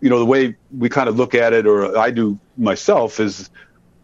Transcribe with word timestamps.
you 0.00 0.10
know, 0.10 0.18
the 0.18 0.24
way 0.24 0.56
we 0.76 0.88
kind 0.88 1.08
of 1.08 1.16
look 1.16 1.34
at 1.34 1.52
it, 1.52 1.66
or 1.66 1.96
I 1.96 2.10
do 2.10 2.38
myself, 2.56 3.20
is 3.20 3.50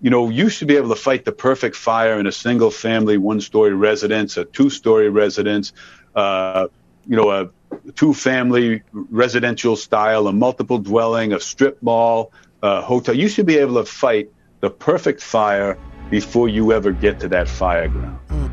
you 0.01 0.09
know, 0.09 0.31
you 0.31 0.49
should 0.49 0.69
be 0.69 0.77
able 0.77 0.89
to 0.89 0.97
fight 0.97 1.25
the 1.25 1.33
perfect 1.33 1.77
fire 1.77 2.19
in 2.19 2.27
a 2.27 2.33
single 2.33 2.71
family, 2.71 3.19
one 3.19 3.41
story 3.41 3.75
residence, 3.75 4.37
a 4.37 4.45
two 4.47 4.71
story 4.71 5.11
residence, 5.11 5.73
uh, 6.15 6.69
you 7.07 7.17
know, 7.17 7.31
a 7.31 7.51
two 7.97 8.15
family 8.15 8.83
residential 8.93 9.77
style, 9.77 10.27
a 10.27 10.33
multiple 10.33 10.79
dwelling, 10.79 11.33
a 11.33 11.41
strip 11.41 11.83
mall, 11.83 12.33
a 12.63 12.81
hotel. 12.81 13.15
You 13.15 13.29
should 13.29 13.47
be 13.47 13.59
able 13.59 13.75
to 13.75 13.85
fight 13.85 14.31
the 14.61 14.71
perfect 14.71 15.23
fire 15.23 15.79
before 16.11 16.49
you 16.49 16.73
ever 16.73 16.93
get 16.93 17.21
to 17.21 17.29
that 17.29 17.49
fire 17.49 17.89
ground. 17.89 18.50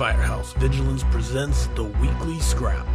Firehouse 0.00 0.54
Vigilance 0.54 1.04
presents 1.10 1.66
the 1.74 1.84
Weekly 1.84 2.40
Scrap 2.40 2.86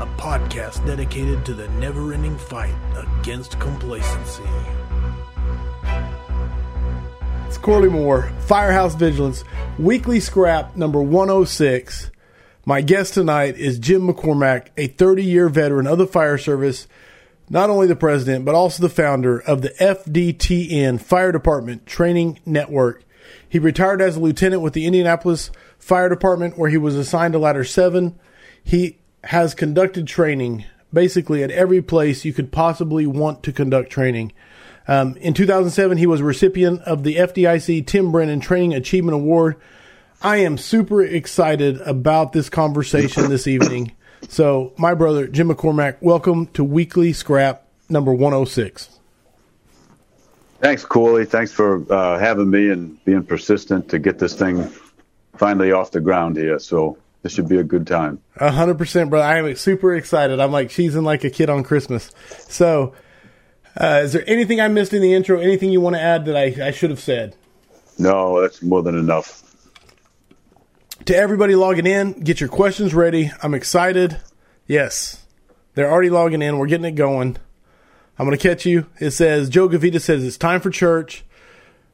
a 0.00 0.06
podcast 0.18 0.84
dedicated 0.84 1.46
to 1.46 1.54
the 1.54 1.68
never 1.78 2.12
ending 2.12 2.36
fight 2.36 2.74
against 2.96 3.60
complacency. 3.60 4.42
It's 7.46 7.56
Corley 7.56 7.88
Moore, 7.88 8.32
Firehouse 8.40 8.96
Vigilance, 8.96 9.44
weekly 9.78 10.18
scrap 10.18 10.74
number 10.74 11.00
106. 11.00 12.10
My 12.66 12.80
guest 12.80 13.14
tonight 13.14 13.56
is 13.56 13.78
Jim 13.78 14.08
McCormack, 14.08 14.70
a 14.76 14.88
30 14.88 15.22
year 15.22 15.48
veteran 15.48 15.86
of 15.86 15.98
the 15.98 16.06
fire 16.08 16.36
service, 16.36 16.88
not 17.48 17.70
only 17.70 17.86
the 17.86 17.94
president, 17.94 18.44
but 18.44 18.56
also 18.56 18.82
the 18.82 18.88
founder 18.88 19.38
of 19.38 19.62
the 19.62 19.70
FDTN 19.78 21.00
Fire 21.00 21.30
Department 21.30 21.86
Training 21.86 22.40
Network. 22.44 23.04
He 23.48 23.60
retired 23.60 24.02
as 24.02 24.16
a 24.16 24.20
lieutenant 24.20 24.62
with 24.62 24.72
the 24.72 24.86
Indianapolis 24.86 25.52
Fire 25.80 26.08
Department, 26.08 26.56
where 26.56 26.70
he 26.70 26.76
was 26.76 26.94
assigned 26.94 27.32
to 27.32 27.38
Ladder 27.38 27.64
7. 27.64 28.16
He 28.62 28.98
has 29.24 29.54
conducted 29.54 30.06
training 30.06 30.64
basically 30.92 31.42
at 31.42 31.50
every 31.50 31.82
place 31.82 32.24
you 32.24 32.32
could 32.32 32.52
possibly 32.52 33.06
want 33.06 33.42
to 33.44 33.52
conduct 33.52 33.90
training. 33.90 34.32
Um, 34.88 35.16
in 35.16 35.34
2007, 35.34 35.98
he 35.98 36.06
was 36.06 36.20
recipient 36.20 36.80
of 36.82 37.02
the 37.02 37.16
FDIC 37.16 37.86
Tom 37.86 38.12
Brennan 38.12 38.40
Training 38.40 38.74
Achievement 38.74 39.14
Award. 39.14 39.56
I 40.22 40.38
am 40.38 40.58
super 40.58 41.02
excited 41.02 41.80
about 41.82 42.32
this 42.32 42.50
conversation 42.50 43.28
this 43.30 43.46
evening. 43.46 43.92
So, 44.28 44.72
my 44.76 44.94
brother, 44.94 45.26
Jim 45.26 45.48
McCormack, 45.48 45.96
welcome 46.00 46.46
to 46.48 46.64
Weekly 46.64 47.12
Scrap 47.12 47.66
number 47.88 48.12
106. 48.12 48.98
Thanks, 50.60 50.84
Corley. 50.84 51.24
Thanks 51.24 51.52
for 51.52 51.90
uh, 51.90 52.18
having 52.18 52.50
me 52.50 52.68
and 52.68 53.02
being 53.04 53.24
persistent 53.24 53.88
to 53.90 53.98
get 53.98 54.18
this 54.18 54.34
thing 54.34 54.70
finally 55.40 55.72
off 55.72 55.90
the 55.90 56.00
ground 56.00 56.36
here. 56.36 56.58
So, 56.58 56.98
this 57.22 57.32
should 57.32 57.48
be 57.48 57.58
a 57.58 57.64
good 57.64 57.86
time. 57.86 58.20
A 58.36 58.50
hundred 58.50 58.78
percent, 58.78 59.10
bro. 59.10 59.20
I 59.20 59.38
am 59.38 59.56
super 59.56 59.94
excited. 59.94 60.38
I'm 60.38 60.52
like 60.52 60.68
cheesing 60.68 61.02
like 61.02 61.24
a 61.24 61.30
kid 61.30 61.50
on 61.50 61.64
Christmas. 61.64 62.10
So, 62.48 62.94
uh, 63.78 64.02
is 64.04 64.12
there 64.12 64.24
anything 64.26 64.60
I 64.60 64.68
missed 64.68 64.92
in 64.92 65.02
the 65.02 65.14
intro? 65.14 65.40
Anything 65.40 65.70
you 65.70 65.80
want 65.80 65.96
to 65.96 66.00
add 66.00 66.24
that 66.26 66.36
I, 66.36 66.68
I 66.68 66.70
should 66.70 66.90
have 66.90 67.00
said? 67.00 67.36
No, 67.98 68.40
that's 68.40 68.62
more 68.62 68.82
than 68.82 68.98
enough. 68.98 69.42
To 71.06 71.16
everybody 71.16 71.54
logging 71.54 71.86
in, 71.86 72.12
get 72.12 72.40
your 72.40 72.48
questions 72.48 72.94
ready. 72.94 73.30
I'm 73.42 73.54
excited. 73.54 74.18
Yes, 74.66 75.24
they're 75.74 75.90
already 75.90 76.10
logging 76.10 76.42
in. 76.42 76.58
We're 76.58 76.66
getting 76.66 76.86
it 76.86 76.92
going. 76.92 77.36
I'm 78.18 78.26
going 78.26 78.36
to 78.36 78.48
catch 78.48 78.66
you. 78.66 78.86
It 78.98 79.12
says 79.12 79.48
Joe 79.48 79.68
Gavita 79.68 80.00
says 80.00 80.24
it's 80.24 80.36
time 80.36 80.60
for 80.60 80.70
church. 80.70 81.24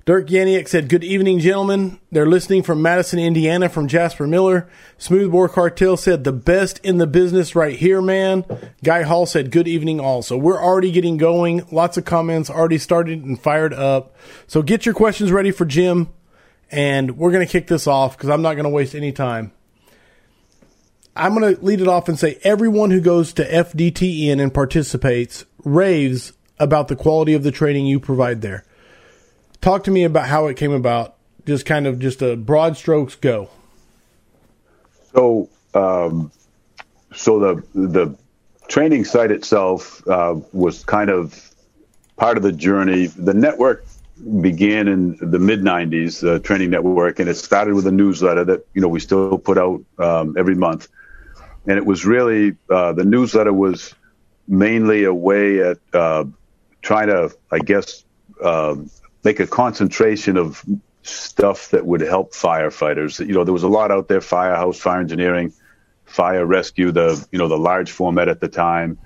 Dirk 0.06 0.28
Yaniak 0.28 0.68
said, 0.68 0.88
Good 0.88 1.02
evening, 1.02 1.40
gentlemen. 1.40 1.98
They're 2.12 2.26
listening 2.26 2.62
from 2.62 2.80
Madison, 2.80 3.18
Indiana, 3.18 3.68
from 3.68 3.88
Jasper 3.88 4.28
Miller. 4.28 4.68
Smoothbore 4.98 5.48
Cartel 5.48 5.96
said, 5.96 6.22
The 6.22 6.30
best 6.30 6.78
in 6.84 6.98
the 6.98 7.08
business 7.08 7.56
right 7.56 7.76
here, 7.76 8.00
man. 8.00 8.44
Guy 8.84 9.02
Hall 9.02 9.26
said, 9.26 9.50
Good 9.50 9.66
evening, 9.66 9.98
all. 9.98 10.22
So 10.22 10.36
we're 10.36 10.62
already 10.62 10.92
getting 10.92 11.16
going. 11.16 11.66
Lots 11.72 11.96
of 11.96 12.04
comments 12.04 12.48
already 12.48 12.78
started 12.78 13.24
and 13.24 13.36
fired 13.36 13.74
up. 13.74 14.14
So 14.46 14.62
get 14.62 14.86
your 14.86 14.94
questions 14.94 15.32
ready 15.32 15.50
for 15.50 15.64
Jim, 15.64 16.10
and 16.70 17.18
we're 17.18 17.32
going 17.32 17.44
to 17.44 17.50
kick 17.50 17.66
this 17.66 17.88
off 17.88 18.16
because 18.16 18.30
I'm 18.30 18.42
not 18.42 18.54
going 18.54 18.62
to 18.62 18.70
waste 18.70 18.94
any 18.94 19.10
time. 19.10 19.50
I'm 21.16 21.36
going 21.36 21.56
to 21.56 21.64
lead 21.64 21.80
it 21.80 21.88
off 21.88 22.08
and 22.08 22.16
say, 22.16 22.38
Everyone 22.44 22.92
who 22.92 23.00
goes 23.00 23.32
to 23.32 23.44
FDTN 23.44 24.40
and 24.40 24.54
participates 24.54 25.46
raves 25.64 26.32
about 26.60 26.86
the 26.86 26.94
quality 26.94 27.34
of 27.34 27.42
the 27.42 27.50
training 27.50 27.86
you 27.86 27.98
provide 27.98 28.40
there. 28.40 28.65
Talk 29.60 29.84
to 29.84 29.90
me 29.90 30.04
about 30.04 30.28
how 30.28 30.46
it 30.46 30.56
came 30.56 30.72
about. 30.72 31.14
Just 31.44 31.66
kind 31.66 31.86
of 31.86 31.98
just 31.98 32.22
a 32.22 32.36
broad 32.36 32.76
strokes 32.76 33.14
go. 33.14 33.50
So, 35.14 35.48
um, 35.74 36.32
so 37.14 37.38
the 37.38 37.62
the 37.74 38.16
training 38.68 39.04
site 39.04 39.30
itself 39.30 40.06
uh, 40.08 40.34
was 40.52 40.84
kind 40.84 41.10
of 41.10 41.50
part 42.16 42.36
of 42.36 42.42
the 42.42 42.52
journey. 42.52 43.06
The 43.06 43.34
network 43.34 43.86
began 44.40 44.88
in 44.88 45.16
the 45.20 45.38
mid 45.38 45.62
'90s, 45.62 46.20
the 46.20 46.40
training 46.40 46.70
network, 46.70 47.20
and 47.20 47.28
it 47.28 47.34
started 47.34 47.74
with 47.74 47.86
a 47.86 47.92
newsletter 47.92 48.44
that 48.44 48.66
you 48.74 48.80
know 48.80 48.88
we 48.88 49.00
still 49.00 49.38
put 49.38 49.58
out 49.58 49.82
um, 49.98 50.34
every 50.36 50.54
month. 50.54 50.88
And 51.68 51.78
it 51.78 51.86
was 51.86 52.04
really 52.04 52.56
uh, 52.70 52.92
the 52.92 53.04
newsletter 53.04 53.52
was 53.52 53.94
mainly 54.48 55.04
a 55.04 55.14
way 55.14 55.60
at 55.60 55.78
uh, 55.92 56.24
trying 56.82 57.08
to, 57.08 57.34
I 57.50 57.58
guess, 57.58 58.04
um, 58.42 58.90
make 59.26 59.40
a 59.40 59.46
concentration 59.46 60.36
of 60.36 60.64
stuff 61.02 61.70
that 61.70 61.84
would 61.84 62.00
help 62.00 62.32
firefighters. 62.32 63.18
You 63.18 63.34
know, 63.34 63.42
there 63.42 63.52
was 63.60 63.64
a 63.64 63.74
lot 63.78 63.90
out 63.90 64.06
there: 64.06 64.20
firehouse, 64.20 64.78
fire 64.78 65.00
engineering, 65.00 65.52
fire 66.04 66.46
rescue, 66.46 66.92
the 66.92 67.08
you 67.32 67.38
know 67.40 67.48
the 67.48 67.58
large 67.58 67.90
format 67.90 68.28
at 68.28 68.40
the 68.40 68.48
time, 68.48 68.96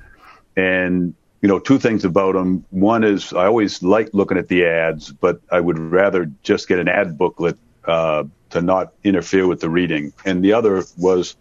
and 0.56 1.14
you 1.40 1.48
know 1.48 1.58
two 1.58 1.78
things 1.78 2.04
about 2.04 2.34
them. 2.34 2.64
One 2.68 3.02
is 3.02 3.32
I 3.32 3.46
always 3.46 3.82
liked 3.82 4.12
looking 4.14 4.36
at 4.36 4.48
the 4.48 4.66
ads, 4.66 5.10
but 5.10 5.40
I 5.50 5.58
would 5.66 5.78
rather 5.78 6.30
just 6.42 6.68
get 6.68 6.78
an 6.78 6.88
ad 6.88 7.16
booklet 7.16 7.56
uh, 7.86 8.24
to 8.50 8.60
not 8.60 8.92
interfere 9.02 9.46
with 9.46 9.60
the 9.60 9.70
reading. 9.70 10.12
And 10.26 10.44
the 10.44 10.52
other 10.52 10.84
was 10.98 11.34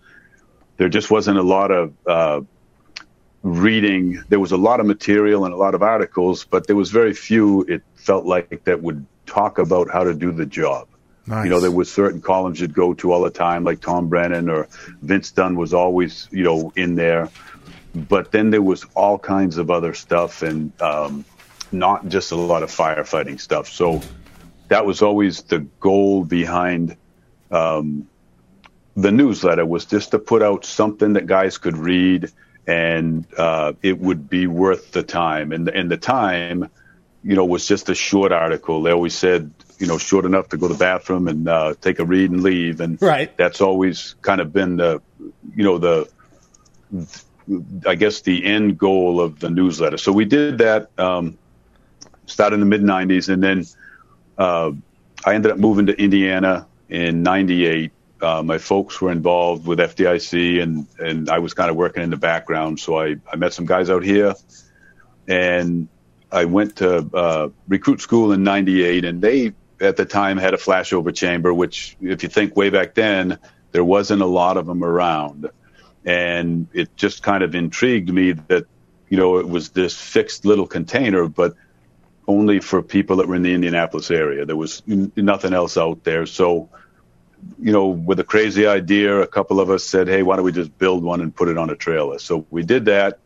there 0.78 0.90
just 0.90 1.12
wasn't 1.12 1.38
a 1.38 1.48
lot 1.58 1.70
of 1.72 1.94
uh, 2.08 2.42
reading. 3.44 4.24
There 4.30 4.40
was 4.40 4.54
a 4.54 4.58
lot 4.70 4.80
of 4.80 4.86
material 4.86 5.46
and 5.46 5.54
a 5.54 5.58
lot 5.58 5.76
of 5.76 5.82
articles, 5.82 6.46
but 6.46 6.68
there 6.68 6.76
was 6.76 6.92
very 6.92 7.14
few. 7.14 7.64
It 7.64 7.84
felt 8.10 8.26
like 8.26 8.64
that 8.64 8.82
would 8.82 9.06
talk 9.28 9.60
about 9.60 9.88
how 9.92 10.04
to 10.04 10.16
do 10.16 10.32
the 10.32 10.48
job. 10.48 10.88
Nice. 11.28 11.44
You 11.44 11.52
know, 11.52 11.60
there 11.60 11.70
was 11.70 11.92
certain 11.92 12.22
columns 12.22 12.60
you'd 12.60 12.74
go 12.74 12.96
to 12.96 13.12
all 13.12 13.22
the 13.22 13.30
time, 13.30 13.64
like 13.64 13.82
Tom 13.82 14.10
Brennan 14.10 14.50
or 14.50 14.68
Vince 15.04 15.30
Dunn 15.30 15.56
was 15.56 15.76
always, 15.76 16.28
you 16.32 16.44
know, 16.44 16.74
in 16.76 16.96
there. 16.96 17.30
But 17.94 18.32
then 18.32 18.50
there 18.50 18.64
was 18.64 18.84
all 18.96 19.20
kinds 19.20 19.60
of 19.60 19.70
other 19.70 19.94
stuff 19.94 20.42
and 20.42 20.72
um, 20.82 21.24
not 21.72 22.08
just 22.08 22.32
a 22.32 22.36
lot 22.36 22.64
of 22.64 22.72
firefighting 22.72 23.40
stuff. 23.40 23.70
So 23.70 24.02
that 24.70 24.88
was 24.88 25.04
always 25.04 25.44
the 25.44 25.60
goal 25.60 26.26
behind 26.26 26.98
um, 27.52 28.10
the 28.96 29.12
newsletter 29.12 29.68
was 29.68 29.86
just 29.86 30.10
to 30.12 30.18
put 30.18 30.42
out 30.42 30.66
something 30.66 31.14
that 31.14 31.28
guys 31.28 31.60
could 31.60 31.78
read 31.78 32.32
and 32.66 33.28
uh, 33.38 33.74
it 33.84 34.00
would 34.00 34.28
be 34.32 34.48
worth 34.48 34.94
the 34.94 35.04
time. 35.04 35.52
And, 35.52 35.70
and 35.70 35.92
the 35.92 35.98
time 35.98 36.72
you 37.24 37.36
know, 37.36 37.46
was 37.46 37.68
just 37.68 37.90
a 37.90 37.96
short 37.96 38.32
article. 38.32 38.82
They 38.82 38.92
always 38.92 39.16
said, 39.16 39.52
you 39.78 39.88
know, 39.88 39.98
short 39.98 40.26
enough 40.26 40.50
to 40.50 40.58
go 40.58 40.68
to 40.68 40.74
the 40.74 40.80
bathroom 40.80 41.28
and 41.28 41.48
uh, 41.48 41.74
take 41.80 42.00
a 42.00 42.06
read 42.06 42.32
and 42.32 42.44
leave. 42.44 42.80
And 42.82 43.02
right. 43.02 43.36
that's 43.38 43.62
always 43.62 44.16
kind 44.22 44.42
of 44.42 44.54
been 44.54 44.78
the, 44.78 45.02
you 45.56 45.64
know, 45.64 45.78
the, 45.78 46.10
I 47.86 47.96
guess 47.96 48.22
the 48.22 48.46
end 48.46 48.78
goal 48.78 49.20
of 49.20 49.40
the 49.40 49.50
newsletter. 49.50 49.98
So 49.98 50.12
we 50.12 50.26
did 50.26 50.60
that, 50.60 50.90
um, 50.98 51.38
started 52.26 52.56
in 52.56 52.60
the 52.62 52.66
mid 52.66 52.82
90s. 52.82 53.30
And 53.30 53.44
then 53.44 53.66
uh, 54.38 54.72
I 55.26 55.34
ended 55.34 55.52
up 55.52 55.58
moving 55.58 55.88
to 55.88 56.02
Indiana 56.02 56.68
in 56.90 57.24
98. 57.24 57.92
Uh, 58.22 58.44
my 58.44 58.58
folks 58.58 59.00
were 59.00 59.12
involved 59.12 59.66
with 59.66 59.80
FDIC 59.80 60.62
and, 60.62 60.88
and 61.00 61.30
I 61.30 61.40
was 61.40 61.54
kind 61.54 61.70
of 61.70 61.76
working 61.76 62.04
in 62.04 62.10
the 62.10 62.18
background. 62.18 62.80
So 62.80 63.00
I, 63.00 63.16
I 63.32 63.36
met 63.38 63.54
some 63.54 63.66
guys 63.66 63.90
out 63.90 64.04
here 64.04 64.36
and 65.28 65.88
I 66.32 66.46
went 66.46 66.78
to 66.78 67.10
uh, 67.14 67.50
recruit 67.68 68.02
school 68.02 68.32
in 68.32 68.44
'98, 68.44 69.06
and 69.06 69.22
they 69.22 69.54
at 69.82 69.98
the 69.98 70.06
time 70.06 70.38
had 70.38 70.54
a 70.54 70.58
flashover 70.58 71.16
chamber, 71.16 71.54
which, 71.54 71.96
if 72.02 72.24
you 72.24 72.30
think 72.30 72.56
way 72.56 72.70
back 72.70 72.94
then, 72.94 73.40
there 73.72 73.84
wasn't 73.84 74.22
a 74.22 74.28
lot 74.28 74.58
of 74.58 74.66
them 74.66 74.84
around, 74.84 75.50
and 76.06 76.68
it 76.74 76.96
just 76.96 77.24
kind 77.24 77.44
of 77.44 77.56
intrigued 77.56 78.12
me 78.12 78.34
that 78.34 78.66
you 79.10 79.18
know 79.18 79.38
it 79.38 79.48
was 79.48 79.70
this 79.70 80.00
fixed 80.00 80.46
little 80.46 80.68
container, 80.68 81.28
but 81.28 81.56
only 82.28 82.60
for 82.60 82.84
people 82.84 83.18
that 83.18 83.28
were 83.28 83.36
in 83.36 83.42
the 83.42 83.54
Indianapolis 83.54 84.12
area. 84.12 84.46
There 84.46 84.56
was 84.56 84.84
nothing 84.86 85.54
else 85.54 85.78
out 85.78 86.04
there, 86.04 86.26
so. 86.26 86.70
You 87.58 87.72
know, 87.72 87.88
with 87.88 88.20
a 88.20 88.26
crazy 88.26 88.68
idea, 88.68 89.22
a 89.22 89.28
couple 89.28 89.62
of 89.62 89.70
us 89.70 89.86
said, 89.86 90.10
"Hey, 90.10 90.24
why 90.24 90.36
don't 90.36 90.44
we 90.44 90.52
just 90.52 90.78
build 90.78 91.06
one 91.06 91.22
and 91.22 91.34
put 91.34 91.48
it 91.48 91.58
on 91.58 91.70
a 91.70 91.76
trailer?" 91.76 92.20
So 92.20 92.46
we 92.50 92.64
did 92.64 92.84
that 92.86 93.20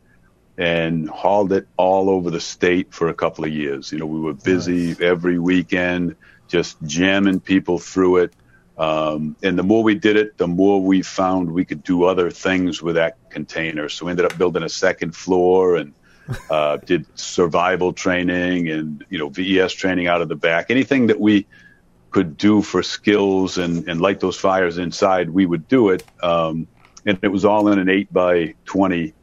and 0.57 1.09
hauled 1.09 1.51
it 1.51 1.67
all 1.77 2.09
over 2.09 2.29
the 2.29 2.39
state 2.39 2.93
for 2.93 3.07
a 3.07 3.13
couple 3.13 3.43
of 3.43 3.51
years. 3.51 3.91
You 3.91 3.99
know, 3.99 4.05
we 4.05 4.19
were 4.19 4.33
busy 4.33 4.87
nice. 4.89 5.01
every 5.01 5.39
weekend, 5.39 6.15
just 6.47 6.77
jamming 6.83 7.39
people 7.39 7.79
through 7.79 8.17
it. 8.17 8.33
Um, 8.77 9.35
and 9.43 9.57
the 9.57 9.63
more 9.63 9.83
we 9.83 9.95
did 9.95 10.15
it, 10.15 10.37
the 10.37 10.47
more 10.47 10.81
we 10.81 11.01
found 11.01 11.51
we 11.51 11.65
could 11.65 11.83
do 11.83 12.03
other 12.03 12.29
things 12.29 12.81
with 12.81 12.95
that 12.95 13.17
container. 13.29 13.89
So 13.89 14.05
we 14.05 14.11
ended 14.11 14.25
up 14.25 14.37
building 14.37 14.63
a 14.63 14.69
second 14.69 15.15
floor 15.15 15.75
and 15.75 15.93
uh, 16.49 16.77
did 16.77 17.05
survival 17.19 17.91
training 17.91 18.69
and 18.69 19.03
you 19.09 19.19
know 19.19 19.29
VES 19.29 19.73
training 19.73 20.07
out 20.07 20.21
of 20.21 20.29
the 20.29 20.35
back. 20.35 20.67
Anything 20.69 21.07
that 21.07 21.19
we 21.19 21.45
could 22.11 22.37
do 22.37 22.61
for 22.61 22.83
skills 22.83 23.57
and, 23.57 23.87
and 23.89 23.99
light 23.99 24.19
those 24.19 24.37
fires 24.37 24.77
inside, 24.77 25.29
we 25.29 25.45
would 25.45 25.67
do 25.67 25.89
it. 25.89 26.03
Um, 26.21 26.67
and 27.05 27.19
it 27.21 27.27
was 27.27 27.43
all 27.43 27.67
in 27.69 27.79
an 27.79 27.89
eight 27.89 28.11
by 28.13 28.53
twenty 28.65 29.13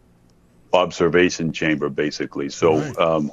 observation 0.72 1.52
chamber, 1.52 1.88
basically. 1.88 2.49
So. 2.49 2.78
Right. 2.78 2.99
Um, 2.99 3.32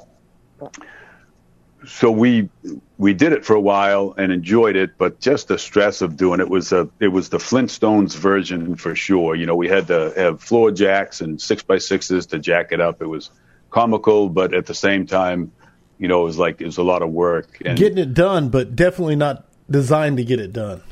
so 1.86 2.10
we 2.10 2.48
we 2.96 3.14
did 3.14 3.32
it 3.32 3.44
for 3.44 3.54
a 3.54 3.60
while 3.60 4.14
and 4.18 4.32
enjoyed 4.32 4.76
it, 4.76 4.98
but 4.98 5.20
just 5.20 5.48
the 5.48 5.58
stress 5.58 6.02
of 6.02 6.16
doing 6.16 6.40
it 6.40 6.48
was 6.48 6.72
a 6.72 6.88
it 6.98 7.08
was 7.08 7.28
the 7.28 7.38
Flintstones 7.38 8.16
version 8.16 8.76
for 8.76 8.94
sure. 8.94 9.34
You 9.34 9.46
know, 9.46 9.54
we 9.54 9.68
had 9.68 9.86
to 9.88 10.12
have 10.16 10.42
floor 10.42 10.70
jacks 10.70 11.20
and 11.20 11.40
six 11.40 11.62
by 11.62 11.78
sixes 11.78 12.26
to 12.26 12.38
jack 12.38 12.72
it 12.72 12.80
up. 12.80 13.00
It 13.00 13.06
was 13.06 13.30
comical, 13.70 14.28
but 14.28 14.54
at 14.54 14.66
the 14.66 14.74
same 14.74 15.06
time, 15.06 15.52
you 15.98 16.08
know, 16.08 16.22
it 16.22 16.24
was 16.24 16.38
like 16.38 16.60
it 16.60 16.66
was 16.66 16.78
a 16.78 16.82
lot 16.82 17.02
of 17.02 17.10
work. 17.10 17.58
And, 17.64 17.78
Getting 17.78 17.98
it 17.98 18.14
done, 18.14 18.48
but 18.48 18.74
definitely 18.74 19.16
not 19.16 19.46
designed 19.70 20.16
to 20.16 20.24
get 20.24 20.40
it 20.40 20.52
done. 20.52 20.82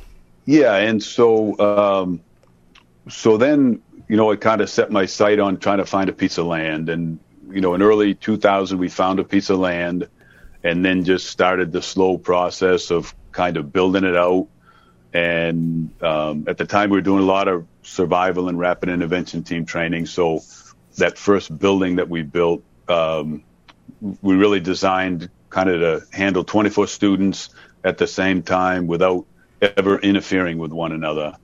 Yeah, 0.44 0.76
and 0.76 1.02
so 1.02 1.58
um, 1.58 2.20
so 3.08 3.36
then 3.36 3.82
you 4.08 4.16
know 4.16 4.30
I 4.30 4.36
kind 4.36 4.60
of 4.60 4.70
set 4.70 4.90
my 4.90 5.06
sight 5.06 5.38
on 5.38 5.58
trying 5.58 5.78
to 5.78 5.86
find 5.86 6.08
a 6.08 6.12
piece 6.12 6.38
of 6.38 6.46
land, 6.46 6.88
and 6.88 7.18
you 7.50 7.60
know 7.60 7.74
in 7.74 7.82
early 7.82 8.14
2000 8.14 8.78
we 8.78 8.88
found 8.88 9.18
a 9.18 9.24
piece 9.24 9.50
of 9.50 9.58
land 9.58 10.08
and 10.66 10.84
then 10.84 11.04
just 11.04 11.28
started 11.28 11.70
the 11.72 11.80
slow 11.80 12.18
process 12.18 12.90
of 12.90 13.14
kind 13.32 13.56
of 13.56 13.72
building 13.72 14.04
it 14.04 14.16
out. 14.16 14.48
And 15.12 15.90
um, 16.02 16.44
at 16.48 16.58
the 16.58 16.66
time, 16.66 16.90
we 16.90 16.98
were 16.98 17.02
doing 17.02 17.22
a 17.22 17.26
lot 17.26 17.46
of 17.46 17.66
survival 17.82 18.48
and 18.48 18.58
rapid 18.58 18.88
intervention 18.88 19.44
team 19.44 19.64
training. 19.64 20.06
So 20.06 20.40
that 20.96 21.16
first 21.16 21.56
building 21.56 21.96
that 21.96 22.08
we 22.08 22.22
built, 22.22 22.64
um, 22.88 23.44
we 24.00 24.34
really 24.34 24.58
designed 24.58 25.30
kind 25.50 25.70
of 25.70 25.80
to 25.80 26.16
handle 26.16 26.42
24 26.42 26.88
students 26.88 27.50
at 27.84 27.98
the 27.98 28.06
same 28.06 28.42
time 28.42 28.88
without 28.88 29.24
ever 29.62 29.98
interfering 30.00 30.58
with 30.58 30.72
one 30.72 30.92
another 30.92 31.36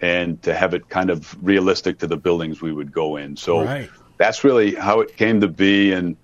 and 0.00 0.42
to 0.42 0.54
have 0.54 0.74
it 0.74 0.88
kind 0.88 1.10
of 1.10 1.36
realistic 1.42 1.98
to 1.98 2.06
the 2.06 2.16
buildings 2.16 2.62
we 2.62 2.72
would 2.72 2.92
go 2.92 3.16
in. 3.16 3.36
So 3.36 3.64
right. 3.64 3.90
that's 4.16 4.44
really 4.44 4.74
how 4.74 5.00
it 5.00 5.16
came 5.16 5.40
to 5.40 5.48
be. 5.48 5.92
And 5.92 6.16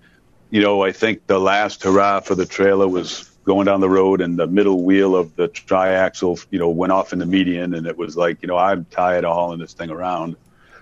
you 0.49 0.61
know, 0.61 0.83
I 0.83 0.91
think 0.91 1.27
the 1.27 1.39
last 1.39 1.83
hurrah 1.83 2.21
for 2.21 2.35
the 2.35 2.45
trailer 2.45 2.87
was 2.87 3.29
going 3.43 3.65
down 3.65 3.79
the 3.79 3.89
road 3.89 4.21
and 4.21 4.37
the 4.37 4.47
middle 4.47 4.83
wheel 4.83 5.15
of 5.15 5.35
the 5.35 5.47
triaxle, 5.47 6.45
you 6.51 6.59
know, 6.59 6.69
went 6.69 6.91
off 6.91 7.13
in 7.13 7.19
the 7.19 7.25
median 7.25 7.73
and 7.73 7.87
it 7.87 7.97
was 7.97 8.17
like, 8.17 8.41
you 8.41 8.47
know, 8.47 8.57
I'm 8.57 8.85
tired 8.85 9.23
of 9.23 9.33
hauling 9.33 9.59
this 9.59 9.73
thing 9.73 9.89
around. 9.89 10.35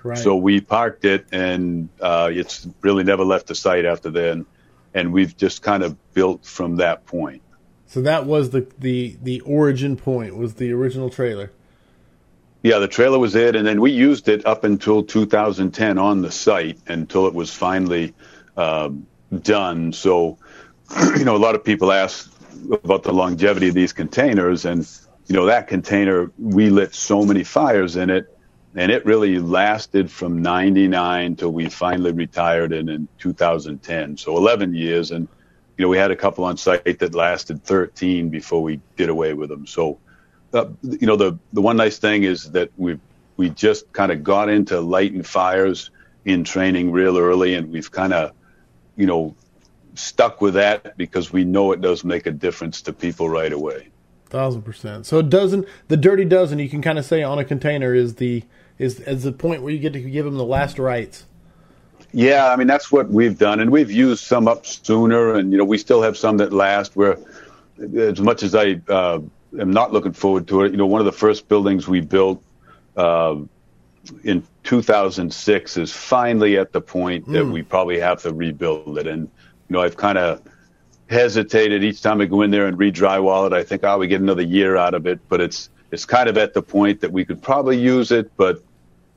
Right. 0.03 0.18
So 0.18 0.36
we 0.36 0.62
parked 0.62 1.06
it 1.06 1.27
and 1.31 1.89
uh, 2.00 2.30
it's 2.31 2.68
really 2.81 3.03
never 3.03 3.24
left 3.24 3.48
the 3.48 3.56
site 3.56 3.86
after 3.86 4.09
then. 4.09 4.45
And 4.94 5.13
we've 5.13 5.36
just 5.36 5.62
kind 5.62 5.83
of 5.83 5.95
built 6.13 6.45
from 6.45 6.77
that 6.77 7.06
point. 7.06 7.41
So 7.88 8.01
that 8.01 8.25
was 8.25 8.50
the, 8.50 8.68
the, 8.80 9.18
the 9.21 9.41
origin 9.41 9.95
point 9.95 10.36
was 10.36 10.56
the 10.56 10.71
original 10.71 11.09
trailer. 11.09 11.51
Yeah, 12.65 12.79
the 12.79 12.88
trailer 12.88 13.19
was 13.19 13.35
it. 13.35 13.56
And 13.56 13.67
then 13.67 13.79
we 13.79 13.91
used 13.91 14.27
it 14.27 14.44
up 14.47 14.63
until 14.63 15.03
2010 15.03 16.00
on 16.00 16.23
the 16.23 16.31
site 16.31 16.79
until 16.88 17.27
it 17.27 17.33
was 17.35 17.53
finally 17.53 18.15
um, 18.57 19.06
done. 19.44 19.94
So, 19.94 20.39
you 21.15 21.25
know, 21.25 21.35
a 21.35 21.38
lot 21.38 21.53
of 21.53 21.63
people 21.63 21.91
ask 21.91 22.33
about 22.71 23.03
the 23.03 23.13
longevity 23.13 23.67
of 23.67 23.75
these 23.75 23.94
containers, 23.94 24.65
and 24.65 24.79
you 25.27 25.35
know 25.35 25.45
that 25.45 25.67
container 25.67 26.31
we 26.39 26.71
lit 26.71 26.95
so 26.95 27.23
many 27.23 27.44
fires 27.44 27.97
in 27.97 28.09
it, 28.09 28.35
and 28.73 28.91
it 28.91 29.06
really 29.06 29.38
lasted 29.38 30.09
from 30.09 30.41
'99 30.41 31.35
till 31.35 31.51
we 31.51 31.69
finally 31.69 32.13
retired 32.13 32.73
it 32.73 32.89
in 32.89 33.07
2010. 33.19 34.17
So 34.17 34.38
11 34.38 34.73
years, 34.73 35.12
and 35.12 35.27
you 35.77 35.85
know 35.85 35.89
we 35.89 35.97
had 35.97 36.09
a 36.09 36.15
couple 36.15 36.44
on 36.45 36.57
site 36.57 36.97
that 36.97 37.13
lasted 37.13 37.63
13 37.63 38.29
before 38.29 38.63
we 38.63 38.81
did 38.95 39.09
away 39.09 39.35
with 39.35 39.50
them. 39.50 39.67
So, 39.67 40.00
uh, 40.55 40.69
you 40.81 41.07
know, 41.07 41.15
the 41.15 41.37
the 41.53 41.61
one 41.61 41.77
nice 41.77 41.97
thing 41.97 42.23
is 42.23 42.51
that 42.51 42.71
we 42.77 42.99
we 43.37 43.49
just 43.49 43.91
kind 43.93 44.11
of 44.11 44.23
got 44.23 44.49
into 44.49 44.79
lighting 44.79 45.23
fires 45.23 45.91
in 46.23 46.43
training 46.43 46.91
real 46.91 47.17
early, 47.17 47.53
and 47.55 47.71
we've 47.71 47.91
kind 47.91 48.13
of 48.13 48.31
you 48.95 49.05
know, 49.05 49.35
stuck 49.95 50.41
with 50.41 50.53
that 50.55 50.97
because 50.97 51.31
we 51.31 51.43
know 51.43 51.71
it 51.71 51.81
does 51.81 52.03
make 52.03 52.25
a 52.25 52.31
difference 52.31 52.81
to 52.83 52.93
people 52.93 53.29
right 53.29 53.51
away. 53.51 53.89
Thousand 54.29 54.63
percent. 54.63 55.05
So 55.05 55.19
it 55.19 55.29
doesn't. 55.29 55.67
The 55.87 55.97
dirty 55.97 56.25
dozen 56.25 56.59
you 56.59 56.69
can 56.69 56.81
kind 56.81 56.97
of 56.97 57.05
say 57.05 57.23
on 57.23 57.39
a 57.39 57.45
container 57.45 57.93
is 57.93 58.15
the 58.15 58.43
is 58.77 58.99
is 59.01 59.23
the 59.23 59.31
point 59.31 59.61
where 59.61 59.71
you 59.71 59.79
get 59.79 59.93
to 59.93 60.01
give 60.01 60.25
them 60.25 60.35
the 60.35 60.43
last 60.43 60.79
rites. 60.79 61.25
Yeah, 62.11 62.51
I 62.51 62.55
mean 62.55 62.67
that's 62.67 62.91
what 62.91 63.09
we've 63.09 63.37
done, 63.37 63.59
and 63.59 63.71
we've 63.71 63.91
used 63.91 64.23
some 64.23 64.47
up 64.47 64.65
sooner, 64.65 65.35
and 65.35 65.51
you 65.51 65.57
know 65.57 65.63
we 65.63 65.77
still 65.77 66.01
have 66.01 66.17
some 66.17 66.37
that 66.37 66.51
last. 66.51 66.95
Where 66.95 67.17
as 67.97 68.19
much 68.19 68.41
as 68.41 68.55
I 68.55 68.81
uh, 68.89 69.19
am 69.59 69.71
not 69.71 69.91
looking 69.93 70.13
forward 70.13 70.47
to 70.49 70.63
it, 70.63 70.71
you 70.71 70.77
know, 70.77 70.85
one 70.85 71.01
of 71.01 71.05
the 71.05 71.11
first 71.11 71.47
buildings 71.47 71.87
we 71.87 72.01
built 72.01 72.43
uh, 72.97 73.35
in 74.23 74.43
2006 74.63 75.77
is 75.77 75.91
finally 75.91 76.57
at 76.57 76.71
the 76.71 76.81
point 76.81 77.25
that 77.27 77.43
mm. 77.43 77.51
we 77.51 77.61
probably 77.61 77.99
have 77.99 78.21
to 78.23 78.33
rebuild 78.33 78.97
it. 78.97 79.07
And, 79.07 79.23
you 79.23 79.73
know, 79.73 79.81
I've 79.81 79.97
kind 79.97 80.17
of 80.17 80.41
hesitated 81.09 81.83
each 81.83 82.01
time 82.01 82.21
I 82.21 82.25
go 82.25 82.41
in 82.41 82.51
there 82.51 82.67
and 82.67 82.77
re-drywall 82.77 83.47
it. 83.47 83.53
I 83.53 83.63
think, 83.63 83.83
oh, 83.83 83.97
we 83.97 84.07
get 84.07 84.21
another 84.21 84.41
year 84.41 84.75
out 84.75 84.93
of 84.93 85.05
it, 85.07 85.19
but 85.29 85.41
it's, 85.41 85.69
it's 85.91 86.05
kind 86.05 86.29
of 86.29 86.37
at 86.37 86.53
the 86.53 86.61
point 86.61 87.01
that 87.01 87.11
we 87.11 87.25
could 87.25 87.41
probably 87.41 87.77
use 87.77 88.11
it, 88.11 88.31
but 88.37 88.63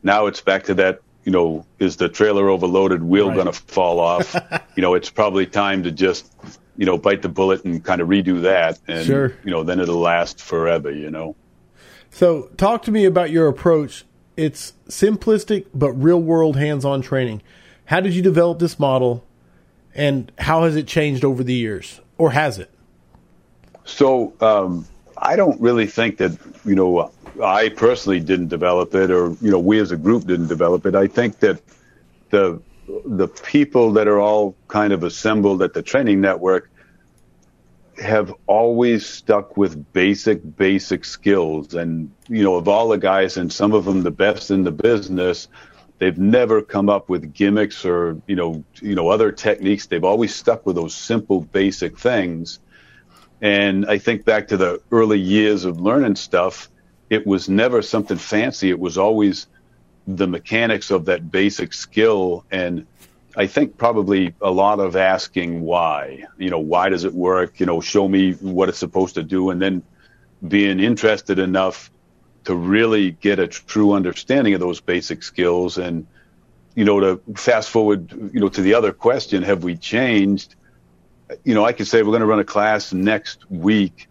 now 0.03 0.27
it's 0.27 0.41
back 0.41 0.65
to 0.65 0.75
that, 0.75 1.01
you 1.25 1.33
know, 1.33 1.67
is 1.79 1.97
the 1.97 2.09
trailer 2.09 2.49
overloaded, 2.49 3.03
wheel 3.03 3.29
right. 3.29 3.35
going 3.35 3.47
to 3.47 3.53
fall 3.53 4.01
off? 4.01 4.35
you 4.77 4.83
know, 4.83 4.95
it's 4.95 5.11
probably 5.11 5.47
time 5.47 5.83
to 5.83 5.91
just, 5.91 6.33
you 6.79 6.87
know, 6.87 6.97
bite 6.97 7.21
the 7.21 7.29
bullet 7.29 7.67
and 7.67 7.85
kind 7.85 8.01
of 8.01 8.09
redo 8.09 8.41
that. 8.43 8.79
And, 8.89 9.05
sure. 9.05 9.37
you 9.45 9.51
know, 9.51 9.65
then 9.65 9.81
it'll 9.81 9.99
last 9.99 10.41
forever, 10.41 10.91
you 10.91 11.11
know. 11.11 11.37
So 12.11 12.45
talk 12.57 12.85
to 12.85 12.91
me 12.91 13.05
about 13.05 13.31
your 13.31 13.49
approach 13.49 14.07
it's 14.39 14.73
simplistic 14.89 15.67
but 15.75 15.91
real 15.95 16.23
world 16.23 16.57
hands 16.57 16.85
on 16.85 17.03
training. 17.03 17.43
How 17.87 18.01
did 18.01 18.15
you 18.15 18.23
develop 18.23 18.61
this 18.61 18.79
model 18.79 19.25
and 19.97 20.31
how 20.39 20.63
has 20.63 20.77
it 20.77 20.87
changed 20.87 21.25
over 21.25 21.43
the 21.43 21.55
years 21.55 22.01
or 22.19 22.31
has 22.31 22.61
it? 22.61 22.71
So, 23.85 24.33
um, 24.41 24.87
I 25.17 25.35
don't 25.35 25.61
really 25.61 25.87
think 25.87 26.19
that, 26.19 26.39
you 26.65 26.77
know, 26.77 27.11
I 27.43 27.71
personally 27.71 28.21
didn't 28.21 28.47
develop 28.47 28.95
it 28.95 29.11
or, 29.11 29.31
you 29.41 29.51
know, 29.51 29.59
we 29.59 29.81
as 29.81 29.91
a 29.91 29.97
group 29.97 30.25
didn't 30.27 30.47
develop 30.47 30.87
it. 30.87 30.95
I 30.95 31.09
think 31.09 31.41
that 31.41 31.61
the, 32.31 32.63
the 33.05 33.27
people 33.27 33.93
that 33.95 34.07
are 34.07 34.21
all 34.21 34.55
kind 34.69 34.93
of 34.93 35.03
assembled 35.03 35.63
at 35.63 35.75
the 35.75 35.83
training 35.83 36.21
network 36.21 36.71
have 38.01 38.33
always 38.47 39.07
stuck 39.07 39.57
with 39.57 39.93
basic, 39.93 40.57
basic 40.57 41.05
skills. 41.05 41.75
And, 41.75 42.11
you 42.29 42.43
know, 42.43 42.57
of 42.57 42.69
all 42.69 42.89
the 42.89 42.99
guys, 42.99 43.37
and 43.37 43.53
some 43.53 43.73
of 43.73 43.85
them 43.85 44.03
the 44.03 44.11
best 44.11 44.51
in 44.51 44.65
the 44.65 44.73
business, 44.73 45.49
they've 45.99 46.19
never 46.19 46.63
come 46.63 46.89
up 46.89 47.09
with 47.09 47.33
gimmicks 47.35 47.85
or, 47.85 48.21
you 48.27 48.37
know, 48.37 48.65
you 48.81 48.95
know, 48.95 49.09
other 49.09 49.33
techniques. 49.33 49.87
They've 49.87 50.05
always 50.05 50.35
stuck 50.35 50.65
with 50.67 50.77
those 50.77 50.95
simple, 50.95 51.41
basic 51.41 51.99
things. 51.99 52.61
And 53.41 53.87
I 53.87 53.99
think 53.99 54.25
back 54.25 54.49
to 54.49 54.57
the 54.57 54.81
early 54.91 55.21
years 55.21 55.65
of 55.65 55.81
learning 55.81 56.17
stuff, 56.17 56.69
it 57.11 57.27
was 57.27 57.49
never 57.49 57.83
something 57.83 58.19
fancy. 58.19 58.71
It 58.71 58.79
was 58.79 58.99
always 58.99 59.47
the 60.07 60.27
mechanics 60.27 60.91
of 60.91 61.05
that 61.07 61.31
basic 61.31 61.73
skill 61.73 62.45
and 62.51 62.87
I 63.39 63.47
think 63.47 63.79
probably 63.79 64.35
a 64.43 64.51
lot 64.51 64.81
of 64.81 64.97
asking 64.97 65.61
why. 65.61 66.25
You 66.39 66.51
know, 66.51 66.59
why 66.59 66.89
does 66.89 67.05
it 67.05 67.15
work? 67.15 67.61
You 67.61 67.67
know, 67.67 67.81
show 67.81 68.09
me 68.09 68.33
what 68.33 68.69
it's 68.69 68.79
supposed 68.79 69.15
to 69.15 69.23
do, 69.23 69.51
and 69.51 69.63
then 69.63 69.85
being 70.47 70.81
interested 70.81 71.39
enough 71.39 71.89
to 72.45 72.57
really 72.57 73.13
get 73.13 73.39
a 73.39 73.47
true 73.47 73.93
understanding 73.93 74.55
of 74.55 74.61
those 74.61 74.81
basic 74.81 75.23
skills. 75.23 75.79
And 75.79 76.05
you 76.75 76.85
know, 76.85 76.99
to 76.99 77.21
fast 77.37 77.71
forward, 77.71 78.11
you 78.35 78.41
know, 78.41 78.49
to 78.49 78.61
the 78.61 78.75
other 78.75 78.93
question, 78.93 79.45
have 79.45 79.63
we 79.63 79.77
changed? 79.77 80.57
You 81.45 81.55
know, 81.55 81.65
I 81.65 81.73
could 81.73 81.87
say 81.87 82.03
we're 82.03 82.11
going 82.11 82.21
to 82.21 82.27
run 82.27 82.41
a 82.41 82.45
class 82.45 82.93
next 82.93 83.49
week, 83.49 84.09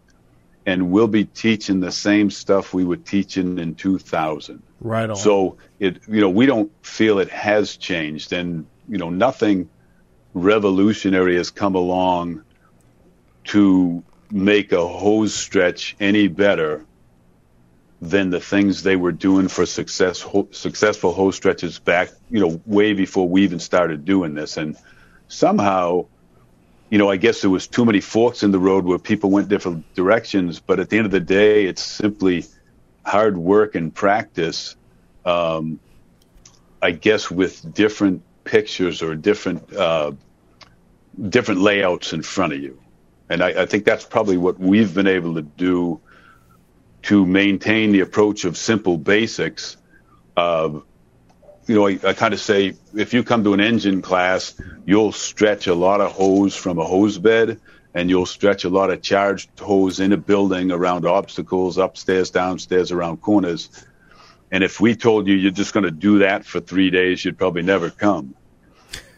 and 0.66 0.90
we'll 0.90 1.10
be 1.10 1.26
teaching 1.26 1.82
the 1.82 1.92
same 1.92 2.32
stuff 2.32 2.74
we 2.74 2.86
were 2.86 2.96
teaching 2.96 3.60
in 3.60 3.76
2000. 3.76 4.64
Right 4.80 5.10
on. 5.10 5.18
So 5.18 5.58
it, 5.80 6.00
you 6.08 6.22
know, 6.22 6.30
we 6.30 6.46
don't 6.46 6.72
feel 6.86 7.20
it 7.20 7.30
has 7.30 7.76
changed, 7.76 8.32
and 8.32 8.66
you 8.88 8.98
know, 8.98 9.10
nothing 9.10 9.70
revolutionary 10.34 11.36
has 11.38 11.52
come 11.52 11.76
along 11.76 12.44
to 13.46 14.04
make 14.32 14.72
a 14.72 14.88
hose 14.88 15.34
stretch 15.34 15.96
any 16.00 16.28
better 16.28 16.86
than 18.02 18.30
the 18.30 18.40
things 18.40 18.84
they 18.84 18.96
were 18.96 19.12
doing 19.12 19.48
for 19.48 19.66
success, 19.66 20.22
ho- 20.22 20.48
successful 20.52 21.14
hose 21.14 21.36
stretches 21.36 21.80
back, 21.80 22.10
you 22.30 22.40
know, 22.40 22.62
way 22.66 22.94
before 22.94 23.28
we 23.28 23.44
even 23.44 23.60
started 23.60 24.06
doing 24.06 24.36
this. 24.36 24.58
And 24.58 24.78
somehow, 25.28 26.06
you 26.90 26.98
know, 27.00 27.10
I 27.10 27.18
guess 27.18 27.42
there 27.42 27.50
was 27.50 27.68
too 27.68 27.86
many 27.86 28.02
forks 28.02 28.44
in 28.44 28.52
the 28.52 28.60
road 28.60 28.86
where 28.86 29.00
people 29.00 29.32
went 29.32 29.50
different 29.50 29.92
directions. 29.96 30.60
But 30.60 30.80
at 30.80 30.90
the 30.90 30.98
end 30.98 31.06
of 31.06 31.12
the 31.12 31.20
day, 31.20 31.66
it's 31.66 31.84
simply 31.84 32.46
hard 33.04 33.36
work 33.36 33.74
and 33.74 33.94
practice, 33.94 34.76
um, 35.26 35.80
I 36.82 36.92
guess, 36.92 37.32
with 37.32 37.74
different 37.74 38.22
pictures 38.48 39.04
or 39.04 39.16
different 39.16 39.72
uh, 39.74 40.12
different 41.30 41.62
layouts 41.62 42.14
in 42.14 42.24
front 42.24 42.54
of 42.54 42.60
you. 42.60 42.80
And 43.30 43.44
I, 43.44 43.64
I, 43.64 43.66
think 43.66 43.84
that's 43.84 44.06
probably 44.06 44.38
what 44.38 44.58
we've 44.58 44.94
been 44.94 45.08
able 45.08 45.36
to 45.36 45.42
do 45.42 46.00
to 47.04 47.26
maintain 47.26 47.92
the 47.92 48.00
approach 48.00 48.46
of 48.46 48.56
simple 48.56 48.98
basics. 48.98 49.78
You 50.38 51.76
know, 51.76 51.88
I, 51.88 52.00
I 52.04 52.14
kind 52.14 52.34
of 52.34 52.40
say 52.40 52.76
if 52.96 53.14
you 53.14 53.24
come 53.24 53.44
to 53.44 53.54
an 53.54 53.60
engine 53.60 54.02
class, 54.02 54.56
you'll 54.86 55.12
stretch 55.12 55.68
a 55.68 55.76
lot 55.76 56.00
of 56.00 56.14
hose 56.14 56.56
from 56.56 56.80
a 56.80 56.86
hose 56.86 57.18
bed 57.18 57.60
and 57.94 58.10
you'll 58.10 58.26
stretch 58.26 58.64
a 58.64 58.70
lot 58.70 58.90
of 58.90 59.02
charged 59.02 59.50
hose 59.60 60.00
in 60.00 60.14
a 60.14 60.18
building 60.18 60.72
around 60.72 61.06
obstacles, 61.06 61.78
upstairs, 61.78 62.30
downstairs, 62.30 62.92
around 62.92 63.22
corners. 63.22 63.70
And 64.52 64.64
if 64.64 64.80
we 64.80 64.96
told 64.96 65.28
you 65.28 65.36
you're 65.36 65.52
just 65.52 65.74
going 65.74 65.84
to 65.84 65.92
do 65.92 66.20
that 66.20 66.46
for 66.46 66.60
three 66.60 66.90
days, 66.90 67.24
you'd 67.26 67.38
probably 67.38 67.64
never 67.64 67.90
come. 67.90 68.36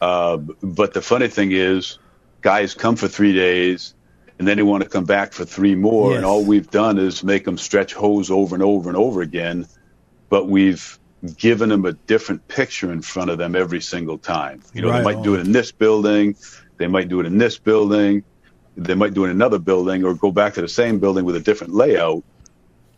Uh, 0.02 0.38
but 0.38 0.94
the 0.94 1.02
funny 1.02 1.28
thing 1.28 1.52
is, 1.52 2.00
guys 2.42 2.74
come 2.74 2.96
for 2.96 3.08
three 3.08 3.34
days 3.34 3.94
and 4.40 4.48
then 4.48 4.58
they 4.58 4.64
want 4.64 4.84
to 4.84 4.90
come 4.90 5.04
back 5.04 5.34
for 5.34 5.46
three 5.46 5.76
more. 5.76 6.12
Yes. 6.12 6.18
And 6.18 6.26
all 6.26 6.44
we've 6.44 6.70
done 6.70 6.98
is 6.98 7.24
make 7.24 7.44
them 7.44 7.58
stretch 7.58 7.94
hose 7.94 8.32
over 8.32 8.56
and 8.56 8.64
over 8.64 8.90
and 8.90 8.98
over 8.98 9.22
again. 9.22 9.68
But 10.30 10.48
we've 10.48 10.98
given 11.38 11.70
them 11.70 11.86
a 11.86 11.92
different 11.92 12.48
picture 12.48 12.92
in 12.92 13.02
front 13.02 13.30
of 13.30 13.38
them 13.38 13.56
every 13.56 13.82
single 13.82 14.18
time. 14.18 14.64
You 14.74 14.82
know, 14.82 14.90
right 14.90 15.00
they 15.00 15.04
might 15.04 15.18
on. 15.18 15.24
do 15.24 15.36
it 15.36 15.42
in 15.42 15.52
this 15.52 15.72
building, 15.72 16.38
they 16.78 16.88
might 16.88 17.10
do 17.10 17.20
it 17.20 17.26
in 17.26 17.38
this 17.38 17.60
building, 17.60 18.24
they 18.78 18.96
might 18.96 19.14
do 19.14 19.26
it 19.26 19.30
in 19.30 19.36
another 19.36 19.60
building, 19.60 20.06
or 20.06 20.14
go 20.14 20.32
back 20.32 20.54
to 20.54 20.62
the 20.62 20.70
same 20.70 21.00
building 21.00 21.26
with 21.26 21.36
a 21.36 21.42
different 21.42 21.74
layout. 21.74 22.24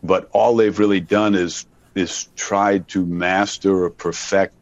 But 0.04 0.28
all 0.32 0.54
they've 0.54 0.78
really 0.78 1.00
done 1.00 1.34
is 1.34 1.66
is 1.94 2.28
tried 2.36 2.88
to 2.88 3.04
master 3.04 3.84
or 3.84 3.90
perfect 3.90 4.54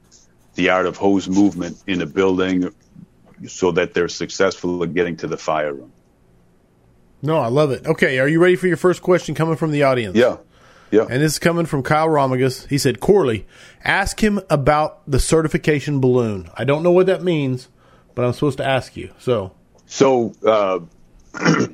the 0.54 0.70
art 0.70 0.86
of 0.86 0.96
hose 0.96 1.28
movement 1.28 1.82
in 1.86 2.02
a 2.02 2.06
building 2.06 2.72
so 3.46 3.72
that 3.72 3.94
they're 3.94 4.08
successful 4.08 4.82
at 4.82 4.94
getting 4.94 5.16
to 5.18 5.26
the 5.26 5.36
fire 5.36 5.72
room. 5.72 5.92
No, 7.22 7.38
I 7.38 7.48
love 7.48 7.70
it. 7.70 7.86
Okay, 7.86 8.18
are 8.18 8.28
you 8.28 8.40
ready 8.40 8.56
for 8.56 8.66
your 8.66 8.76
first 8.76 9.02
question 9.02 9.34
coming 9.34 9.56
from 9.56 9.70
the 9.70 9.82
audience? 9.84 10.16
Yeah. 10.16 10.38
Yeah. 10.90 11.02
And 11.02 11.22
this 11.22 11.34
is 11.34 11.38
coming 11.38 11.66
from 11.66 11.82
Kyle 11.82 12.08
Romagus. 12.08 12.66
He 12.66 12.76
said, 12.76 12.98
Corley, 12.98 13.46
ask 13.84 14.22
him 14.22 14.40
about 14.50 15.08
the 15.08 15.20
certification 15.20 16.00
balloon. 16.00 16.50
I 16.54 16.64
don't 16.64 16.82
know 16.82 16.90
what 16.90 17.06
that 17.06 17.22
means, 17.22 17.68
but 18.14 18.24
I'm 18.24 18.32
supposed 18.32 18.58
to 18.58 18.66
ask 18.66 18.96
you. 18.96 19.12
So, 19.18 19.54
so, 19.86 20.32
uh, 20.44 20.80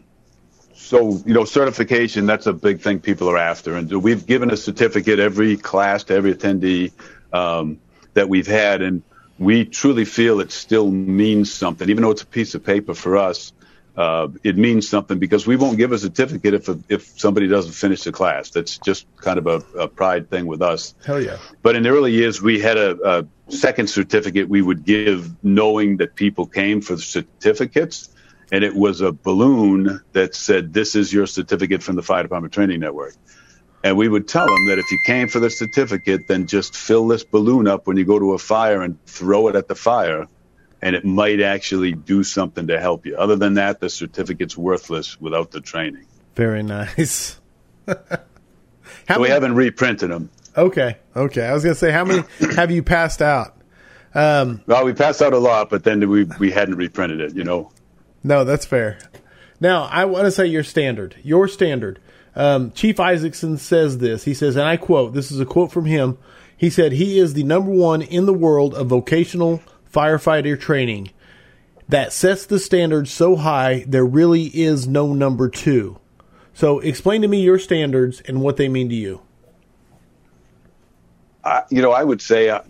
so 0.86 1.20
you 1.26 1.34
know, 1.34 1.44
certification. 1.44 2.26
That's 2.26 2.46
a 2.46 2.52
big 2.52 2.80
thing 2.80 3.00
people 3.00 3.28
are 3.30 3.38
after, 3.38 3.74
and 3.76 3.90
we've 4.02 4.26
given 4.26 4.50
a 4.50 4.56
certificate 4.56 5.18
every 5.18 5.56
class 5.56 6.04
to 6.04 6.14
every 6.14 6.34
attendee 6.34 6.92
um, 7.32 7.78
that 8.14 8.28
we've 8.28 8.46
had, 8.46 8.82
and 8.82 9.02
we 9.38 9.64
truly 9.64 10.04
feel 10.04 10.40
it 10.40 10.52
still 10.52 10.90
means 10.90 11.52
something, 11.52 11.90
even 11.90 12.02
though 12.02 12.10
it's 12.10 12.22
a 12.22 12.26
piece 12.26 12.54
of 12.54 12.64
paper 12.64 12.94
for 12.94 13.16
us 13.16 13.52
uh, 13.96 14.28
it 14.44 14.58
means 14.58 14.88
something 14.88 15.18
because 15.18 15.46
we 15.46 15.56
won't 15.56 15.78
give 15.78 15.92
a 15.92 15.98
certificate 15.98 16.54
if 16.54 16.68
if 16.90 17.18
somebody 17.18 17.48
doesn't 17.48 17.72
finish 17.72 18.02
the 18.02 18.12
class. 18.12 18.50
That's 18.50 18.78
just 18.78 19.06
kind 19.16 19.38
of 19.38 19.46
a, 19.46 19.78
a 19.78 19.88
pride 19.88 20.28
thing 20.28 20.46
with 20.46 20.60
us. 20.60 20.94
Hell 21.04 21.20
yeah! 21.20 21.38
But 21.62 21.76
in 21.76 21.82
the 21.82 21.88
early 21.90 22.12
years, 22.12 22.42
we 22.42 22.60
had 22.60 22.76
a, 22.76 23.26
a 23.48 23.52
second 23.52 23.88
certificate 23.88 24.48
we 24.48 24.60
would 24.60 24.84
give, 24.84 25.42
knowing 25.42 25.96
that 25.98 26.14
people 26.14 26.46
came 26.46 26.82
for 26.82 26.96
the 26.96 27.02
certificates, 27.02 28.10
and 28.52 28.62
it 28.64 28.74
was 28.74 29.00
a 29.00 29.12
balloon 29.12 30.00
that 30.12 30.34
said, 30.34 30.72
"This 30.72 30.94
is 30.94 31.12
your 31.12 31.26
certificate 31.26 31.82
from 31.82 31.96
the 31.96 32.02
Fire 32.02 32.22
Department 32.22 32.52
Training 32.54 32.80
Network." 32.80 33.14
And 33.84 33.96
we 33.96 34.08
would 34.08 34.26
tell 34.26 34.46
them 34.46 34.66
that 34.68 34.78
if 34.78 34.90
you 34.90 34.98
came 35.06 35.28
for 35.28 35.38
the 35.38 35.50
certificate, 35.50 36.22
then 36.28 36.46
just 36.46 36.74
fill 36.74 37.06
this 37.06 37.22
balloon 37.22 37.68
up 37.68 37.86
when 37.86 37.96
you 37.96 38.04
go 38.04 38.18
to 38.18 38.32
a 38.32 38.38
fire 38.38 38.82
and 38.82 39.04
throw 39.06 39.48
it 39.48 39.54
at 39.54 39.68
the 39.68 39.76
fire 39.76 40.26
and 40.82 40.94
it 40.94 41.04
might 41.04 41.40
actually 41.40 41.92
do 41.92 42.22
something 42.22 42.66
to 42.68 42.80
help 42.80 43.06
you. 43.06 43.16
Other 43.16 43.36
than 43.36 43.54
that, 43.54 43.80
the 43.80 43.88
certificate's 43.88 44.56
worthless 44.56 45.20
without 45.20 45.50
the 45.50 45.60
training. 45.60 46.06
Very 46.34 46.62
nice. 46.62 47.40
so 47.88 47.96
many, 49.08 49.22
we 49.22 49.28
haven't 49.28 49.54
reprinted 49.54 50.10
them. 50.10 50.30
Okay, 50.56 50.96
okay. 51.14 51.46
I 51.46 51.52
was 51.52 51.62
going 51.62 51.74
to 51.74 51.78
say, 51.78 51.90
how 51.90 52.04
many 52.04 52.22
have 52.56 52.70
you 52.70 52.82
passed 52.82 53.22
out? 53.22 53.56
Um, 54.14 54.62
well, 54.66 54.84
we 54.84 54.92
passed 54.92 55.22
out 55.22 55.32
a 55.32 55.38
lot, 55.38 55.68
but 55.68 55.84
then 55.84 56.08
we 56.08 56.24
we 56.38 56.50
hadn't 56.50 56.76
reprinted 56.76 57.20
it. 57.20 57.36
You 57.36 57.44
know. 57.44 57.70
No, 58.26 58.44
that's 58.44 58.66
fair. 58.66 58.98
Now, 59.60 59.84
I 59.84 60.04
want 60.04 60.24
to 60.24 60.30
say 60.30 60.46
your 60.46 60.64
standard. 60.64 61.16
Your 61.22 61.48
standard. 61.48 62.00
Um, 62.34 62.72
Chief 62.72 63.00
Isaacson 63.00 63.56
says 63.56 63.98
this. 63.98 64.24
He 64.24 64.34
says, 64.34 64.56
and 64.56 64.66
I 64.66 64.76
quote. 64.76 65.14
This 65.14 65.30
is 65.30 65.40
a 65.40 65.46
quote 65.46 65.72
from 65.72 65.86
him. 65.86 66.18
He 66.58 66.68
said, 66.68 66.92
"He 66.92 67.18
is 67.18 67.34
the 67.34 67.44
number 67.44 67.70
one 67.70 68.02
in 68.02 68.26
the 68.26 68.34
world 68.34 68.74
of 68.74 68.88
vocational." 68.88 69.62
firefighter 69.96 70.60
training 70.60 71.10
that 71.88 72.12
sets 72.12 72.44
the 72.44 72.58
standard 72.58 73.08
so 73.08 73.36
high 73.36 73.82
there 73.88 74.04
really 74.04 74.44
is 74.44 74.86
no 74.86 75.14
number 75.14 75.48
two. 75.48 75.98
So, 76.52 76.80
explain 76.80 77.22
to 77.22 77.28
me 77.28 77.42
your 77.42 77.58
standards 77.58 78.20
and 78.26 78.42
what 78.42 78.56
they 78.56 78.68
mean 78.68 78.88
to 78.90 78.94
you. 78.94 79.22
Uh, 81.44 81.62
you 81.70 81.80
know, 81.80 81.92
I 81.92 82.02
would 82.02 82.20
say, 82.20 82.50
uh, 82.50 82.60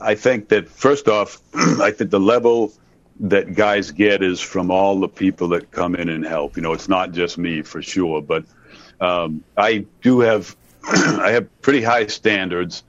I 0.00 0.14
think 0.14 0.48
that 0.48 0.68
first 0.68 1.08
off, 1.08 1.40
I 1.54 1.90
think 1.90 2.10
the 2.10 2.20
level 2.20 2.72
that 3.20 3.54
guys 3.54 3.90
get 3.90 4.22
is 4.22 4.40
from 4.40 4.70
all 4.70 5.00
the 5.00 5.08
people 5.08 5.48
that 5.48 5.70
come 5.70 5.94
in 5.94 6.08
and 6.08 6.24
help. 6.24 6.56
You 6.56 6.62
know, 6.62 6.72
it's 6.72 6.88
not 6.88 7.12
just 7.12 7.38
me 7.38 7.62
for 7.62 7.82
sure, 7.82 8.22
but 8.22 8.44
um, 9.00 9.44
I 9.56 9.86
do 10.02 10.20
have 10.20 10.56
I 10.84 11.32
have 11.32 11.62
pretty 11.62 11.82
high 11.82 12.06
standards, 12.06 12.84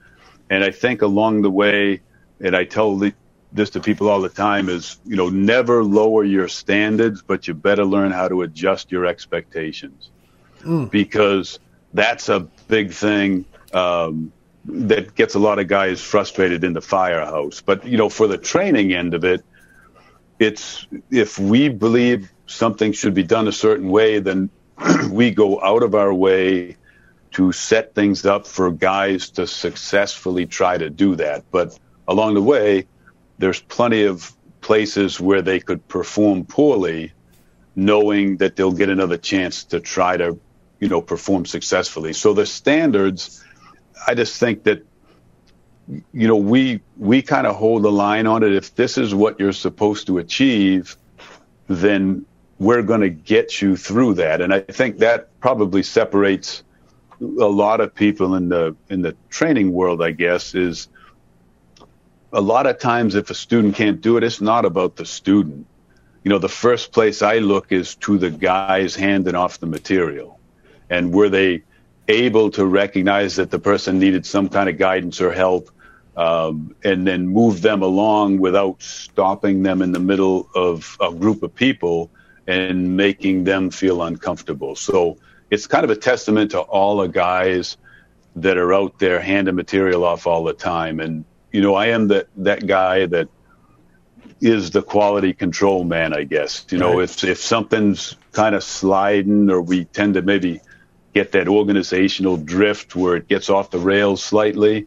and 0.50 0.64
I 0.64 0.72
think 0.72 1.02
along 1.02 1.42
the 1.42 1.50
way, 1.50 2.02
and 2.40 2.56
I 2.56 2.66
tell 2.66 2.96
the, 2.96 3.14
this 3.52 3.72
to 3.72 3.80
people 3.80 4.10
all 4.10 4.22
the 4.22 4.30
time 4.30 4.70
is, 4.70 4.98
you 5.06 5.16
know, 5.16 5.30
never 5.30 5.84
lower 5.84 6.24
your 6.24 6.48
standards, 6.48 7.22
but 7.22 7.48
you 7.48 7.54
better 7.54 7.84
learn 7.84 8.12
how 8.12 8.28
to 8.28 8.44
adjust 8.44 8.92
your 8.92 9.06
expectations 9.06 10.10
mm. 10.62 10.90
because 10.92 11.60
that's 11.94 12.30
a 12.30 12.42
big 12.68 12.92
thing 12.92 13.46
um, 13.74 14.32
that 14.66 15.16
gets 15.16 15.36
a 15.36 15.40
lot 15.40 15.58
of 15.58 15.68
guys 15.68 16.00
frustrated 16.02 16.64
in 16.64 16.74
the 16.74 16.82
firehouse. 16.82 17.62
But, 17.62 17.86
you 17.86 17.98
know, 17.98 18.10
for 18.10 18.28
the 18.28 18.38
training 18.38 18.94
end 18.94 19.14
of 19.14 19.24
it, 19.24 19.44
it's 20.40 20.88
if 21.12 21.38
we 21.38 21.70
believe 21.70 22.32
something 22.48 22.94
should 22.94 23.14
be 23.14 23.24
done 23.24 23.48
a 23.48 23.52
certain 23.52 23.90
way, 23.90 24.20
then 24.20 24.50
we 25.12 25.32
go 25.32 25.62
out 25.62 25.84
of 25.84 25.94
our 25.94 26.14
way 26.14 26.78
to 27.32 27.52
set 27.52 27.94
things 27.94 28.26
up 28.26 28.48
for 28.48 28.72
guys 28.72 29.30
to 29.32 29.46
successfully 29.46 30.46
try 30.46 30.78
to 30.78 30.90
do 30.90 31.16
that. 31.18 31.44
But 31.52 31.78
along 32.08 32.34
the 32.34 32.42
way, 32.42 32.88
there's 33.38 33.62
plenty 33.62 34.06
of 34.06 34.34
places 34.62 35.20
where 35.20 35.42
they 35.42 35.60
could 35.60 35.88
perform 35.88 36.46
poorly, 36.46 37.14
knowing 37.76 38.38
that 38.38 38.56
they'll 38.56 38.72
get 38.72 38.90
another 38.90 39.18
chance 39.18 39.66
to 39.66 39.80
try 39.80 40.18
to, 40.18 40.40
you 40.80 40.88
know, 40.88 41.02
perform 41.02 41.46
successfully. 41.46 42.14
So 42.14 42.34
the 42.34 42.46
standards, 42.46 43.44
I 44.08 44.16
just 44.16 44.40
think 44.40 44.64
that, 44.64 44.84
you 46.14 46.28
know, 46.28 46.36
we 46.36 46.82
we 46.98 47.22
kind 47.22 47.48
of 47.48 47.56
hold 47.56 47.84
the 47.84 47.92
line 47.92 48.28
on 48.28 48.44
it. 48.44 48.54
If 48.54 48.76
this 48.76 48.98
is 48.98 49.16
what 49.16 49.40
you're 49.40 49.54
supposed 49.54 50.08
to 50.08 50.20
achieve, 50.20 50.96
then 51.68 52.26
we're 52.60 52.84
going 52.84 53.02
to 53.02 53.10
get 53.10 53.62
you 53.62 53.76
through 53.76 54.16
that. 54.16 54.42
And 54.42 54.54
I 54.54 54.60
think 54.60 55.00
that 55.00 55.40
probably 55.40 55.82
separates 55.82 56.64
a 57.22 57.24
lot 57.24 57.82
of 57.82 57.94
people 57.94 58.36
in 58.36 58.50
the 58.50 58.76
in 58.90 59.02
the 59.02 59.16
training 59.30 59.74
world. 59.74 60.04
I 60.04 60.12
guess 60.12 60.54
is 60.54 60.88
a 62.32 62.42
lot 62.42 62.68
of 62.68 62.78
times 62.80 63.16
if 63.16 63.30
a 63.32 63.36
student 63.36 63.76
can't 63.76 64.00
do 64.00 64.18
it, 64.18 64.24
it's 64.24 64.42
not 64.42 64.66
about 64.66 64.96
the 64.96 65.06
student. 65.06 65.66
You 66.24 66.30
know, 66.30 66.38
the 66.38 66.50
first 66.50 66.92
place 66.92 67.22
I 67.22 67.40
look 67.40 67.72
is 67.72 67.96
to 67.96 68.18
the 68.18 68.30
guys 68.30 68.96
handing 68.96 69.36
off 69.36 69.60
the 69.60 69.66
material. 69.66 70.40
And 70.90 71.14
were 71.14 71.30
they 71.30 71.64
able 72.08 72.52
to 72.52 72.66
recognize 72.66 73.38
that 73.38 73.50
the 73.50 73.60
person 73.60 74.00
needed 74.00 74.26
some 74.26 74.50
kind 74.50 74.70
of 74.70 74.78
guidance 74.78 75.22
or 75.22 75.32
help 75.32 75.70
um, 76.20 76.76
and 76.84 77.08
then 77.08 77.30
move 77.30 77.62
them 77.62 77.82
along 77.82 78.40
without 78.40 78.82
stopping 78.82 79.64
them 79.64 79.82
in 79.82 79.94
the 79.94 80.02
middle 80.02 80.50
of 80.54 80.98
a 81.00 81.14
group 81.14 81.44
of 81.44 81.56
people 81.56 82.12
and 82.46 82.98
making 82.98 83.46
them 83.46 83.70
feel 83.70 84.04
uncomfortable. 84.04 84.76
So 84.76 85.18
it's 85.50 85.66
kind 85.66 85.86
of 85.86 85.92
a 85.92 85.96
testament 85.96 86.52
to 86.52 86.60
all 86.60 86.98
the 86.98 87.08
guys 87.08 87.78
that 88.36 88.58
are 88.58 88.74
out 88.74 89.00
there 89.00 89.22
handing 89.22 89.56
material 89.56 90.04
off 90.04 90.28
all 90.28 90.44
the 90.44 90.52
time. 90.52 91.00
And 91.00 91.24
you 91.54 91.62
know, 91.62 91.76
I 91.76 91.88
am 91.88 92.10
that 92.10 92.28
that 92.36 92.68
guy 92.68 93.06
that 93.06 93.30
is 94.42 94.72
the 94.72 94.82
quality 94.82 95.32
control 95.32 95.86
man, 95.86 96.14
I 96.14 96.26
guess. 96.26 96.66
You 96.70 96.80
know, 96.80 96.96
right. 96.96 97.04
if 97.04 97.24
if 97.24 97.40
something's 97.40 98.18
kind 98.34 98.56
of 98.56 98.64
sliding, 98.66 99.50
or 99.50 99.62
we 99.62 99.86
tend 99.86 100.16
to 100.16 100.22
maybe 100.22 100.60
get 101.14 101.32
that 101.32 101.48
organizational 101.48 102.36
drift 102.36 102.94
where 102.94 103.16
it 103.16 103.30
gets 103.30 103.50
off 103.50 103.72
the 103.72 103.80
rails 103.80 104.22
slightly. 104.22 104.86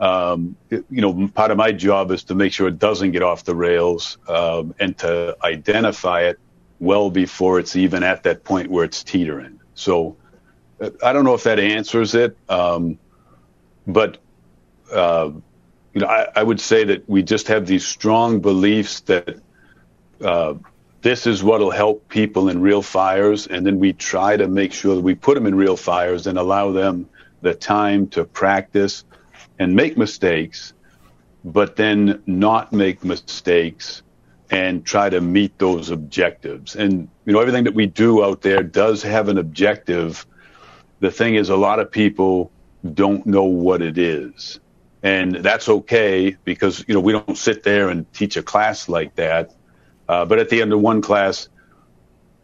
Um, 0.00 0.56
you 0.70 0.84
know, 0.90 1.28
part 1.34 1.50
of 1.50 1.56
my 1.56 1.72
job 1.72 2.10
is 2.12 2.24
to 2.24 2.34
make 2.34 2.52
sure 2.52 2.68
it 2.68 2.78
doesn't 2.78 3.10
get 3.12 3.22
off 3.22 3.44
the 3.44 3.54
rails 3.54 4.18
um, 4.28 4.74
and 4.78 4.96
to 4.98 5.36
identify 5.42 6.22
it 6.22 6.38
well 6.78 7.10
before 7.10 7.58
it's 7.58 7.74
even 7.74 8.04
at 8.04 8.22
that 8.22 8.44
point 8.44 8.70
where 8.70 8.84
it's 8.84 9.02
teetering. 9.02 9.60
So, 9.74 10.16
I 11.02 11.12
don't 11.12 11.24
know 11.24 11.34
if 11.34 11.42
that 11.42 11.58
answers 11.58 12.14
it, 12.14 12.36
um, 12.48 12.98
but 13.86 14.18
uh, 14.92 15.30
you 15.92 16.00
know, 16.00 16.06
I, 16.06 16.28
I, 16.36 16.42
would 16.42 16.60
say 16.60 16.84
that 16.84 17.08
we 17.08 17.22
just 17.22 17.48
have 17.48 17.66
these 17.66 17.84
strong 17.84 18.40
beliefs 18.40 19.00
that 19.00 19.40
uh, 20.20 20.54
this 21.02 21.26
is 21.26 21.42
what 21.42 21.60
will 21.60 21.70
help 21.70 22.08
people 22.08 22.48
in 22.48 22.60
real 22.60 22.82
fires, 22.82 23.46
and 23.46 23.66
then 23.66 23.78
we 23.78 23.92
try 23.92 24.36
to 24.36 24.46
make 24.48 24.72
sure 24.72 24.94
that 24.94 25.00
we 25.00 25.14
put 25.14 25.34
them 25.34 25.46
in 25.46 25.54
real 25.54 25.76
fires 25.76 26.26
and 26.26 26.38
allow 26.38 26.72
them 26.72 27.08
the 27.40 27.54
time 27.54 28.08
to 28.08 28.24
practice 28.24 29.04
and 29.58 29.74
make 29.74 29.96
mistakes, 29.96 30.72
but 31.44 31.76
then 31.76 32.22
not 32.26 32.72
make 32.72 33.04
mistakes 33.04 34.02
and 34.50 34.84
try 34.84 35.10
to 35.10 35.20
meet 35.20 35.58
those 35.58 35.90
objectives. 35.90 36.76
And 36.76 37.08
you 37.24 37.32
know, 37.32 37.40
everything 37.40 37.64
that 37.64 37.74
we 37.74 37.86
do 37.86 38.24
out 38.24 38.42
there 38.42 38.62
does 38.62 39.02
have 39.02 39.28
an 39.28 39.38
objective. 39.38 40.26
The 41.00 41.10
thing 41.10 41.34
is, 41.34 41.48
a 41.48 41.56
lot 41.56 41.80
of 41.80 41.90
people 41.90 42.50
don't 42.94 43.26
know 43.26 43.44
what 43.44 43.82
it 43.82 43.98
is. 43.98 44.60
And 45.02 45.36
that's 45.36 45.68
okay 45.68 46.36
because, 46.44 46.84
you 46.88 46.94
know, 46.94 47.00
we 47.00 47.12
don't 47.12 47.38
sit 47.38 47.62
there 47.62 47.88
and 47.88 48.10
teach 48.12 48.36
a 48.36 48.42
class 48.42 48.88
like 48.88 49.14
that. 49.14 49.54
Uh, 50.08 50.24
but 50.24 50.38
at 50.38 50.48
the 50.48 50.60
end 50.60 50.72
of 50.72 50.80
one 50.80 51.02
class, 51.02 51.48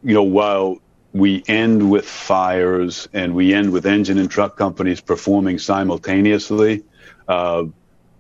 you 0.05 0.15
know, 0.15 0.23
while 0.23 0.79
we 1.13 1.43
end 1.49 1.91
with 1.91 2.05
fires 2.05 3.09
and 3.13 3.35
we 3.35 3.55
end 3.55 3.73
with 3.73 3.87
engine 3.87 4.19
and 4.19 4.31
truck 4.31 4.57
companies 4.57 5.01
performing 5.01 5.59
simultaneously, 5.59 6.85
uh, 7.29 7.65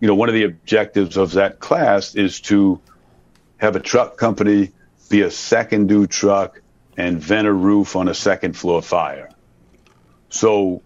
you 0.00 0.08
know, 0.08 0.14
one 0.14 0.28
of 0.28 0.34
the 0.34 0.44
objectives 0.44 1.16
of 1.16 1.32
that 1.32 1.60
class 1.60 2.14
is 2.14 2.40
to 2.42 2.80
have 3.58 3.76
a 3.76 3.80
truck 3.80 4.16
company 4.16 4.72
be 5.08 5.22
a 5.22 5.30
second 5.30 5.86
due 5.86 6.06
truck 6.06 6.60
and 6.96 7.20
vent 7.20 7.46
a 7.46 7.52
roof 7.52 7.96
on 7.96 8.08
a 8.08 8.14
second 8.14 8.56
floor 8.56 8.82
fire. 8.82 9.30
So 10.28 10.82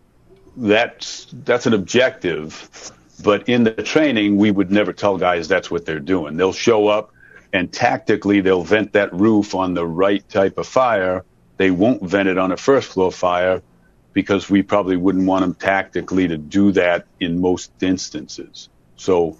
that's 0.56 1.26
that's 1.32 1.66
an 1.66 1.74
objective, 1.74 2.92
but 3.22 3.48
in 3.48 3.64
the 3.64 3.70
training 3.70 4.36
we 4.36 4.50
would 4.50 4.70
never 4.70 4.92
tell 4.92 5.16
guys 5.18 5.48
that's 5.48 5.70
what 5.70 5.86
they're 5.86 6.00
doing. 6.00 6.36
They'll 6.36 6.52
show 6.52 6.88
up 6.88 7.12
and 7.52 7.72
tactically 7.72 8.40
they'll 8.40 8.62
vent 8.62 8.92
that 8.92 9.12
roof 9.12 9.54
on 9.54 9.74
the 9.74 9.86
right 9.86 10.28
type 10.28 10.58
of 10.58 10.66
fire. 10.66 11.24
They 11.56 11.70
won't 11.70 12.02
vent 12.02 12.28
it 12.28 12.38
on 12.38 12.52
a 12.52 12.56
first 12.56 12.88
floor 12.88 13.10
fire 13.10 13.62
because 14.12 14.50
we 14.50 14.62
probably 14.62 14.96
wouldn't 14.96 15.26
want 15.26 15.42
them 15.42 15.54
tactically 15.54 16.28
to 16.28 16.36
do 16.36 16.72
that 16.72 17.06
in 17.20 17.40
most 17.40 17.70
instances. 17.82 18.68
So 18.96 19.36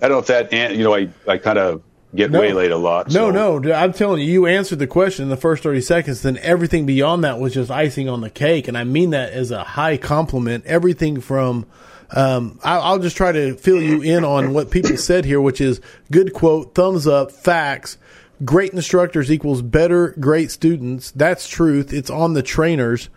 I 0.00 0.08
don't 0.08 0.16
know 0.16 0.18
if 0.18 0.26
that 0.26 0.52
and 0.52 0.76
you 0.76 0.84
know 0.84 0.94
I 0.94 1.08
I 1.28 1.38
kind 1.38 1.58
of 1.58 1.82
get 2.14 2.30
no, 2.30 2.40
waylaid 2.40 2.72
a 2.72 2.76
lot. 2.76 3.08
No, 3.08 3.32
so. 3.32 3.58
no, 3.58 3.72
I'm 3.72 3.92
telling 3.92 4.20
you, 4.20 4.26
you 4.26 4.46
answered 4.46 4.78
the 4.78 4.86
question 4.86 5.24
in 5.24 5.28
the 5.28 5.36
first 5.36 5.62
30 5.62 5.80
seconds. 5.80 6.22
Then 6.22 6.38
everything 6.38 6.86
beyond 6.86 7.22
that 7.24 7.38
was 7.38 7.54
just 7.54 7.70
icing 7.70 8.08
on 8.08 8.20
the 8.20 8.30
cake, 8.30 8.68
and 8.68 8.76
I 8.76 8.84
mean 8.84 9.10
that 9.10 9.32
as 9.32 9.50
a 9.50 9.62
high 9.62 9.96
compliment. 9.96 10.64
Everything 10.66 11.20
from 11.20 11.66
um, 12.12 12.58
I, 12.64 12.92
will 12.92 12.98
just 12.98 13.16
try 13.16 13.32
to 13.32 13.54
fill 13.54 13.80
you 13.80 14.02
in 14.02 14.24
on 14.24 14.52
what 14.52 14.70
people 14.70 14.96
said 14.96 15.24
here, 15.24 15.40
which 15.40 15.60
is 15.60 15.80
good 16.10 16.32
quote, 16.32 16.74
thumbs 16.74 17.06
up, 17.06 17.30
facts. 17.30 17.98
Great 18.44 18.72
instructors 18.72 19.30
equals 19.30 19.62
better, 19.62 20.14
great 20.18 20.50
students. 20.50 21.10
That's 21.10 21.46
truth. 21.46 21.92
It's 21.92 22.10
on 22.10 22.32
the 22.32 22.42
trainers. 22.42 23.10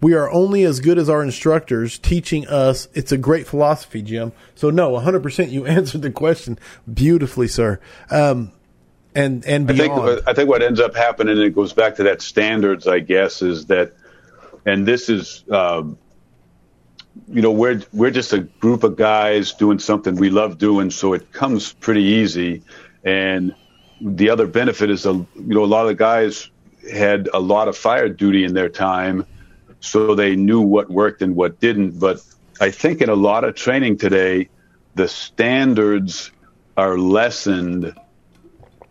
We 0.00 0.14
are 0.14 0.30
only 0.30 0.64
as 0.64 0.80
good 0.80 0.98
as 0.98 1.08
our 1.08 1.22
instructors 1.22 1.98
teaching 1.98 2.46
us. 2.48 2.88
It's 2.94 3.12
a 3.12 3.18
great 3.18 3.46
philosophy, 3.46 4.00
Jim. 4.02 4.32
So 4.54 4.70
no, 4.70 4.92
100% 4.92 5.50
you 5.50 5.66
answered 5.66 6.02
the 6.02 6.10
question 6.10 6.58
beautifully, 6.92 7.48
sir. 7.48 7.80
Um, 8.10 8.52
and, 9.14 9.44
and 9.44 9.66
beyond. 9.66 9.92
I 9.92 10.14
think, 10.14 10.28
I 10.28 10.32
think 10.32 10.48
what 10.48 10.62
ends 10.62 10.80
up 10.80 10.94
happening, 10.94 11.36
and 11.36 11.44
it 11.44 11.54
goes 11.54 11.72
back 11.72 11.96
to 11.96 12.04
that 12.04 12.22
standards, 12.22 12.86
I 12.86 13.00
guess, 13.00 13.42
is 13.42 13.66
that, 13.66 13.92
and 14.64 14.86
this 14.86 15.08
is, 15.08 15.44
um, 15.50 15.98
you 17.28 17.42
know, 17.42 17.50
we're, 17.50 17.82
we're 17.92 18.12
just 18.12 18.32
a 18.32 18.38
group 18.38 18.84
of 18.84 18.96
guys 18.96 19.52
doing 19.52 19.80
something 19.80 20.14
we 20.14 20.30
love 20.30 20.58
doing. 20.58 20.90
So 20.90 21.12
it 21.12 21.32
comes 21.32 21.72
pretty 21.72 22.02
easy. 22.02 22.62
And 23.04 23.54
the 24.00 24.30
other 24.30 24.46
benefit 24.46 24.90
is, 24.90 25.04
a, 25.04 25.12
you 25.12 25.28
know, 25.34 25.64
a 25.64 25.66
lot 25.66 25.82
of 25.82 25.88
the 25.88 25.94
guys 25.94 26.48
had 26.90 27.28
a 27.34 27.40
lot 27.40 27.68
of 27.68 27.76
fire 27.76 28.08
duty 28.08 28.44
in 28.44 28.54
their 28.54 28.68
time 28.68 29.26
so 29.80 30.14
they 30.14 30.36
knew 30.36 30.60
what 30.60 30.90
worked 30.90 31.22
and 31.22 31.34
what 31.34 31.60
didn't. 31.60 31.98
But 31.98 32.22
I 32.60 32.70
think 32.70 33.00
in 33.00 33.08
a 33.08 33.14
lot 33.14 33.44
of 33.44 33.54
training 33.54 33.96
today, 33.96 34.48
the 34.94 35.08
standards 35.08 36.30
are 36.76 36.98
lessened 36.98 37.94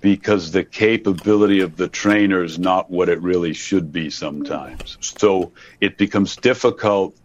because 0.02 0.52
the 0.52 0.63
capability 0.63 1.60
of 1.60 1.75
the 1.75 1.88
trainer 1.88 2.43
is 2.43 2.58
not 2.58 2.89
what 2.89 3.10
it 3.10 3.21
really 3.21 3.54
should 3.54 3.91
be 3.91 4.10
sometimes. 4.10 4.97
So 5.02 5.52
it 5.82 5.97
becomes 5.97 6.36
difficult 6.36 7.15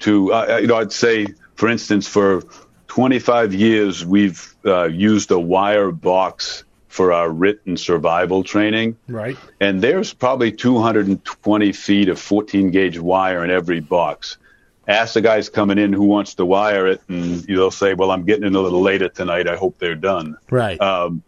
to, 0.00 0.32
uh, 0.32 0.58
you 0.60 0.66
know, 0.66 0.76
I'd 0.76 0.92
say, 0.92 1.26
for 1.54 1.68
instance, 1.68 2.08
for 2.08 2.42
25 2.88 3.52
years, 3.54 4.04
we've 4.06 4.54
uh, 4.64 4.84
used 4.84 5.30
a 5.30 5.38
wire 5.38 5.90
box 5.92 6.63
for 6.94 7.12
our 7.12 7.28
written 7.28 7.76
survival 7.76 8.44
training. 8.44 8.96
Right. 9.08 9.36
And 9.58 9.82
there's 9.82 10.14
probably 10.14 10.52
220 10.52 11.72
feet 11.72 12.08
of 12.08 12.20
14 12.20 12.70
gauge 12.70 13.00
wire 13.00 13.44
in 13.44 13.50
every 13.50 13.80
box. 13.80 14.38
Ask 14.86 15.14
the 15.14 15.20
guys 15.20 15.48
coming 15.48 15.76
in 15.76 15.92
who 15.92 16.04
wants 16.04 16.34
to 16.36 16.44
wire 16.44 16.86
it, 16.86 17.00
and 17.08 17.40
they'll 17.40 17.72
say, 17.72 17.94
"Well, 17.94 18.12
I'm 18.12 18.24
getting 18.24 18.44
in 18.44 18.54
a 18.54 18.60
little 18.60 18.80
later 18.80 19.08
tonight. 19.08 19.48
I 19.48 19.56
hope 19.56 19.76
they're 19.80 19.96
done." 19.96 20.36
Right. 20.50 20.80
Um, 20.80 21.24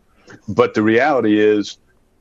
but 0.47 0.75
the 0.75 0.83
reality 0.83 1.41
is, 1.41 1.79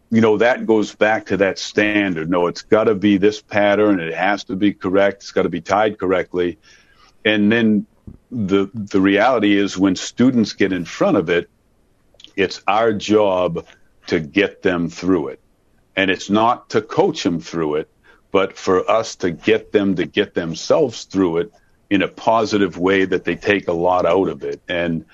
you 0.10 0.22
know, 0.22 0.38
that 0.38 0.66
goes 0.66 0.96
back 0.96 1.28
to 1.28 1.38
that 1.38 1.60
standard. 1.60 2.32
No, 2.32 2.48
it's 2.48 2.64
got 2.64 2.86
to 2.86 2.96
be 2.96 3.18
this 3.18 3.44
pattern. 3.44 4.00
It 4.00 4.16
has 4.16 4.44
to 4.46 4.56
be 4.56 4.74
correct. 4.74 5.22
It's 5.22 5.32
got 5.32 5.44
to 5.44 5.50
be 5.50 5.62
tied 5.62 6.00
correctly. 6.00 6.58
And 7.26 7.52
then 7.52 7.86
the 8.32 8.72
the 8.74 9.02
reality 9.02 9.56
is, 9.56 9.78
when 9.78 9.96
students 9.96 10.54
get 10.54 10.74
in 10.74 10.84
front 10.86 11.18
of 11.18 11.30
it, 11.30 11.48
it's 12.36 12.62
our 12.68 12.94
job 12.94 13.66
to 14.08 14.20
get 14.20 14.62
them 14.62 14.90
through 14.90 15.30
it. 15.30 15.40
And 15.96 16.12
it's 16.12 16.30
not 16.30 16.70
to 16.72 16.82
coach 16.82 17.24
them 17.24 17.40
through 17.40 17.76
it, 17.76 17.90
but 18.32 18.58
for 18.58 18.90
us 18.90 19.16
to 19.18 19.32
get 19.32 19.72
them 19.72 19.96
to 19.96 20.06
get 20.06 20.34
themselves 20.34 21.06
through 21.06 21.38
it 21.38 21.54
in 21.90 22.02
a 22.02 22.08
positive 22.08 22.78
way 22.78 23.06
that 23.06 23.24
they 23.24 23.36
take 23.36 23.68
a 23.68 23.74
lot 23.74 24.06
out 24.06 24.28
of 24.28 24.44
it. 24.44 24.62
And 24.68 25.06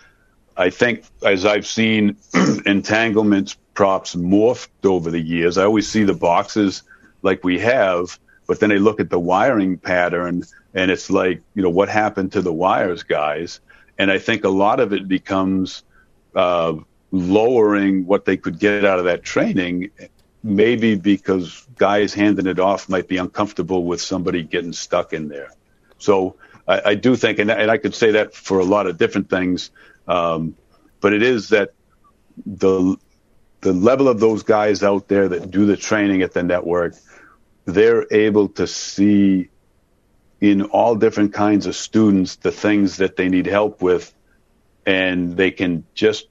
I 0.57 0.69
think 0.69 1.03
as 1.23 1.45
I've 1.45 1.67
seen 1.67 2.17
entanglements 2.65 3.57
props 3.73 4.15
morphed 4.15 4.69
over 4.84 5.12
the 5.12 5.21
years, 5.21 5.57
I 5.57 5.65
always 5.65 5.89
see 5.89 6.03
the 6.03 6.13
boxes 6.13 6.84
like 7.21 7.43
we 7.43 7.60
have, 7.60 8.19
but 8.47 8.60
then 8.60 8.71
I 8.71 8.77
look 8.77 8.99
at 8.99 9.10
the 9.10 9.19
wiring 9.19 9.77
pattern 9.77 10.43
and 10.73 10.91
it's 10.91 11.10
like, 11.10 11.41
you 11.53 11.62
know, 11.62 11.69
what 11.69 11.89
happened 11.89 12.31
to 12.34 12.41
the 12.41 12.53
wires 12.53 13.03
guys? 13.03 13.60
And 13.97 14.12
I 14.12 14.17
think 14.17 14.43
a 14.43 14.49
lot 14.49 14.79
of 14.79 14.93
it 14.93 15.07
becomes 15.07 15.84
uh, 16.36 16.73
lowering 17.12 18.06
what 18.06 18.26
they 18.26 18.38
could 18.38 18.58
get 18.60 18.86
out 18.86 19.00
of 19.00 19.06
that 19.06 19.24
training, 19.24 19.91
maybe 20.43 20.95
because 20.95 21.67
guys 21.78 22.13
handing 22.13 22.47
it 22.47 22.60
off 22.60 22.89
might 22.89 23.08
be 23.08 23.17
uncomfortable 23.17 23.84
with 23.84 24.02
somebody 24.02 24.43
getting 24.43 24.74
stuck 24.74 25.13
in 25.13 25.28
there. 25.28 25.52
So 25.97 26.38
I, 26.67 26.82
I 26.86 26.95
do 26.95 27.15
think, 27.15 27.39
and, 27.39 27.52
and, 27.52 27.69
I 27.69 27.78
could 27.78 27.93
say 27.93 28.12
that 28.12 28.34
for 28.34 28.60
a 28.60 28.65
lot 28.65 28.88
of 28.88 28.97
different 28.97 29.30
things, 29.30 29.71
um, 30.08 30.56
but 31.00 31.13
it 31.13 31.21
is 31.21 31.50
that 31.50 31.74
the 32.45 32.95
the 33.60 33.74
level 33.74 34.08
of 34.08 34.19
those 34.19 34.41
guys 34.41 34.82
out 34.82 35.08
there 35.08 35.30
that 35.30 35.52
do 35.52 35.67
the 35.67 35.78
training 35.78 36.24
at 36.24 36.34
the 36.34 36.41
network, 36.41 36.95
they're 37.65 38.08
able 38.12 38.47
to 38.50 38.65
see 38.65 39.50
in 40.39 40.63
all 40.63 40.95
different 40.95 41.32
kinds 41.32 41.67
of 41.67 41.76
students 41.76 42.38
the 42.38 42.52
things 42.52 42.97
that 42.97 43.15
they 43.15 43.30
need 43.30 43.45
help 43.45 43.80
with, 43.84 44.12
and 44.88 45.38
they 45.38 45.52
can 45.52 45.84
just 45.93 46.28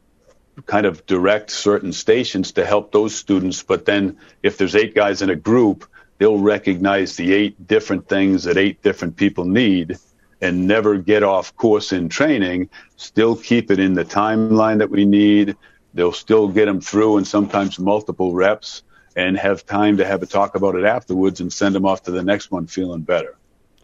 kind 0.67 0.87
of 0.87 1.07
direct 1.07 1.51
certain 1.51 1.93
stations 1.93 2.53
to 2.53 2.65
help 2.65 2.93
those 2.93 3.15
students. 3.15 3.63
But 3.63 3.85
then 3.85 4.19
if 4.43 4.59
there's 4.59 4.77
eight 4.77 4.95
guys 4.95 5.23
in 5.23 5.31
a 5.31 5.37
group, 5.37 5.87
they'll 6.19 6.39
recognize 6.39 7.17
the 7.17 7.33
eight 7.33 7.67
different 7.67 8.09
things 8.09 8.45
that 8.45 8.57
eight 8.57 8.83
different 8.83 9.17
people 9.17 9.45
need 9.45 9.99
and 10.41 10.67
never 10.67 10.97
get 10.97 11.23
off 11.23 11.55
course 11.57 11.93
in 11.93 12.09
training, 12.09 12.71
still 12.97 13.37
keep 13.37 13.71
it 13.71 13.79
in 13.79 13.95
the 13.95 14.05
timeline 14.05 14.79
that 14.79 14.91
we 14.91 15.05
need. 15.05 15.57
They'll 15.93 16.13
still 16.13 16.49
get 16.49 16.67
them 16.67 16.81
through 16.81 17.19
and 17.19 17.27
sometimes 17.27 17.79
multiple 17.79 18.33
reps 18.33 18.83
and 19.17 19.37
have 19.37 19.67
time 19.67 19.99
to 19.99 20.07
have 20.07 20.23
a 20.23 20.27
talk 20.27 20.55
about 20.55 20.77
it 20.77 20.85
afterwards 20.85 21.41
and 21.41 21.53
send 21.53 21.75
them 21.75 21.85
off 21.85 22.05
to 22.05 22.11
the 22.11 22.23
next 22.23 22.51
one 22.51 22.67
feeling 22.67 23.03
better 23.03 23.37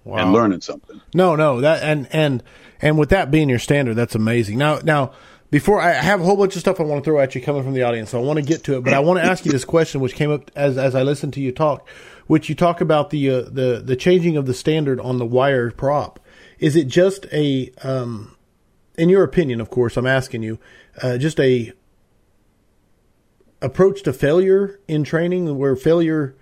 wow. 0.05 0.19
and 0.19 0.33
learning 0.33 0.61
something. 0.61 1.01
No, 1.13 1.37
no, 1.37 1.61
that 1.61 1.83
and 1.83 2.09
and 2.13 2.43
and 2.81 2.99
with 2.99 3.11
that 3.11 3.31
being 3.31 3.49
your 3.49 3.59
standard, 3.59 3.95
that's 3.95 4.15
amazing. 4.15 4.59
Now, 4.59 4.79
now 4.83 5.13
before 5.51 5.81
I 5.81 5.93
have 5.93 6.21
a 6.21 6.25
whole 6.25 6.37
bunch 6.37 6.57
of 6.57 6.61
stuff 6.61 6.81
I 6.81 6.83
want 6.83 7.05
to 7.05 7.09
throw 7.09 7.21
at 7.21 7.35
you 7.35 7.41
coming 7.41 7.63
from 7.63 7.73
the 7.73 7.83
audience, 7.83 8.11
so 8.11 8.19
I 8.19 8.23
want 8.23 8.39
to 8.39 8.45
get 8.45 8.65
to 8.65 8.77
it. 8.77 8.85
But 8.85 8.95
I 8.95 9.01
want 9.01 9.21
to 9.21 9.25
ask 9.25 9.45
you 9.45 9.53
this 9.53 9.65
question, 9.65 10.01
which 10.01 10.15
came 10.15 10.31
up 10.31 10.51
as 10.57 10.77
as 10.77 10.95
I 10.95 11.03
listened 11.03 11.35
to 11.35 11.41
you 11.41 11.53
talk, 11.53 11.89
which 12.27 12.49
you 12.49 12.55
talk 12.55 12.81
about 12.81 13.11
the 13.11 13.31
uh, 13.31 13.43
the 13.43 13.83
the 13.85 13.97
changing 13.97 14.37
of 14.37 14.47
the 14.47 14.55
standard 14.55 15.01
on 15.01 15.19
the 15.19 15.27
wire 15.27 15.71
prop. 15.71 16.21
Is 16.59 16.75
it 16.75 16.89
just 16.89 17.27
a, 17.33 17.71
um, 17.83 18.35
in 18.97 19.09
your 19.09 19.23
opinion, 19.23 19.61
of 19.61 19.69
course, 19.69 19.97
I'm 19.97 20.07
asking 20.07 20.43
you, 20.43 20.59
uh, 21.03 21.19
just 21.19 21.39
a 21.39 21.73
approach 23.61 24.03
to 24.05 24.13
failure 24.13 24.81
in 24.89 25.05
training 25.05 25.59
where 25.59 25.77
failure, 25.77 26.35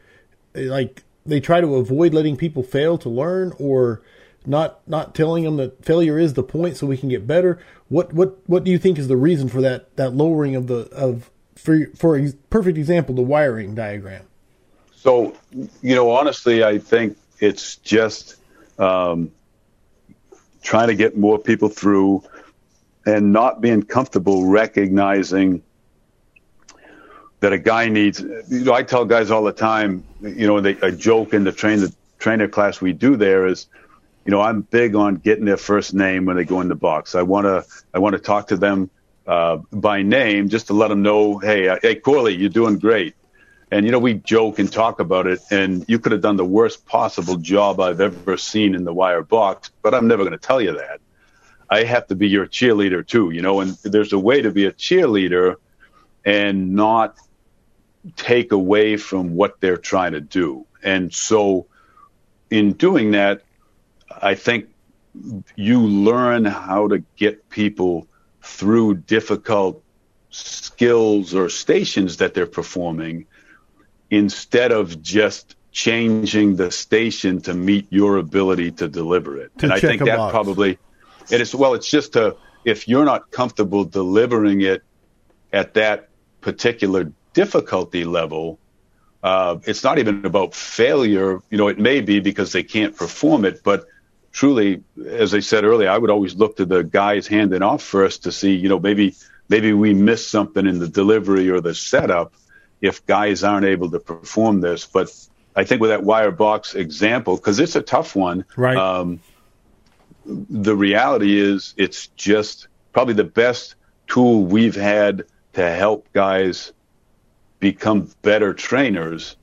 like 0.55 1.03
they 1.27 1.41
try 1.41 1.61
to 1.61 1.75
avoid 1.77 2.15
letting 2.15 2.37
people 2.37 2.63
fail 2.63 2.97
to 2.99 3.09
learn, 3.09 3.53
or 3.59 4.03
not 4.47 4.87
not 4.89 5.15
telling 5.15 5.45
them 5.45 5.57
that 5.57 5.85
failure 5.85 6.19
is 6.19 6.35
the 6.35 6.43
point 6.43 6.77
so 6.77 6.87
we 6.87 6.97
can 6.97 7.09
get 7.09 7.27
better. 7.27 7.59
What 7.89 8.13
what 8.13 8.39
what 8.47 8.65
do 8.65 8.71
you 8.71 8.79
think 8.79 8.99
is 8.99 9.09
the 9.09 9.17
reason 9.17 9.49
for 9.49 9.61
that 9.61 9.95
that 9.97 10.15
lowering 10.15 10.57
of 10.57 10.67
the 10.67 10.89
of 10.93 11.31
for 11.57 11.87
for 11.95 12.17
a 12.17 12.33
perfect 12.51 12.79
example 12.79 13.15
the 13.15 13.23
wiring 13.23 13.75
diagram? 13.75 14.25
So 14.95 15.37
you 15.83 15.95
know 15.95 16.11
honestly, 16.11 16.65
I 16.65 16.79
think 16.79 17.17
it's 17.41 17.77
just 17.77 18.37
um, 18.79 19.31
trying 20.63 20.89
to 20.89 20.95
get 20.95 21.17
more 21.17 21.39
people 21.39 21.69
through 21.69 22.25
and 23.07 23.33
not 23.33 23.61
being 23.61 23.83
comfortable 23.83 24.47
recognizing 24.47 25.63
that 27.41 27.53
a 27.53 27.59
guy 27.59 27.89
needs. 27.89 28.21
You 28.21 28.65
know, 28.65 28.73
I 28.73 28.83
tell 28.83 29.05
guys 29.05 29.31
all 29.31 29.45
the 29.45 29.53
time. 29.53 30.03
You 30.23 30.47
know, 30.47 30.61
they, 30.61 30.73
a 30.81 30.91
joke 30.91 31.35
in 31.35 31.45
the 31.45 31.53
train 31.53 31.81
the 31.81 31.95
trainer 32.19 32.49
class 32.49 32.81
we 32.81 32.95
do 32.95 33.17
there 33.17 33.47
is, 33.47 33.67
you 34.25 34.31
know, 34.31 34.41
I'm 34.41 34.63
big 34.63 34.95
on 34.95 35.17
getting 35.17 35.45
their 35.45 35.57
first 35.57 35.95
name 35.95 36.25
when 36.25 36.37
they 36.37 36.45
go 36.45 36.61
in 36.61 36.69
the 36.69 36.75
box. 36.75 37.15
I 37.15 37.23
want 37.23 37.47
to 37.47 37.65
I 37.93 37.99
want 37.99 38.15
to 38.15 38.19
talk 38.19 38.49
to 38.49 38.57
them 38.57 38.91
uh, 39.27 39.57
by 39.73 40.03
name 40.03 40.49
just 40.49 40.69
to 40.69 40.73
let 40.73 40.89
them 40.89 41.03
know, 41.03 41.39
hey, 41.39 41.69
uh, 41.69 41.79
hey, 41.83 41.95
Corley, 41.97 42.35
you're 42.35 42.49
doing 42.49 42.79
great. 42.79 43.15
And 43.71 43.85
you 43.85 43.93
know, 43.93 43.99
we 43.99 44.15
joke 44.15 44.59
and 44.59 44.71
talk 44.71 45.01
about 45.01 45.27
it, 45.27 45.41
and 45.51 45.85
you 45.89 45.99
could 45.99 46.13
have 46.13 46.21
done 46.21 46.37
the 46.37 46.45
worst 46.45 46.87
possible 46.87 47.37
job 47.37 47.81
I've 47.81 48.01
ever 48.01 48.37
seen 48.37 48.75
in 48.75 48.85
the 48.85 48.93
wire 48.93 49.23
box, 49.23 49.71
but 49.83 49.95
I'm 49.95 50.07
never 50.07 50.23
going 50.23 50.39
to 50.39 50.47
tell 50.47 50.61
you 50.61 50.77
that. 50.77 51.01
I 51.69 51.85
have 51.85 52.07
to 52.09 52.15
be 52.15 52.29
your 52.29 52.47
cheerleader 52.47 53.07
too, 53.07 53.31
you 53.31 53.43
know, 53.43 53.61
and 53.61 53.71
there's 53.83 54.13
a 54.13 54.19
way 54.19 54.43
to 54.43 54.51
be 54.51 54.67
a 54.67 54.73
cheerleader 54.73 55.57
and 56.25 56.75
not 56.75 57.17
take 58.17 58.53
away 58.53 58.97
from 58.97 59.35
what 59.35 59.61
they're 59.61 59.79
trying 59.79 60.13
to 60.13 60.21
do. 60.21 60.67
And 60.83 61.13
so 61.13 61.67
in 62.51 62.75
doing 62.75 63.13
that, 63.13 63.43
I 64.25 64.35
think 64.35 64.71
you 65.55 65.81
learn 65.81 66.47
how 66.47 66.89
to 66.89 67.05
get 67.17 67.51
people 67.51 68.09
through 68.43 68.95
difficult 68.95 69.83
skills 70.31 71.35
or 71.35 71.49
stations 71.49 72.17
that 72.17 72.35
they're 72.35 72.47
performing 72.47 73.27
instead 74.11 74.73
of 74.73 75.03
just 75.03 75.57
changing 75.73 76.57
the 76.57 76.71
station 76.71 77.41
to 77.43 77.53
meet 77.53 77.87
your 77.91 78.17
ability 78.17 78.71
to 78.71 78.89
deliver 78.89 79.39
it. 79.39 79.57
To 79.59 79.67
and 79.67 79.73
I 79.73 79.81
think 79.81 80.03
that 80.05 80.17
box. 80.17 80.33
probably 80.33 80.79
it 81.31 81.41
is 81.41 81.55
well 81.55 81.75
it's 81.75 81.91
just 81.91 82.15
to 82.15 82.37
if 82.65 82.89
you're 82.89 83.05
not 83.05 83.31
comfortable 83.31 83.85
delivering 83.85 84.63
it 84.63 84.83
at 85.53 85.75
that 85.75 86.09
particular 86.41 87.13
difficulty 87.35 88.05
level 88.05 88.59
uh, 89.23 89.57
it's 89.65 89.83
not 89.83 89.99
even 89.99 90.25
about 90.25 90.55
failure 90.55 91.41
you 91.51 91.59
know 91.59 91.69
it 91.69 91.79
may 91.79 92.01
be 92.01 92.21
because 92.21 92.53
they 92.53 92.63
can't 92.63 92.97
perform 92.97 93.45
it 93.45 93.63
but 93.63 93.87
truly 94.35 94.83
as 95.07 95.33
i 95.33 95.41
said 95.41 95.65
earlier 95.65 95.89
i 95.89 95.97
would 95.97 96.11
always 96.11 96.35
look 96.35 96.57
to 96.57 96.67
the 96.67 96.83
guys 96.83 97.27
handing 97.27 97.63
off 97.63 97.83
first 97.83 98.25
to 98.25 98.33
see 98.33 98.55
you 98.55 98.69
know 98.69 98.79
maybe 98.81 99.15
maybe 99.49 99.73
we 99.73 99.95
missed 99.95 100.29
something 100.29 100.67
in 100.67 100.79
the 100.81 100.89
delivery 100.89 101.49
or 101.49 101.61
the 101.63 101.75
setup 101.75 102.35
if 102.83 103.07
guys 103.07 103.45
aren't 103.45 103.65
able 103.65 103.91
to 103.91 104.01
perform 104.01 104.61
this 104.61 104.87
but 104.87 105.09
i 105.55 105.63
think 105.65 105.81
with 105.81 105.91
that 105.91 106.03
wire 106.03 106.33
box 106.33 106.75
example 106.75 107.37
because 107.37 107.61
it's 107.61 107.77
a 107.77 107.83
tough 107.83 108.15
one 108.17 108.45
Right. 108.57 108.77
um, 108.77 109.21
the 110.27 110.75
reality 110.75 111.39
is 111.39 111.73
it's 111.77 112.09
just 112.09 112.69
probably 112.93 113.15
the 113.15 113.25
best 113.25 113.77
tool 114.09 114.45
we've 114.45 114.75
had 114.75 115.25
to 115.53 115.71
help 115.71 116.13
guys 116.13 116.73
become 117.61 118.11
better 118.23 118.53
trainers 118.53 119.37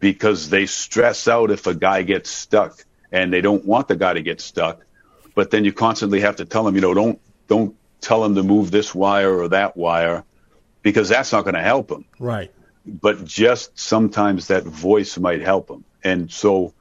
because 0.00 0.50
they 0.50 0.66
stress 0.66 1.28
out 1.28 1.50
if 1.50 1.66
a 1.66 1.74
guy 1.74 2.02
gets 2.02 2.28
stuck 2.30 2.84
and 3.12 3.32
they 3.32 3.40
don't 3.40 3.64
want 3.64 3.88
the 3.88 3.96
guy 3.96 4.12
to 4.12 4.22
get 4.22 4.40
stuck 4.40 4.84
but 5.34 5.50
then 5.50 5.64
you 5.64 5.72
constantly 5.72 6.20
have 6.20 6.36
to 6.36 6.44
tell 6.44 6.64
them 6.64 6.74
you 6.74 6.80
know 6.80 6.94
don't 6.94 7.20
don't 7.48 7.74
tell 8.00 8.24
him 8.24 8.34
to 8.34 8.42
move 8.42 8.70
this 8.70 8.94
wire 8.94 9.34
or 9.38 9.48
that 9.48 9.76
wire 9.76 10.24
because 10.82 11.08
that's 11.08 11.32
not 11.32 11.42
going 11.44 11.54
to 11.54 11.62
help 11.62 11.90
him 11.90 12.04
Right. 12.18 12.52
but 12.84 13.24
just 13.24 13.78
sometimes 13.78 14.48
that 14.48 14.64
voice 14.64 15.18
might 15.18 15.40
help 15.42 15.66
them. 15.66 15.84
And 16.04 16.30
so 16.30 16.72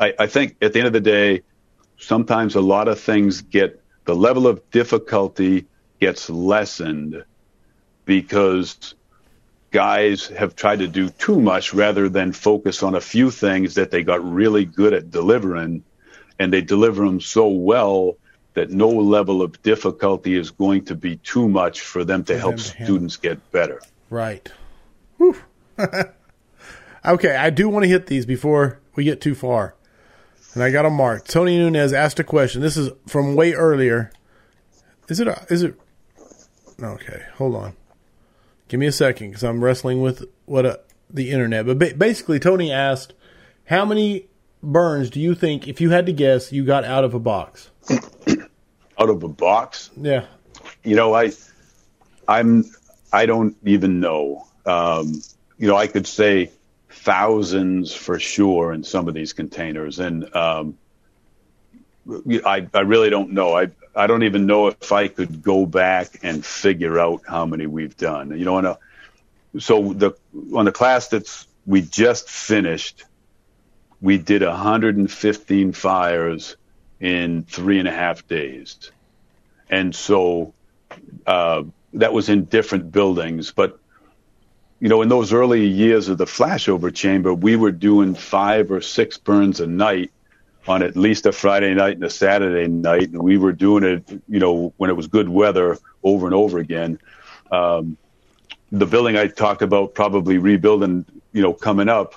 I, 0.00 0.14
I 0.18 0.26
think 0.26 0.56
at 0.60 0.72
the 0.72 0.80
end 0.80 0.88
of 0.88 0.92
the 0.92 1.00
day, 1.00 1.42
sometimes 1.98 2.56
a 2.56 2.60
lot 2.60 2.88
of 2.88 2.98
things 2.98 3.42
get 3.42 3.80
the 4.04 4.16
level 4.16 4.48
of 4.48 4.68
difficulty 4.72 5.66
gets 6.00 6.28
lessened 6.28 7.24
because 8.04 8.94
guys 9.74 10.28
have 10.28 10.54
tried 10.54 10.78
to 10.78 10.86
do 10.86 11.10
too 11.10 11.40
much 11.40 11.74
rather 11.74 12.08
than 12.08 12.30
focus 12.30 12.84
on 12.84 12.94
a 12.94 13.00
few 13.00 13.28
things 13.28 13.74
that 13.74 13.90
they 13.90 14.04
got 14.04 14.24
really 14.24 14.64
good 14.64 14.94
at 14.94 15.10
delivering 15.10 15.82
and 16.38 16.52
they 16.52 16.62
deliver 16.62 17.04
them 17.04 17.20
so 17.20 17.48
well 17.48 18.16
that 18.54 18.70
no 18.70 18.88
level 18.88 19.42
of 19.42 19.60
difficulty 19.62 20.36
is 20.36 20.52
going 20.52 20.84
to 20.84 20.94
be 20.94 21.16
too 21.16 21.48
much 21.48 21.80
for 21.80 22.04
them 22.04 22.22
to 22.22 22.38
help 22.38 22.54
them 22.56 22.64
to 22.64 22.84
students 22.84 23.16
get 23.16 23.50
better. 23.50 23.80
Right. 24.10 24.48
Okay, 27.06 27.36
I 27.36 27.50
do 27.50 27.68
want 27.68 27.82
to 27.82 27.88
hit 27.88 28.06
these 28.06 28.24
before 28.24 28.80
we 28.94 29.04
get 29.04 29.20
too 29.20 29.34
far. 29.34 29.74
And 30.54 30.62
I 30.62 30.70
got 30.70 30.84
them 30.84 30.94
marked. 30.94 31.30
Tony 31.30 31.58
Nunez 31.58 31.92
asked 31.92 32.18
a 32.18 32.24
question. 32.24 32.62
This 32.62 32.78
is 32.78 32.90
from 33.06 33.34
way 33.34 33.52
earlier. 33.52 34.10
Is 35.08 35.20
it? 35.20 35.28
A, 35.28 35.44
is 35.50 35.62
it? 35.62 35.78
Okay, 36.82 37.22
hold 37.34 37.56
on. 37.56 37.76
Give 38.68 38.80
me 38.80 38.86
a 38.86 38.92
second 38.92 39.28
because 39.30 39.44
I'm 39.44 39.62
wrestling 39.62 40.00
with 40.00 40.24
what 40.46 40.64
a, 40.66 40.80
the 41.10 41.30
internet. 41.30 41.66
But 41.66 41.78
ba- 41.78 41.94
basically, 41.96 42.38
Tony 42.38 42.72
asked, 42.72 43.12
"How 43.66 43.84
many 43.84 44.26
burns 44.62 45.10
do 45.10 45.20
you 45.20 45.34
think, 45.34 45.68
if 45.68 45.80
you 45.80 45.90
had 45.90 46.06
to 46.06 46.12
guess, 46.12 46.52
you 46.52 46.64
got 46.64 46.84
out 46.84 47.04
of 47.04 47.14
a 47.14 47.20
box?" 47.20 47.70
Out 48.96 49.10
of 49.10 49.24
a 49.24 49.28
box, 49.28 49.90
Yeah, 50.00 50.24
you 50.84 50.94
know, 50.94 51.14
I, 51.14 51.32
I'm, 52.28 52.64
I 53.12 53.26
don't 53.26 53.56
even 53.64 53.98
know. 53.98 54.46
Um, 54.66 55.20
you 55.58 55.66
know, 55.66 55.74
I 55.76 55.88
could 55.88 56.06
say 56.06 56.52
thousands 56.88 57.92
for 57.92 58.20
sure 58.20 58.72
in 58.72 58.84
some 58.84 59.08
of 59.08 59.14
these 59.14 59.32
containers, 59.32 59.98
and 59.98 60.32
um, 60.36 60.78
I, 62.46 62.68
I 62.72 62.80
really 62.80 63.10
don't 63.10 63.32
know. 63.32 63.56
I, 63.56 63.70
I 63.96 64.06
don't 64.06 64.24
even 64.24 64.46
know 64.46 64.68
if 64.68 64.92
I 64.92 65.08
could 65.08 65.42
go 65.42 65.66
back 65.66 66.20
and 66.22 66.44
figure 66.44 66.98
out 66.98 67.22
how 67.28 67.46
many 67.46 67.66
we've 67.66 67.96
done. 67.96 68.36
You 68.36 68.44
know, 68.44 68.56
on 68.56 68.66
a, 68.66 68.78
so 69.58 69.92
the 69.92 70.12
on 70.54 70.64
the 70.64 70.72
class 70.72 71.08
that's 71.08 71.46
we 71.66 71.80
just 71.80 72.28
finished, 72.28 73.04
we 74.00 74.18
did 74.18 74.42
115 74.42 75.72
fires 75.72 76.56
in 77.00 77.44
three 77.44 77.78
and 77.78 77.88
a 77.88 77.92
half 77.92 78.26
days, 78.26 78.90
and 79.70 79.94
so 79.94 80.54
uh, 81.26 81.62
that 81.94 82.12
was 82.12 82.28
in 82.28 82.44
different 82.44 82.90
buildings. 82.90 83.52
But 83.52 83.78
you 84.80 84.88
know, 84.88 85.02
in 85.02 85.08
those 85.08 85.32
early 85.32 85.66
years 85.66 86.08
of 86.08 86.18
the 86.18 86.24
flashover 86.24 86.92
chamber, 86.92 87.32
we 87.32 87.56
were 87.56 87.72
doing 87.72 88.14
five 88.14 88.70
or 88.70 88.80
six 88.80 89.16
burns 89.18 89.60
a 89.60 89.66
night 89.66 90.10
on 90.66 90.82
at 90.82 90.96
least 90.96 91.26
a 91.26 91.32
Friday 91.32 91.74
night 91.74 91.94
and 91.96 92.04
a 92.04 92.10
Saturday 92.10 92.66
night, 92.68 93.10
and 93.10 93.22
we 93.22 93.36
were 93.36 93.52
doing 93.52 93.84
it, 93.84 94.08
you 94.28 94.38
know, 94.40 94.72
when 94.76 94.90
it 94.90 94.94
was 94.94 95.06
good 95.06 95.28
weather 95.28 95.78
over 96.02 96.26
and 96.26 96.34
over 96.34 96.58
again. 96.58 96.98
Um, 97.50 97.96
the 98.72 98.86
building 98.86 99.16
I 99.16 99.28
talked 99.28 99.62
about 99.62 99.94
probably 99.94 100.38
rebuilding, 100.38 101.04
you 101.32 101.42
know, 101.42 101.52
coming 101.52 101.88
up 101.88 102.14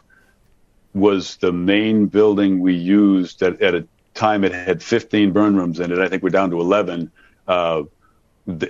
was 0.93 1.37
the 1.37 1.51
main 1.51 2.07
building 2.07 2.59
we 2.59 2.73
used 2.73 3.41
at, 3.43 3.61
at 3.61 3.75
a 3.75 3.87
time 4.13 4.43
it 4.43 4.51
had 4.51 4.81
15 4.81 5.31
burn 5.31 5.55
rooms 5.55 5.79
in 5.79 5.91
it. 5.91 5.99
I 5.99 6.07
think 6.07 6.23
we're 6.23 6.29
down 6.29 6.49
to 6.51 6.59
11. 6.59 7.11
Uh, 7.47 7.83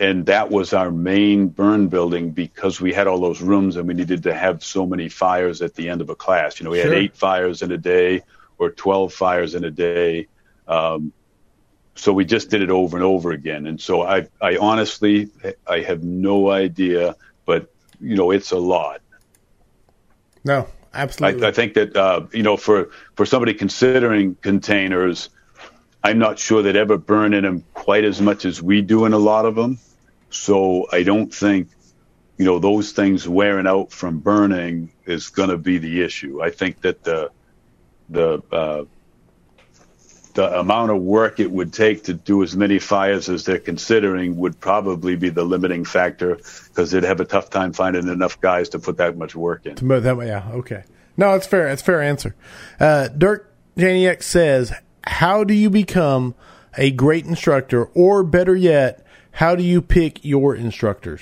and 0.02 0.26
that 0.26 0.50
was 0.50 0.74
our 0.74 0.92
main 0.92 1.48
burn 1.48 1.88
building 1.88 2.32
because 2.32 2.82
we 2.82 2.92
had 2.92 3.08
all 3.08 3.20
those 3.20 3.42
rooms 3.42 3.76
and 3.78 3.88
we 3.88 3.94
needed 3.94 4.24
to 4.24 4.34
have 4.34 4.64
so 4.64 4.86
many 4.88 5.08
fires 5.08 5.62
at 5.62 5.76
the 5.76 5.88
end 5.88 6.02
of 6.02 6.10
a 6.10 6.16
class. 6.16 6.60
You 6.60 6.66
know, 6.66 6.72
we 6.72 6.82
Sure. 6.82 6.92
had 6.94 6.98
eight 6.98 7.16
fires 7.16 7.62
in 7.62 7.72
a 7.72 7.78
day 7.78 8.24
or 8.58 8.72
12 8.72 9.14
fires 9.14 9.56
in 9.56 9.64
a 9.64 9.72
day. 9.72 10.28
Um, 10.68 11.14
so 11.96 12.14
we 12.14 12.26
just 12.26 12.50
did 12.50 12.62
it 12.62 12.70
over 12.70 12.96
and 12.96 13.04
over 13.04 13.32
again. 13.32 13.68
And 13.68 13.80
so 13.82 14.04
I, 14.04 14.28
I 14.42 14.58
honestly, 14.58 15.30
I 15.68 15.82
have 15.82 16.04
no 16.04 16.52
idea, 16.52 17.16
but 17.46 17.72
you 18.00 18.16
know, 18.16 18.32
it's 18.32 18.52
a 18.52 18.58
lot. 18.58 19.02
no, 20.44 20.68
I, 20.94 21.02
absolutely. 21.02 21.48
I 21.48 21.52
think 21.52 21.74
that 21.74 21.96
uh, 21.96 22.26
you 22.32 22.44
know, 22.44 22.58
for 22.58 22.90
for 23.16 23.26
somebody 23.26 23.54
considering 23.54 24.36
containers, 24.36 25.30
I'm 26.04 26.20
not 26.20 26.40
sure 26.40 26.62
they'd 26.62 26.76
ever 26.76 26.98
burn 26.98 27.34
in 27.34 27.44
them 27.44 27.64
quite 27.74 28.06
as 28.06 28.22
much 28.22 28.46
as 28.46 28.62
we 28.62 28.82
do 28.82 29.06
in 29.06 29.14
a 29.14 29.18
lot 29.18 29.46
of 29.46 29.56
them. 29.56 29.80
So 30.30 30.88
I 30.92 31.04
don't 31.04 31.34
think 31.34 31.70
you 32.38 32.46
know 32.46 32.60
those 32.60 32.92
things 32.92 33.28
wearing 33.28 33.68
out 33.68 33.92
from 33.92 34.20
burning 34.20 34.92
is 35.06 35.30
going 35.30 35.50
to 35.50 35.58
be 35.58 35.80
the 35.80 36.04
issue. 36.04 36.42
I 36.42 36.52
think 36.52 36.82
that 36.82 37.04
the 37.04 37.32
the 38.10 38.42
uh, 38.52 38.86
the 40.38 40.60
amount 40.60 40.92
of 40.92 41.02
work 41.02 41.40
it 41.40 41.50
would 41.50 41.74
take 41.74 42.04
to 42.04 42.14
do 42.14 42.44
as 42.44 42.56
many 42.56 42.78
fires 42.78 43.28
as 43.28 43.44
they're 43.44 43.58
considering 43.58 44.38
would 44.38 44.60
probably 44.60 45.16
be 45.16 45.30
the 45.30 45.44
limiting 45.44 45.84
factor 45.84 46.36
because 46.36 46.92
they'd 46.92 47.04
have 47.04 47.20
a 47.20 47.26
tough 47.26 47.50
time 47.50 47.74
finding 47.74 48.08
enough 48.08 48.40
guys 48.40 48.70
to 48.70 48.78
put 48.78 48.98
that 48.98 49.18
much 49.18 49.36
work 49.36 49.66
in. 49.66 49.74
That, 49.76 50.16
yeah, 50.28 50.48
okay. 50.58 50.84
No, 51.18 51.34
it's 51.34 51.48
fair. 51.48 51.68
It's 51.70 51.82
a 51.82 51.86
fair 51.86 52.04
answer. 52.04 52.36
Uh, 52.80 53.08
Dirk 53.08 53.52
Janiak 53.78 54.22
says, 54.22 54.74
"How 55.06 55.44
do 55.44 55.56
you 55.56 55.72
become 55.72 56.36
a 56.78 56.92
great 56.92 57.26
instructor, 57.26 57.86
or 57.96 58.22
better 58.22 58.56
yet, 58.56 59.04
how 59.32 59.56
do 59.56 59.64
you 59.64 59.82
pick 59.82 60.24
your 60.24 60.56
instructors?" 60.56 61.22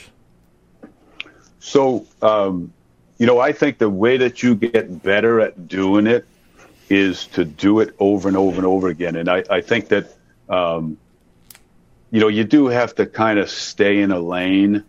So, 1.59 2.05
um, 2.21 2.73
you 3.17 3.25
know, 3.25 3.39
I 3.39 3.53
think 3.53 3.77
the 3.77 3.89
way 3.89 4.17
that 4.17 4.43
you 4.43 4.55
get 4.55 5.01
better 5.01 5.39
at 5.39 5.69
doing 5.69 6.05
it 6.05 6.27
is 6.89 7.27
to 7.27 7.45
do 7.45 7.79
it 7.79 7.95
over 7.99 8.27
and 8.27 8.37
over 8.37 8.57
and 8.57 8.65
over 8.65 8.87
again. 8.87 9.15
And 9.15 9.29
I, 9.29 9.43
I 9.49 9.61
think 9.61 9.89
that, 9.89 10.13
um, 10.49 10.97
you 12.11 12.19
know, 12.19 12.27
you 12.27 12.43
do 12.43 12.67
have 12.67 12.95
to 12.95 13.05
kind 13.05 13.39
of 13.39 13.49
stay 13.49 13.99
in 13.99 14.11
a 14.11 14.19
lane. 14.19 14.83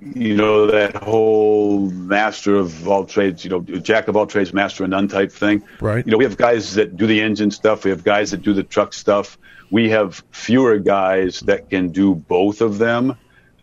You 0.00 0.36
know, 0.36 0.66
that 0.66 0.96
whole 0.96 1.88
master 1.90 2.56
of 2.56 2.88
all 2.88 3.04
trades, 3.06 3.44
you 3.44 3.50
know, 3.50 3.60
jack 3.60 4.08
of 4.08 4.16
all 4.16 4.26
trades, 4.26 4.52
master 4.52 4.84
of 4.84 4.90
none 4.90 5.08
type 5.08 5.32
thing. 5.32 5.62
Right. 5.80 6.04
You 6.04 6.12
know, 6.12 6.18
we 6.18 6.24
have 6.24 6.36
guys 6.36 6.74
that 6.74 6.96
do 6.96 7.06
the 7.06 7.20
engine 7.20 7.50
stuff. 7.50 7.84
We 7.84 7.90
have 7.90 8.04
guys 8.04 8.30
that 8.32 8.42
do 8.42 8.52
the 8.52 8.62
truck 8.62 8.92
stuff. 8.92 9.38
We 9.70 9.90
have 9.90 10.22
fewer 10.30 10.78
guys 10.78 11.40
that 11.40 11.70
can 11.70 11.90
do 11.90 12.14
both 12.14 12.60
of 12.60 12.78
them. 12.78 13.16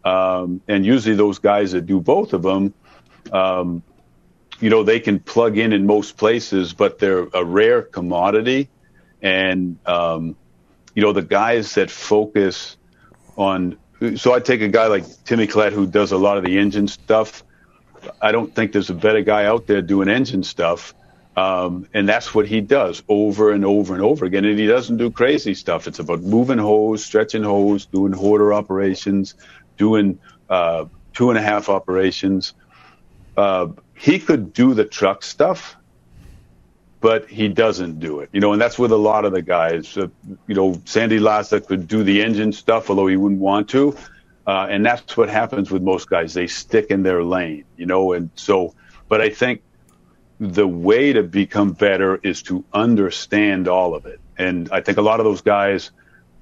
Um, 0.03 0.62
and 0.67 0.86
usually 0.86 1.15
those 1.15 1.38
guys 1.38 1.73
that 1.73 1.86
do 1.86 1.99
both 1.99 2.34
of 2.34 2.41
them, 2.41 2.73
um, 3.31 3.84
you 4.62 4.69
know, 4.69 4.84
they 4.84 5.00
can 5.00 5.19
plug 5.19 5.58
in 5.58 5.74
in 5.74 5.86
most 5.86 6.17
places, 6.17 6.74
but 6.74 7.00
they're 7.00 7.28
a 7.34 7.43
rare 7.43 7.82
commodity. 7.82 8.69
And, 9.21 9.78
um, 9.86 10.36
you 10.95 11.02
know, 11.02 11.12
the 11.13 11.24
guys 11.24 11.76
that 11.76 11.89
focus 11.89 12.78
on, 13.36 13.78
so 14.15 14.34
I 14.34 14.39
take 14.39 14.62
a 14.62 14.67
guy 14.67 14.88
like 14.88 15.04
Timmy 15.26 15.47
Klett 15.47 15.74
who 15.74 15.88
does 15.88 16.12
a 16.12 16.17
lot 16.17 16.38
of 16.38 16.43
the 16.43 16.58
engine 16.58 16.88
stuff. 16.88 17.43
I 18.21 18.32
don't 18.32 18.54
think 18.54 18.71
there's 18.71 18.89
a 18.89 18.95
better 18.95 19.21
guy 19.21 19.45
out 19.45 19.67
there 19.67 19.82
doing 19.82 20.10
engine 20.10 20.43
stuff. 20.43 20.93
Um, 21.36 21.88
and 21.93 22.10
that's 22.10 22.36
what 22.36 22.45
he 22.45 22.62
does 22.62 23.04
over 23.08 23.52
and 23.52 23.63
over 23.63 23.93
and 23.93 24.04
over 24.04 24.26
again. 24.26 24.45
And 24.45 24.60
he 24.60 24.67
doesn't 24.67 24.97
do 24.97 25.10
crazy 25.10 25.54
stuff. 25.54 25.88
It's 25.88 26.00
about 26.00 26.21
moving 26.21 26.58
hose, 26.58 27.06
stretching 27.06 27.43
hose, 27.43 27.86
doing 27.86 28.12
hoarder 28.12 28.54
operations, 28.54 29.36
doing 29.78 30.19
uh, 30.50 30.86
two 31.13 31.30
and 31.30 31.39
a 31.39 31.41
half 31.41 31.69
operations. 31.69 32.54
Uh, 33.38 33.67
he 34.01 34.17
could 34.17 34.51
do 34.51 34.73
the 34.73 34.83
truck 34.83 35.21
stuff, 35.21 35.77
but 37.01 37.29
he 37.29 37.47
doesn't 37.47 37.99
do 37.99 38.21
it. 38.21 38.29
You 38.33 38.39
know, 38.39 38.51
and 38.51 38.59
that's 38.59 38.79
with 38.79 38.91
a 38.91 38.97
lot 38.97 39.25
of 39.25 39.31
the 39.31 39.43
guys. 39.43 39.95
Uh, 39.95 40.07
you 40.47 40.55
know, 40.55 40.81
Sandy 40.85 41.19
Lassa 41.19 41.61
could 41.61 41.87
do 41.87 42.03
the 42.03 42.23
engine 42.23 42.51
stuff, 42.51 42.89
although 42.89 43.05
he 43.05 43.15
wouldn't 43.15 43.39
want 43.39 43.69
to. 43.69 43.95
Uh, 44.47 44.65
and 44.71 44.83
that's 44.83 45.15
what 45.15 45.29
happens 45.29 45.69
with 45.69 45.83
most 45.83 46.09
guys. 46.09 46.33
They 46.33 46.47
stick 46.47 46.87
in 46.89 47.03
their 47.03 47.23
lane, 47.23 47.65
you 47.77 47.85
know, 47.85 48.13
and 48.13 48.31
so, 48.33 48.73
but 49.07 49.21
I 49.21 49.29
think 49.29 49.61
the 50.39 50.67
way 50.67 51.13
to 51.13 51.21
become 51.21 51.73
better 51.73 52.19
is 52.23 52.41
to 52.43 52.65
understand 52.73 53.67
all 53.67 53.93
of 53.93 54.07
it. 54.07 54.19
And 54.35 54.67
I 54.71 54.81
think 54.81 54.97
a 54.97 55.03
lot 55.03 55.19
of 55.19 55.25
those 55.25 55.41
guys, 55.41 55.91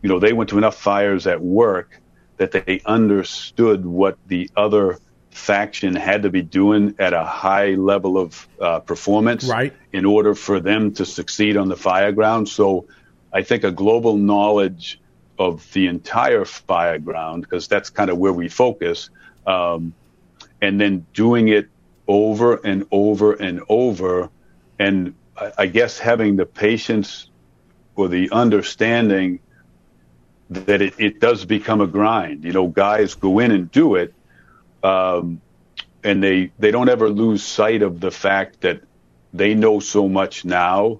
you 0.01 0.07
know, 0.07 0.19
they 0.19 0.31
went 0.31 0.49
to 0.51 0.57
enough 0.57 0.77
fires 0.77 1.27
at 1.27 1.41
work 1.41 1.99
that 2.37 2.53
they 2.53 2.81
understood 2.85 3.85
what 3.85 4.17
the 4.27 4.49
other 4.55 4.97
faction 5.31 5.95
had 5.95 6.23
to 6.23 6.29
be 6.29 6.41
doing 6.41 6.95
at 6.99 7.13
a 7.13 7.23
high 7.23 7.75
level 7.75 8.17
of 8.17 8.47
uh, 8.59 8.79
performance 8.79 9.45
Right. 9.47 9.73
in 9.91 10.05
order 10.05 10.33
for 10.35 10.59
them 10.59 10.93
to 10.95 11.05
succeed 11.05 11.57
on 11.57 11.69
the 11.69 11.75
fire 11.75 12.11
ground. 12.11 12.49
So 12.49 12.87
I 13.31 13.43
think 13.43 13.63
a 13.63 13.71
global 13.71 14.17
knowledge 14.17 14.99
of 15.37 15.71
the 15.71 15.87
entire 15.87 16.45
fire 16.45 16.99
ground, 16.99 17.43
because 17.43 17.67
that's 17.67 17.89
kind 17.89 18.09
of 18.09 18.17
where 18.17 18.33
we 18.33 18.49
focus, 18.49 19.09
um, 19.45 19.93
and 20.61 20.79
then 20.79 21.05
doing 21.13 21.47
it 21.47 21.69
over 22.07 22.55
and 22.55 22.85
over 22.91 23.33
and 23.33 23.61
over. 23.69 24.29
And 24.79 25.15
I, 25.37 25.51
I 25.59 25.65
guess 25.67 25.99
having 25.99 26.35
the 26.35 26.45
patience 26.45 27.29
or 27.95 28.07
the 28.09 28.31
understanding 28.31 29.39
that 30.49 30.81
it, 30.81 30.95
it 30.97 31.19
does 31.19 31.45
become 31.45 31.81
a 31.81 31.87
grind. 31.87 32.43
You 32.43 32.51
know, 32.51 32.67
guys 32.67 33.15
go 33.15 33.39
in 33.39 33.51
and 33.51 33.71
do 33.71 33.95
it, 33.95 34.13
um, 34.83 35.41
and 36.03 36.23
they 36.23 36.51
they 36.59 36.71
don't 36.71 36.89
ever 36.89 37.09
lose 37.09 37.43
sight 37.43 37.81
of 37.81 37.99
the 37.99 38.11
fact 38.11 38.61
that 38.61 38.81
they 39.33 39.53
know 39.53 39.79
so 39.79 40.07
much 40.07 40.45
now 40.45 40.99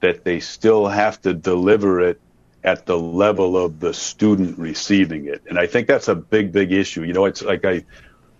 that 0.00 0.24
they 0.24 0.40
still 0.40 0.86
have 0.86 1.20
to 1.22 1.32
deliver 1.34 2.00
it 2.00 2.20
at 2.62 2.86
the 2.86 2.98
level 2.98 3.56
of 3.56 3.80
the 3.80 3.92
student 3.92 4.58
receiving 4.58 5.26
it. 5.26 5.42
And 5.48 5.58
I 5.58 5.66
think 5.66 5.86
that's 5.86 6.08
a 6.08 6.14
big, 6.14 6.52
big 6.52 6.72
issue. 6.72 7.02
You 7.02 7.12
know, 7.12 7.24
it's 7.26 7.42
like 7.42 7.64
I, 7.64 7.84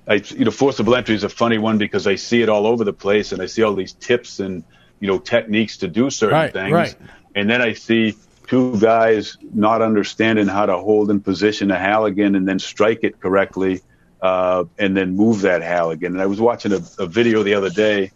I, 0.07 0.15
you 0.15 0.45
know, 0.45 0.51
forcible 0.51 0.95
entry 0.95 1.15
is 1.15 1.25
a 1.25 1.29
funny 1.29 1.59
one 1.59 1.79
because 1.79 2.07
I 2.07 2.15
see 2.15 2.43
it 2.43 2.49
all 2.49 2.67
over 2.67 2.85
the 2.85 2.93
place 2.93 3.33
and 3.33 3.43
I 3.43 3.47
see 3.47 3.63
all 3.63 3.75
these 3.75 3.93
tips 3.93 4.41
and, 4.41 4.65
you 5.01 5.09
know, 5.09 5.19
techniques 5.19 5.79
to 5.79 5.89
do 5.89 6.11
certain 6.11 6.39
Right, 6.39 6.53
things. 6.53 6.73
right. 6.73 6.97
And 7.35 7.51
then 7.51 7.61
I 7.61 7.75
see 7.75 8.15
two 8.47 8.79
guys 8.79 9.37
not 9.53 9.83
understanding 9.83 10.47
how 10.47 10.67
to 10.67 10.77
hold 10.79 11.11
and 11.11 11.23
position 11.25 11.71
a 11.71 11.79
Halligan 11.79 12.35
and 12.35 12.47
then 12.47 12.59
strike 12.59 13.01
it 13.03 13.21
correctly, 13.21 13.83
uh, 14.25 14.65
and 14.79 14.97
then 14.97 15.15
move 15.15 15.43
that 15.43 15.61
Halligan. 15.61 16.15
And 16.15 16.23
I 16.23 16.25
was 16.25 16.41
watching 16.41 16.73
a, 16.73 16.81
a 16.99 17.07
video 17.07 17.43
the 17.43 17.53
other 17.53 17.69
day 17.69 18.11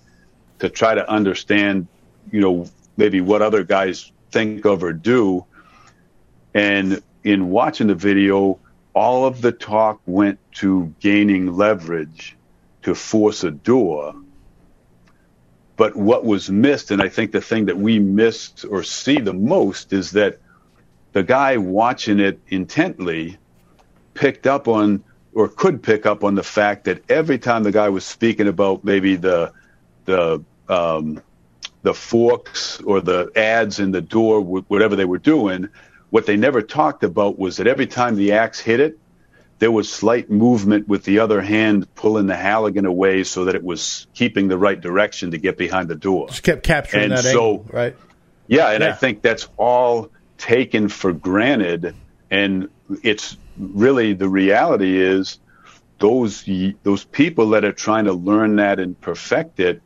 to 0.58 0.70
try 0.70 0.94
to 0.94 1.08
understand, 1.08 1.86
you 2.32 2.40
know, 2.40 2.66
maybe 2.96 3.20
what 3.20 3.42
other 3.42 3.62
guys 3.62 4.10
think 4.30 4.64
of 4.64 4.82
or 4.82 4.94
do. 4.94 5.44
And 6.54 7.02
in 7.24 7.50
watching 7.50 7.88
the 7.88 7.94
video, 7.94 8.58
all 8.94 9.26
of 9.26 9.42
the 9.42 9.52
talk 9.52 10.00
went 10.06 10.38
to 10.54 10.94
gaining 10.98 11.54
leverage 11.54 12.34
to 12.84 12.94
force 12.94 13.44
a 13.44 13.50
door. 13.50 14.14
But 15.76 15.94
what 15.94 16.24
was 16.24 16.48
missed, 16.48 16.90
and 16.90 17.02
I 17.02 17.10
think 17.10 17.32
the 17.32 17.42
thing 17.42 17.66
that 17.66 17.76
we 17.76 17.98
missed 17.98 18.64
or 18.64 18.82
see 18.82 19.20
the 19.20 19.34
most, 19.34 19.92
is 19.92 20.12
that 20.12 20.38
the 21.12 21.22
guy 21.22 21.58
watching 21.58 22.18
it 22.18 22.40
intently 22.48 23.36
picked 24.14 24.46
up 24.46 24.68
on 24.68 25.04
or 25.38 25.46
could 25.46 25.80
pick 25.80 26.04
up 26.04 26.24
on 26.24 26.34
the 26.34 26.42
fact 26.42 26.84
that 26.86 27.00
every 27.08 27.38
time 27.38 27.62
the 27.62 27.70
guy 27.70 27.88
was 27.88 28.04
speaking 28.04 28.48
about 28.48 28.82
maybe 28.82 29.14
the 29.14 29.52
the 30.04 30.42
um, 30.68 31.22
the 31.82 31.94
forks 31.94 32.80
or 32.80 33.00
the 33.00 33.30
adz 33.36 33.78
in 33.78 33.92
the 33.92 34.00
door, 34.00 34.40
whatever 34.40 34.96
they 34.96 35.04
were 35.04 35.18
doing, 35.18 35.68
what 36.10 36.26
they 36.26 36.36
never 36.36 36.60
talked 36.60 37.04
about 37.04 37.38
was 37.38 37.58
that 37.58 37.68
every 37.68 37.86
time 37.86 38.16
the 38.16 38.32
axe 38.32 38.58
hit 38.58 38.80
it, 38.80 38.98
there 39.60 39.70
was 39.70 39.88
slight 39.90 40.28
movement 40.28 40.88
with 40.88 41.04
the 41.04 41.20
other 41.20 41.40
hand 41.40 41.86
pulling 41.94 42.26
the 42.26 42.34
Halligan 42.36 42.84
away 42.84 43.22
so 43.22 43.44
that 43.44 43.54
it 43.54 43.62
was 43.62 44.08
keeping 44.14 44.48
the 44.48 44.58
right 44.58 44.80
direction 44.80 45.30
to 45.30 45.38
get 45.38 45.56
behind 45.56 45.88
the 45.88 45.94
door. 45.94 46.26
Just 46.28 46.42
kept 46.42 46.64
capturing 46.64 47.04
And 47.04 47.12
that 47.12 47.22
so- 47.22 47.28
angle, 47.28 47.66
right? 47.72 47.96
Yeah, 48.48 48.70
and 48.70 48.82
Yeah. 48.82 48.90
I 48.90 48.92
think 48.94 49.22
that's 49.22 49.46
all 49.56 50.10
taken 50.36 50.88
for 50.88 51.12
granted, 51.12 51.94
and 52.30 52.68
it's 53.02 53.36
really 53.58 54.12
the 54.12 54.28
reality 54.28 55.00
is 55.00 55.38
those 55.98 56.48
those 56.82 57.04
people 57.04 57.50
that 57.50 57.64
are 57.64 57.72
trying 57.72 58.04
to 58.04 58.12
learn 58.12 58.56
that 58.56 58.78
and 58.78 59.00
perfect 59.00 59.60
it. 59.60 59.82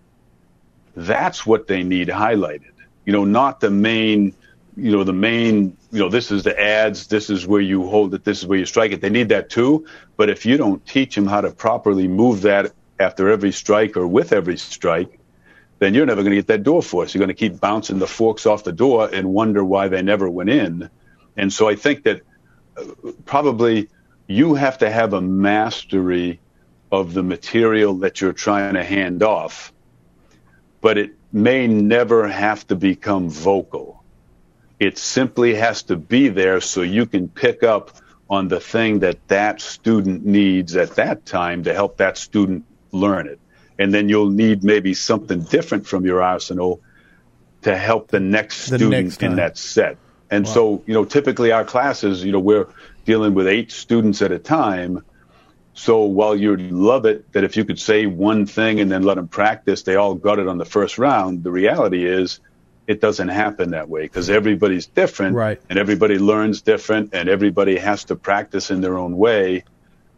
That's 0.95 1.47
what 1.47 1.67
they 1.67 1.83
need 1.83 2.09
highlighted. 2.09 2.73
You 3.05 3.13
know, 3.13 3.25
not 3.25 3.61
the 3.61 3.71
main. 3.71 4.35
You 4.77 4.93
know, 4.93 5.05
the 5.05 5.13
main. 5.13 5.77
You 5.91 6.01
know, 6.01 6.09
this 6.09 6.31
is 6.31 6.43
the 6.43 6.59
adz. 6.59 7.09
This 7.09 7.31
is 7.31 7.47
where 7.47 7.61
you 7.61 7.89
hold 7.89 8.15
it. 8.15 8.25
This 8.25 8.41
is 8.41 8.47
where 8.47 8.59
you 8.59 8.67
strike 8.67 8.93
it. 8.93 9.01
They 9.01 9.11
need 9.11 9.31
that 9.31 9.51
too. 9.51 9.87
But 10.17 10.31
if 10.31 10.45
you 10.47 10.57
don't 10.57 10.85
teach 10.87 11.15
them 11.15 11.27
how 11.27 11.41
to 11.41 11.51
properly 11.51 12.09
move 12.09 12.43
that 12.43 12.73
after 13.01 13.31
every 13.31 13.53
strike 13.53 13.97
or 13.97 14.07
with 14.07 14.33
every 14.33 14.57
strike, 14.57 15.19
then 15.79 15.95
you're 15.95 16.07
never 16.07 16.23
going 16.23 16.31
to 16.31 16.37
get 16.37 16.47
that 16.47 16.63
door 16.63 16.83
force. 16.83 17.15
You're 17.15 17.21
going 17.21 17.35
to 17.35 17.35
keep 17.35 17.59
bouncing 17.59 17.99
the 17.99 18.07
forks 18.07 18.47
off 18.47 18.65
the 18.65 18.73
door 18.73 19.09
and 19.13 19.29
wonder 19.29 19.65
why 19.65 19.89
they 19.89 20.03
never 20.03 20.29
went 20.31 20.51
in. 20.51 20.89
And 21.37 21.53
so 21.53 21.69
I 21.69 21.75
think 21.75 22.05
that 22.05 22.23
probably 23.25 23.89
you 24.27 24.55
have 24.55 24.79
to 24.79 24.91
have 24.91 25.13
a 25.13 25.21
mastery 25.21 26.41
of 26.91 27.15
the 27.15 27.23
material 27.23 27.95
that 27.95 28.21
you're 28.21 28.33
trying 28.33 28.75
to 28.75 28.85
hand 28.85 29.23
off, 29.23 29.73
but 30.81 30.99
it 30.99 31.13
may 31.33 31.67
never 31.67 32.29
have 32.29 32.67
to 32.67 32.77
become 32.77 33.31
vocal. 33.31 34.03
It 34.79 34.99
simply 34.99 35.55
has 35.55 35.85
to 35.85 35.97
be 35.97 36.29
there 36.29 36.61
so 36.61 36.83
you 36.83 37.07
can 37.07 37.29
pick 37.29 37.63
up 37.63 37.93
on 38.29 38.49
the 38.49 38.61
thing 38.61 39.01
that 39.01 39.29
that 39.29 39.61
student 39.61 40.25
needs 40.25 40.77
at 40.77 40.97
that 40.97 41.25
time 41.25 41.65
to 41.65 41.75
help 41.75 41.99
that 41.99 42.19
student 42.19 42.65
learn 42.91 43.27
it. 43.27 43.39
And 43.79 43.93
then 43.93 44.09
you'll 44.09 44.31
need 44.31 44.65
maybe 44.65 44.95
something 44.95 45.43
different 45.43 45.87
from 45.87 46.05
your 46.05 46.23
arsenal 46.23 46.81
to 47.63 47.77
help 47.77 48.09
the 48.09 48.21
next 48.21 48.69
The 48.69 48.79
student 48.79 49.05
next 49.05 49.23
in 49.23 49.37
that 49.37 49.57
set. 49.57 49.97
And 50.33 50.49
so, 50.49 50.83
you 50.87 50.95
know, 50.95 51.05
typically 51.05 51.53
our 51.53 51.65
classes, 51.65 52.25
you 52.25 52.33
know, 52.33 52.41
we're 52.41 52.67
dealing 53.05 53.35
with 53.35 53.47
eight 53.47 53.71
students 53.71 54.23
at 54.23 54.33
a 54.33 54.39
time. 54.39 55.05
So 55.75 56.05
while 56.05 56.35
you'd 56.37 56.61
love 56.73 57.07
it 57.07 57.31
that 57.33 57.45
if 57.45 57.57
you 57.57 57.65
could 57.65 57.79
say 57.79 58.07
one 58.07 58.47
thing 58.47 58.81
and 58.81 58.91
then 58.91 59.03
let 59.03 59.17
them 59.17 59.29
practice, 59.29 59.83
they 59.83 59.97
all 59.97 60.15
got 60.15 60.39
it 60.39 60.49
on 60.49 60.59
the 60.59 60.65
first 60.65 60.99
round. 60.99 61.45
The 61.45 61.51
reality 61.51 62.05
is 62.05 62.41
it 62.87 63.01
doesn't 63.01 63.29
happen 63.29 63.71
that 63.71 63.89
way 63.89 64.03
because 64.03 64.29
everybody's 64.29 64.87
different 64.87 65.37
Right. 65.37 65.61
and 65.71 65.79
everybody 65.79 66.19
learns 66.19 66.63
different 66.63 67.15
and 67.15 67.29
everybody 67.29 67.77
has 67.79 68.05
to 68.05 68.17
practice 68.17 68.71
in 68.71 68.81
their 68.81 68.99
own 68.99 69.17
way. 69.17 69.65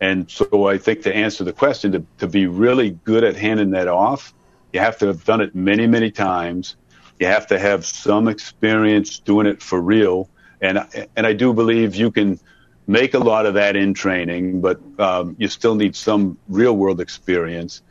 And 0.00 0.30
so 0.30 0.66
I 0.66 0.78
think 0.78 1.02
to 1.02 1.14
answer 1.14 1.44
the 1.44 1.52
question, 1.52 1.92
to, 1.92 2.06
to 2.18 2.26
be 2.26 2.46
really 2.46 2.90
good 2.90 3.24
at 3.24 3.36
handing 3.36 3.70
that 3.72 3.88
off 3.88 4.32
You 4.72 4.80
have 4.80 4.98
to 4.98 5.06
have 5.06 5.24
done 5.24 5.40
it 5.40 5.54
many, 5.54 5.86
many 5.86 6.10
times. 6.10 6.76
You 7.18 7.26
have 7.26 7.46
to 7.48 7.58
have 7.58 7.84
some 7.84 8.28
experience 8.28 9.18
doing 9.18 9.46
it 9.46 9.62
for 9.62 9.80
real. 9.80 10.28
And 10.60 10.86
and 11.16 11.26
I 11.26 11.32
do 11.32 11.52
believe 11.52 11.94
you 11.94 12.10
can 12.10 12.38
make 12.86 13.14
a 13.14 13.18
lot 13.18 13.46
of 13.46 13.54
that 13.54 13.76
in 13.76 13.94
training, 13.94 14.60
but 14.60 14.80
um, 14.98 15.36
you 15.38 15.48
still 15.48 15.74
need 15.74 15.96
some 15.96 16.36
real 16.48 16.76
world 16.76 17.00
experience. 17.00 17.82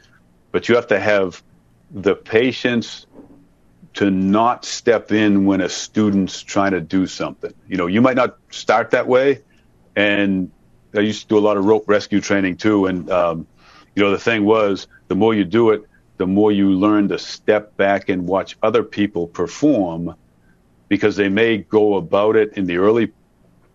But 0.52 0.70
you 0.70 0.76
have 0.76 0.88
to 0.88 1.00
have 1.00 1.42
the 1.92 2.16
patience 2.16 3.06
to 3.96 4.10
not 4.10 4.66
step 4.66 5.12
in 5.12 5.46
when 5.46 5.62
a 5.62 5.70
student's 5.70 6.42
trying 6.42 6.72
to 6.72 6.82
do 6.82 7.06
something. 7.06 7.54
You 7.68 7.78
know, 7.78 7.88
you 7.88 8.02
might 8.02 8.16
not 8.16 8.38
start 8.50 8.92
that 8.92 9.08
way. 9.08 9.42
And 9.96 10.52
I 10.96 11.02
used 11.02 11.24
to 11.24 11.28
do 11.28 11.38
a 11.38 11.40
lot 11.46 11.58
of 11.58 11.66
rope 11.66 11.86
rescue 11.88 12.20
training 12.20 12.58
too. 12.58 12.88
And, 12.88 13.10
um, 13.12 13.48
you 13.96 14.04
know, 14.04 14.12
the 14.12 14.20
thing 14.20 14.46
was, 14.46 14.88
the 15.08 15.16
more 15.16 15.34
you 15.34 15.44
do 15.44 15.72
it, 15.72 15.84
the 16.24 16.28
more 16.28 16.54
you 16.54 16.72
learn 16.72 17.10
to 17.10 17.20
step 17.20 17.76
back 17.76 18.08
and 18.08 18.26
watch 18.26 18.56
other 18.64 18.82
people 18.82 19.28
perform 19.28 20.16
because 20.88 21.18
they 21.18 21.28
may 21.28 21.58
go 21.58 21.96
about 21.96 22.38
it 22.38 22.54
in 22.54 22.66
the 22.66 22.78
early 22.78 23.12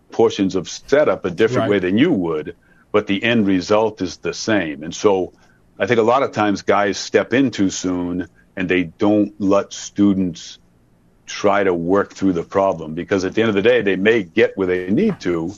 portions 0.09 0.55
of 0.55 0.67
setup 0.67 1.25
a 1.25 1.29
different 1.29 1.69
right. 1.69 1.69
way 1.69 1.77
than 1.77 1.95
you 1.95 2.11
would, 2.11 2.55
but 2.91 3.05
the 3.05 3.23
end 3.23 3.45
result 3.45 4.01
is 4.01 4.17
the 4.17 4.33
same. 4.33 4.81
And 4.81 4.95
so 4.95 5.31
I 5.77 5.85
think 5.85 5.99
a 5.99 6.03
lot 6.13 6.23
of 6.23 6.31
times 6.31 6.63
guys 6.63 6.97
step 6.97 7.33
in 7.33 7.51
too 7.51 7.69
soon 7.69 8.27
and 8.55 8.67
they 8.67 8.85
don't 8.85 9.39
let 9.39 9.71
students 9.71 10.57
try 11.27 11.63
to 11.63 11.71
work 11.71 12.15
through 12.15 12.33
the 12.33 12.41
problem 12.41 12.95
because 12.95 13.25
at 13.25 13.35
the 13.35 13.43
end 13.43 13.49
of 13.49 13.55
the 13.55 13.61
day, 13.61 13.83
they 13.83 13.95
may 13.95 14.23
get 14.23 14.57
where 14.57 14.65
they 14.65 14.89
need 14.89 15.19
to. 15.19 15.53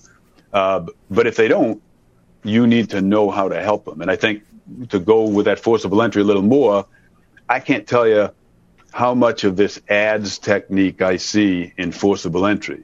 Uh, 0.51 0.85
but 1.09 1.25
if 1.25 1.37
they 1.37 1.47
don't, 1.47 1.81
you 2.43 2.67
need 2.67 2.89
to 2.89 2.99
know 2.99 3.31
how 3.31 3.47
to 3.47 3.61
help 3.61 3.85
them. 3.85 4.01
And 4.01 4.11
I 4.11 4.17
think 4.17 4.43
to 4.89 4.99
go 4.99 5.27
with 5.27 5.45
that 5.45 5.59
forcible 5.59 6.01
entry 6.01 6.21
a 6.21 6.25
little 6.25 6.41
more, 6.41 6.85
I 7.47 7.59
can't 7.59 7.87
tell 7.87 8.07
you 8.07 8.29
how 8.91 9.13
much 9.13 9.43
of 9.43 9.55
this 9.55 9.79
adz 9.89 10.39
technique 10.39 11.01
I 11.01 11.17
see 11.17 11.73
in 11.77 11.91
forcible 11.91 12.45
entry. 12.45 12.83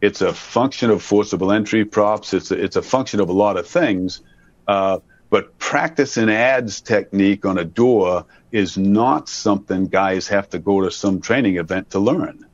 It's 0.00 0.20
a 0.20 0.32
function 0.32 0.90
of 0.90 1.02
forcible 1.02 1.50
entry 1.50 1.84
props. 1.84 2.32
It's 2.32 2.50
a, 2.50 2.62
it's 2.62 2.76
a 2.76 2.82
function 2.82 3.20
of 3.20 3.28
a 3.28 3.32
lot 3.32 3.56
of 3.56 3.66
things. 3.66 4.20
Uh, 4.66 4.98
but 5.30 5.58
practice 5.58 6.16
and 6.16 6.30
adz 6.30 6.80
technique 6.80 7.44
on 7.44 7.58
a 7.58 7.64
door 7.64 8.24
is 8.52 8.78
not 8.78 9.28
something 9.28 9.86
guys 9.86 10.28
have 10.28 10.48
to 10.50 10.58
go 10.58 10.82
to 10.82 10.90
some 10.90 11.20
training 11.20 11.56
event 11.56 11.90
to 11.90 11.98
learn. 11.98 12.46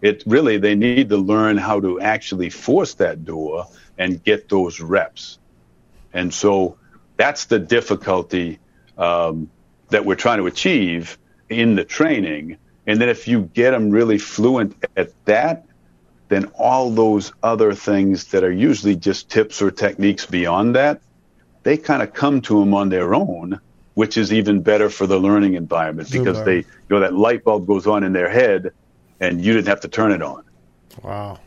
It 0.00 0.22
really, 0.26 0.58
they 0.58 0.74
need 0.74 1.08
to 1.08 1.16
learn 1.16 1.56
how 1.56 1.80
to 1.80 2.00
actually 2.00 2.50
force 2.50 2.94
that 2.94 3.24
door 3.24 3.66
and 3.96 4.22
get 4.22 4.48
those 4.48 4.80
reps. 4.80 5.38
And 6.12 6.32
so 6.32 6.78
that's 7.18 7.44
the 7.46 7.58
difficulty 7.58 8.58
um, 8.96 9.50
that 9.90 10.06
we're 10.06 10.14
trying 10.14 10.38
to 10.38 10.46
achieve 10.46 11.18
in 11.50 11.74
the 11.74 11.84
training. 11.84 12.56
And 12.86 12.98
then 12.98 13.10
if 13.10 13.28
you 13.28 13.42
get 13.52 13.72
them 13.72 13.90
really 13.90 14.16
fluent 14.16 14.74
at 14.96 15.12
that, 15.26 15.66
then 16.28 16.46
all 16.54 16.90
those 16.90 17.32
other 17.42 17.74
things 17.74 18.26
that 18.26 18.44
are 18.44 18.52
usually 18.52 18.96
just 18.96 19.28
tips 19.28 19.60
or 19.60 19.70
techniques 19.70 20.24
beyond 20.24 20.74
that, 20.76 21.00
they 21.64 21.76
kind 21.76 22.02
of 22.02 22.14
come 22.14 22.40
to 22.42 22.60
them 22.60 22.72
on 22.72 22.88
their 22.88 23.14
own, 23.14 23.60
which 23.94 24.16
is 24.16 24.32
even 24.32 24.62
better 24.62 24.88
for 24.88 25.06
the 25.06 25.18
learning 25.18 25.54
environment 25.54 26.10
because 26.10 26.42
they, 26.44 26.58
you 26.58 26.64
know, 26.88 27.00
that 27.00 27.14
light 27.14 27.44
bulb 27.44 27.66
goes 27.66 27.86
on 27.86 28.04
in 28.04 28.12
their 28.12 28.28
head 28.30 28.72
and 29.20 29.44
you 29.44 29.52
didn't 29.52 29.68
have 29.68 29.80
to 29.80 29.88
turn 29.88 30.12
it 30.12 30.22
on. 30.22 30.44
Wow. 31.02 31.40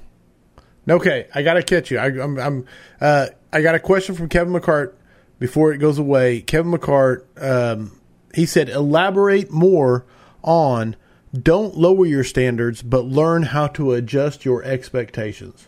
Okay, 0.90 1.28
I 1.34 1.44
got 1.44 1.54
to 1.54 1.64
catch 1.64 1.92
you. 1.92 2.00
I, 2.00 2.08
am 2.08 2.20
I'm, 2.20 2.40
I'm 2.40 2.66
uh, 3.00 3.28
I 3.54 3.62
got 3.62 3.76
a 3.76 3.80
question 3.80 4.16
from 4.16 4.28
Kevin 4.30 4.54
McCart 4.54 4.94
before 5.42 5.74
it 5.74 5.80
goes 5.80 5.98
away. 5.98 6.40
Kevin 6.40 6.72
McCart, 6.72 7.24
um, 7.42 8.00
he 8.32 8.46
said, 8.46 8.70
elaborate 8.70 9.50
more 9.50 10.06
on 10.44 10.96
don't 11.34 11.76
lower 11.76 12.06
your 12.06 12.24
standards, 12.24 12.84
but 12.84 13.06
learn 13.06 13.42
how 13.42 13.66
to 13.66 13.94
adjust 13.94 14.46
your 14.46 14.64
expectations. 14.64 15.68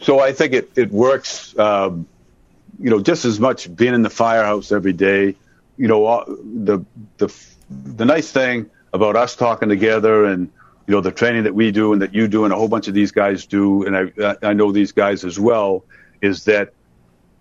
So 0.00 0.20
I 0.20 0.32
think 0.32 0.54
it, 0.54 0.70
it 0.74 0.90
works, 0.90 1.56
um, 1.58 2.06
you 2.80 2.88
know, 2.88 3.00
just 3.00 3.26
as 3.26 3.38
much 3.38 3.74
being 3.76 3.92
in 3.92 4.00
the 4.00 4.10
firehouse 4.10 4.72
every 4.72 4.94
day. 4.94 5.36
You 5.76 5.88
know, 5.88 6.24
the, 6.28 6.82
the, 7.18 7.28
the 7.68 8.06
nice 8.06 8.32
thing 8.32 8.70
about 8.94 9.16
us 9.16 9.36
talking 9.36 9.68
together 9.68 10.24
and, 10.24 10.50
you 10.86 10.92
know, 10.92 11.02
the 11.02 11.12
training 11.12 11.44
that 11.44 11.54
we 11.54 11.72
do 11.72 11.92
and 11.92 12.00
that 12.00 12.14
you 12.14 12.26
do 12.26 12.44
and 12.44 12.54
a 12.54 12.56
whole 12.56 12.68
bunch 12.68 12.88
of 12.88 12.94
these 12.94 13.12
guys 13.12 13.44
do, 13.44 13.84
and 13.84 14.10
I, 14.18 14.36
I 14.42 14.54
know 14.54 14.72
these 14.72 14.92
guys 14.92 15.26
as 15.26 15.38
well, 15.38 15.84
is 16.22 16.46
that, 16.46 16.72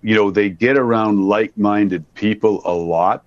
you 0.06 0.16
know, 0.16 0.32
they 0.32 0.50
get 0.50 0.78
around 0.78 1.28
like 1.28 1.58
minded 1.58 2.04
people 2.14 2.62
a 2.64 2.74
lot 2.74 3.26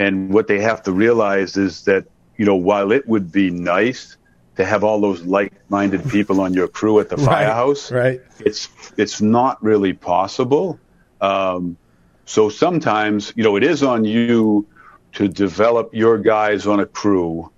and 0.00 0.32
what 0.32 0.46
they 0.46 0.60
have 0.60 0.82
to 0.84 0.92
realize 0.92 1.58
is 1.58 1.84
that, 1.84 2.06
you 2.38 2.46
know, 2.46 2.56
while 2.56 2.90
it 2.90 3.06
would 3.06 3.30
be 3.30 3.50
nice 3.50 4.16
to 4.56 4.64
have 4.64 4.82
all 4.82 4.98
those 4.98 5.22
like-minded 5.22 6.08
people 6.08 6.40
on 6.40 6.54
your 6.54 6.68
crew 6.68 7.00
at 7.00 7.10
the 7.10 7.16
firehouse, 7.30 7.92
right, 7.92 8.22
it's 8.38 8.70
it's 8.96 9.20
not 9.20 9.62
really 9.62 9.92
possible. 9.92 10.80
Um, 11.20 11.76
so 12.24 12.48
sometimes, 12.48 13.32
you 13.36 13.44
know, 13.44 13.56
it 13.56 13.62
is 13.62 13.82
on 13.82 14.06
you 14.06 14.66
to 15.12 15.28
develop 15.28 15.90
your 15.92 16.16
guys 16.16 16.66
on 16.66 16.80
a 16.80 16.86
crew 16.86 17.52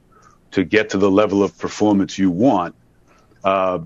to 0.50 0.64
get 0.64 0.90
to 0.90 0.98
the 0.98 1.10
level 1.10 1.44
of 1.44 1.56
performance 1.58 2.18
you 2.18 2.30
want. 2.30 2.74
Uh, 3.44 3.80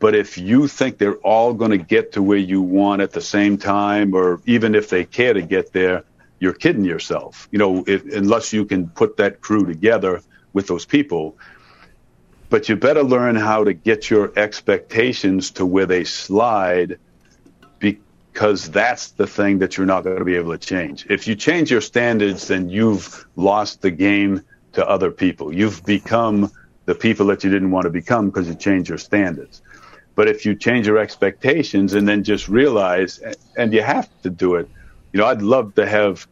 but 0.00 0.14
if 0.14 0.38
you 0.38 0.66
think 0.66 0.96
they're 0.96 1.16
all 1.16 1.52
going 1.52 1.70
to 1.70 1.78
get 1.78 2.12
to 2.12 2.22
where 2.22 2.38
you 2.38 2.62
want 2.62 3.02
at 3.02 3.12
the 3.12 3.20
same 3.20 3.58
time, 3.58 4.14
or 4.14 4.40
even 4.46 4.74
if 4.74 4.88
they 4.88 5.04
care 5.04 5.34
to 5.34 5.42
get 5.42 5.72
there, 5.72 6.04
you're 6.40 6.54
kidding 6.54 6.84
yourself. 6.84 7.48
You 7.52 7.58
know, 7.58 7.84
if, 7.86 8.02
unless 8.06 8.52
you 8.52 8.64
can 8.64 8.88
put 8.88 9.18
that 9.18 9.42
crew 9.42 9.66
together 9.66 10.22
with 10.54 10.66
those 10.66 10.86
people. 10.86 11.36
But 12.48 12.68
you 12.68 12.76
better 12.76 13.04
learn 13.04 13.36
how 13.36 13.64
to 13.64 13.74
get 13.74 14.10
your 14.10 14.32
expectations 14.36 15.52
to 15.52 15.66
where 15.66 15.86
they 15.86 16.04
slide 16.04 16.98
because 17.78 18.70
that's 18.70 19.10
the 19.12 19.26
thing 19.26 19.58
that 19.58 19.76
you're 19.76 19.86
not 19.86 20.02
going 20.02 20.18
to 20.18 20.24
be 20.24 20.36
able 20.36 20.52
to 20.52 20.58
change. 20.58 21.06
If 21.10 21.28
you 21.28 21.36
change 21.36 21.70
your 21.70 21.82
standards, 21.82 22.48
then 22.48 22.70
you've 22.70 23.26
lost 23.36 23.82
the 23.82 23.90
game 23.90 24.42
to 24.72 24.88
other 24.88 25.10
people. 25.10 25.54
You've 25.54 25.84
become 25.84 26.50
the 26.86 26.94
people 26.94 27.26
that 27.26 27.44
you 27.44 27.50
didn't 27.50 27.70
want 27.70 27.84
to 27.84 27.90
become 27.90 28.30
because 28.30 28.48
you 28.48 28.54
changed 28.54 28.88
your 28.88 28.98
standards. 28.98 29.62
But 30.14 30.28
if 30.28 30.44
you 30.44 30.54
change 30.54 30.86
your 30.86 30.98
expectations 30.98 31.94
and 31.94 32.06
then 32.06 32.24
just 32.24 32.48
realize, 32.48 33.20
and 33.56 33.72
you 33.72 33.82
have 33.82 34.08
to 34.22 34.30
do 34.30 34.56
it, 34.56 34.68
you 35.12 35.20
know, 35.20 35.26
I'd 35.26 35.42
love 35.42 35.74
to 35.76 35.86
have 35.86 36.26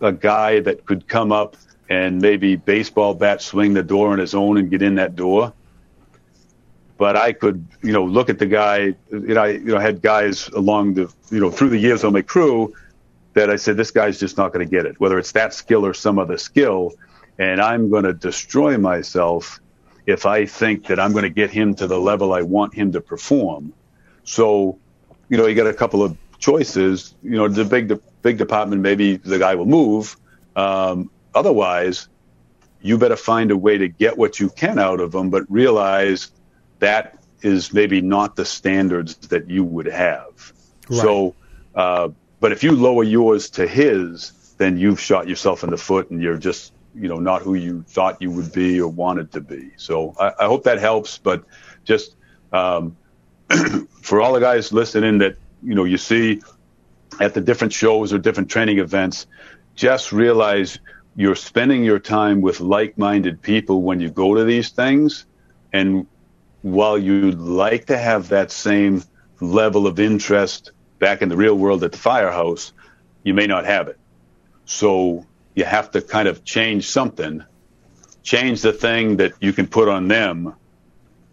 a 0.00 0.12
guy 0.12 0.60
that 0.60 0.84
could 0.84 1.08
come 1.08 1.32
up 1.32 1.56
and 1.88 2.20
maybe 2.20 2.56
baseball 2.56 3.14
bat 3.14 3.42
swing 3.42 3.74
the 3.74 3.82
door 3.82 4.12
on 4.12 4.18
his 4.18 4.34
own 4.34 4.58
and 4.58 4.70
get 4.70 4.82
in 4.82 4.96
that 4.96 5.16
door. 5.16 5.52
But 6.96 7.16
I 7.16 7.32
could, 7.32 7.66
you 7.82 7.92
know, 7.92 8.04
look 8.04 8.30
at 8.30 8.38
the 8.38 8.46
guy. 8.46 8.94
You 9.10 9.34
know, 9.34 9.42
I, 9.42 9.48
you 9.48 9.64
know, 9.64 9.78
had 9.78 10.00
guys 10.00 10.48
along 10.48 10.94
the, 10.94 11.12
you 11.30 11.40
know, 11.40 11.50
through 11.50 11.70
the 11.70 11.78
years 11.78 12.04
on 12.04 12.12
my 12.12 12.22
crew 12.22 12.74
that 13.34 13.50
I 13.50 13.56
said 13.56 13.76
this 13.76 13.90
guy's 13.90 14.18
just 14.18 14.36
not 14.36 14.52
going 14.52 14.64
to 14.64 14.70
get 14.70 14.86
it, 14.86 14.98
whether 15.00 15.18
it's 15.18 15.32
that 15.32 15.52
skill 15.52 15.84
or 15.84 15.92
some 15.92 16.18
other 16.18 16.38
skill, 16.38 16.92
and 17.38 17.60
I'm 17.60 17.90
going 17.90 18.04
to 18.04 18.12
destroy 18.12 18.78
myself 18.78 19.60
if 20.06 20.26
I 20.26 20.46
think 20.46 20.86
that 20.86 21.00
I'm 21.00 21.12
going 21.12 21.24
to 21.24 21.30
get 21.30 21.50
him 21.50 21.74
to 21.76 21.86
the 21.86 21.98
level 21.98 22.32
I 22.32 22.42
want 22.42 22.74
him 22.74 22.92
to 22.92 23.00
perform. 23.00 23.72
So, 24.24 24.78
you 25.28 25.36
know, 25.36 25.46
you 25.46 25.54
got 25.54 25.66
a 25.66 25.74
couple 25.74 26.02
of 26.02 26.16
choices, 26.38 27.14
you 27.22 27.36
know, 27.36 27.48
the 27.48 27.64
big 27.64 27.88
the 27.88 28.00
big 28.22 28.38
department, 28.38 28.82
maybe 28.82 29.16
the 29.16 29.38
guy 29.38 29.54
will 29.54 29.66
move. 29.66 30.16
Um, 30.56 31.10
otherwise, 31.34 32.08
you 32.82 32.98
better 32.98 33.16
find 33.16 33.50
a 33.50 33.56
way 33.56 33.78
to 33.78 33.88
get 33.88 34.18
what 34.18 34.38
you 34.38 34.50
can 34.50 34.78
out 34.78 35.00
of 35.00 35.12
them, 35.12 35.30
but 35.30 35.50
realize 35.50 36.30
that 36.80 37.18
is 37.40 37.72
maybe 37.72 38.02
not 38.02 38.36
the 38.36 38.44
standards 38.44 39.16
that 39.28 39.48
you 39.48 39.64
would 39.64 39.86
have. 39.86 40.52
Right. 40.90 41.00
So, 41.00 41.34
uh, 41.74 42.10
but 42.40 42.52
if 42.52 42.62
you 42.62 42.72
lower 42.72 43.04
yours 43.04 43.48
to 43.50 43.66
his, 43.66 44.32
then 44.58 44.76
you've 44.76 45.00
shot 45.00 45.28
yourself 45.28 45.64
in 45.64 45.70
the 45.70 45.78
foot, 45.78 46.10
and 46.10 46.20
you're 46.20 46.36
just 46.36 46.73
you 46.94 47.08
know 47.08 47.18
not 47.18 47.42
who 47.42 47.54
you 47.54 47.84
thought 47.88 48.20
you 48.20 48.30
would 48.30 48.52
be 48.52 48.80
or 48.80 48.88
wanted 48.88 49.32
to 49.32 49.40
be. 49.40 49.72
So 49.76 50.14
I, 50.18 50.32
I 50.40 50.44
hope 50.46 50.64
that 50.64 50.78
helps. 50.78 51.18
But 51.18 51.44
just 51.84 52.16
um, 52.52 52.96
for 54.02 54.20
all 54.20 54.32
the 54.32 54.40
guys 54.40 54.72
listening 54.72 55.18
that 55.18 55.36
you 55.62 55.74
know 55.74 55.84
you 55.84 55.98
see 55.98 56.42
at 57.20 57.34
the 57.34 57.40
different 57.40 57.72
shows 57.72 58.12
or 58.12 58.18
different 58.18 58.50
training 58.50 58.78
events, 58.78 59.26
just 59.74 60.12
realize 60.12 60.78
you're 61.16 61.36
spending 61.36 61.84
your 61.84 62.00
time 62.00 62.40
with 62.40 62.60
like-minded 62.60 63.40
people 63.40 63.82
when 63.82 64.00
you 64.00 64.10
go 64.10 64.34
to 64.34 64.44
these 64.44 64.70
things, 64.70 65.26
and 65.72 66.06
while 66.62 66.98
you'd 66.98 67.38
like 67.38 67.86
to 67.86 67.98
have 67.98 68.28
that 68.30 68.50
same 68.50 69.02
level 69.40 69.86
of 69.86 70.00
interest 70.00 70.72
back 70.98 71.22
in 71.22 71.28
the 71.28 71.36
real 71.36 71.56
world 71.56 71.84
at 71.84 71.92
the 71.92 71.98
firehouse, 71.98 72.72
you 73.22 73.34
may 73.34 73.46
not 73.46 73.64
have 73.64 73.88
it. 73.88 73.98
So 74.64 75.26
you 75.54 75.64
have 75.64 75.90
to 75.92 76.02
kind 76.02 76.28
of 76.28 76.44
change 76.44 76.88
something, 76.88 77.42
change 78.22 78.62
the 78.62 78.72
thing 78.72 79.16
that 79.18 79.32
you 79.40 79.52
can 79.52 79.66
put 79.66 79.88
on 79.88 80.08
them, 80.08 80.54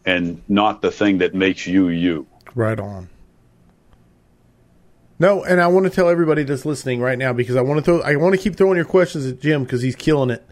and 0.05 0.41
not 0.47 0.82
the 0.82 0.91
thing 0.91 1.19
that 1.19 1.34
makes 1.34 1.67
you 1.67 1.89
you. 1.89 2.28
Right 2.55 2.80
on. 2.80 3.09
No, 5.22 5.43
and 5.43 5.61
I 5.61 5.67
want 5.67 5.86
to 5.86 5.91
tell 5.91 6.09
everybody 6.09 6.43
that's 6.43 6.65
listening 6.65 6.99
right 6.99 7.17
now 7.17 7.32
because 7.32 7.55
I 7.55 7.61
want 7.61 7.78
to 7.78 7.84
throw, 7.84 8.01
I 8.01 8.15
want 8.15 8.34
to 8.34 8.41
keep 8.41 8.55
throwing 8.55 8.76
your 8.76 8.86
questions 8.86 9.28
at 9.28 9.39
Jim 9.39 9.63
because 9.63 9.84
he's 9.84 9.95
killing 9.95 10.32
it. 10.32 10.43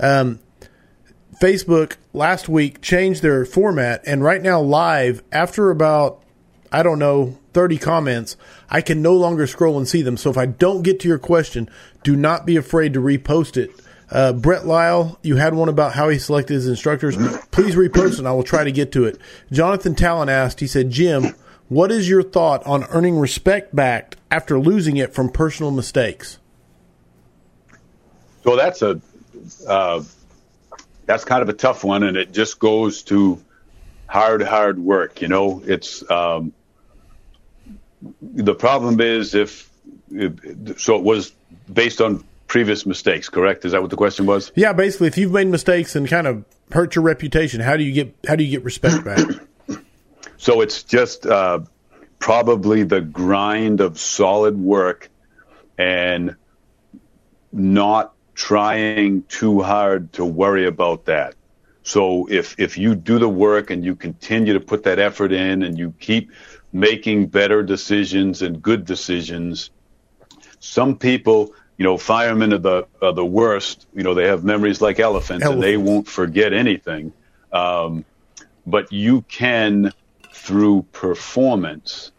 Um, 0.00 0.40
Facebook 1.40 1.96
last 2.12 2.48
week 2.48 2.80
changed 2.80 3.22
their 3.22 3.44
format, 3.44 4.02
and 4.04 4.24
right 4.24 4.42
now, 4.42 4.60
live, 4.60 5.22
after 5.30 5.70
about, 5.70 6.22
I 6.72 6.82
don't 6.82 6.98
know, 6.98 7.38
30 7.52 7.78
comments, 7.78 8.36
I 8.68 8.80
can 8.80 9.00
no 9.00 9.14
longer 9.14 9.46
scroll 9.46 9.78
and 9.78 9.86
see 9.86 10.02
them. 10.02 10.16
So 10.16 10.28
if 10.28 10.36
I 10.36 10.46
don't 10.46 10.82
get 10.82 10.98
to 11.00 11.08
your 11.08 11.18
question, 11.18 11.70
do 12.06 12.14
not 12.14 12.46
be 12.46 12.56
afraid 12.56 12.94
to 12.94 13.00
repost 13.00 13.56
it. 13.56 13.68
Uh, 14.08 14.32
Brett 14.32 14.64
Lyle, 14.64 15.18
you 15.22 15.34
had 15.34 15.54
one 15.54 15.68
about 15.68 15.92
how 15.92 16.08
he 16.08 16.20
selected 16.20 16.54
his 16.54 16.68
instructors. 16.68 17.16
Please 17.50 17.74
repost 17.74 18.20
and 18.20 18.28
I 18.28 18.32
will 18.32 18.44
try 18.44 18.62
to 18.62 18.70
get 18.70 18.92
to 18.92 19.06
it. 19.06 19.18
Jonathan 19.50 19.96
Talon 19.96 20.28
asked, 20.28 20.60
he 20.60 20.68
said, 20.68 20.90
Jim, 20.90 21.34
what 21.68 21.90
is 21.90 22.08
your 22.08 22.22
thought 22.22 22.64
on 22.64 22.84
earning 22.90 23.18
respect 23.18 23.74
back 23.74 24.14
after 24.30 24.56
losing 24.56 24.98
it 24.98 25.12
from 25.12 25.30
personal 25.30 25.72
mistakes? 25.72 26.38
So 28.44 28.54
that's 28.54 28.82
a 28.82 29.00
uh, 29.68 30.04
that's 31.06 31.24
kind 31.24 31.42
of 31.42 31.48
a 31.48 31.52
tough 31.52 31.82
one, 31.82 32.04
and 32.04 32.16
it 32.16 32.32
just 32.32 32.60
goes 32.60 33.02
to 33.04 33.42
hard, 34.06 34.42
hard 34.42 34.78
work. 34.78 35.20
You 35.22 35.26
know, 35.26 35.60
it's 35.64 36.08
um, 36.08 36.52
the 38.22 38.54
problem 38.54 39.00
is 39.00 39.34
if, 39.34 39.68
if 40.12 40.80
so 40.80 40.96
it 40.96 41.02
was 41.02 41.32
based 41.72 42.00
on 42.00 42.24
previous 42.46 42.86
mistakes, 42.86 43.28
correct? 43.28 43.64
Is 43.64 43.72
that 43.72 43.80
what 43.80 43.90
the 43.90 43.96
question 43.96 44.26
was? 44.26 44.52
Yeah, 44.54 44.72
basically, 44.72 45.08
if 45.08 45.18
you've 45.18 45.32
made 45.32 45.48
mistakes 45.48 45.96
and 45.96 46.08
kind 46.08 46.26
of 46.26 46.44
hurt 46.72 46.94
your 46.94 47.02
reputation, 47.02 47.60
how 47.60 47.76
do 47.76 47.82
you 47.82 47.92
get 47.92 48.14
how 48.26 48.36
do 48.36 48.44
you 48.44 48.50
get 48.50 48.64
respect 48.64 49.04
back? 49.04 49.18
so 50.36 50.60
it's 50.60 50.82
just 50.82 51.26
uh, 51.26 51.60
probably 52.18 52.82
the 52.82 53.00
grind 53.00 53.80
of 53.80 53.98
solid 53.98 54.56
work 54.56 55.10
and 55.78 56.36
not 57.52 58.14
trying 58.34 59.22
too 59.24 59.62
hard 59.62 60.12
to 60.14 60.24
worry 60.24 60.66
about 60.66 61.06
that. 61.06 61.34
So 61.82 62.26
if 62.28 62.58
if 62.58 62.76
you 62.78 62.94
do 62.94 63.18
the 63.18 63.28
work 63.28 63.70
and 63.70 63.84
you 63.84 63.94
continue 63.94 64.54
to 64.54 64.60
put 64.60 64.84
that 64.84 64.98
effort 64.98 65.32
in 65.32 65.62
and 65.62 65.78
you 65.78 65.94
keep 66.00 66.32
making 66.72 67.28
better 67.28 67.62
decisions 67.62 68.42
and 68.42 68.60
good 68.60 68.84
decisions, 68.84 69.70
some 70.66 70.98
people, 70.98 71.52
you 71.78 71.84
know, 71.84 71.96
firemen 71.96 72.52
are 72.52 72.58
the 72.58 72.86
are 73.00 73.12
the 73.12 73.24
worst. 73.24 73.86
You 73.94 74.02
know, 74.02 74.14
they 74.14 74.26
have 74.26 74.44
memories 74.44 74.80
like 74.80 74.98
elephants, 74.98 75.44
elephants. 75.44 75.54
and 75.54 75.62
they 75.62 75.76
won't 75.76 76.08
forget 76.08 76.52
anything. 76.52 77.12
Um, 77.52 78.04
but 78.66 78.92
you 78.92 79.22
can, 79.22 79.92
through 80.32 80.82
performance, 80.92 82.10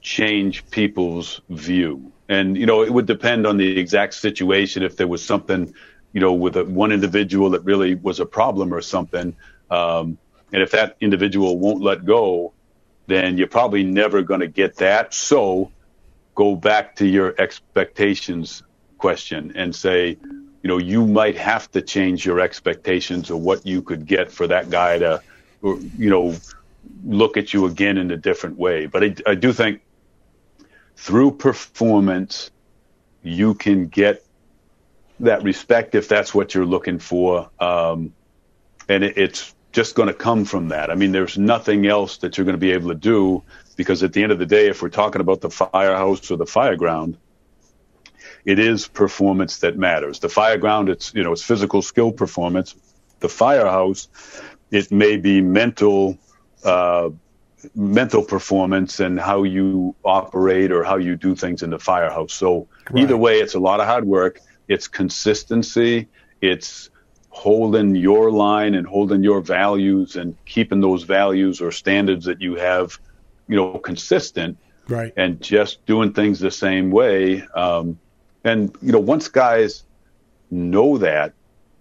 change 0.00 0.68
people's 0.70 1.40
view. 1.48 2.12
And, 2.28 2.56
you 2.56 2.66
know, 2.66 2.82
it 2.82 2.92
would 2.92 3.06
depend 3.06 3.46
on 3.46 3.56
the 3.56 3.78
exact 3.78 4.14
situation. 4.14 4.82
If 4.82 4.96
there 4.96 5.06
was 5.06 5.24
something, 5.24 5.72
you 6.12 6.20
know, 6.20 6.32
with 6.32 6.56
a, 6.56 6.64
one 6.64 6.90
individual 6.90 7.50
that 7.50 7.60
really 7.60 7.94
was 7.94 8.18
a 8.18 8.26
problem 8.26 8.74
or 8.74 8.82
something. 8.82 9.36
Um, 9.70 10.18
and 10.52 10.62
if 10.62 10.72
that 10.72 10.96
individual 11.00 11.58
won't 11.58 11.82
let 11.82 12.04
go, 12.04 12.52
then 13.06 13.38
you're 13.38 13.46
probably 13.46 13.84
never 13.84 14.22
going 14.22 14.40
to 14.40 14.48
get 14.48 14.76
that. 14.76 15.14
So 15.14 15.70
go 16.36 16.54
back 16.54 16.94
to 16.96 17.06
your 17.06 17.34
expectations 17.38 18.62
question 18.98 19.52
and 19.56 19.74
say, 19.74 20.16
you 20.62 20.68
know, 20.68 20.78
you 20.78 21.06
might 21.06 21.36
have 21.36 21.70
to 21.72 21.82
change 21.82 22.24
your 22.24 22.40
expectations 22.40 23.30
or 23.30 23.40
what 23.40 23.66
you 23.66 23.82
could 23.82 24.06
get 24.06 24.30
for 24.30 24.46
that 24.46 24.70
guy 24.70 24.98
to, 24.98 25.20
you 25.62 26.10
know, 26.10 26.36
look 27.04 27.36
at 27.36 27.52
you 27.52 27.66
again 27.66 27.98
in 27.98 28.10
a 28.10 28.16
different 28.16 28.58
way. 28.58 28.86
But 28.86 29.02
I, 29.02 29.14
I 29.26 29.34
do 29.34 29.52
think 29.52 29.80
through 30.96 31.32
performance, 31.32 32.50
you 33.22 33.54
can 33.54 33.88
get 33.88 34.24
that 35.20 35.42
respect 35.42 35.94
if 35.94 36.06
that's 36.08 36.34
what 36.34 36.54
you're 36.54 36.66
looking 36.66 36.98
for. 36.98 37.50
Um, 37.58 38.12
and 38.88 39.02
it, 39.02 39.16
it's 39.16 39.54
just 39.76 39.94
going 39.94 40.08
to 40.08 40.14
come 40.14 40.46
from 40.46 40.68
that. 40.68 40.90
I 40.90 40.94
mean, 40.94 41.12
there's 41.12 41.36
nothing 41.36 41.86
else 41.86 42.16
that 42.18 42.38
you're 42.38 42.46
going 42.46 42.54
to 42.54 42.58
be 42.58 42.72
able 42.72 42.88
to 42.88 42.94
do 42.94 43.42
because 43.76 44.02
at 44.02 44.14
the 44.14 44.22
end 44.22 44.32
of 44.32 44.38
the 44.38 44.46
day, 44.46 44.68
if 44.68 44.80
we're 44.80 44.88
talking 44.88 45.20
about 45.20 45.42
the 45.42 45.50
firehouse 45.50 46.30
or 46.30 46.38
the 46.38 46.46
fireground, 46.46 47.16
it 48.46 48.58
is 48.58 48.88
performance 48.88 49.58
that 49.58 49.76
matters. 49.76 50.18
The 50.18 50.28
fireground, 50.28 50.88
it's 50.88 51.12
you 51.12 51.22
know, 51.22 51.32
it's 51.32 51.42
physical 51.42 51.82
skill 51.82 52.10
performance. 52.10 52.74
The 53.20 53.28
firehouse, 53.28 54.08
it 54.70 54.90
may 54.90 55.18
be 55.18 55.42
mental 55.42 56.16
uh, 56.64 57.10
mental 57.74 58.22
performance 58.22 59.00
and 59.00 59.20
how 59.20 59.42
you 59.42 59.94
operate 60.06 60.72
or 60.72 60.84
how 60.84 60.96
you 60.96 61.16
do 61.16 61.34
things 61.34 61.62
in 61.62 61.68
the 61.68 61.78
firehouse. 61.78 62.32
So 62.32 62.66
right. 62.90 63.02
either 63.02 63.16
way, 63.18 63.40
it's 63.40 63.54
a 63.54 63.60
lot 63.60 63.80
of 63.80 63.86
hard 63.86 64.06
work. 64.06 64.40
It's 64.68 64.88
consistency. 64.88 66.08
It's 66.40 66.88
holding 67.36 67.94
your 67.94 68.30
line 68.30 68.74
and 68.74 68.86
holding 68.86 69.22
your 69.22 69.42
values 69.42 70.16
and 70.16 70.34
keeping 70.46 70.80
those 70.80 71.02
values 71.02 71.60
or 71.60 71.70
standards 71.70 72.24
that 72.24 72.40
you 72.40 72.54
have, 72.54 72.98
you 73.46 73.56
know, 73.56 73.78
consistent. 73.78 74.56
Right. 74.88 75.12
And 75.16 75.40
just 75.42 75.84
doing 75.84 76.12
things 76.12 76.40
the 76.40 76.50
same 76.50 76.90
way. 76.90 77.42
Um, 77.54 77.98
and, 78.42 78.74
you 78.80 78.92
know, 78.92 79.00
once 79.00 79.28
guys 79.28 79.84
know 80.50 80.96
that, 80.98 81.32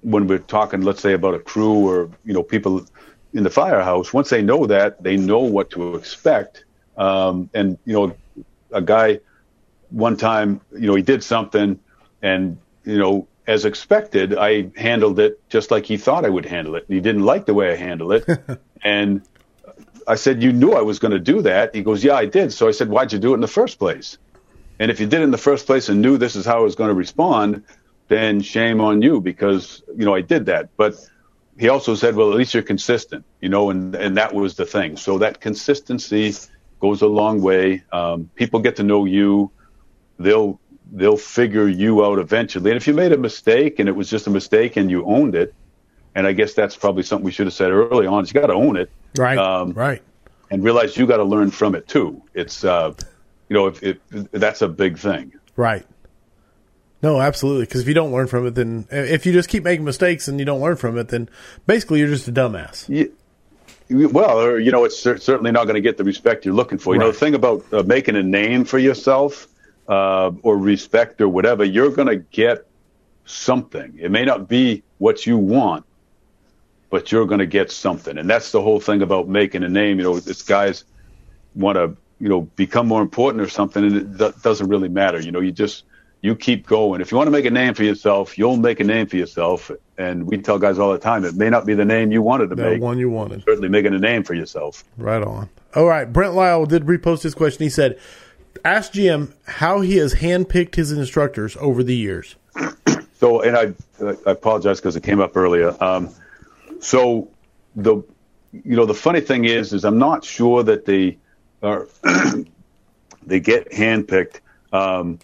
when 0.01 0.27
we're 0.27 0.39
talking, 0.39 0.81
let's 0.81 1.01
say, 1.01 1.13
about 1.13 1.33
a 1.35 1.39
crew 1.39 1.87
or, 1.89 2.09
you 2.25 2.33
know, 2.33 2.43
people 2.43 2.85
in 3.33 3.43
the 3.43 3.49
firehouse, 3.49 4.13
once 4.13 4.29
they 4.29 4.41
know 4.41 4.65
that, 4.65 5.01
they 5.01 5.17
know 5.17 5.39
what 5.39 5.69
to 5.71 5.95
expect. 5.95 6.65
Um, 6.97 7.49
and 7.53 7.77
you 7.85 7.93
know, 7.93 8.15
a 8.71 8.81
guy 8.81 9.19
one 9.89 10.17
time, 10.17 10.61
you 10.71 10.87
know, 10.87 10.95
he 10.95 11.01
did 11.01 11.23
something, 11.23 11.79
and 12.21 12.57
you 12.83 12.97
know, 12.97 13.27
as 13.47 13.65
expected, 13.65 14.35
I 14.37 14.71
handled 14.75 15.19
it 15.19 15.39
just 15.49 15.71
like 15.71 15.85
he 15.85 15.97
thought 15.97 16.25
I 16.25 16.29
would 16.29 16.45
handle 16.45 16.75
it. 16.75 16.85
And 16.87 16.95
he 16.95 17.01
didn't 17.01 17.23
like 17.23 17.45
the 17.45 17.53
way 17.53 17.71
I 17.71 17.75
handled 17.75 18.13
it, 18.13 18.59
and 18.83 19.21
I 20.07 20.15
said, 20.15 20.41
"You 20.41 20.51
knew 20.53 20.73
I 20.73 20.81
was 20.81 20.99
going 20.99 21.13
to 21.13 21.19
do 21.19 21.41
that." 21.43 21.75
He 21.75 21.81
goes, 21.81 22.03
"Yeah, 22.03 22.15
I 22.15 22.25
did." 22.25 22.53
So 22.53 22.67
I 22.67 22.71
said, 22.71 22.89
"Why'd 22.89 23.13
you 23.13 23.19
do 23.19 23.31
it 23.31 23.35
in 23.35 23.41
the 23.41 23.47
first 23.47 23.79
place?" 23.79 24.17
And 24.79 24.91
if 24.91 24.99
you 24.99 25.07
did 25.07 25.21
it 25.21 25.23
in 25.23 25.31
the 25.31 25.37
first 25.37 25.65
place 25.65 25.87
and 25.89 26.01
knew 26.01 26.17
this 26.17 26.35
is 26.35 26.45
how 26.45 26.57
I 26.57 26.61
was 26.61 26.75
going 26.75 26.89
to 26.89 26.95
respond, 26.95 27.63
then 28.09 28.41
shame 28.41 28.81
on 28.81 29.01
you 29.01 29.21
because 29.21 29.81
you 29.95 30.05
know 30.05 30.13
I 30.13 30.21
did 30.21 30.47
that. 30.47 30.69
But 30.75 30.95
he 31.57 31.69
also 31.69 31.95
said, 31.95 32.15
well, 32.15 32.31
at 32.31 32.37
least 32.37 32.53
you're 32.53 32.63
consistent, 32.63 33.25
you 33.39 33.49
know, 33.49 33.69
and, 33.69 33.95
and 33.95 34.17
that 34.17 34.33
was 34.33 34.55
the 34.55 34.65
thing. 34.65 34.97
So 34.97 35.19
that 35.19 35.39
consistency 35.39 36.33
goes 36.79 37.01
a 37.01 37.07
long 37.07 37.41
way. 37.41 37.83
Um, 37.91 38.29
people 38.35 38.59
get 38.59 38.75
to 38.77 38.83
know 38.83 39.05
you. 39.05 39.51
They'll, 40.19 40.59
they'll 40.91 41.17
figure 41.17 41.67
you 41.67 42.05
out 42.05 42.19
eventually. 42.19 42.71
And 42.71 42.77
if 42.77 42.87
you 42.87 42.93
made 42.93 43.11
a 43.11 43.17
mistake 43.17 43.79
and 43.79 43.89
it 43.89 43.95
was 43.95 44.09
just 44.09 44.27
a 44.27 44.29
mistake 44.29 44.77
and 44.77 44.89
you 44.89 45.05
owned 45.05 45.35
it, 45.35 45.53
and 46.13 46.25
I 46.25 46.33
guess 46.33 46.53
that's 46.53 46.75
probably 46.75 47.03
something 47.03 47.25
we 47.25 47.31
should 47.31 47.47
have 47.47 47.53
said 47.53 47.71
early 47.71 48.07
on 48.07 48.23
is 48.23 48.33
you 48.33 48.39
got 48.39 48.47
to 48.47 48.53
own 48.53 48.77
it. 48.77 48.89
Right. 49.17 49.37
Um, 49.37 49.73
right. 49.73 50.01
And 50.49 50.63
realize 50.63 50.95
you 50.95 51.05
got 51.07 51.17
to 51.17 51.23
learn 51.23 51.51
from 51.51 51.75
it 51.75 51.87
too. 51.87 52.21
It's, 52.33 52.63
uh, 52.63 52.93
you 53.49 53.53
know, 53.53 53.67
if, 53.67 53.83
if 53.83 53.97
that's 54.31 54.61
a 54.61 54.67
big 54.67 54.97
thing. 54.97 55.33
Right. 55.55 55.85
No, 57.01 57.19
absolutely. 57.19 57.65
Because 57.65 57.81
if 57.81 57.87
you 57.87 57.93
don't 57.93 58.11
learn 58.11 58.27
from 58.27 58.47
it, 58.47 58.55
then 58.55 58.87
if 58.89 59.25
you 59.25 59.33
just 59.33 59.49
keep 59.49 59.63
making 59.63 59.85
mistakes 59.85 60.27
and 60.27 60.39
you 60.39 60.45
don't 60.45 60.61
learn 60.61 60.75
from 60.75 60.97
it, 60.97 61.09
then 61.09 61.29
basically 61.67 61.99
you're 61.99 62.07
just 62.07 62.27
a 62.27 62.31
dumbass. 62.31 62.87
Yeah. 62.87 63.05
Well, 63.89 64.59
you 64.59 64.71
know, 64.71 64.85
it's 64.85 64.99
certainly 64.99 65.51
not 65.51 65.65
going 65.65 65.75
to 65.75 65.81
get 65.81 65.97
the 65.97 66.03
respect 66.03 66.45
you're 66.45 66.55
looking 66.55 66.77
for. 66.77 66.95
You 66.95 67.01
right. 67.01 67.07
know, 67.07 67.11
the 67.11 67.17
thing 67.17 67.35
about 67.35 67.65
uh, 67.71 67.83
making 67.83 68.15
a 68.15 68.23
name 68.23 68.65
for 68.65 68.79
yourself 68.79 69.47
uh, 69.87 70.31
or 70.41 70.57
respect 70.57 71.21
or 71.21 71.29
whatever, 71.29 71.63
you're 71.63 71.91
going 71.91 72.07
to 72.07 72.17
get 72.17 72.65
something. 73.25 73.97
It 73.99 74.11
may 74.11 74.25
not 74.25 74.47
be 74.47 74.83
what 74.97 75.25
you 75.25 75.37
want, 75.37 75.85
but 76.89 77.11
you're 77.11 77.25
going 77.25 77.39
to 77.39 77.45
get 77.45 77.71
something. 77.71 78.17
And 78.17 78.29
that's 78.29 78.51
the 78.51 78.61
whole 78.61 78.79
thing 78.79 79.01
about 79.01 79.27
making 79.27 79.63
a 79.63 79.69
name. 79.69 79.97
You 79.97 80.03
know, 80.03 80.19
this 80.19 80.41
guys 80.41 80.85
want 81.55 81.75
to, 81.75 81.95
you 82.19 82.29
know, 82.29 82.41
become 82.41 82.87
more 82.87 83.01
important 83.01 83.43
or 83.43 83.49
something, 83.49 83.83
and 83.83 84.21
it 84.21 84.41
doesn't 84.41 84.67
really 84.67 84.89
matter. 84.89 85.19
You 85.19 85.31
know, 85.31 85.41
you 85.41 85.51
just 85.51 85.83
you 86.21 86.35
keep 86.35 86.65
going. 86.65 87.01
If 87.01 87.11
you 87.11 87.17
want 87.17 87.27
to 87.27 87.31
make 87.31 87.45
a 87.45 87.51
name 87.51 87.75
for 87.75 87.83
yourself, 87.83 88.37
you'll 88.37 88.57
make 88.57 88.79
a 88.79 88.83
name 88.83 89.05
for 89.05 89.15
yourself. 89.15 89.69
And 89.97 90.25
we 90.25 90.37
tell 90.39 90.57
guys 90.57 90.79
all 90.79 90.91
the 90.91 90.97
time, 90.97 91.23
it 91.23 91.35
may 91.35 91.49
not 91.49 91.65
be 91.65 91.75
the 91.75 91.85
name 91.85 92.11
you 92.11 92.21
wanted 92.21 92.49
to 92.49 92.55
that 92.55 92.71
make. 92.71 92.81
one 92.81 92.97
you 92.97 93.09
wanted. 93.09 93.43
Certainly 93.43 93.69
making 93.69 93.93
a 93.93 93.99
name 93.99 94.23
for 94.23 94.33
yourself. 94.33 94.83
Right 94.97 95.21
on. 95.21 95.49
All 95.75 95.85
right. 95.85 96.11
Brent 96.11 96.33
Lyle 96.33 96.65
did 96.65 96.85
repost 96.85 97.21
his 97.21 97.35
question. 97.35 97.63
He 97.63 97.69
said, 97.69 97.99
ask 98.63 98.93
Jim 98.93 99.33
how 99.45 99.81
he 99.81 99.97
has 99.97 100.15
handpicked 100.15 100.75
his 100.75 100.91
instructors 100.91 101.57
over 101.59 101.83
the 101.83 101.95
years. 101.95 102.35
So, 103.17 103.39
and 103.41 103.55
I, 103.55 103.73
I 104.05 104.31
apologize 104.31 104.81
because 104.81 104.97
it 104.97 105.03
came 105.03 105.21
up 105.21 105.37
earlier. 105.37 105.73
Um, 105.81 106.09
so 106.81 107.29
the, 107.73 107.95
you 108.51 108.75
know, 108.75 108.85
the 108.85 108.93
funny 108.93 109.21
thing 109.21 109.45
is, 109.45 109.71
is 109.71 109.85
I'm 109.85 109.97
not 109.97 110.25
sure 110.25 110.63
that 110.63 110.85
they 110.85 111.17
are, 111.63 111.87
they 113.25 113.39
get 113.39 113.71
handpicked. 113.71 114.41
Um, 114.73 115.19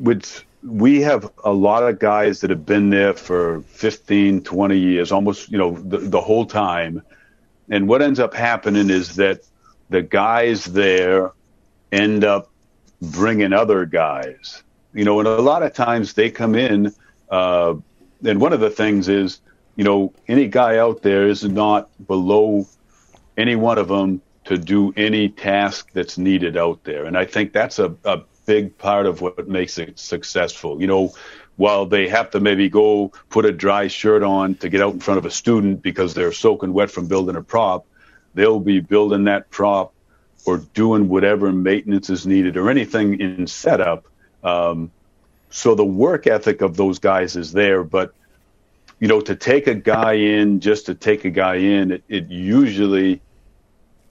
which 0.00 0.44
we 0.62 1.00
have 1.02 1.30
a 1.44 1.52
lot 1.52 1.82
of 1.82 1.98
guys 1.98 2.40
that 2.40 2.50
have 2.50 2.66
been 2.66 2.90
there 2.90 3.14
for 3.14 3.62
15, 3.68 4.42
20 4.42 4.78
years, 4.78 5.12
almost, 5.12 5.50
you 5.50 5.58
know, 5.58 5.72
the, 5.72 5.98
the 5.98 6.20
whole 6.20 6.46
time. 6.46 7.02
And 7.68 7.88
what 7.88 8.02
ends 8.02 8.18
up 8.18 8.34
happening 8.34 8.90
is 8.90 9.16
that 9.16 9.42
the 9.90 10.02
guys 10.02 10.64
there 10.64 11.32
end 11.92 12.24
up 12.24 12.50
bringing 13.00 13.52
other 13.52 13.86
guys. 13.86 14.62
You 14.92 15.04
know, 15.04 15.20
and 15.20 15.28
a 15.28 15.40
lot 15.40 15.62
of 15.62 15.72
times 15.72 16.14
they 16.14 16.30
come 16.30 16.54
in, 16.54 16.92
uh, 17.30 17.74
and 18.24 18.40
one 18.40 18.52
of 18.52 18.60
the 18.60 18.70
things 18.70 19.08
is, 19.08 19.40
you 19.76 19.84
know, 19.84 20.12
any 20.28 20.48
guy 20.48 20.78
out 20.78 21.02
there 21.02 21.28
is 21.28 21.44
not 21.44 21.88
below 22.06 22.66
any 23.36 23.56
one 23.56 23.78
of 23.78 23.88
them 23.88 24.20
to 24.44 24.58
do 24.58 24.92
any 24.96 25.28
task 25.28 25.90
that's 25.92 26.18
needed 26.18 26.56
out 26.56 26.82
there. 26.84 27.04
And 27.04 27.16
I 27.16 27.24
think 27.24 27.52
that's 27.52 27.78
a, 27.78 27.94
a 28.04 28.22
big 28.46 28.76
part 28.76 29.06
of 29.06 29.20
what 29.20 29.48
makes 29.48 29.78
it 29.78 29.98
successful. 29.98 30.80
You 30.80 30.88
know, 30.88 31.14
while 31.56 31.86
they 31.86 32.08
have 32.08 32.30
to 32.30 32.40
maybe 32.40 32.68
go 32.68 33.12
put 33.28 33.44
a 33.44 33.52
dry 33.52 33.86
shirt 33.86 34.22
on 34.22 34.56
to 34.56 34.68
get 34.68 34.82
out 34.82 34.92
in 34.92 35.00
front 35.00 35.18
of 35.18 35.26
a 35.26 35.30
student 35.30 35.82
because 35.82 36.14
they're 36.14 36.32
soaking 36.32 36.72
wet 36.72 36.90
from 36.90 37.06
building 37.06 37.36
a 37.36 37.42
prop, 37.42 37.86
they'll 38.34 38.60
be 38.60 38.80
building 38.80 39.24
that 39.24 39.50
prop 39.50 39.92
or 40.46 40.58
doing 40.58 41.08
whatever 41.08 41.52
maintenance 41.52 42.10
is 42.10 42.26
needed 42.26 42.56
or 42.56 42.70
anything 42.70 43.20
in 43.20 43.46
setup. 43.46 44.06
Um, 44.42 44.90
so 45.50 45.74
the 45.74 45.84
work 45.84 46.26
ethic 46.26 46.62
of 46.62 46.76
those 46.76 46.98
guys 46.98 47.36
is 47.36 47.52
there, 47.52 47.82
but 47.84 48.14
you 49.00 49.08
know, 49.08 49.20
to 49.22 49.34
take 49.34 49.66
a 49.66 49.74
guy 49.74 50.12
in 50.12 50.60
just 50.60 50.86
to 50.86 50.94
take 50.94 51.24
a 51.24 51.30
guy 51.30 51.56
in, 51.56 51.90
it, 51.90 52.04
it 52.08 52.28
usually 52.28 53.20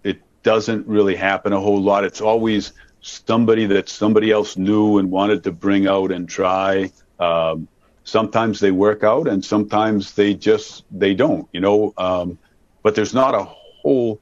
it 0.03 0.19
doesn't 0.41 0.87
really 0.87 1.15
happen 1.15 1.53
a 1.53 1.59
whole 1.59 1.81
lot. 1.81 2.03
It's 2.03 2.21
always 2.21 2.73
somebody 3.01 3.65
that 3.67 3.87
somebody 3.87 4.31
else 4.31 4.57
knew 4.57 4.97
and 4.97 5.11
wanted 5.11 5.43
to 5.43 5.51
bring 5.51 5.87
out 5.87 6.11
and 6.11 6.27
try. 6.27 6.91
Um, 7.19 7.67
sometimes 8.03 8.59
they 8.59 8.71
work 8.71 9.03
out, 9.03 9.27
and 9.27 9.45
sometimes 9.45 10.13
they 10.13 10.33
just 10.33 10.83
they 10.91 11.13
don't. 11.13 11.47
You 11.51 11.61
know, 11.61 11.93
um, 11.97 12.39
but 12.81 12.95
there's 12.95 13.13
not 13.13 13.35
a 13.35 13.43
whole 13.43 14.19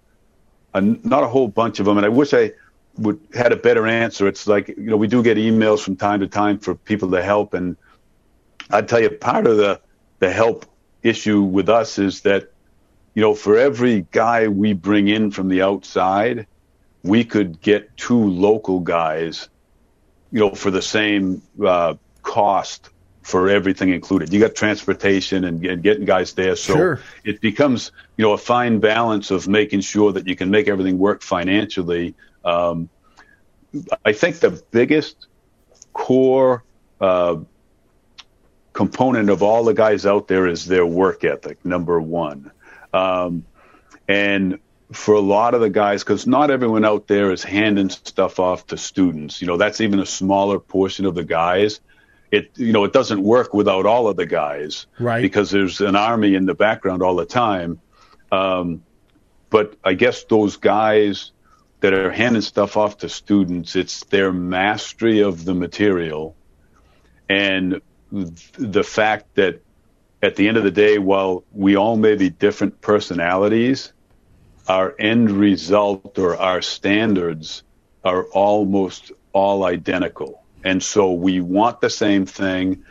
a, 0.77 1.07
not 1.07 1.23
a 1.23 1.27
whole 1.27 1.47
bunch 1.47 1.79
of 1.79 1.85
them. 1.85 1.97
And 1.97 2.05
I 2.05 2.09
wish 2.09 2.33
I 2.33 2.51
would 2.97 3.19
had 3.33 3.51
a 3.51 3.57
better 3.57 3.85
answer. 3.87 4.27
It's 4.27 4.47
like 4.47 4.69
you 4.69 4.89
know 4.89 4.97
we 4.97 5.07
do 5.07 5.21
get 5.21 5.37
emails 5.37 5.81
from 5.81 5.95
time 5.95 6.19
to 6.21 6.27
time 6.27 6.59
for 6.59 6.75
people 6.75 7.11
to 7.11 7.21
help, 7.21 7.53
and 7.53 7.75
I'd 8.69 8.87
tell 8.87 8.99
you 8.99 9.09
part 9.09 9.47
of 9.47 9.57
the 9.57 9.81
the 10.19 10.31
help 10.31 10.65
issue 11.03 11.41
with 11.41 11.69
us 11.69 11.99
is 11.99 12.21
that, 12.21 12.51
you 13.13 13.21
know, 13.21 13.33
for 13.33 13.57
every 13.57 14.05
guy 14.11 14.47
we 14.47 14.73
bring 14.73 15.07
in 15.07 15.31
from 15.31 15.47
the 15.47 15.61
outside, 15.61 16.47
we 17.03 17.23
could 17.23 17.61
get 17.61 17.95
two 17.97 18.25
local 18.29 18.79
guys, 18.79 19.49
you 20.31 20.39
know, 20.39 20.53
for 20.55 20.71
the 20.71 20.81
same 20.81 21.41
uh, 21.63 21.95
cost 22.21 22.89
for 23.27 23.49
everything 23.49 23.89
included. 23.89 24.31
You 24.31 24.39
got 24.39 24.55
transportation 24.55 25.43
and, 25.43 25.63
and 25.65 25.83
getting 25.83 26.05
guys 26.05 26.31
there, 26.31 26.55
so 26.55 26.73
sure. 26.73 27.01
it 27.25 27.41
becomes 27.41 27.91
you 28.15 28.23
know 28.23 28.31
a 28.31 28.37
fine 28.37 28.79
balance 28.79 29.31
of 29.31 29.49
making 29.49 29.81
sure 29.81 30.13
that 30.13 30.25
you 30.29 30.37
can 30.37 30.49
make 30.49 30.69
everything 30.69 30.97
work 30.97 31.21
financially. 31.21 32.15
Um, 32.45 32.87
I 34.05 34.13
think 34.13 34.37
the 34.39 34.63
biggest 34.71 35.27
core 35.91 36.63
uh, 37.01 37.35
component 38.71 39.29
of 39.29 39.43
all 39.43 39.65
the 39.65 39.73
guys 39.73 40.05
out 40.05 40.29
there 40.29 40.47
is 40.47 40.65
their 40.65 40.85
work 40.85 41.25
ethic, 41.25 41.65
number 41.65 41.99
one. 41.99 42.49
Um, 42.93 43.45
and 44.07 44.59
for 44.93 45.15
a 45.15 45.19
lot 45.19 45.53
of 45.53 45.59
the 45.59 45.69
guys, 45.69 46.01
because 46.01 46.25
not 46.25 46.49
everyone 46.49 46.85
out 46.85 47.07
there 47.07 47.33
is 47.33 47.43
handing 47.43 47.89
stuff 47.89 48.39
off 48.39 48.67
to 48.67 48.77
students. 48.77 49.41
You 49.41 49.47
know, 49.47 49.57
that's 49.57 49.81
even 49.81 49.99
a 49.99 50.05
smaller 50.05 50.59
portion 50.59 51.05
of 51.05 51.13
the 51.13 51.25
guys. 51.25 51.81
It 52.31 52.51
you 52.55 52.73
know 52.73 52.83
it 52.83 52.93
doesn't 52.93 53.23
work 53.23 53.53
without 53.53 53.85
all 53.85 54.07
of 54.07 54.17
the 54.17 54.25
guys, 54.25 54.87
right? 54.99 55.21
Because 55.21 55.49
there's 55.49 55.81
an 55.81 55.95
army 55.95 56.35
in 56.35 56.45
the 56.45 56.53
background 56.55 57.01
all 57.01 57.15
the 57.15 57.25
time. 57.25 57.79
Um, 58.31 58.83
but 59.49 59.75
I 59.83 59.93
guess 59.93 60.25
those 60.25 60.57
guys 60.57 61.31
that 61.79 61.93
are 61.93 62.11
handing 62.11 62.41
stuff 62.41 62.75
off 62.75 62.97
to 62.97 63.09
students, 63.09 63.75
it's 63.75 64.03
their 64.05 64.33
mastery 64.33 65.21
of 65.21 65.45
the 65.45 65.53
material 65.53 66.35
and 67.29 67.81
the 68.11 68.83
fact 68.83 69.35
that 69.35 69.61
at 70.21 70.35
the 70.35 70.47
end 70.47 70.57
of 70.57 70.63
the 70.63 70.71
day, 70.71 70.97
while 70.97 71.43
we 71.51 71.75
all 71.75 71.97
may 71.97 72.15
be 72.15 72.29
different 72.29 72.81
personalities, 72.81 73.93
our 74.67 74.95
end 74.97 75.31
result 75.31 76.17
or 76.17 76.35
our 76.35 76.61
standards 76.61 77.63
are 78.03 78.23
almost 78.25 79.11
all 79.33 79.63
identical. 79.63 80.43
And 80.63 80.81
so 80.81 81.11
we 81.11 81.41
want 81.41 81.81
the 81.81 81.89
same 81.89 82.25
thing. 82.25 82.83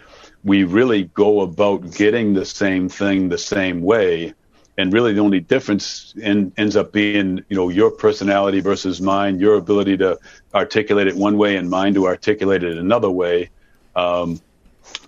We 0.45 0.65
really 0.65 1.05
go 1.05 1.41
about 1.41 1.93
getting 1.93 2.35
the 2.35 2.45
same 2.45 2.89
thing 2.89 3.29
the 3.29 3.39
same 3.39 3.83
way. 3.83 4.35
And 4.79 4.93
really 4.93 5.15
the 5.15 5.21
only 5.21 5.41
difference 5.41 6.15
in, 6.17 6.53
ends 6.57 6.77
up 6.77 6.93
being, 6.93 7.45
you 7.49 7.57
know, 7.57 7.71
your 7.71 7.91
personality 7.91 8.61
versus 8.61 9.01
mine, 9.01 9.41
your 9.41 9.55
ability 9.55 9.97
to 9.99 10.19
articulate 10.55 11.07
it 11.07 11.17
one 11.17 11.39
way 11.39 11.57
and 11.57 11.71
mine 11.71 11.95
to 11.95 12.07
articulate 12.07 12.63
it 12.63 12.77
another 12.77 13.11
way. 13.11 13.51
Um, 13.95 14.41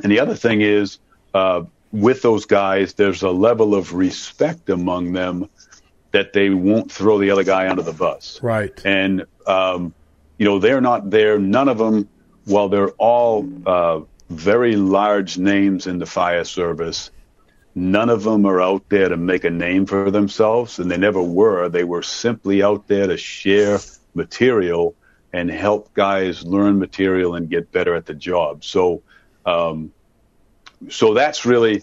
and 0.02 0.10
the 0.10 0.20
other 0.20 0.34
thing 0.34 0.62
is, 0.62 0.98
uh, 1.34 1.64
with 1.92 2.22
those 2.22 2.46
guys, 2.46 2.94
there's 2.94 3.22
a 3.22 3.30
level 3.30 3.74
of 3.74 3.94
respect 3.94 4.70
among 4.70 5.12
them 5.12 5.48
that 6.10 6.32
they 6.32 6.50
won't 6.50 6.90
throw 6.90 7.18
the 7.18 7.30
other 7.30 7.44
guy 7.44 7.68
under 7.68 7.82
the 7.82 7.92
bus. 7.92 8.42
Right. 8.42 8.72
And, 8.84 9.26
um, 9.46 9.92
you 10.38 10.46
know, 10.46 10.58
they're 10.58 10.80
not 10.80 11.10
there. 11.10 11.38
None 11.38 11.68
of 11.68 11.78
them, 11.78 12.08
while 12.48 12.68
they're 12.68 12.90
all 12.92 13.48
uh, 13.66 14.00
very 14.30 14.76
large 14.76 15.38
names 15.38 15.86
in 15.86 15.98
the 15.98 16.06
fire 16.06 16.44
service, 16.44 17.10
none 17.74 18.08
of 18.10 18.24
them 18.24 18.46
are 18.46 18.60
out 18.60 18.88
there 18.88 19.08
to 19.08 19.16
make 19.16 19.44
a 19.44 19.50
name 19.50 19.86
for 19.86 20.10
themselves, 20.10 20.78
and 20.78 20.90
they 20.90 20.96
never 20.96 21.22
were. 21.22 21.68
They 21.68 21.84
were 21.84 22.02
simply 22.02 22.62
out 22.62 22.88
there 22.88 23.06
to 23.06 23.16
share 23.16 23.78
material 24.14 24.94
and 25.32 25.50
help 25.50 25.92
guys 25.94 26.44
learn 26.44 26.78
material 26.78 27.34
and 27.34 27.50
get 27.50 27.70
better 27.70 27.94
at 27.94 28.06
the 28.06 28.14
job. 28.14 28.64
So, 28.64 29.02
um, 29.44 29.92
so 30.88 31.14
that's 31.14 31.44
really 31.44 31.82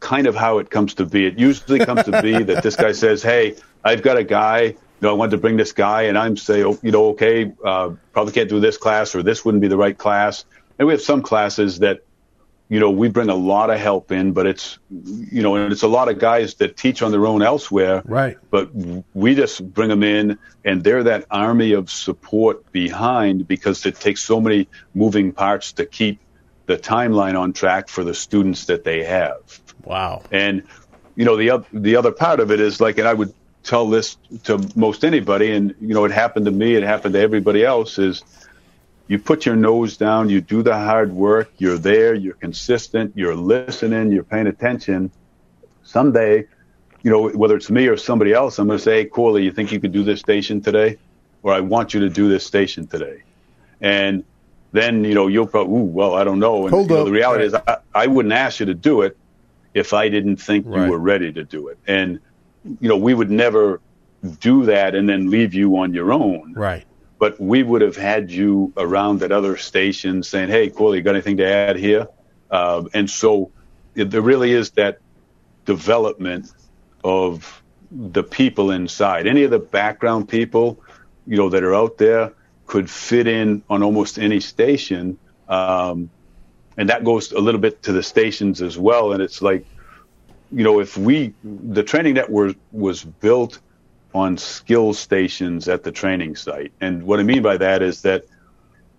kind 0.00 0.26
of 0.26 0.34
how 0.34 0.58
it 0.58 0.70
comes 0.70 0.94
to 0.94 1.06
be. 1.06 1.26
It 1.26 1.38
usually 1.38 1.78
comes 1.78 2.04
to 2.04 2.22
be 2.22 2.42
that 2.42 2.62
this 2.62 2.74
guy 2.74 2.92
says, 2.92 3.22
"Hey, 3.22 3.56
I've 3.84 4.02
got 4.02 4.16
a 4.16 4.24
guy. 4.24 4.76
You 5.00 5.06
know, 5.06 5.14
I 5.14 5.16
want 5.16 5.30
to 5.30 5.38
bring 5.38 5.56
this 5.56 5.72
guy," 5.72 6.02
and 6.02 6.18
I'm 6.18 6.36
say, 6.36 6.62
oh, 6.62 6.78
you 6.82 6.92
know, 6.92 7.10
okay, 7.10 7.52
uh, 7.64 7.90
probably 8.12 8.32
can't 8.32 8.48
do 8.48 8.60
this 8.60 8.76
class 8.76 9.14
or 9.14 9.22
this 9.22 9.44
wouldn't 9.44 9.62
be 9.62 9.68
the 9.68 9.76
right 9.76 9.96
class. 9.96 10.44
And 10.78 10.86
we 10.86 10.94
have 10.94 11.02
some 11.02 11.22
classes 11.22 11.78
that, 11.80 12.02
you 12.68 12.80
know, 12.80 12.90
we 12.90 13.08
bring 13.08 13.28
a 13.28 13.34
lot 13.34 13.70
of 13.70 13.78
help 13.78 14.12
in, 14.12 14.32
but 14.32 14.46
it's, 14.46 14.78
you 14.90 15.42
know, 15.42 15.56
and 15.56 15.72
it's 15.72 15.82
a 15.82 15.88
lot 15.88 16.08
of 16.08 16.18
guys 16.18 16.54
that 16.54 16.76
teach 16.76 17.02
on 17.02 17.12
their 17.12 17.26
own 17.26 17.42
elsewhere. 17.42 18.02
Right. 18.04 18.38
But 18.50 18.70
we 19.14 19.34
just 19.34 19.66
bring 19.74 19.88
them 19.88 20.02
in, 20.02 20.38
and 20.64 20.84
they're 20.84 21.04
that 21.04 21.26
army 21.30 21.72
of 21.72 21.90
support 21.90 22.70
behind 22.72 23.48
because 23.48 23.86
it 23.86 23.96
takes 23.96 24.22
so 24.22 24.40
many 24.40 24.68
moving 24.94 25.32
parts 25.32 25.72
to 25.72 25.86
keep 25.86 26.20
the 26.66 26.76
timeline 26.78 27.38
on 27.38 27.52
track 27.52 27.88
for 27.88 28.04
the 28.04 28.14
students 28.14 28.66
that 28.66 28.84
they 28.84 29.02
have. 29.04 29.60
Wow. 29.82 30.22
And 30.30 30.62
you 31.16 31.24
know 31.24 31.36
the 31.36 31.64
the 31.72 31.96
other 31.96 32.12
part 32.12 32.40
of 32.40 32.50
it 32.50 32.60
is 32.60 32.80
like, 32.80 32.98
and 32.98 33.08
I 33.08 33.12
would 33.12 33.34
tell 33.62 33.88
this 33.88 34.16
to 34.44 34.58
most 34.74 35.04
anybody, 35.04 35.52
and 35.52 35.74
you 35.80 35.94
know 35.94 36.04
it 36.04 36.12
happened 36.12 36.46
to 36.46 36.52
me, 36.52 36.74
it 36.74 36.82
happened 36.82 37.14
to 37.14 37.20
everybody 37.20 37.64
else. 37.64 37.98
Is 37.98 38.22
you 39.08 39.18
put 39.18 39.44
your 39.44 39.56
nose 39.56 39.96
down, 39.96 40.28
you 40.28 40.40
do 40.40 40.62
the 40.62 40.74
hard 40.74 41.12
work, 41.12 41.50
you're 41.58 41.78
there, 41.78 42.14
you're 42.14 42.34
consistent, 42.34 43.12
you're 43.16 43.34
listening, 43.34 44.12
you're 44.12 44.22
paying 44.22 44.46
attention. 44.46 45.10
Someday, 45.82 46.46
you 47.02 47.10
know, 47.10 47.28
whether 47.30 47.56
it's 47.56 47.70
me 47.70 47.88
or 47.88 47.96
somebody 47.96 48.32
else, 48.32 48.58
I'm 48.58 48.68
going 48.68 48.78
to 48.78 48.84
say, 48.84 49.02
hey, 49.02 49.04
Corley, 49.06 49.42
you 49.42 49.50
think 49.50 49.72
you 49.72 49.80
could 49.80 49.90
do 49.90 50.04
this 50.04 50.20
station 50.20 50.60
today? 50.60 50.98
Or 51.42 51.52
I 51.52 51.58
want 51.58 51.92
you 51.92 52.00
to 52.00 52.08
do 52.08 52.28
this 52.28 52.46
station 52.46 52.86
today. 52.86 53.22
And 53.80 54.24
then 54.72 55.02
you 55.04 55.14
know 55.14 55.26
you'll 55.26 55.46
probably, 55.46 55.80
ooh, 55.80 55.84
well, 55.84 56.14
I 56.14 56.22
don't 56.22 56.38
know. 56.38 56.62
And 56.66 56.70
Hold 56.70 56.90
you 56.90 56.96
know, 56.96 57.04
the 57.04 57.10
reality 57.10 57.48
right. 57.48 57.62
is, 57.62 57.62
I, 57.66 57.78
I, 58.04 58.06
wouldn't 58.06 58.32
ask 58.32 58.60
you 58.60 58.66
to 58.66 58.74
do 58.74 59.02
it 59.02 59.16
if 59.74 59.92
I 59.92 60.08
didn't 60.08 60.36
think 60.36 60.66
right. 60.68 60.84
you 60.84 60.90
were 60.90 60.98
ready 60.98 61.32
to 61.32 61.42
do 61.42 61.68
it. 61.68 61.78
And 61.86 62.20
you 62.64 62.88
know, 62.88 62.96
we 62.96 63.14
would 63.14 63.30
never 63.30 63.80
do 64.40 64.66
that 64.66 64.94
and 64.94 65.08
then 65.08 65.30
leave 65.30 65.54
you 65.54 65.76
on 65.78 65.94
your 65.94 66.12
own. 66.12 66.52
Right. 66.54 66.84
But 67.18 67.40
we 67.40 67.62
would 67.62 67.82
have 67.82 67.96
had 67.96 68.30
you 68.30 68.72
around 68.76 69.22
at 69.22 69.32
other 69.32 69.56
stations 69.56 70.28
saying, 70.28 70.48
"Hey, 70.48 70.70
cool, 70.70 70.94
you 70.94 71.02
got 71.02 71.14
anything 71.14 71.36
to 71.38 71.46
add 71.46 71.76
here?" 71.76 72.08
Uh, 72.50 72.84
and 72.94 73.08
so 73.08 73.50
it, 73.94 74.10
there 74.10 74.22
really 74.22 74.52
is 74.52 74.70
that 74.72 75.00
development 75.64 76.50
of 77.04 77.62
the 77.90 78.22
people 78.22 78.70
inside. 78.70 79.26
Any 79.26 79.42
of 79.42 79.50
the 79.50 79.58
background 79.58 80.28
people, 80.28 80.80
you 81.26 81.36
know, 81.36 81.48
that 81.50 81.62
are 81.62 81.74
out 81.74 81.98
there 81.98 82.32
could 82.66 82.88
fit 82.88 83.26
in 83.26 83.62
on 83.68 83.82
almost 83.82 84.18
any 84.18 84.40
station. 84.40 85.18
Um, 85.48 86.10
and 86.76 86.88
that 86.88 87.04
goes 87.04 87.32
a 87.32 87.40
little 87.40 87.60
bit 87.60 87.82
to 87.82 87.92
the 87.92 88.02
stations 88.02 88.62
as 88.62 88.78
well. 88.78 89.12
And 89.12 89.20
it's 89.20 89.42
like, 89.42 89.66
you 90.52 90.64
know, 90.64 90.80
if 90.80 90.96
we, 90.96 91.34
the 91.44 91.82
training 91.82 92.14
network 92.14 92.56
was 92.72 93.04
built 93.04 93.60
on 94.14 94.36
skill 94.36 94.92
stations 94.92 95.68
at 95.68 95.84
the 95.84 95.92
training 95.92 96.36
site. 96.36 96.72
And 96.80 97.04
what 97.04 97.20
I 97.20 97.22
mean 97.22 97.42
by 97.42 97.56
that 97.58 97.82
is 97.82 98.02
that 98.02 98.24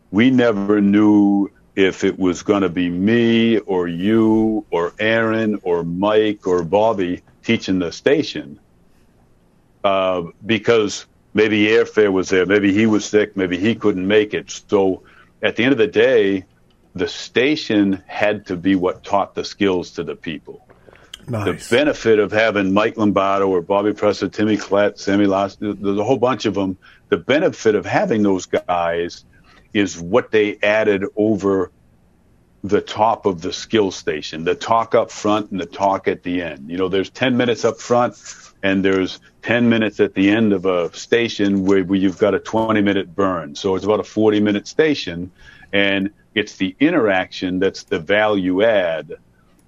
we 0.10 0.30
never 0.30 0.80
knew 0.80 1.50
if 1.76 2.04
it 2.04 2.18
was 2.18 2.44
going 2.44 2.62
to 2.62 2.70
be 2.70 2.90
me 2.90 3.58
or 3.60 3.88
you 3.88 4.66
or 4.72 4.94
Aaron 5.00 5.60
or 5.64 5.84
Mike 5.84 6.48
or 6.48 6.64
Bobby 6.64 7.22
teaching 7.44 7.80
the 7.80 7.92
station. 7.92 8.60
Uh, 9.84 10.24
because 10.46 11.06
maybe 11.34 11.68
airfare 11.68 12.12
was 12.12 12.30
there, 12.30 12.46
maybe 12.46 12.74
he 12.74 12.86
was 12.86 13.06
sick, 13.06 13.36
maybe 13.36 13.58
he 13.58 13.76
couldn't 13.76 14.08
make 14.08 14.34
it. 14.34 14.64
So 14.70 15.04
at 15.42 15.56
the 15.56 15.64
end 15.64 15.72
of 15.72 15.78
the 15.78 15.88
day, 15.88 16.46
the 16.94 17.08
station 17.08 18.04
had 18.06 18.46
to 18.48 18.56
be 18.56 18.76
what 18.76 19.04
taught 19.04 19.34
the 19.34 19.44
skills 19.44 19.92
to 19.92 20.04
the 20.04 20.16
people. 20.16 20.68
Nice. 21.32 21.70
The 21.70 21.76
benefit 21.78 22.20
of 22.20 22.34
having 22.34 22.74
Mike 22.74 22.98
Lombardo 22.98 23.48
or 23.48 23.62
Bobby 23.62 23.94
Presser, 23.94 24.28
Timmy 24.28 24.58
Klett, 24.58 25.00
Sammy 25.00 25.28
Loss, 25.28 25.56
there's 25.62 25.98
a 25.98 26.04
whole 26.04 26.18
bunch 26.18 26.46
of 26.46 26.56
them. 26.56 26.78
The 27.08 27.16
benefit 27.16 27.74
of 27.74 27.86
having 27.86 28.22
those 28.22 28.48
guys 28.48 29.24
is 29.74 29.98
what 29.98 30.32
they 30.32 30.58
added 30.62 31.06
over 31.16 31.72
the 32.66 32.82
top 32.82 33.26
of 33.26 33.42
the 33.42 33.54
skill 33.54 33.92
station, 33.92 34.44
the 34.44 34.56
talk 34.56 34.94
up 34.94 35.10
front 35.10 35.52
and 35.52 35.60
the 35.62 35.66
talk 35.66 36.10
at 36.10 36.22
the 36.24 36.42
end. 36.42 36.70
You 36.70 36.78
know, 36.78 36.90
there's 36.90 37.10
10 37.10 37.38
minutes 37.38 37.64
up 37.64 37.80
front 37.80 38.18
and 38.62 38.84
there's 38.84 39.22
10 39.44 39.70
minutes 39.70 40.02
at 40.02 40.14
the 40.14 40.30
end 40.30 40.52
of 40.52 40.66
a 40.66 40.94
station 40.94 41.64
where, 41.64 41.86
where 41.86 41.98
you've 41.98 42.18
got 42.18 42.36
a 42.36 42.40
20 42.40 42.82
minute 42.82 43.16
burn. 43.16 43.56
So 43.56 43.76
it's 43.76 43.86
about 43.86 44.02
a 44.02 44.04
40 44.04 44.42
minute 44.42 44.68
station 44.68 45.32
and 45.72 46.12
it's 46.36 46.58
the 46.58 46.76
interaction 46.82 47.60
that's 47.60 47.84
the 47.84 48.00
value 48.00 48.64
add. 48.64 49.14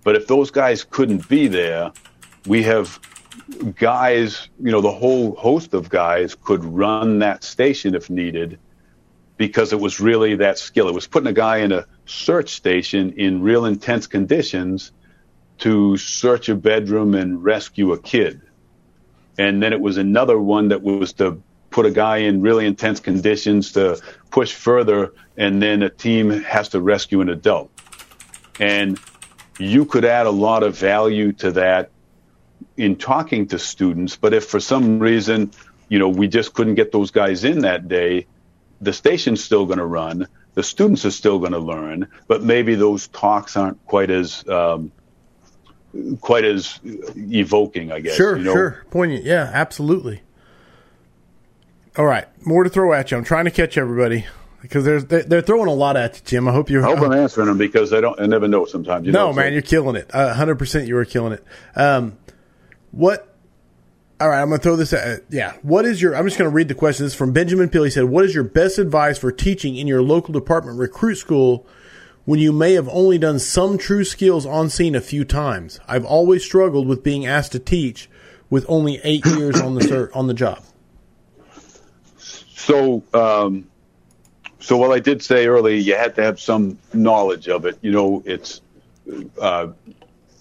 But 0.04 0.16
if 0.16 0.28
those 0.28 0.52
guys 0.52 0.84
couldn't 0.84 1.28
be 1.30 1.48
there, 1.48 1.92
we 2.46 2.64
have 2.64 3.00
guys, 3.76 4.50
you 4.62 4.72
know, 4.72 4.82
the 4.82 4.92
whole 4.92 5.36
host 5.36 5.74
of 5.74 5.90
guys 5.90 6.36
could 6.36 6.64
run 6.64 7.20
that 7.20 7.44
station 7.44 7.96
if 7.96 8.10
needed 8.10 8.60
because 9.38 9.74
it 9.74 9.80
was 9.80 10.00
really 10.00 10.36
that 10.36 10.58
skill. 10.60 10.88
It 10.88 10.94
was 10.94 11.08
putting 11.08 11.28
a 11.28 11.34
guy 11.34 11.58
in 11.58 11.72
a 11.72 11.86
search 12.06 12.50
station 12.54 13.14
in 13.14 13.42
real 13.42 13.66
intense 13.66 14.08
conditions 14.08 14.92
to 15.60 15.98
search 15.98 16.50
a 16.50 16.56
bedroom 16.56 17.16
and 17.16 17.44
rescue 17.44 17.94
a 17.94 18.00
kid. 18.00 18.42
And 19.38 19.64
then 19.64 19.74
it 19.74 19.82
was 19.82 19.98
another 19.98 20.40
one 20.40 20.68
that 20.70 20.82
was 20.82 21.14
to 21.14 21.42
put 21.70 21.86
a 21.86 21.92
guy 21.92 22.18
in 22.18 22.42
really 22.42 22.66
intense 22.66 23.00
conditions 23.00 23.72
to 23.72 24.00
push 24.30 24.54
further, 24.54 25.14
and 25.38 25.62
then 25.62 25.82
a 25.82 25.90
team 25.90 26.30
has 26.30 26.70
to 26.70 26.80
rescue 26.80 27.22
an 27.22 27.30
adult. 27.30 27.72
And 28.60 29.00
you 29.60 29.86
could 29.86 30.06
add 30.06 30.26
a 30.26 30.32
lot 30.32 30.64
of 30.64 30.78
value 30.78 31.32
to 31.34 31.52
that 31.54 31.92
in 32.78 32.96
talking 32.96 33.48
to 33.48 33.60
students. 33.60 34.16
But 34.16 34.34
if 34.34 34.46
for 34.46 34.60
some 34.60 35.00
reason, 35.00 35.52
you 35.90 36.00
know, 36.00 36.10
we 36.10 36.28
just 36.28 36.54
couldn't 36.54 36.76
get 36.76 36.92
those 36.92 37.12
guys 37.12 37.44
in 37.44 37.60
that 37.60 37.88
day, 37.88 38.28
the 38.82 38.94
station's 38.94 39.44
still 39.44 39.66
going 39.66 39.80
to 39.80 39.86
run. 39.86 40.28
The 40.56 40.64
students 40.64 41.06
are 41.06 41.12
still 41.12 41.40
going 41.40 41.54
to 41.54 41.60
learn, 41.60 42.08
but 42.28 42.44
maybe 42.44 42.76
those 42.76 43.08
talks 43.08 43.58
aren't 43.58 43.84
quite 43.86 44.12
as 44.12 44.48
um, 44.48 44.92
quite 46.22 46.46
as 46.46 46.80
evoking, 46.84 47.92
I 47.92 48.02
guess. 48.02 48.16
Sure, 48.16 48.38
you 48.38 48.44
know? 48.44 48.54
sure, 48.54 48.86
poignant. 48.92 49.24
Yeah, 49.24 49.50
absolutely. 49.52 50.22
All 51.98 52.06
right, 52.06 52.28
more 52.46 52.64
to 52.64 52.70
throw 52.70 52.94
at 52.94 53.10
you. 53.12 53.18
I'm 53.18 53.24
trying 53.24 53.46
to 53.46 53.52
catch 53.52 53.78
everybody 53.78 54.26
because 54.64 54.86
they're, 54.86 55.02
they're 55.02 55.42
throwing 55.42 55.68
a 55.68 55.74
lot 55.74 55.98
at 55.98 56.16
you, 56.16 56.22
Jim. 56.24 56.48
I 56.48 56.54
hope 56.54 56.70
you're. 56.70 56.86
I 56.86 56.96
hope 56.96 57.02
I'm 57.02 57.12
answering 57.20 57.48
them 57.48 57.58
because 57.58 57.92
I 57.92 58.00
don't. 58.00 58.18
I 58.18 58.26
never 58.26 58.48
know 58.48 58.66
sometimes. 58.66 59.06
You 59.06 59.12
no, 59.12 59.28
know, 59.28 59.34
man, 59.34 59.52
you're 59.52 59.62
killing 59.62 59.98
it. 59.98 60.10
Uh, 60.14 60.34
100% 60.34 60.88
you 60.88 60.98
are 60.98 61.04
killing 61.04 61.34
it. 61.34 61.44
Um, 61.76 62.18
what? 62.92 63.28
All 64.22 64.30
right, 64.30 64.42
I'm 64.42 64.48
going 64.48 64.60
to 64.60 64.64
throw 64.64 64.78
this 64.78 64.94
at, 64.94 65.24
yeah. 65.30 65.54
What 65.64 65.84
is 65.84 66.02
your, 66.02 66.16
I'm 66.16 66.26
just 66.26 66.38
going 66.38 66.50
to 66.50 66.56
read 66.56 66.70
the 66.70 66.76
question. 66.76 67.06
This 67.06 67.12
is 67.12 67.18
from 67.18 67.34
Benjamin 67.34 67.68
Pill. 67.68 67.84
He 67.84 67.90
said, 67.90 68.06
What 68.06 68.24
is 68.24 68.34
your 68.34 68.46
best 68.46 68.80
advice 68.80 69.18
for 69.18 69.34
teaching 69.34 69.76
in 69.76 69.86
your 69.86 70.02
local 70.02 70.32
department 70.32 70.80
recruit 70.80 71.16
school 71.16 71.68
when 72.24 72.40
you 72.40 72.54
may 72.54 72.72
have 72.74 72.88
only 72.88 73.18
done 73.18 73.40
some 73.40 73.78
true 73.78 74.06
skills 74.06 74.46
on 74.46 74.70
scene 74.70 74.96
a 74.96 75.02
few 75.02 75.26
times? 75.26 75.82
I've 75.90 76.06
always 76.06 76.42
struggled 76.46 76.88
with 76.88 77.04
being 77.04 77.26
asked 77.26 77.52
to 77.52 77.60
teach 77.60 78.10
with 78.50 78.66
only 78.70 79.02
eight 79.04 79.26
years 79.26 79.60
on 79.60 79.76
the 79.76 80.10
on 80.16 80.28
the 80.28 80.34
job. 80.34 80.64
So, 82.18 83.04
um, 83.14 83.68
so 84.64 84.78
while 84.78 84.94
I 84.94 85.00
did 85.00 85.22
say 85.22 85.46
earlier, 85.46 85.76
you 85.76 85.94
had 85.96 86.16
to 86.16 86.24
have 86.24 86.40
some 86.40 86.78
knowledge 86.94 87.50
of 87.50 87.66
it. 87.66 87.78
You 87.82 87.92
know, 87.92 88.24
it's 88.26 88.62
uh, 89.38 89.68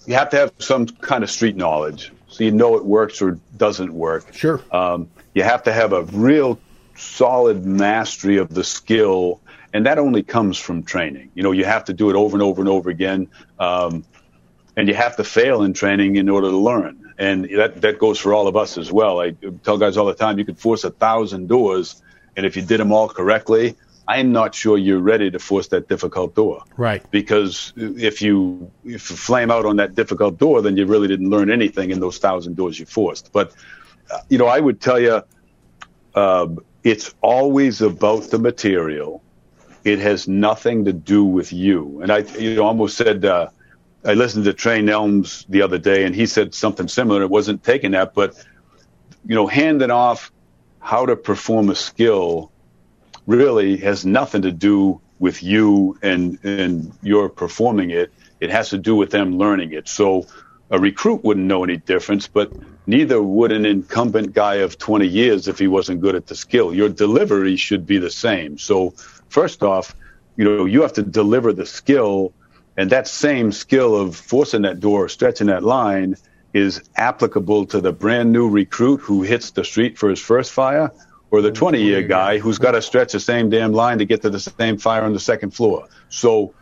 you 0.06 0.14
have 0.14 0.30
to 0.30 0.36
have 0.36 0.52
some 0.60 0.86
kind 0.86 1.24
of 1.24 1.30
street 1.30 1.56
knowledge, 1.56 2.12
so 2.28 2.44
you 2.44 2.52
know 2.52 2.76
it 2.76 2.84
works 2.84 3.20
or 3.20 3.40
doesn't 3.56 3.92
work. 3.92 4.32
Sure. 4.32 4.60
Um, 4.70 5.10
you 5.34 5.42
have 5.42 5.64
to 5.64 5.72
have 5.72 5.92
a 5.92 6.04
real 6.04 6.60
solid 6.94 7.66
mastery 7.66 8.36
of 8.36 8.54
the 8.54 8.62
skill, 8.62 9.40
and 9.72 9.86
that 9.86 9.98
only 9.98 10.22
comes 10.22 10.56
from 10.56 10.84
training. 10.84 11.32
You 11.34 11.42
know, 11.42 11.50
you 11.50 11.64
have 11.64 11.84
to 11.86 11.92
do 11.92 12.08
it 12.08 12.14
over 12.14 12.36
and 12.36 12.42
over 12.44 12.62
and 12.62 12.68
over 12.68 12.90
again, 12.90 13.28
um, 13.58 14.04
and 14.76 14.86
you 14.86 14.94
have 14.94 15.16
to 15.16 15.24
fail 15.24 15.64
in 15.64 15.72
training 15.72 16.14
in 16.14 16.28
order 16.28 16.48
to 16.48 16.56
learn. 16.56 17.12
And 17.18 17.48
that 17.56 17.80
that 17.80 17.98
goes 17.98 18.20
for 18.20 18.34
all 18.34 18.46
of 18.46 18.56
us 18.56 18.78
as 18.78 18.92
well. 18.92 19.20
I 19.20 19.32
tell 19.64 19.78
guys 19.78 19.96
all 19.96 20.06
the 20.06 20.14
time, 20.14 20.38
you 20.38 20.44
could 20.44 20.60
force 20.60 20.84
a 20.84 20.90
thousand 20.90 21.48
doors, 21.48 22.00
and 22.36 22.46
if 22.46 22.54
you 22.54 22.62
did 22.62 22.78
them 22.78 22.92
all 22.92 23.08
correctly, 23.08 23.76
I'm 24.08 24.32
not 24.32 24.54
sure 24.54 24.76
you're 24.78 25.00
ready 25.00 25.30
to 25.30 25.38
force 25.38 25.68
that 25.68 25.88
difficult 25.88 26.34
door 26.34 26.62
Right. 26.76 27.02
because 27.10 27.72
if 27.76 28.20
you 28.20 28.70
if 28.84 29.10
you 29.10 29.16
flame 29.16 29.50
out 29.50 29.64
on 29.64 29.76
that 29.76 29.94
difficult 29.94 30.38
door, 30.38 30.60
then 30.62 30.76
you 30.76 30.86
really 30.86 31.08
didn't 31.08 31.30
learn 31.30 31.50
anything 31.50 31.90
in 31.90 32.00
those 32.00 32.18
thousand 32.18 32.56
doors 32.56 32.78
you 32.78 32.86
forced. 32.86 33.32
But 33.32 33.52
uh, 34.12 34.18
you 34.28 34.38
know, 34.38 34.46
I 34.46 34.60
would 34.60 34.80
tell 34.80 35.00
you, 35.00 35.22
um, 36.14 36.58
it's 36.84 37.14
always 37.20 37.80
about 37.80 38.24
the 38.30 38.38
material. 38.38 39.22
It 39.84 39.98
has 39.98 40.28
nothing 40.28 40.84
to 40.84 40.92
do 40.92 41.24
with 41.24 41.52
you. 41.52 42.00
And 42.02 42.12
I, 42.12 42.18
you 42.38 42.54
know, 42.56 42.64
almost 42.64 42.96
said. 42.96 43.24
Uh, 43.24 43.48
I 44.04 44.14
listened 44.14 44.44
to 44.46 44.52
Trey 44.52 44.80
Nelms 44.82 45.46
the 45.48 45.62
other 45.62 45.78
day, 45.78 46.04
and 46.04 46.12
he 46.12 46.26
said 46.26 46.54
something 46.54 46.88
similar. 46.88 47.22
It 47.22 47.30
wasn't 47.30 47.62
taking 47.62 47.92
that, 47.92 48.14
but 48.14 48.34
you 49.28 49.34
know, 49.36 49.46
handing 49.46 49.92
off 49.92 50.32
how 50.80 51.06
to 51.06 51.14
perform 51.14 51.70
a 51.70 51.76
skill 51.76 52.51
really 53.26 53.76
has 53.78 54.04
nothing 54.04 54.42
to 54.42 54.52
do 54.52 55.00
with 55.18 55.42
you 55.42 55.98
and 56.02 56.38
and 56.42 56.92
your 57.02 57.28
performing 57.28 57.90
it. 57.90 58.12
It 58.40 58.50
has 58.50 58.70
to 58.70 58.78
do 58.78 58.96
with 58.96 59.10
them 59.10 59.38
learning 59.38 59.72
it. 59.72 59.88
So 59.88 60.26
a 60.70 60.78
recruit 60.78 61.22
wouldn't 61.22 61.46
know 61.46 61.62
any 61.62 61.76
difference, 61.76 62.26
but 62.26 62.52
neither 62.86 63.22
would 63.22 63.52
an 63.52 63.64
incumbent 63.64 64.32
guy 64.32 64.56
of 64.56 64.78
20 64.78 65.06
years 65.06 65.46
if 65.46 65.58
he 65.58 65.68
wasn't 65.68 66.00
good 66.00 66.16
at 66.16 66.26
the 66.26 66.34
skill. 66.34 66.74
Your 66.74 66.88
delivery 66.88 67.56
should 67.56 67.86
be 67.86 67.98
the 67.98 68.10
same. 68.10 68.58
So 68.58 68.94
first 69.28 69.62
off, 69.62 69.94
you 70.36 70.44
know, 70.44 70.64
you 70.64 70.82
have 70.82 70.94
to 70.94 71.02
deliver 71.02 71.52
the 71.52 71.66
skill 71.66 72.32
and 72.76 72.90
that 72.90 73.06
same 73.06 73.52
skill 73.52 73.94
of 73.94 74.16
forcing 74.16 74.62
that 74.62 74.80
door, 74.80 75.08
stretching 75.08 75.48
that 75.48 75.62
line 75.62 76.16
is 76.54 76.82
applicable 76.96 77.66
to 77.66 77.80
the 77.80 77.92
brand 77.92 78.32
new 78.32 78.48
recruit 78.48 79.00
who 79.00 79.22
hits 79.22 79.50
the 79.52 79.64
street 79.64 79.98
for 79.98 80.08
his 80.08 80.20
first 80.20 80.52
fire 80.52 80.90
or 81.32 81.40
the 81.40 81.50
20 81.50 81.82
year 81.82 82.02
guy 82.02 82.38
who's 82.38 82.58
got 82.58 82.72
to 82.72 82.82
stretch 82.82 83.12
the 83.12 83.20
same 83.20 83.48
damn 83.48 83.72
line 83.72 83.98
to 83.98 84.04
get 84.04 84.20
to 84.22 84.30
the 84.30 84.38
same 84.38 84.76
fire 84.76 85.02
on 85.02 85.14
the 85.14 85.18
second 85.18 85.50
floor. 85.50 85.88
So 86.10 86.54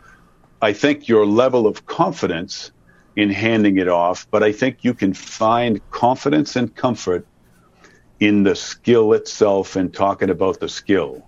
I 0.61 0.71
think 0.71 1.09
your 1.09 1.25
level 1.25 1.67
of 1.67 1.85
confidence 1.85 2.71
in 3.17 3.29
handing 3.29 3.77
it 3.77 3.89
off, 3.89 4.25
but 4.31 4.41
I 4.41 4.53
think 4.53 4.83
you 4.83 4.93
can 4.93 5.13
find 5.13 5.81
confidence 5.91 6.55
and 6.55 6.73
comfort 6.73 7.27
in 8.21 8.43
the 8.43 8.55
skill 8.55 9.11
itself 9.11 9.75
and 9.75 9.93
talking 9.93 10.29
about 10.29 10.61
the 10.61 10.69
skill. 10.69 11.27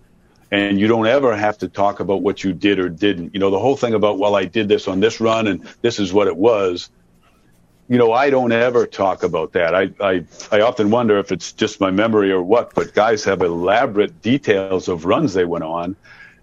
And 0.50 0.80
you 0.80 0.88
don't 0.88 1.08
ever 1.08 1.36
have 1.36 1.58
to 1.58 1.68
talk 1.68 2.00
about 2.00 2.22
what 2.22 2.46
you 2.46 2.54
did 2.54 2.80
or 2.80 2.88
didn't. 2.88 3.34
You 3.34 3.42
know, 3.42 3.50
the 3.50 3.60
whole 3.60 3.76
thing 3.76 3.94
about, 3.94 4.20
well, 4.20 4.36
I 4.36 4.46
did 4.46 4.70
this 4.70 4.88
on 4.88 5.02
this 5.02 5.20
run 5.20 5.48
and 5.48 5.68
this 5.82 6.00
is 6.00 6.14
what 6.14 6.28
it 6.28 6.38
was. 6.38 6.90
You 7.90 7.98
know, 7.98 8.14
I 8.14 8.30
don't 8.30 8.52
ever 8.52 8.86
talk 8.88 9.24
about 9.24 9.54
that. 9.54 9.76
I, 9.76 9.90
I, 10.00 10.26
I 10.52 10.62
often 10.62 10.90
wonder 10.90 11.18
if 11.20 11.32
it's 11.32 11.52
just 11.52 11.82
my 11.82 11.92
memory 11.92 12.32
or 12.32 12.42
what, 12.42 12.74
but 12.74 12.94
guys 12.94 13.24
have 13.26 13.42
elaborate 13.42 14.22
details 14.22 14.88
of 14.88 15.06
runs 15.06 15.34
they 15.34 15.46
went 15.46 15.64
on. 15.64 15.96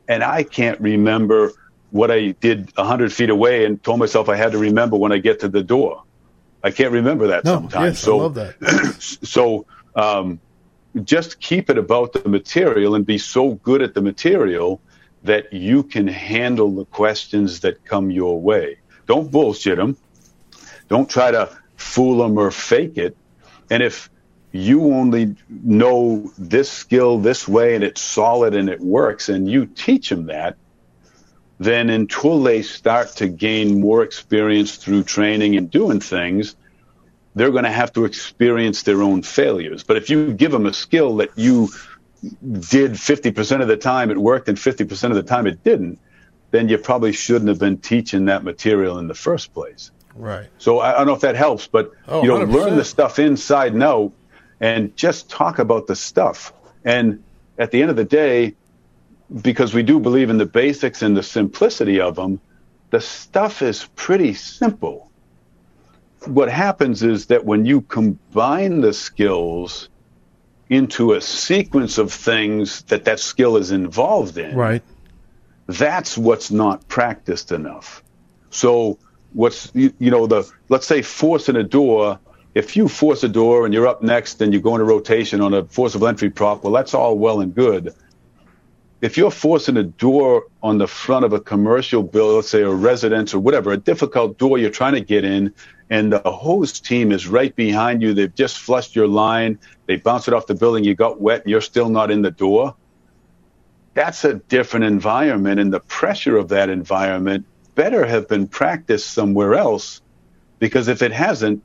And 0.07 0.23
I 0.23 0.43
can't 0.43 0.79
remember 0.81 1.53
what 1.91 2.11
I 2.11 2.33
did 2.33 2.71
100 2.77 3.13
feet 3.13 3.31
away 3.31 3.65
and 3.65 3.83
told 3.83 3.99
myself 3.99 4.29
I 4.29 4.37
had 4.37 4.53
to 4.53 4.59
remember 4.59 4.97
when 4.97 5.13
I 5.13 5.19
get 5.19 5.41
to 5.41 5.49
the 5.49 5.63
door. 5.63 6.03
I 6.63 6.71
can't 6.71 6.93
remember 6.93 7.29
that 7.29 7.45
No, 7.45 7.55
sometimes. 7.55 7.97
yes, 7.97 8.01
so, 8.01 8.19
I 8.19 8.23
love 8.23 8.35
that. 8.35 8.97
so 9.23 9.67
um, 9.97 10.41
just 11.05 11.41
keep 11.41 11.71
it 11.71 11.79
about 11.79 12.13
the 12.13 12.29
material 12.29 12.95
and 12.95 13.07
be 13.07 13.19
so 13.19 13.55
good 13.55 13.83
at 13.83 13.95
the 13.95 14.03
material 14.03 14.81
that 15.23 15.53
you 15.53 15.83
can 15.83 16.07
handle 16.07 16.75
the 16.75 16.85
questions 16.87 17.61
that 17.61 17.85
come 17.85 18.11
your 18.11 18.41
way. 18.41 18.77
Don't 19.07 19.31
bullshit 19.31 19.77
them. 19.77 19.97
Don't 20.91 21.09
try 21.09 21.31
to 21.31 21.57
fool 21.77 22.19
them 22.19 22.37
or 22.37 22.51
fake 22.51 22.99
it. 22.99 23.17
And 23.71 23.83
if 23.83 24.11
you 24.53 24.93
only 24.93 25.37
know 25.49 26.31
this 26.37 26.71
skill 26.71 27.19
this 27.19 27.47
way 27.47 27.77
and 27.77 27.85
it's 27.85 28.01
solid 28.01 28.55
and 28.55 28.69
it 28.69 28.81
works 28.81 29.29
and 29.29 29.49
you 29.49 29.67
teach 29.67 30.09
them 30.09 30.27
that, 30.27 30.57
then 31.61 31.91
until 31.91 32.43
they 32.43 32.63
start 32.63 33.09
to 33.17 33.29
gain 33.29 33.81
more 33.81 34.03
experience 34.03 34.77
through 34.77 35.05
training 35.05 35.57
and 35.57 35.71
doing 35.71 36.01
things, 36.01 36.57
they're 37.35 37.53
going 37.53 37.65
to 37.65 37.71
have 37.71 37.93
to 37.93 38.05
experience 38.05 38.83
their 38.83 39.03
own 39.03 39.23
failures. 39.23 39.85
But 39.85 39.97
if 39.97 40.11
you 40.11 40.33
give 40.33 40.51
them 40.51 40.67
a 40.67 40.73
skill 40.73 41.17
that 41.19 41.31
you 41.37 41.69
did 42.43 42.93
50% 42.93 43.63
of 43.63 43.69
the 43.69 43.77
time 43.77 44.11
it 44.11 44.19
worked 44.19 44.49
and 44.49 44.59
50% 44.59 45.05
of 45.05 45.15
the 45.15 45.23
time 45.23 45.47
it 45.47 45.63
didn't, 45.63 46.01
then 46.51 46.69
you 46.69 46.79
probably 46.79 47.13
shouldn't 47.13 47.49
have 47.49 47.61
been 47.61 47.79
teaching 47.79 48.25
that 48.25 48.43
material 48.43 48.99
in 48.99 49.07
the 49.07 49.15
first 49.15 49.55
place. 49.55 49.93
Right. 50.21 50.49
So 50.59 50.79
I, 50.81 50.93
I 50.95 50.99
don't 50.99 51.07
know 51.07 51.15
if 51.15 51.21
that 51.23 51.37
helps, 51.37 51.67
but 51.67 51.91
Oh, 52.07 52.23
you 52.23 52.29
know, 52.29 52.37
100%. 52.39 52.53
learn 52.53 52.77
the 52.77 52.85
stuff 52.85 53.19
inside 53.19 53.73
and 53.73 53.83
out, 53.83 54.13
and 54.61 54.95
just 54.97 55.31
talk 55.31 55.59
about 55.59 55.87
the 55.87 55.97
stuff. 55.97 56.53
And 56.85 57.23
at 57.59 57.71
the 57.71 57.81
end 57.83 57.91
of 57.91 57.97
the 57.97 58.05
day, 58.05 58.55
because 59.43 59.73
we 59.75 59.83
do 59.83 60.01
believe 60.01 60.29
in 60.31 60.39
the 60.39 60.47
basics 60.47 61.03
and 61.03 61.17
the 61.17 61.23
simplicity 61.23 62.01
of 62.01 62.17
them, 62.17 62.41
the 62.91 63.01
stuff 63.01 63.63
is 63.63 63.89
pretty 63.97 64.35
simple. 64.35 65.11
What 66.27 66.51
happens 66.51 67.03
is 67.03 67.27
that 67.27 67.45
when 67.45 67.65
you 67.65 67.81
combine 67.83 68.81
the 68.83 68.93
skills 68.93 69.89
into 70.69 71.15
a 71.15 71.21
sequence 71.21 71.97
of 71.99 72.13
things 72.13 72.83
that 72.85 73.05
that 73.07 73.21
skill 73.21 73.57
is 73.57 73.71
involved 73.71 74.37
in, 74.37 74.55
Right. 74.55 74.83
that's 75.67 76.19
what's 76.19 76.51
not 76.51 76.87
practiced 76.89 77.53
enough. 77.53 78.03
So 78.51 78.99
what's 79.33 79.71
you, 79.75 79.93
you 79.99 80.11
know 80.11 80.27
the 80.27 80.51
let's 80.69 80.87
say 80.87 81.03
forcing 81.03 81.57
a 81.57 81.63
door. 81.63 82.19
If 82.55 82.77
you 82.77 82.89
force 82.89 83.23
a 83.23 83.29
door 83.29 83.65
and 83.65 83.73
you're 83.73 83.87
up 83.87 84.03
next 84.03 84.41
and 84.43 84.53
you 84.53 84.61
go 84.61 84.75
into 84.75 84.85
rotation 84.85 85.41
on 85.41 85.55
a 85.55 85.65
forcible 85.65 86.09
entry 86.09 86.31
prop, 86.31 86.65
well, 86.65 86.73
that's 86.73 86.95
all 86.95 87.17
well 87.17 87.41
and 87.41 87.55
good. 87.55 87.95
If 89.03 89.17
you're 89.17 89.31
forcing 89.31 89.77
a 89.77 89.85
door 89.85 90.47
on 90.63 90.79
the 90.79 90.89
front 90.89 91.25
of 91.25 91.33
a 91.33 91.41
commercial 91.41 92.03
building, 92.03 92.37
let's 92.37 92.51
say 92.51 92.63
a 92.63 92.71
residence 92.71 93.33
or 93.33 93.39
whatever, 93.39 93.71
a 93.71 93.77
difficult 93.77 94.37
door 94.37 94.59
you're 94.59 94.69
trying 94.69 94.95
to 94.95 95.01
get 95.01 95.25
in, 95.25 95.55
and 95.91 96.13
the 96.13 96.19
hose 96.19 96.81
team 96.81 97.13
is 97.13 97.29
right 97.29 97.55
behind 97.55 98.03
you, 98.03 98.13
they've 98.13 98.35
just 98.35 98.59
flushed 98.59 98.97
your 98.97 99.07
line, 99.07 99.59
they 99.87 99.97
bounced 99.97 100.27
it 100.27 100.35
off 100.35 100.47
the 100.47 100.55
building, 100.55 100.83
you 100.83 100.97
got 100.97 101.21
wet, 101.21 101.47
you're 101.47 101.61
still 101.61 101.89
not 101.89 102.11
in 102.11 102.23
the 102.23 102.33
door 102.33 102.75
that's 103.95 104.25
a 104.25 104.35
different 104.35 104.85
environment 104.85 105.61
and 105.61 105.73
the 105.73 105.81
pressure 105.81 106.37
of 106.37 106.49
that 106.49 106.69
environment 106.69 107.45
better 107.83 108.05
have 108.05 108.29
been 108.29 108.47
practiced 108.47 109.09
somewhere 109.19 109.55
else 109.55 110.03
because 110.59 110.87
if 110.89 111.01
it 111.01 111.13
hasn't 111.13 111.63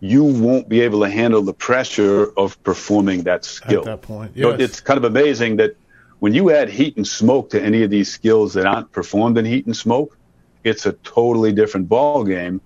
you 0.00 0.22
won't 0.24 0.66
be 0.68 0.80
able 0.80 1.00
to 1.00 1.10
handle 1.10 1.42
the 1.42 1.52
pressure 1.52 2.32
of 2.42 2.62
performing 2.62 3.24
that 3.24 3.44
skill 3.44 3.80
At 3.80 3.84
that 3.92 4.02
point, 4.02 4.32
So 4.36 4.50
it's 4.50 4.80
kind 4.80 4.96
of 4.96 5.04
amazing 5.04 5.56
that 5.56 5.72
when 6.20 6.32
you 6.32 6.44
add 6.58 6.68
heat 6.70 6.96
and 6.96 7.06
smoke 7.06 7.50
to 7.50 7.60
any 7.70 7.82
of 7.82 7.90
these 7.90 8.10
skills 8.10 8.54
that 8.54 8.64
aren't 8.64 8.90
performed 8.92 9.36
in 9.36 9.44
heat 9.44 9.66
and 9.66 9.76
smoke 9.76 10.16
it's 10.64 10.86
a 10.86 10.92
totally 11.16 11.52
different 11.52 11.86
ball 11.88 12.24
game 12.24 12.60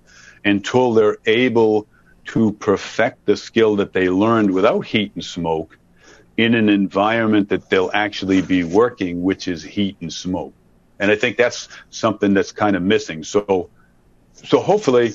until 0.44 0.94
they're 0.94 1.18
able 1.26 1.86
to 2.34 2.52
perfect 2.52 3.26
the 3.26 3.36
skill 3.36 3.76
that 3.76 3.92
they 3.92 4.08
learned 4.08 4.50
without 4.58 4.82
heat 4.92 5.10
and 5.14 5.24
smoke 5.24 5.76
in 6.36 6.54
an 6.54 6.68
environment 6.68 7.48
that 7.48 7.68
they'll 7.68 7.90
actually 7.92 8.40
be 8.42 8.64
working, 8.64 9.22
which 9.22 9.48
is 9.48 9.62
heat 9.62 9.96
and 10.00 10.12
smoke. 10.12 10.54
And 11.02 11.10
I 11.10 11.16
think 11.16 11.36
that's 11.36 11.68
something 11.90 12.32
that's 12.32 12.52
kind 12.52 12.76
of 12.76 12.82
missing. 12.82 13.24
So, 13.24 13.68
so 14.34 14.60
hopefully 14.60 15.12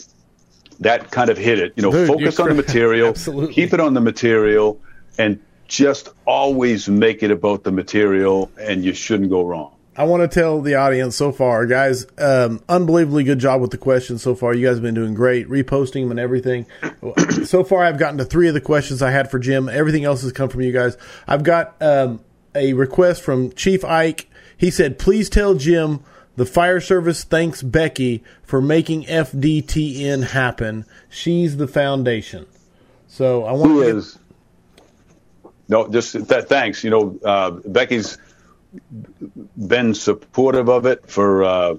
that 0.81 1.11
kind 1.11 1.29
of 1.29 1.37
hit 1.37 1.59
it. 1.59 1.71
You 1.77 1.83
know, 1.83 1.91
Dude, 1.91 2.07
focus 2.07 2.41
on 2.41 2.49
the 2.49 2.55
material, 2.67 3.07
Absolutely. 3.07 3.53
keep 3.53 3.73
it 3.73 3.79
on 3.79 3.93
the 3.93 4.01
material, 4.01 4.81
and 5.17 5.39
just 5.69 6.09
always 6.25 6.89
make 6.89 7.23
it 7.23 7.31
about 7.31 7.63
the 7.63 7.71
material, 7.71 8.51
and 8.59 8.83
you 8.83 8.93
shouldn't 8.93 9.29
go 9.29 9.45
wrong. 9.45 9.71
I 9.95 10.03
want 10.03 10.29
to 10.29 10.39
tell 10.39 10.59
the 10.59 10.75
audience 10.75 11.15
so 11.15 11.31
far, 11.31 11.65
guys, 11.65 12.05
um, 12.17 12.61
unbelievably 12.67 13.23
good 13.23 13.39
job 13.39 13.61
with 13.61 13.71
the 13.71 13.77
questions 13.77 14.21
so 14.21 14.35
far. 14.35 14.53
You 14.53 14.67
guys 14.67 14.75
have 14.75 14.83
been 14.83 14.93
doing 14.93 15.13
great, 15.13 15.47
reposting 15.47 16.03
them 16.03 16.11
and 16.11 16.19
everything. 16.19 16.65
so 17.45 17.63
far, 17.63 17.85
I've 17.85 17.97
gotten 17.97 18.17
to 18.17 18.25
three 18.25 18.49
of 18.49 18.53
the 18.53 18.61
questions 18.61 19.01
I 19.01 19.11
had 19.11 19.31
for 19.31 19.39
Jim. 19.39 19.69
Everything 19.69 20.03
else 20.03 20.21
has 20.23 20.33
come 20.33 20.49
from 20.49 20.63
you 20.63 20.73
guys. 20.73 20.97
I've 21.25 21.43
got 21.43 21.81
um, 21.81 22.19
a 22.53 22.73
request 22.73 23.21
from 23.21 23.53
Chief 23.53 23.85
Ike. 23.85 24.27
He 24.57 24.71
said, 24.71 24.97
please 24.99 25.29
tell 25.29 25.53
Jim 25.53 26.01
the 26.35 26.45
fire 26.45 26.79
service 26.79 27.23
thanks 27.23 27.61
Becky 27.63 28.23
for 28.43 28.61
making 28.61 29.03
FDTN 29.05 30.27
happen. 30.31 30.85
She's 31.09 31.57
the 31.57 31.67
foundation. 31.67 32.45
So 33.07 33.43
I 33.45 33.51
want 33.53 33.71
Who 33.71 33.79
to 33.81 33.85
get- 33.87 33.95
is? 33.97 34.19
No, 35.69 35.87
just 35.89 36.27
that. 36.29 36.47
Thanks. 36.47 36.83
You 36.83 36.89
know, 36.91 37.19
uh, 37.25 37.51
Becky's 37.51 38.17
been 39.57 39.93
supportive 39.93 40.69
of 40.69 40.85
it 40.85 41.09
for 41.09 41.43
uh, 41.43 41.75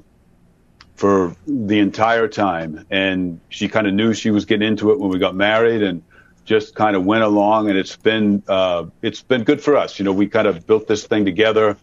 for 0.95 1.35
the 1.47 1.79
entire 1.79 2.29
time, 2.29 2.85
and 2.91 3.41
she 3.49 3.67
kind 3.67 3.87
of 3.87 3.95
knew 3.95 4.13
she 4.13 4.31
was 4.31 4.45
getting 4.45 4.69
into 4.69 4.91
it 4.91 4.99
when 5.01 5.09
we 5.09 5.19
got 5.19 5.35
married, 5.35 5.83
and 5.83 6.03
just 6.45 6.75
kind 6.75 6.97
of 6.97 7.07
went 7.07 7.23
along, 7.25 7.71
and 7.71 7.79
it's 7.79 7.97
been 7.97 8.43
uh, 8.47 8.85
it's 9.01 9.23
been 9.23 9.43
good 9.45 9.63
for 9.63 9.75
us. 9.75 9.99
You 9.99 10.05
know, 10.05 10.13
we 10.13 10.27
kind 10.29 10.47
of 10.47 10.67
built 10.67 10.87
this 10.87 11.07
thing 11.07 11.25
together 11.25 11.79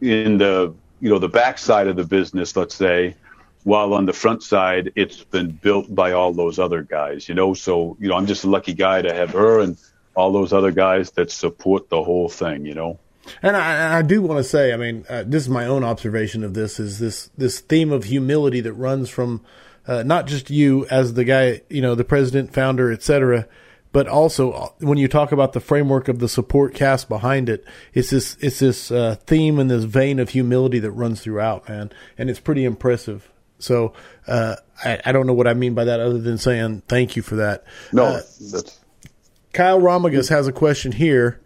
in 0.00 0.38
the 0.38 0.74
you 1.00 1.10
know 1.10 1.18
the 1.18 1.28
backside 1.28 1.86
of 1.86 1.96
the 1.96 2.04
business, 2.04 2.56
let's 2.56 2.74
say, 2.74 3.14
while 3.64 3.94
on 3.94 4.06
the 4.06 4.12
front 4.12 4.42
side, 4.42 4.92
it's 4.96 5.22
been 5.24 5.50
built 5.50 5.94
by 5.94 6.12
all 6.12 6.32
those 6.32 6.58
other 6.58 6.82
guys. 6.82 7.28
You 7.28 7.34
know, 7.34 7.54
so 7.54 7.96
you 8.00 8.08
know, 8.08 8.16
I'm 8.16 8.26
just 8.26 8.44
a 8.44 8.50
lucky 8.50 8.74
guy 8.74 9.02
to 9.02 9.12
have 9.12 9.30
her 9.30 9.60
and 9.60 9.76
all 10.14 10.32
those 10.32 10.52
other 10.52 10.72
guys 10.72 11.12
that 11.12 11.30
support 11.30 11.88
the 11.88 12.02
whole 12.02 12.28
thing. 12.28 12.64
You 12.64 12.74
know. 12.74 12.98
And 13.42 13.56
I, 13.56 13.98
I 13.98 14.02
do 14.02 14.22
want 14.22 14.38
to 14.38 14.44
say, 14.44 14.72
I 14.72 14.76
mean, 14.76 15.04
uh, 15.08 15.22
this 15.26 15.42
is 15.42 15.48
my 15.50 15.66
own 15.66 15.84
observation 15.84 16.42
of 16.44 16.54
this: 16.54 16.80
is 16.80 16.98
this 16.98 17.30
this 17.36 17.60
theme 17.60 17.92
of 17.92 18.04
humility 18.04 18.60
that 18.60 18.72
runs 18.72 19.10
from 19.10 19.42
uh, 19.86 20.02
not 20.02 20.26
just 20.26 20.50
you 20.50 20.86
as 20.90 21.14
the 21.14 21.24
guy, 21.24 21.62
you 21.68 21.82
know, 21.82 21.94
the 21.94 22.04
president, 22.04 22.52
founder, 22.52 22.92
etc., 22.92 23.46
but 23.98 24.06
also 24.06 24.52
uh, 24.52 24.68
when 24.78 24.96
you 24.96 25.08
talk 25.08 25.32
about 25.32 25.54
the 25.54 25.58
framework 25.60 26.06
of 26.06 26.20
the 26.20 26.28
support 26.28 26.72
cast 26.72 27.08
behind 27.08 27.48
it, 27.48 27.64
it's 27.92 28.10
this 28.10 28.36
it's 28.38 28.60
this 28.60 28.92
uh, 28.92 29.16
theme 29.26 29.58
and 29.58 29.68
this 29.68 29.82
vein 29.82 30.20
of 30.20 30.28
humility 30.28 30.78
that 30.78 30.92
runs 30.92 31.20
throughout, 31.20 31.68
man, 31.68 31.90
and 32.16 32.30
it's 32.30 32.38
pretty 32.38 32.64
impressive. 32.64 33.28
So 33.58 33.94
uh, 34.28 34.54
I, 34.84 35.00
I 35.04 35.10
don't 35.10 35.26
know 35.26 35.32
what 35.32 35.48
I 35.48 35.54
mean 35.54 35.74
by 35.74 35.86
that, 35.86 35.98
other 35.98 36.20
than 36.20 36.38
saying 36.38 36.84
thank 36.86 37.16
you 37.16 37.22
for 37.22 37.34
that. 37.34 37.64
No, 37.92 38.04
Uh, 38.04 38.60
Kyle 39.52 39.80
Romagus 39.80 40.28
has 40.28 40.46
a 40.46 40.52
question 40.52 40.92
here. 40.92 41.40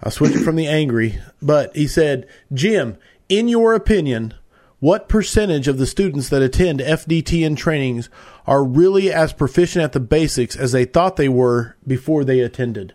I'll 0.00 0.12
switch 0.12 0.36
it 0.36 0.44
from 0.44 0.54
the 0.54 0.68
angry, 0.68 1.18
but 1.42 1.74
he 1.74 1.88
said, 1.88 2.28
Jim, 2.52 2.98
in 3.28 3.48
your 3.48 3.74
opinion, 3.74 4.34
what 4.78 5.08
percentage 5.08 5.66
of 5.66 5.78
the 5.78 5.88
students 5.88 6.28
that 6.28 6.40
attend 6.40 6.78
FDTN 6.78 7.56
trainings 7.56 8.10
are 8.46 8.64
really 8.64 9.12
as 9.12 9.32
proficient 9.32 9.84
at 9.84 9.92
the 9.92 10.00
basics 10.00 10.56
as 10.56 10.72
they 10.72 10.84
thought 10.84 11.16
they 11.16 11.28
were 11.28 11.76
before 11.86 12.24
they 12.24 12.40
attended? 12.40 12.94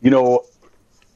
You 0.00 0.10
know, 0.10 0.44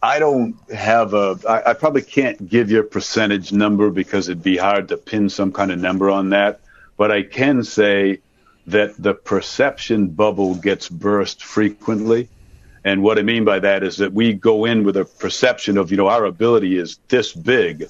I 0.02 0.18
don't 0.18 0.56
have 0.70 1.14
a. 1.14 1.38
I, 1.48 1.70
I 1.70 1.74
probably 1.74 2.02
can't 2.02 2.48
give 2.48 2.70
you 2.70 2.80
a 2.80 2.84
percentage 2.84 3.52
number 3.52 3.90
because 3.90 4.28
it'd 4.28 4.42
be 4.42 4.56
hard 4.56 4.88
to 4.88 4.96
pin 4.96 5.28
some 5.28 5.52
kind 5.52 5.72
of 5.72 5.78
number 5.78 6.10
on 6.10 6.30
that. 6.30 6.60
But 6.96 7.10
I 7.10 7.22
can 7.22 7.64
say 7.64 8.20
that 8.66 8.94
the 9.00 9.14
perception 9.14 10.08
bubble 10.08 10.54
gets 10.54 10.88
burst 10.88 11.44
frequently. 11.44 12.28
And 12.84 13.02
what 13.02 13.18
I 13.18 13.22
mean 13.22 13.44
by 13.44 13.58
that 13.60 13.82
is 13.82 13.96
that 13.96 14.12
we 14.12 14.32
go 14.32 14.64
in 14.64 14.84
with 14.84 14.96
a 14.96 15.04
perception 15.04 15.76
of, 15.76 15.90
you 15.90 15.96
know, 15.96 16.06
our 16.06 16.24
ability 16.24 16.76
is 16.76 16.98
this 17.08 17.32
big. 17.32 17.88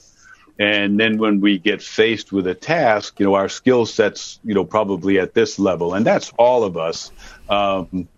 And 0.59 0.99
then 0.99 1.19
when 1.19 1.41
we 1.41 1.59
get 1.59 1.83
faced 1.83 2.33
with 2.33 2.47
a 2.47 2.55
task, 2.55 3.21
you 3.21 3.27
know, 3.27 3.35
our 3.35 3.49
skill 3.49 3.85
sets, 3.85 4.41
you 4.43 4.55
know, 4.55 4.65
probably 4.65 5.19
at 5.19 5.35
this 5.35 5.59
level. 5.59 5.95
And 5.95 6.07
that's 6.07 6.33
all 6.39 6.65
of 6.65 6.77
us. 6.77 7.13
Um, 7.49 8.09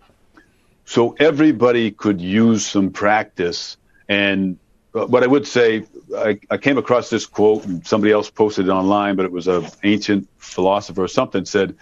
so 0.85 1.17
everybody 1.19 1.91
could 1.91 2.21
use 2.21 2.65
some 2.65 2.91
practice. 2.93 3.77
And 4.09 4.59
uh, 4.95 5.07
what 5.07 5.23
I 5.23 5.27
would 5.27 5.47
say, 5.47 5.85
I, 6.17 6.39
I 6.49 6.57
came 6.57 6.79
across 6.79 7.11
this 7.11 7.27
quote, 7.27 7.67
and 7.67 7.87
somebody 7.87 8.13
else 8.13 8.31
posted 8.31 8.69
it 8.69 8.71
online, 8.71 9.17
but 9.17 9.27
it 9.27 9.33
was 9.33 9.49
an 9.49 9.67
ancient 9.83 10.29
philosopher 10.39 11.03
or 11.03 11.09
something 11.09 11.45
said, 11.45 11.77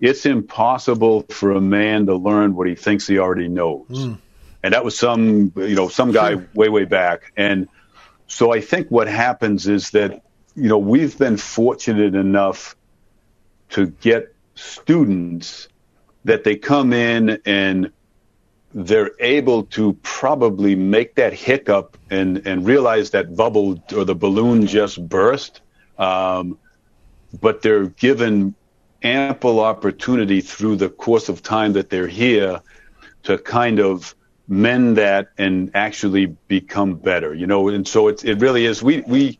"It's 0.00 0.26
impossible 0.26 1.22
for 1.30 1.52
a 1.52 1.60
man 1.60 2.06
to 2.06 2.16
learn 2.16 2.54
what 2.54 2.66
he 2.66 2.74
thinks 2.74 3.06
he 3.06 3.18
already 3.18 3.48
knows." 3.48 3.86
And 4.62 4.74
that 4.74 4.84
was 4.84 4.98
some, 4.98 5.52
you 5.56 5.74
know, 5.74 5.88
some 5.88 6.12
guy 6.12 6.36
way, 6.54 6.68
way 6.68 6.84
back. 6.84 7.32
And 7.36 7.68
so 8.26 8.52
I 8.52 8.60
think 8.60 8.88
what 8.88 9.08
happens 9.08 9.66
is 9.66 9.90
that, 9.90 10.22
you 10.54 10.68
know, 10.68 10.78
we've 10.78 11.16
been 11.18 11.36
fortunate 11.36 12.14
enough 12.14 12.76
to 13.70 13.86
get 13.86 14.34
students 14.54 15.68
that 16.24 16.44
they 16.44 16.56
come 16.56 16.92
in 16.92 17.40
and 17.44 17.90
they're 18.72 19.12
able 19.20 19.64
to 19.64 19.92
probably 20.02 20.74
make 20.74 21.14
that 21.14 21.32
hiccup 21.32 21.96
and, 22.10 22.46
and 22.46 22.66
realize 22.66 23.10
that 23.10 23.36
bubble 23.36 23.82
or 23.94 24.04
the 24.04 24.14
balloon 24.14 24.66
just 24.66 25.06
burst. 25.08 25.60
Um, 25.98 26.58
but 27.40 27.62
they're 27.62 27.86
given 27.86 28.54
ample 29.02 29.60
opportunity 29.60 30.40
through 30.40 30.76
the 30.76 30.88
course 30.88 31.28
of 31.28 31.42
time 31.42 31.74
that 31.74 31.90
they're 31.90 32.08
here 32.08 32.60
to 33.24 33.38
kind 33.38 33.78
of 33.78 34.14
mend 34.48 34.96
that 34.96 35.30
and 35.38 35.70
actually 35.74 36.26
become 36.26 36.94
better, 36.96 37.34
you 37.34 37.46
know. 37.46 37.68
And 37.68 37.86
so 37.86 38.08
it, 38.08 38.24
it 38.24 38.40
really 38.40 38.66
is. 38.66 38.82
We, 38.82 39.00
we, 39.02 39.38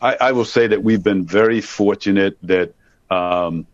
I, 0.00 0.16
I 0.20 0.32
will 0.32 0.44
say 0.44 0.66
that 0.66 0.82
we've 0.82 1.02
been 1.02 1.24
very 1.24 1.60
fortunate 1.60 2.38
that, 2.42 2.74
um, 3.10 3.66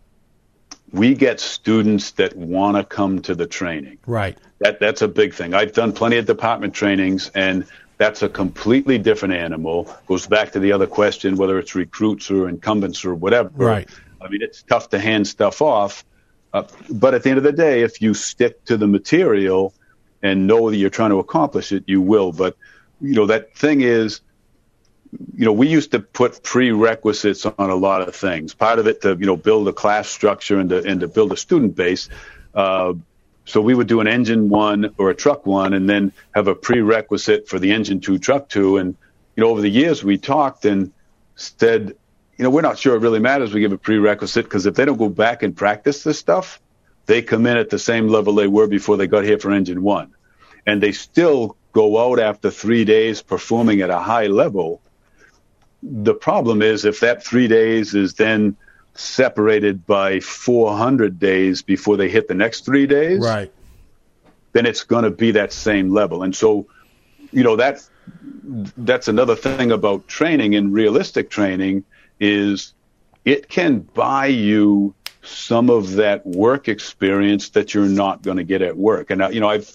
we 0.92 1.14
get 1.14 1.40
students 1.40 2.10
that 2.12 2.36
want 2.36 2.76
to 2.76 2.84
come 2.84 3.22
to 3.22 3.34
the 3.34 3.46
training. 3.46 3.96
Right. 4.06 4.36
That 4.58 4.78
that's 4.78 5.00
a 5.00 5.08
big 5.08 5.32
thing. 5.32 5.54
I've 5.54 5.72
done 5.72 5.92
plenty 5.92 6.18
of 6.18 6.26
department 6.26 6.74
trainings, 6.74 7.30
and 7.34 7.64
that's 7.96 8.22
a 8.22 8.28
completely 8.28 8.98
different 8.98 9.34
animal. 9.34 9.90
Goes 10.06 10.26
back 10.26 10.52
to 10.52 10.60
the 10.60 10.72
other 10.72 10.86
question, 10.86 11.36
whether 11.36 11.58
it's 11.58 11.74
recruits 11.74 12.30
or 12.30 12.46
incumbents 12.46 13.06
or 13.06 13.14
whatever. 13.14 13.50
Right. 13.54 13.88
I 14.20 14.28
mean, 14.28 14.42
it's 14.42 14.62
tough 14.62 14.90
to 14.90 14.98
hand 14.98 15.26
stuff 15.26 15.62
off, 15.62 16.04
uh, 16.52 16.64
but 16.90 17.14
at 17.14 17.22
the 17.22 17.30
end 17.30 17.38
of 17.38 17.44
the 17.44 17.52
day, 17.52 17.82
if 17.82 18.02
you 18.02 18.12
stick 18.12 18.62
to 18.66 18.76
the 18.76 18.86
material 18.86 19.72
and 20.22 20.46
know 20.46 20.70
that 20.70 20.76
you're 20.76 20.90
trying 20.90 21.10
to 21.10 21.18
accomplish 21.18 21.72
it, 21.72 21.84
you 21.86 22.00
will. 22.00 22.32
But 22.32 22.56
you 23.00 23.14
know 23.14 23.26
that 23.26 23.56
thing 23.56 23.80
is, 23.80 24.20
you 25.36 25.44
know, 25.44 25.52
we 25.52 25.68
used 25.68 25.90
to 25.92 26.00
put 26.00 26.42
prerequisites 26.42 27.44
on 27.44 27.70
a 27.70 27.74
lot 27.74 28.02
of 28.02 28.14
things. 28.14 28.54
Part 28.54 28.78
of 28.78 28.86
it 28.86 29.02
to, 29.02 29.16
you 29.18 29.26
know, 29.26 29.36
build 29.36 29.68
a 29.68 29.72
class 29.72 30.08
structure 30.08 30.58
and 30.58 30.70
to, 30.70 30.82
and 30.84 31.00
to 31.00 31.08
build 31.08 31.32
a 31.32 31.36
student 31.36 31.76
base. 31.76 32.08
Uh, 32.54 32.94
so 33.44 33.60
we 33.60 33.74
would 33.74 33.88
do 33.88 34.00
an 34.00 34.06
engine 34.06 34.48
one 34.48 34.94
or 34.98 35.10
a 35.10 35.14
truck 35.14 35.44
one 35.44 35.74
and 35.74 35.88
then 35.90 36.12
have 36.34 36.48
a 36.48 36.54
prerequisite 36.54 37.48
for 37.48 37.58
the 37.58 37.72
engine 37.72 38.00
two, 38.00 38.18
truck 38.18 38.48
two. 38.48 38.78
And, 38.78 38.96
you 39.36 39.42
know, 39.42 39.50
over 39.50 39.60
the 39.60 39.70
years 39.70 40.02
we 40.02 40.16
talked 40.16 40.64
and 40.64 40.92
said, 41.36 41.94
you 42.38 42.44
know, 42.44 42.50
we're 42.50 42.62
not 42.62 42.78
sure 42.78 42.94
it 42.96 43.00
really 43.00 43.18
matters. 43.18 43.52
We 43.52 43.60
give 43.60 43.72
a 43.72 43.78
prerequisite 43.78 44.44
because 44.44 44.64
if 44.64 44.76
they 44.76 44.84
don't 44.84 44.96
go 44.96 45.08
back 45.08 45.42
and 45.42 45.54
practice 45.54 46.04
this 46.04 46.18
stuff, 46.18 46.61
they 47.06 47.22
come 47.22 47.46
in 47.46 47.56
at 47.56 47.70
the 47.70 47.78
same 47.78 48.08
level 48.08 48.34
they 48.34 48.46
were 48.46 48.66
before 48.66 48.96
they 48.96 49.06
got 49.06 49.24
here 49.24 49.38
for 49.38 49.50
engine 49.50 49.82
one. 49.82 50.14
And 50.66 50.82
they 50.82 50.92
still 50.92 51.56
go 51.72 52.10
out 52.10 52.20
after 52.20 52.50
three 52.50 52.84
days 52.84 53.22
performing 53.22 53.80
at 53.80 53.90
a 53.90 53.98
high 53.98 54.26
level. 54.26 54.80
The 55.82 56.14
problem 56.14 56.62
is 56.62 56.84
if 56.84 57.00
that 57.00 57.24
three 57.24 57.48
days 57.48 57.94
is 57.94 58.14
then 58.14 58.56
separated 58.94 59.86
by 59.86 60.20
400 60.20 61.18
days 61.18 61.62
before 61.62 61.96
they 61.96 62.08
hit 62.08 62.28
the 62.28 62.34
next 62.34 62.64
three 62.64 62.86
days, 62.86 63.20
right? 63.20 63.50
Then 64.52 64.66
it's 64.66 64.84
going 64.84 65.04
to 65.04 65.10
be 65.10 65.32
that 65.32 65.52
same 65.52 65.90
level. 65.90 66.22
And 66.22 66.36
so, 66.36 66.66
you 67.32 67.42
know, 67.42 67.56
that's 67.56 67.90
that's 68.76 69.08
another 69.08 69.34
thing 69.34 69.72
about 69.72 70.06
training 70.08 70.54
and 70.54 70.72
realistic 70.72 71.30
training 71.30 71.84
is 72.20 72.74
it 73.24 73.48
can 73.48 73.78
buy 73.80 74.26
you 74.26 74.94
some 75.22 75.70
of 75.70 75.92
that 75.92 76.26
work 76.26 76.68
experience 76.68 77.50
that 77.50 77.74
you're 77.74 77.86
not 77.86 78.22
going 78.22 78.38
to 78.38 78.44
get 78.44 78.62
at 78.62 78.76
work. 78.76 79.10
And, 79.10 79.22
uh, 79.22 79.28
you 79.28 79.40
know, 79.40 79.48
I've 79.48 79.70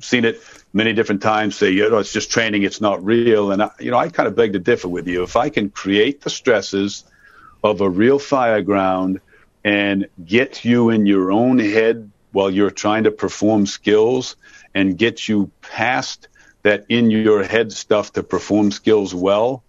seen 0.00 0.24
it 0.24 0.40
many 0.72 0.92
different 0.92 1.22
times 1.22 1.56
say, 1.56 1.70
you 1.70 1.88
know, 1.88 1.98
it's 1.98 2.12
just 2.12 2.30
training, 2.30 2.62
it's 2.62 2.80
not 2.80 3.04
real. 3.04 3.52
And, 3.52 3.62
I, 3.62 3.70
you 3.78 3.90
know, 3.90 3.98
I 3.98 4.08
kind 4.08 4.26
of 4.26 4.34
beg 4.34 4.54
to 4.54 4.58
differ 4.58 4.88
with 4.88 5.06
you. 5.06 5.22
If 5.22 5.36
I 5.36 5.48
can 5.48 5.70
create 5.70 6.20
the 6.20 6.30
stresses 6.30 7.04
of 7.62 7.80
a 7.80 7.88
real 7.88 8.18
fire 8.18 8.62
ground 8.62 9.20
and 9.62 10.08
get 10.24 10.64
you 10.64 10.90
in 10.90 11.06
your 11.06 11.30
own 11.30 11.58
head 11.58 12.10
while 12.32 12.50
you're 12.50 12.70
trying 12.70 13.04
to 13.04 13.10
perform 13.10 13.66
skills 13.66 14.36
and 14.74 14.96
get 14.96 15.28
you 15.28 15.50
past 15.60 16.28
that 16.62 16.86
in 16.88 17.10
your 17.10 17.42
head 17.42 17.72
stuff 17.72 18.12
to 18.14 18.22
perform 18.22 18.70
skills 18.70 19.14
well, 19.14 19.62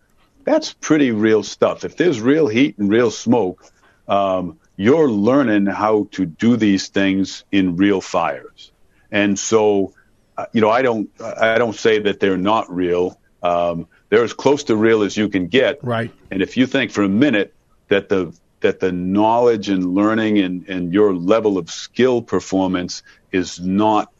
that's 0.44 0.74
pretty 0.74 1.12
real 1.12 1.44
stuff. 1.44 1.84
If 1.84 1.98
there's 1.98 2.20
real 2.20 2.48
heat 2.48 2.78
and 2.78 2.90
real 2.90 3.12
smoke, 3.12 3.64
um, 4.08 4.60
you're 4.82 5.10
learning 5.10 5.68
how 5.68 6.08
to 6.10 6.26
do 6.26 6.58
these 6.58 6.88
things 6.88 7.44
in 7.52 7.76
real 7.76 8.02
fires. 8.02 8.72
And 9.12 9.38
so, 9.38 9.94
uh, 10.36 10.48
you 10.54 10.62
know, 10.62 10.72
I 10.72 10.82
don't, 10.82 11.08
I 11.22 11.60
don't 11.60 11.76
say 11.76 12.00
that 12.00 12.20
they're 12.20 12.36
not 12.36 12.74
real. 12.74 13.20
Um, 13.44 13.88
they're 14.10 14.24
as 14.24 14.34
close 14.34 14.64
to 14.66 14.76
real 14.76 15.04
as 15.04 15.16
you 15.16 15.30
can 15.30 15.48
get. 15.48 15.84
Right. 15.84 16.12
And 16.32 16.42
if 16.42 16.58
you 16.58 16.66
think 16.66 16.90
for 16.90 17.04
a 17.04 17.10
minute 17.10 17.54
that 17.90 18.10
the 18.10 18.36
that 18.62 18.80
the 18.80 18.92
knowledge 18.92 19.70
and 19.70 19.94
learning 19.96 20.38
and, 20.40 20.68
and 20.68 20.94
your 20.94 21.14
level 21.16 21.58
of 21.58 21.70
skill 21.72 22.22
performance 22.22 23.02
is 23.32 23.60
not 23.60 24.12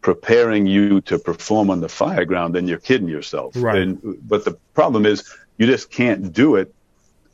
preparing 0.00 0.66
you 0.66 1.00
to 1.02 1.18
perform 1.18 1.70
on 1.70 1.80
the 1.80 1.88
fire 1.88 2.24
ground, 2.24 2.54
then 2.54 2.66
you're 2.66 2.78
kidding 2.78 3.08
yourself. 3.08 3.54
Right. 3.56 3.78
And, 3.78 4.18
but 4.28 4.44
the 4.44 4.58
problem 4.74 5.06
is 5.06 5.32
you 5.58 5.66
just 5.66 5.90
can't 5.90 6.32
do 6.32 6.56
it 6.56 6.74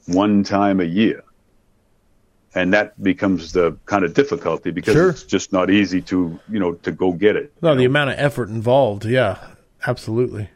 one 0.07 0.45
time 0.45 0.81
a 0.81 0.85
year 0.85 1.25
and 2.55 2.73
that 2.73 3.01
becomes 3.03 3.53
the 3.53 3.77
kind 3.87 4.05
of 4.05 4.15
difficulty 4.15 4.71
because 4.71 4.95
sure. 4.95 5.11
it's 5.11 5.23
just 5.23 5.53
not 5.53 5.71
easy 5.71 6.03
to 6.03 6.39
you 6.49 6.59
know 6.59 6.75
to 6.75 6.93
go 6.93 7.13
get 7.13 7.37
it. 7.37 7.53
No, 7.63 7.75
the 7.75 7.85
amount 7.85 8.11
of 8.11 8.19
effort 8.19 8.49
involved, 8.49 9.05
yeah, 9.05 9.39
absolutely. 9.87 10.51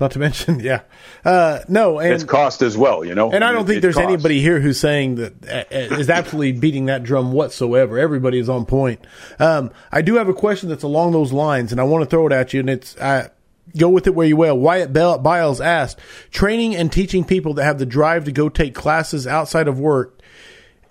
Not 0.00 0.10
to 0.12 0.18
mention, 0.18 0.60
yeah, 0.60 0.82
uh, 1.24 1.60
no, 1.68 2.00
and 2.00 2.12
it's 2.12 2.24
cost 2.24 2.60
as 2.62 2.76
well, 2.76 3.04
you 3.04 3.14
know. 3.14 3.30
And 3.30 3.44
I 3.44 3.52
don't 3.52 3.64
it, 3.64 3.68
think 3.68 3.82
there's 3.82 3.94
costs. 3.94 4.12
anybody 4.12 4.40
here 4.40 4.60
who's 4.60 4.78
saying 4.78 5.16
that 5.16 5.32
uh, 5.48 5.64
is 5.70 6.10
absolutely 6.10 6.52
beating 6.52 6.86
that 6.86 7.02
drum 7.02 7.32
whatsoever. 7.32 7.98
Everybody 7.98 8.38
is 8.38 8.48
on 8.48 8.66
point. 8.66 9.06
Um, 9.38 9.70
I 9.90 10.02
do 10.02 10.16
have 10.16 10.28
a 10.28 10.34
question 10.34 10.68
that's 10.68 10.82
along 10.82 11.12
those 11.12 11.32
lines, 11.32 11.72
and 11.72 11.80
I 11.80 11.84
want 11.84 12.02
to 12.04 12.10
throw 12.10 12.26
it 12.26 12.32
at 12.32 12.52
you, 12.52 12.60
and 12.60 12.70
it's. 12.70 12.96
Uh, 12.96 13.28
Go 13.76 13.88
with 13.88 14.06
it 14.06 14.14
where 14.14 14.26
you 14.26 14.36
will. 14.36 14.58
Wyatt 14.58 14.92
Biles 14.92 15.60
asked, 15.60 15.98
training 16.30 16.74
and 16.74 16.92
teaching 16.92 17.24
people 17.24 17.54
that 17.54 17.64
have 17.64 17.78
the 17.78 17.86
drive 17.86 18.24
to 18.24 18.32
go 18.32 18.50
take 18.50 18.74
classes 18.74 19.26
outside 19.26 19.66
of 19.66 19.78
work 19.80 20.20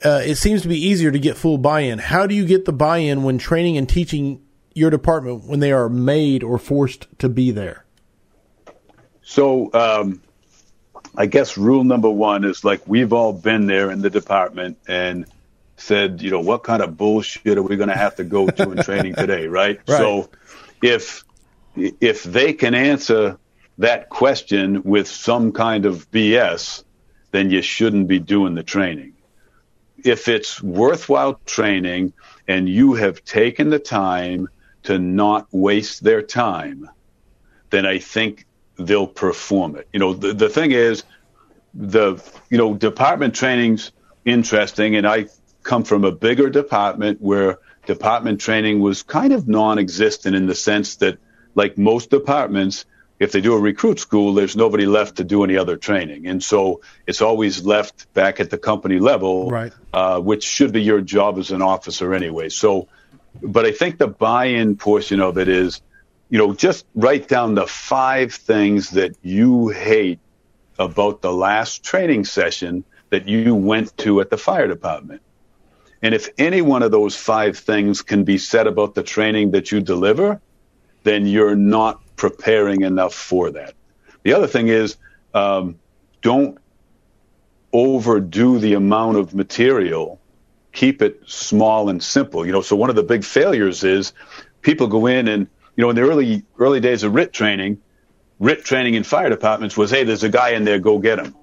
uh, 0.04 0.22
it 0.24 0.36
seems 0.36 0.62
to 0.64 0.68
be 0.68 0.78
easier 0.78 1.12
to 1.12 1.20
get 1.20 1.38
full 1.38 1.58
buy-in. 1.58 2.00
How 2.00 2.28
do 2.28 2.36
you 2.36 2.46
get 2.46 2.66
the 2.66 2.74
buy-in 2.74 3.24
when 3.24 3.38
training 3.38 3.78
and 3.78 3.88
teaching 3.88 4.42
your 4.74 4.90
department 4.90 5.46
when 5.46 5.60
they 5.60 5.72
are 5.72 5.90
made 5.90 6.44
or 6.44 6.58
forced 6.58 7.08
to 7.20 7.30
be 7.30 7.52
there? 7.52 7.86
So, 9.22 9.72
um, 9.74 10.22
I 11.16 11.26
guess 11.26 11.58
rule 11.58 11.84
number 11.84 12.10
one 12.10 12.44
is 12.46 12.64
like 12.64 12.88
we've 12.88 13.14
all 13.14 13.34
been 13.34 13.68
there 13.68 13.92
in 13.92 14.02
the 14.02 14.10
department 14.10 14.78
and 14.88 15.26
said, 15.78 16.22
you 16.22 16.32
know, 16.32 16.40
what 16.40 16.64
kind 16.64 16.82
of 16.82 16.98
bullshit 16.98 17.58
are 17.58 17.64
we 17.64 17.76
going 17.76 17.90
to 17.90 17.98
have 17.98 18.16
to 18.16 18.24
go 18.24 18.48
to 18.48 18.72
in 18.72 18.84
training 18.84 19.16
today, 19.16 19.48
right? 19.48 19.80
right? 19.88 19.98
So, 19.98 20.30
if 20.82 21.24
if 21.76 22.24
they 22.24 22.54
can 22.54 22.74
answer 22.74 23.38
that 23.78 24.10
question 24.10 24.84
with 24.84 25.08
some 25.08 25.52
kind 25.52 25.86
of 25.86 26.10
BS, 26.12 26.84
then 27.32 27.50
you 27.50 27.62
shouldn't 27.62 28.08
be 28.08 28.20
doing 28.20 28.56
the 28.56 28.64
training 28.64 29.11
if 30.06 30.28
it's 30.28 30.62
worthwhile 30.62 31.40
training 31.46 32.14
and 32.48 32.68
you 32.68 32.94
have 32.94 33.24
taken 33.24 33.70
the 33.70 33.80
time 33.80 34.50
to 34.84 34.98
not 34.98 35.48
waste 35.52 36.04
their 36.04 36.22
time, 36.22 36.90
then 37.70 37.86
I 37.86 38.00
think 38.00 38.46
they'll 38.78 39.08
perform 39.08 39.76
it. 39.76 39.88
You 39.94 40.00
know, 40.00 40.14
the, 40.14 40.34
the 40.34 40.50
thing 40.50 40.72
is, 40.72 41.04
the, 41.74 42.22
you 42.50 42.58
know, 42.58 42.74
department 42.74 43.36
training's 43.36 43.92
interesting, 44.26 44.96
and 44.96 45.08
I 45.08 45.28
come 45.64 45.84
from 45.84 46.04
a 46.04 46.12
bigger 46.12 46.50
department 46.50 47.22
where 47.22 47.60
department 47.86 48.42
training 48.42 48.80
was 48.80 49.04
kind 49.04 49.34
of 49.34 49.48
non 49.48 49.80
existent 49.80 50.36
in 50.36 50.48
the 50.48 50.56
sense 50.56 50.98
that, 50.98 51.18
like 51.56 51.78
most 51.78 52.10
departments, 52.10 52.86
if 53.22 53.32
they 53.32 53.40
do 53.40 53.54
a 53.54 53.60
recruit 53.60 54.00
school, 54.00 54.34
there's 54.34 54.56
nobody 54.56 54.88
left 54.88 55.18
to 55.18 55.24
do 55.24 55.44
any 55.44 55.56
other 55.56 55.78
training. 55.78 56.26
And 56.26 56.44
so 56.44 56.82
it's 57.06 57.22
always 57.22 57.64
left 57.64 58.12
back 58.16 58.40
at 58.40 58.50
the 58.50 58.58
company 58.58 58.98
level, 58.98 59.48
right. 59.48 59.72
uh, 59.94 60.20
which 60.20 60.44
should 60.44 60.72
be 60.72 60.82
your 60.82 61.02
job 61.02 61.38
as 61.38 61.52
an 61.52 61.62
officer 61.62 62.16
anyway. 62.16 62.50
So, 62.50 62.88
but 63.40 63.64
I 63.64 63.74
think 63.74 64.00
the 64.00 64.08
buy 64.08 64.46
in 64.46 64.76
portion 64.76 65.22
of 65.22 65.38
it 65.38 65.50
is, 65.50 65.84
you 66.32 66.40
know, 66.40 66.56
just 66.56 66.88
write 66.96 67.28
down 67.28 67.54
the 67.54 67.68
five 67.68 68.34
things 68.34 68.90
that 68.92 69.16
you 69.22 69.68
hate 69.70 70.20
about 70.80 71.22
the 71.22 71.32
last 71.32 71.84
training 71.84 72.26
session 72.26 72.84
that 73.12 73.28
you 73.28 73.54
went 73.54 73.96
to 73.98 74.20
at 74.22 74.32
the 74.32 74.38
fire 74.38 74.68
department. 74.68 75.22
And 76.02 76.16
if 76.16 76.30
any 76.40 76.64
one 76.64 76.82
of 76.82 76.90
those 76.90 77.16
five 77.16 77.60
things 77.60 78.02
can 78.02 78.24
be 78.24 78.40
said 78.40 78.66
about 78.66 78.96
the 78.96 79.04
training 79.04 79.52
that 79.52 79.72
you 79.72 79.80
deliver, 79.80 80.42
then 81.04 81.28
you're 81.28 81.56
not 81.56 82.02
preparing 82.22 82.82
enough 82.84 83.16
for 83.16 83.50
that. 83.50 83.74
The 84.22 84.34
other 84.34 84.46
thing 84.46 84.68
is 84.68 84.98
um, 85.34 85.80
don't 86.22 86.60
overdo 87.74 88.60
the 88.60 88.76
amount 88.76 89.18
of 89.18 89.34
material. 89.34 90.22
Keep 90.72 91.02
it 91.02 91.20
small 91.26 91.90
and 91.90 92.02
simple. 92.04 92.46
You 92.46 92.52
know, 92.52 92.62
so 92.62 92.76
one 92.76 92.92
of 92.92 92.96
the 92.96 93.02
big 93.02 93.24
failures 93.24 93.84
is 93.84 94.14
people 94.62 94.86
go 94.86 95.08
in 95.08 95.28
and 95.28 95.48
you 95.76 95.82
know 95.82 95.90
in 95.90 95.96
the 95.96 96.04
early 96.04 96.46
early 96.60 96.80
days 96.80 97.02
of 97.02 97.16
RIT 97.16 97.34
training, 97.34 97.82
RIT 98.40 98.66
training 98.66 98.94
in 98.94 99.04
fire 99.04 99.30
departments 99.30 99.76
was, 99.76 99.90
hey, 99.90 100.04
there's 100.04 100.22
a 100.22 100.30
guy 100.30 100.52
in 100.52 100.64
there, 100.64 100.78
go 100.78 101.00
get 101.00 101.18
him. 101.18 101.36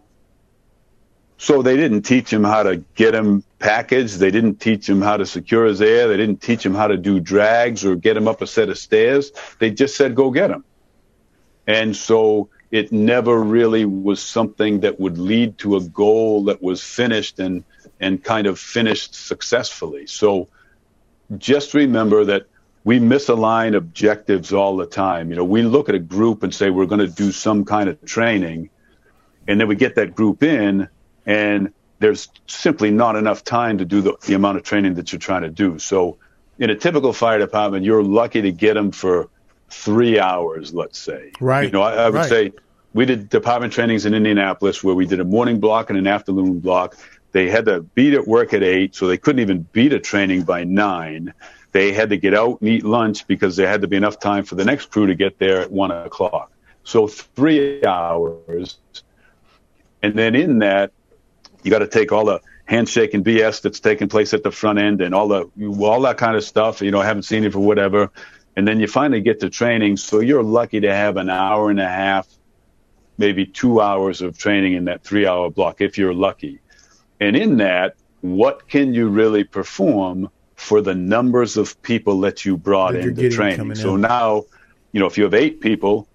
So 1.39 1.63
they 1.63 1.77
didn't 1.77 2.03
teach 2.03 2.33
him 2.33 2.45
how 2.45 2.63
to 2.63 2.77
get 2.95 3.17
him 3.17 3.43
packaged. 3.59 4.21
They 4.21 4.31
didn't 4.31 4.61
teach 4.61 4.89
him 4.89 5.03
how 5.03 5.17
to 5.17 5.27
secure 5.27 5.67
his 5.67 5.83
air. 5.83 6.07
They 6.07 6.17
didn't 6.17 6.41
teach 6.41 6.65
him 6.65 6.75
how 6.75 6.87
to 6.87 6.97
do 6.97 7.19
drags 7.19 7.85
or 7.85 7.97
get 7.97 8.17
him 8.17 8.29
up 8.29 8.43
a 8.43 8.47
set 8.47 8.69
of 8.69 8.79
stairs. 8.79 9.33
They 9.59 9.73
just 9.73 9.97
said, 9.97 10.15
go 10.15 10.31
get 10.31 10.51
him. 10.51 10.65
And 11.69 11.95
so 11.95 12.49
it 12.71 12.91
never 12.93 13.39
really 13.39 13.85
was 13.85 14.23
something 14.23 14.81
that 14.81 14.99
would 14.99 15.19
lead 15.19 15.59
to 15.59 15.77
a 15.77 15.83
goal 15.83 16.45
that 16.45 16.63
was 16.63 16.83
finished 16.83 17.39
and, 17.39 17.63
and 18.01 18.25
kind 18.25 18.47
of 18.47 18.59
finished 18.59 19.15
successfully. 19.15 20.07
So 20.07 20.49
just 21.37 21.75
remember 21.75 22.25
that 22.25 22.47
we 22.85 22.99
misalign 22.99 23.77
objectives 23.77 24.51
all 24.51 24.79
the 24.79 24.87
time. 24.87 25.29
You 25.29 25.37
know, 25.37 25.45
we 25.45 25.61
look 25.61 25.91
at 25.91 25.95
a 25.95 25.99
group 25.99 26.43
and 26.43 26.55
say 26.55 26.71
we're 26.71 26.87
going 26.87 27.07
to 27.07 27.07
do 27.07 27.33
some 27.33 27.67
kind 27.67 27.91
of 27.91 28.03
training, 28.07 28.71
and 29.47 29.61
then 29.61 29.69
we 29.69 29.77
get 29.77 29.97
that 29.97 30.15
group 30.15 30.43
in, 30.43 30.89
and 31.27 31.75
there's 31.99 32.29
simply 32.47 32.91
not 32.91 33.15
enough 33.15 33.45
time 33.45 33.77
to 33.77 33.85
do 33.85 34.01
the, 34.01 34.15
the 34.27 34.33
amount 34.33 34.57
of 34.57 34.63
training 34.63 34.95
that 34.95 35.13
you're 35.13 35.19
trying 35.19 35.43
to 35.43 35.51
do. 35.51 35.79
So, 35.79 36.17
in 36.59 36.71
a 36.71 36.75
typical 36.75 37.13
fire 37.13 37.39
department, 37.39 37.85
you're 37.85 38.03
lucky 38.03 38.41
to 38.41 38.53
get 38.53 38.73
them 38.73 38.91
for 38.91 39.29
three 39.69 40.19
hours, 40.19 40.75
let's 40.75 40.99
say. 40.99 41.33
Right. 41.41 41.65
You 41.65 41.71
know, 41.71 41.83
I, 41.83 41.95
I 41.95 42.07
would 42.07 42.15
right. 42.15 42.29
say 42.29 42.53
we 42.95 43.05
did 43.05 43.29
department 43.29 43.73
trainings 43.73 44.07
in 44.07 44.15
Indianapolis 44.15 44.83
where 44.83 44.95
we 44.95 45.07
did 45.07 45.21
a 45.21 45.25
morning 45.25 45.61
block 45.61 45.91
and 45.91 45.99
an 45.99 46.07
afternoon 46.07 46.61
block. 46.61 46.97
They 47.33 47.51
had 47.51 47.67
to 47.67 47.83
be 47.83 48.15
at 48.15 48.27
work 48.27 48.55
at 48.55 48.63
eight, 48.63 48.95
so 48.95 49.07
they 49.07 49.19
couldn't 49.19 49.41
even 49.41 49.63
beat 49.73 49.91
to 49.91 50.01
training 50.01 50.43
by 50.43 50.65
nine. 50.65 51.35
They 51.73 51.93
had 51.93 52.11
to 52.11 52.17
get 52.17 52.35
out 52.35 52.61
and 52.61 52.71
eat 52.71 52.85
lunch 52.85 53.27
because 53.27 53.57
there 53.57 53.69
had 53.69 53.83
to 53.83 53.89
be 53.89 53.97
enough 53.97 54.19
time 54.19 54.45
for 54.45 54.55
the 54.55 54.65
next 54.65 54.91
crew 54.91 55.07
to 55.07 55.15
get 55.15 55.39
there 55.39 55.61
at 55.61 55.71
one 55.71 55.91
o'clock. 55.91 56.51
So 56.85 57.07
three 57.07 57.85
hours. 57.85 58.79
And 60.03 60.15
then 60.15 60.35
in 60.35 60.61
that, 60.61 60.93
you 61.63 61.71
got 61.71 61.81
to 61.81 61.87
take 61.87 62.13
all 62.13 62.25
the 62.25 62.41
handshake 62.65 63.15
and 63.15 63.25
BS 63.25 63.63
that's 63.63 63.81
taking 63.81 64.09
place 64.09 64.33
at 64.33 64.43
the 64.43 64.51
front 64.51 64.79
end 64.79 65.01
and 65.01 65.15
all 65.15 65.29
the 65.29 65.51
all 65.81 66.01
that 66.03 66.17
kind 66.17 66.37
of 66.37 66.45
stuff. 66.45 66.81
You 66.81 66.91
know, 66.91 67.01
I 67.01 67.07
haven't 67.07 67.25
seen 67.25 67.45
it 67.45 67.53
for 67.53 67.61
whatever. 67.61 68.11
And 68.59 68.67
then 68.67 68.81
you 68.81 68.89
finally 68.89 69.21
get 69.21 69.39
to 69.39 69.51
training. 69.51 69.99
So 69.99 70.19
you're 70.19 70.43
lucky 70.43 70.81
to 70.81 70.93
have 70.93 71.17
an 71.17 71.31
hour 71.31 71.71
and 71.71 71.79
a 71.79 71.89
half, 71.89 72.27
maybe 73.17 73.47
two 73.47 73.81
hours 73.81 74.21
of 74.21 74.37
training 74.37 74.73
in 74.73 74.87
that 74.87 75.05
three 75.05 75.29
hour 75.29 75.49
block 75.49 75.81
if 75.81 75.97
you're 75.97 76.13
lucky. 76.13 76.59
And 77.21 77.37
in 77.37 77.59
that, 77.59 77.95
what 78.21 78.69
can 78.69 78.95
you 78.95 79.11
really 79.11 79.45
perform 79.45 80.29
for 80.57 80.81
the 80.81 80.97
numbers 80.97 81.57
of 81.57 81.81
people 81.83 82.19
that 82.23 82.45
you 82.45 82.57
brought 82.57 82.95
That 82.95 83.05
into 83.05 83.31
training? 83.31 83.77
So 83.77 83.95
in. 83.95 84.01
now, 84.01 84.43
you 84.91 84.99
know, 84.99 85.07
if 85.07 85.17
you 85.17 85.23
have 85.23 85.35
eight 85.35 85.61
people, 85.61 86.09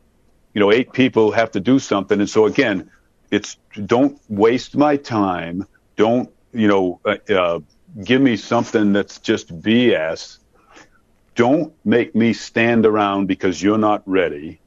you 0.54 0.60
know, 0.60 0.70
eight 0.70 0.92
people 0.92 1.32
have 1.32 1.52
to 1.52 1.62
do 1.62 1.80
something. 1.80 2.20
And 2.20 2.30
so 2.30 2.46
again, 2.46 2.92
it's 3.32 3.56
don't 3.86 4.20
waste 4.28 4.76
my 4.76 4.98
time. 4.98 5.66
Don't, 5.96 6.30
you 6.52 6.68
know, 6.68 7.00
uh, 7.06 7.16
uh, 7.34 7.60
give 8.04 8.22
me 8.22 8.36
something 8.36 8.92
that's 8.92 9.20
just 9.20 9.62
BS. 9.62 10.40
Don't 11.36 11.74
make 11.84 12.16
me 12.16 12.34
stand 12.34 12.86
around 12.86 13.28
because 13.28 13.62
you're 13.62 13.78
not 13.78 14.04
ready. 14.06 14.60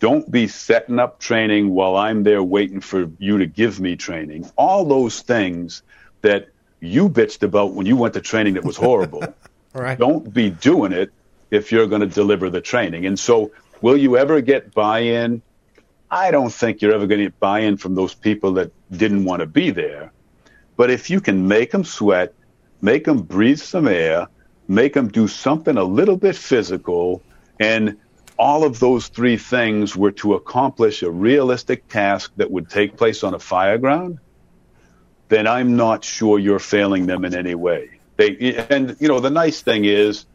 Don't 0.00 0.30
be 0.30 0.48
setting 0.48 0.98
up 0.98 1.18
training 1.18 1.70
while 1.70 1.96
I'm 1.96 2.22
there 2.22 2.42
waiting 2.42 2.80
for 2.80 3.10
you 3.18 3.38
to 3.38 3.46
give 3.46 3.80
me 3.80 3.96
training. 3.96 4.50
All 4.56 4.84
those 4.84 5.22
things 5.22 5.82
that 6.22 6.48
you 6.80 7.08
bitched 7.08 7.42
about 7.42 7.72
when 7.72 7.86
you 7.86 7.96
went 7.96 8.14
to 8.14 8.20
training 8.20 8.54
that 8.54 8.64
was 8.64 8.76
horrible 8.76 9.22
Right. 9.74 9.98
don't 9.98 10.32
be 10.32 10.50
doing 10.50 10.92
it 10.92 11.10
if 11.50 11.72
you're 11.72 11.88
going 11.88 12.00
to 12.00 12.06
deliver 12.06 12.48
the 12.48 12.60
training. 12.60 13.06
And 13.06 13.18
so, 13.18 13.50
will 13.80 13.96
you 13.96 14.16
ever 14.16 14.40
get 14.40 14.72
buy 14.72 15.00
in? 15.00 15.42
I 16.10 16.30
don't 16.30 16.52
think 16.52 16.80
you're 16.80 16.94
ever 16.94 17.08
going 17.08 17.18
to 17.18 17.24
get 17.26 17.40
buy 17.40 17.60
in 17.60 17.76
from 17.76 17.96
those 17.96 18.14
people 18.14 18.52
that 18.52 18.70
didn't 18.92 19.24
want 19.24 19.40
to 19.40 19.46
be 19.46 19.70
there. 19.70 20.12
But 20.76 20.90
if 20.90 21.10
you 21.10 21.20
can 21.20 21.48
make 21.48 21.72
them 21.72 21.82
sweat, 21.84 22.34
make 22.80 23.04
them 23.04 23.22
breathe 23.22 23.58
some 23.58 23.88
air, 23.88 24.28
make 24.68 24.94
them 24.94 25.08
do 25.08 25.28
something 25.28 25.76
a 25.76 25.84
little 25.84 26.16
bit 26.16 26.36
physical, 26.36 27.22
and 27.60 27.96
all 28.38 28.64
of 28.64 28.80
those 28.80 29.08
three 29.08 29.36
things 29.36 29.94
were 29.94 30.12
to 30.12 30.34
accomplish 30.34 31.02
a 31.02 31.10
realistic 31.10 31.88
task 31.88 32.32
that 32.36 32.50
would 32.50 32.68
take 32.68 32.96
place 32.96 33.22
on 33.22 33.34
a 33.34 33.38
fire 33.38 33.78
ground, 33.78 34.18
then 35.28 35.46
I'm 35.46 35.76
not 35.76 36.04
sure 36.04 36.38
you're 36.38 36.58
failing 36.58 37.06
them 37.06 37.24
in 37.24 37.34
any 37.34 37.54
way. 37.54 37.90
They 38.16 38.54
and 38.70 38.96
you 39.00 39.08
know 39.08 39.20
the 39.20 39.30
nice 39.30 39.62
thing 39.62 39.84
is 39.84 40.26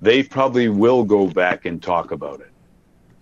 they 0.00 0.22
probably 0.22 0.68
will 0.68 1.04
go 1.04 1.26
back 1.26 1.64
and 1.64 1.82
talk 1.82 2.10
about 2.12 2.40
it. 2.40 2.52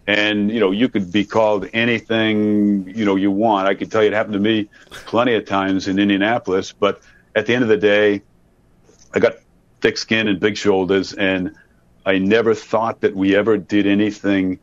And 0.07 0.51
you 0.51 0.61
know 0.61 0.71
you 0.71 0.89
could 0.89 1.13
be 1.13 1.25
called 1.25 1.69
anything 1.73 2.93
you 2.95 3.05
know 3.05 3.17
you 3.17 3.31
want. 3.31 3.69
I 3.69 3.75
could 3.75 3.91
tell 3.91 4.03
you 4.03 4.09
it 4.09 4.15
happened 4.15 4.35
to 4.35 4.41
me 4.41 4.69
plenty 4.91 5.35
of 5.35 5.47
times 5.47 5.89
in 5.89 5.99
Indianapolis, 5.99 6.73
but 6.73 7.01
at 7.35 7.47
the 7.47 7.55
end 7.55 7.63
of 7.63 7.69
the 7.69 7.77
day, 7.77 8.23
I 9.15 9.19
got 9.19 9.35
thick 9.87 9.99
skin 9.99 10.27
and 10.27 10.41
big 10.41 10.57
shoulders, 10.57 11.13
and 11.13 11.55
I 12.05 12.19
never 12.19 12.57
thought 12.57 13.03
that 13.03 13.15
we 13.15 13.37
ever 13.37 13.57
did 13.57 13.87
anything 13.87 14.59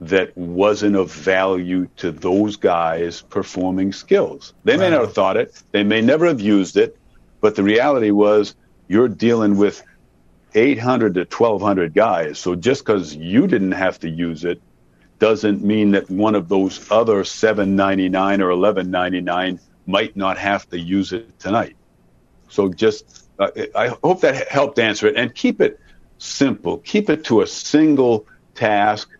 that 0.00 0.36
wasn't 0.36 0.94
of 0.94 1.12
value 1.12 1.88
to 1.96 2.12
those 2.12 2.54
guys 2.54 3.22
performing 3.22 3.92
skills. 3.92 4.54
They 4.62 4.76
may 4.76 4.88
not 4.88 5.00
have 5.00 5.14
thought 5.14 5.36
it, 5.36 5.60
they 5.72 5.82
may 5.82 6.00
never 6.00 6.26
have 6.26 6.40
used 6.40 6.76
it, 6.76 6.96
but 7.40 7.56
the 7.56 7.64
reality 7.64 8.12
was 8.12 8.54
you're 8.86 9.08
dealing 9.08 9.56
with 9.56 9.82
800 10.54 11.14
to 11.14 11.20
1200 11.22 11.92
guys. 11.92 12.38
So 12.38 12.54
just 12.54 12.86
because 12.86 13.16
you 13.16 13.48
didn't 13.48 13.72
have 13.72 13.98
to 13.98 14.08
use 14.08 14.44
it 14.44 14.62
doesn't 15.18 15.64
mean 15.64 15.90
that 15.90 16.08
one 16.08 16.36
of 16.36 16.48
those 16.48 16.88
other 16.88 17.24
799 17.24 18.40
or 18.40 18.50
1199 18.56 19.58
might 19.86 20.16
not 20.16 20.38
have 20.38 20.68
to 20.70 20.78
use 20.78 21.12
it 21.12 21.36
tonight. 21.40 21.74
So 22.48 22.68
just, 22.68 23.21
I 23.74 23.96
hope 24.02 24.20
that 24.20 24.48
helped 24.48 24.78
answer 24.78 25.06
it 25.06 25.16
and 25.16 25.34
keep 25.34 25.60
it 25.60 25.80
simple. 26.18 26.78
Keep 26.78 27.10
it 27.10 27.24
to 27.24 27.42
a 27.42 27.46
single 27.46 28.26
task, 28.54 29.10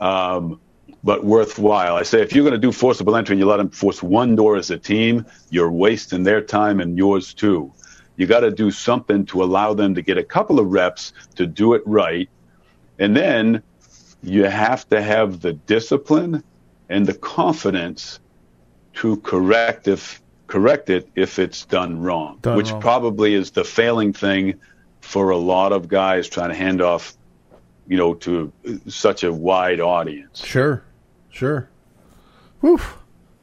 um, 0.00 0.60
but 1.04 1.24
worthwhile. 1.24 1.96
I 1.96 2.02
say 2.04 2.22
if 2.22 2.34
you're 2.34 2.44
going 2.44 2.60
to 2.60 2.66
do 2.66 2.72
forcible 2.72 3.16
entry 3.16 3.34
and 3.34 3.40
you 3.40 3.46
let 3.46 3.56
them 3.56 3.70
force 3.70 4.02
one 4.02 4.36
door 4.36 4.56
as 4.56 4.70
a 4.70 4.78
team, 4.78 5.26
you're 5.50 5.70
wasting 5.70 6.22
their 6.22 6.40
time 6.40 6.80
and 6.80 6.96
yours 6.96 7.34
too. 7.34 7.72
You 8.16 8.26
got 8.26 8.40
to 8.40 8.50
do 8.50 8.70
something 8.70 9.26
to 9.26 9.42
allow 9.42 9.74
them 9.74 9.94
to 9.94 10.02
get 10.02 10.18
a 10.18 10.22
couple 10.22 10.60
of 10.60 10.70
reps 10.70 11.12
to 11.36 11.46
do 11.46 11.74
it 11.74 11.82
right. 11.86 12.28
And 12.98 13.16
then 13.16 13.62
you 14.22 14.44
have 14.44 14.88
to 14.90 15.02
have 15.02 15.40
the 15.40 15.54
discipline 15.54 16.44
and 16.88 17.06
the 17.06 17.14
confidence 17.14 18.20
to 18.94 19.16
correct 19.18 19.88
if 19.88 20.22
correct 20.52 20.90
it 20.90 21.08
if 21.16 21.38
it's 21.38 21.64
done 21.64 21.98
wrong, 22.02 22.38
Done 22.42 22.58
which 22.58 22.70
wrong. 22.70 22.82
probably 22.82 23.32
is 23.32 23.52
the 23.52 23.64
failing 23.64 24.12
thing 24.12 24.60
for 25.00 25.30
a 25.30 25.36
lot 25.38 25.72
of 25.72 25.88
guys 25.88 26.28
trying 26.28 26.50
to 26.50 26.54
hand 26.54 26.82
off, 26.82 27.16
you 27.88 27.96
know, 27.96 28.12
to 28.12 28.52
such 28.86 29.24
a 29.24 29.32
wide 29.32 29.80
audience. 29.80 30.44
Sure, 30.44 30.84
sure. 31.30 31.70
Whew. 32.60 32.78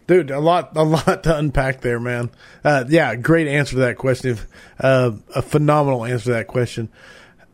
Dude, 0.05 0.30
a 0.30 0.39
lot, 0.39 0.78
a 0.78 0.84
lot 0.84 1.24
to 1.24 1.36
unpack 1.36 1.82
there, 1.82 1.99
man. 1.99 2.30
Uh, 2.64 2.86
yeah, 2.88 3.16
great 3.16 3.47
answer 3.47 3.72
to 3.72 3.80
that 3.80 3.97
question. 3.97 4.38
Uh, 4.80 5.14
a 5.34 5.41
phenomenal 5.41 6.05
answer 6.05 6.26
to 6.26 6.32
that 6.34 6.47
question. 6.47 6.89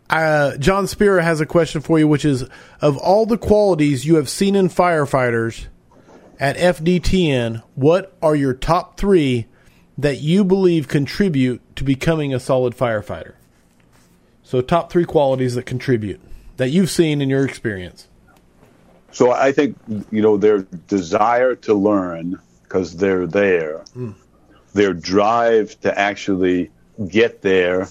Uh, 0.09 0.57
John 0.57 0.85
Spira 0.87 1.23
has 1.23 1.39
a 1.39 1.45
question 1.45 1.79
for 1.79 1.97
you, 1.97 2.09
which 2.09 2.25
is: 2.25 2.43
of 2.81 2.97
all 2.97 3.25
the 3.25 3.37
qualities 3.37 4.05
you 4.05 4.15
have 4.17 4.27
seen 4.29 4.55
in 4.55 4.67
firefighters 4.67 5.67
at 6.39 6.57
FDTN, 6.57 7.63
what 7.75 8.15
are 8.21 8.35
your 8.35 8.53
top 8.53 8.97
three 8.97 9.47
that 9.97 10.21
you 10.21 10.43
believe 10.43 10.87
contribute 10.87 11.61
to 11.75 11.83
becoming 11.83 12.33
a 12.33 12.39
solid 12.39 12.75
firefighter? 12.75 13.35
So, 14.43 14.61
top 14.61 14.91
three 14.91 15.05
qualities 15.05 15.55
that 15.55 15.65
contribute 15.65 16.21
that 16.57 16.69
you've 16.69 16.91
seen 16.91 17.21
in 17.21 17.29
your 17.29 17.45
experience. 17.45 18.07
So 19.15 19.31
I 19.31 19.53
think 19.53 19.77
you 20.11 20.21
know 20.21 20.35
their 20.35 20.63
desire 20.87 21.55
to 21.55 21.73
learn 21.73 22.37
because 22.63 22.97
they're 22.97 23.25
there, 23.25 23.79
hmm. 23.93 24.11
their 24.73 24.93
drive 24.93 25.79
to 25.81 25.97
actually 25.97 26.69
get 27.07 27.41
there, 27.41 27.87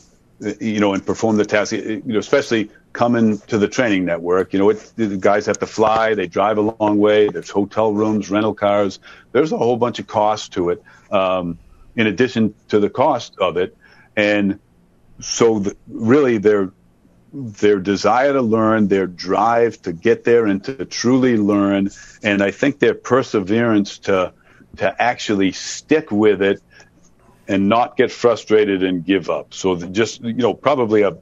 you 0.60 0.80
know, 0.80 0.92
and 0.92 1.04
perform 1.04 1.38
the 1.38 1.46
task. 1.46 1.72
You 1.72 2.02
know, 2.04 2.18
especially 2.18 2.68
coming 2.94 3.38
to 3.38 3.58
the 3.58 3.68
training 3.68 4.06
network. 4.06 4.54
You 4.54 4.60
know, 4.60 4.70
it, 4.70 4.92
the 4.96 5.18
guys 5.18 5.44
have 5.46 5.58
to 5.58 5.66
fly. 5.66 6.14
They 6.14 6.26
drive 6.26 6.56
a 6.56 6.62
long 6.62 6.96
way. 6.98 7.28
There's 7.28 7.50
hotel 7.50 7.92
rooms, 7.92 8.30
rental 8.30 8.54
cars. 8.54 9.00
There's 9.32 9.52
a 9.52 9.58
whole 9.58 9.76
bunch 9.76 9.98
of 9.98 10.06
costs 10.06 10.48
to 10.50 10.70
it. 10.70 10.82
Um, 11.10 11.58
in 11.96 12.06
addition 12.06 12.54
to 12.68 12.80
the 12.80 12.88
cost 12.88 13.36
of 13.38 13.56
it, 13.56 13.76
and 14.16 14.58
so 15.20 15.58
the, 15.58 15.76
really 15.88 16.38
their 16.38 16.72
their 17.32 17.80
desire 17.80 18.32
to 18.32 18.42
learn, 18.42 18.88
their 18.88 19.08
drive 19.08 19.82
to 19.82 19.92
get 19.92 20.24
there 20.24 20.46
and 20.46 20.62
to 20.64 20.84
truly 20.84 21.36
learn, 21.36 21.90
and 22.22 22.42
I 22.42 22.52
think 22.52 22.78
their 22.78 22.94
perseverance 22.94 23.98
to 23.98 24.32
to 24.76 25.02
actually 25.02 25.52
stick 25.52 26.10
with 26.10 26.42
it 26.42 26.62
and 27.46 27.68
not 27.68 27.96
get 27.96 28.10
frustrated 28.10 28.82
and 28.82 29.04
give 29.04 29.30
up. 29.30 29.52
So 29.52 29.76
just 29.76 30.22
you 30.22 30.32
know 30.32 30.54
probably 30.54 31.02
a 31.02 31.16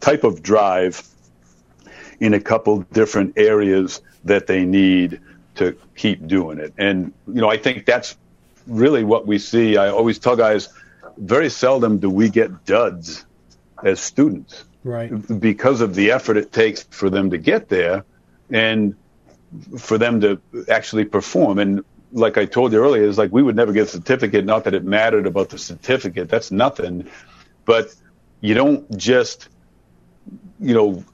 type 0.00 0.24
of 0.24 0.42
drive 0.42 1.02
in 2.20 2.34
a 2.34 2.40
couple 2.40 2.80
different 2.92 3.34
areas 3.36 4.00
that 4.24 4.46
they 4.46 4.64
need 4.64 5.20
to 5.56 5.76
keep 5.94 6.26
doing 6.26 6.58
it. 6.58 6.72
And 6.78 7.12
you 7.26 7.40
know 7.40 7.48
I 7.48 7.56
think 7.56 7.86
that's 7.86 8.16
really 8.66 9.04
what 9.04 9.26
we 9.26 9.38
see. 9.38 9.76
I 9.76 9.88
always 9.88 10.18
tell 10.18 10.36
guys 10.36 10.68
very 11.16 11.48
seldom 11.48 11.98
do 11.98 12.10
we 12.10 12.28
get 12.28 12.64
duds 12.64 13.24
as 13.82 14.00
students 14.00 14.64
Right. 14.84 15.10
because 15.40 15.80
of 15.80 15.94
the 15.96 16.12
effort 16.12 16.36
it 16.36 16.52
takes 16.52 16.84
for 16.84 17.10
them 17.10 17.30
to 17.30 17.38
get 17.38 17.68
there 17.68 18.04
and 18.50 18.94
for 19.78 19.98
them 19.98 20.20
to 20.20 20.40
actually 20.68 21.04
perform. 21.04 21.58
And 21.58 21.84
like 22.12 22.38
I 22.38 22.44
told 22.44 22.72
you 22.72 22.78
earlier, 22.78 23.02
is 23.02 23.18
like 23.18 23.32
we 23.32 23.42
would 23.42 23.56
never 23.56 23.72
get 23.72 23.88
a 23.88 23.90
certificate. 23.90 24.44
Not 24.44 24.62
that 24.64 24.74
it 24.74 24.84
mattered 24.84 25.26
about 25.26 25.48
the 25.48 25.58
certificate, 25.58 26.28
that's 26.28 26.52
nothing. 26.52 27.08
But 27.64 27.94
you 28.40 28.54
don't 28.54 28.96
just, 28.96 29.48
you 30.60 30.74
know, 30.74 31.04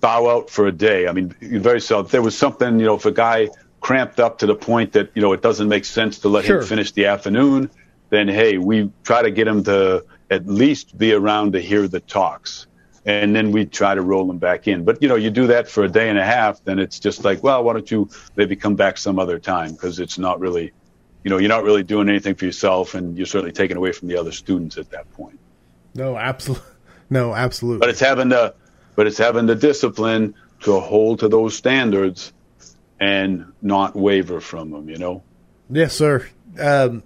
bow 0.00 0.28
out 0.28 0.50
for 0.50 0.66
a 0.66 0.72
day. 0.72 1.08
I 1.08 1.12
mean, 1.12 1.34
very 1.40 1.80
seldom. 1.80 2.10
There 2.10 2.22
was 2.22 2.36
something, 2.36 2.78
you 2.78 2.86
know, 2.86 2.94
if 2.94 3.06
a 3.06 3.12
guy 3.12 3.48
cramped 3.80 4.20
up 4.20 4.38
to 4.38 4.46
the 4.46 4.54
point 4.54 4.92
that, 4.92 5.10
you 5.14 5.22
know, 5.22 5.32
it 5.32 5.42
doesn't 5.42 5.68
make 5.68 5.84
sense 5.84 6.18
to 6.20 6.28
let 6.28 6.44
Sure. 6.44 6.60
him 6.60 6.66
finish 6.66 6.92
the 6.92 7.06
afternoon, 7.06 7.70
then 8.10 8.28
hey, 8.28 8.58
we 8.58 8.90
try 9.04 9.22
to 9.22 9.30
get 9.30 9.46
him 9.46 9.64
to 9.64 10.04
at 10.30 10.46
least 10.46 10.96
be 10.98 11.12
around 11.12 11.52
to 11.52 11.60
hear 11.60 11.86
the 11.88 12.00
talks. 12.00 12.66
And 13.04 13.36
then 13.36 13.52
we 13.52 13.64
try 13.66 13.94
to 13.94 14.02
roll 14.02 14.28
him 14.28 14.38
back 14.38 14.66
in. 14.66 14.84
But, 14.84 15.00
you 15.00 15.08
know, 15.08 15.14
you 15.14 15.30
do 15.30 15.46
that 15.46 15.68
for 15.70 15.84
a 15.84 15.88
day 15.88 16.08
and 16.08 16.18
a 16.18 16.24
half, 16.24 16.64
then 16.64 16.80
it's 16.80 16.98
just 16.98 17.24
like, 17.24 17.40
well, 17.44 17.62
why 17.62 17.72
don't 17.74 17.88
you 17.88 18.08
maybe 18.34 18.56
come 18.56 18.74
back 18.74 18.98
some 18.98 19.20
other 19.20 19.38
time? 19.38 19.72
Because 19.72 20.00
it's 20.00 20.18
not 20.18 20.40
really, 20.40 20.72
you 21.22 21.30
know, 21.30 21.38
you're 21.38 21.48
not 21.48 21.62
really 21.62 21.84
doing 21.84 22.08
anything 22.08 22.34
for 22.34 22.44
yourself 22.46 22.96
and 22.96 23.16
you're 23.16 23.26
certainly 23.26 23.52
taking 23.52 23.76
away 23.76 23.92
from 23.92 24.08
the 24.08 24.16
other 24.16 24.32
students 24.32 24.76
at 24.76 24.90
that 24.90 25.08
point. 25.12 25.38
No, 25.94 26.16
absolutely. 26.16 26.66
No, 27.10 27.34
absolutely. 27.34 27.80
But 27.80 27.90
it's 27.90 28.00
having 28.00 28.28
the, 28.28 28.54
but 28.94 29.06
it's 29.06 29.18
having 29.18 29.46
the 29.46 29.54
discipline 29.54 30.34
to 30.60 30.80
hold 30.80 31.20
to 31.20 31.28
those 31.28 31.56
standards 31.56 32.32
and 32.98 33.52
not 33.62 33.94
waver 33.94 34.40
from 34.40 34.70
them, 34.70 34.88
you 34.88 34.96
know? 34.96 35.22
Yes, 35.68 35.94
sir. 35.94 36.26
Um, 36.58 37.02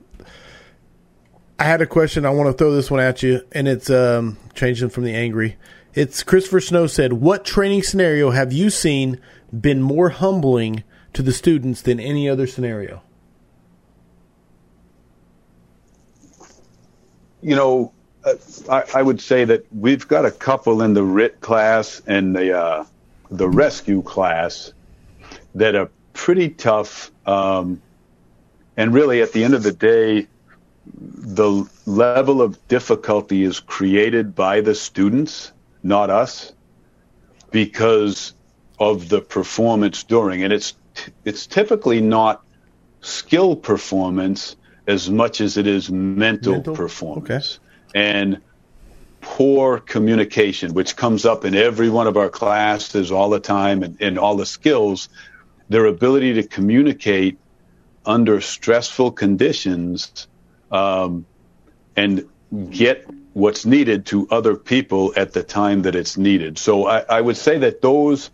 I 1.59 1.65
had 1.65 1.83
a 1.83 1.87
question. 1.87 2.25
I 2.25 2.31
want 2.31 2.49
to 2.49 2.53
throw 2.53 2.73
this 2.73 2.91
one 2.91 3.01
at 3.01 3.23
you, 3.23 3.43
and 3.53 3.69
it's 3.69 3.91
um, 3.91 4.39
changing 4.55 4.91
from 4.91 5.05
the 5.05 5.15
angry. 5.15 5.57
It's 5.93 6.23
Christopher 6.23 6.61
Snow 6.61 6.87
said, 6.87 7.15
"What 7.15 7.45
training 7.45 7.83
scenario 7.83 8.31
have 8.31 8.53
you 8.53 8.71
seen 8.71 9.21
been 9.59 9.83
more 9.83 10.11
humbling 10.11 10.85
to 11.13 11.23
the 11.23 11.33
students 11.33 11.83
than 11.83 11.99
any 11.99 12.29
other 12.29 12.47
scenario?" 12.47 13.03
You 17.43 17.57
know, 17.57 17.93
I, 18.69 18.85
I, 18.95 19.03
would 19.03 19.21
say 19.21 19.45
that 19.45 19.65
we've 19.73 20.07
got 20.07 20.27
a 20.27 20.31
couple 20.31 20.83
in 20.83 20.93
the 20.93 21.03
RIT 21.03 21.41
class 21.41 22.03
and 22.07 22.37
the 22.37 22.59
uh, 22.59 22.85
the 23.31 23.49
rescue 23.49 24.03
class 24.03 24.73
that 25.55 25.75
are 25.75 25.91
pretty 26.13 26.51
tough. 26.51 27.11
Um, 27.27 27.81
and 28.77 28.93
really, 28.93 29.23
at 29.23 29.33
the 29.33 29.45
end 29.45 29.55
of 29.55 29.63
the 29.63 29.73
day, 29.73 30.27
the 30.95 31.69
level 31.87 32.43
of 32.43 32.69
difficulty 32.69 33.43
is 33.43 33.61
created 33.61 34.35
by 34.35 34.61
the 34.61 34.75
students, 34.75 35.53
not 35.83 36.11
us, 36.11 36.53
because 37.51 38.35
of 38.79 39.09
the 39.09 39.21
performance 39.21 40.03
during. 40.03 40.43
And 40.43 40.53
it's 40.53 40.75
it's 41.25 41.47
typically 41.47 42.01
not 42.01 42.45
skill 43.01 43.57
performance 43.57 44.57
as 44.87 45.09
much 45.09 45.41
as 45.41 45.57
it 45.57 45.67
is 45.67 45.91
mental, 45.91 46.55
mental? 46.55 46.75
performance. 46.75 47.31
Okay. 47.31 47.60
And 47.95 48.41
poor 49.21 49.79
communication, 49.79 50.75
which 50.75 50.97
comes 50.97 51.25
up 51.27 51.45
in 51.45 51.55
every 51.55 51.91
one 51.91 52.07
of 52.07 52.17
our 52.17 52.29
classes 52.29 53.13
all 53.13 53.31
the 53.31 53.41
time 53.41 53.83
and, 53.83 53.97
and 54.01 54.19
all 54.19 54.37
the 54.37 54.47
skills, 54.47 55.09
their 55.69 55.87
ability 55.87 56.35
to 56.35 56.43
communicate 56.43 57.39
under 58.07 58.41
stressful 58.41 59.13
conditions 59.13 60.27
um, 60.71 61.27
and 61.97 62.27
get 62.71 63.07
what's 63.33 63.65
needed 63.65 64.07
to 64.07 64.27
other 64.31 64.57
people 64.57 65.13
at 65.17 65.33
the 65.33 65.43
time 65.43 65.83
that 65.83 65.95
it's 65.95 66.17
needed. 66.17 66.59
So 66.59 66.87
I, 66.87 67.01
I 67.01 67.21
would 67.21 67.37
say 67.37 67.59
that 67.59 67.83
those 67.83 68.31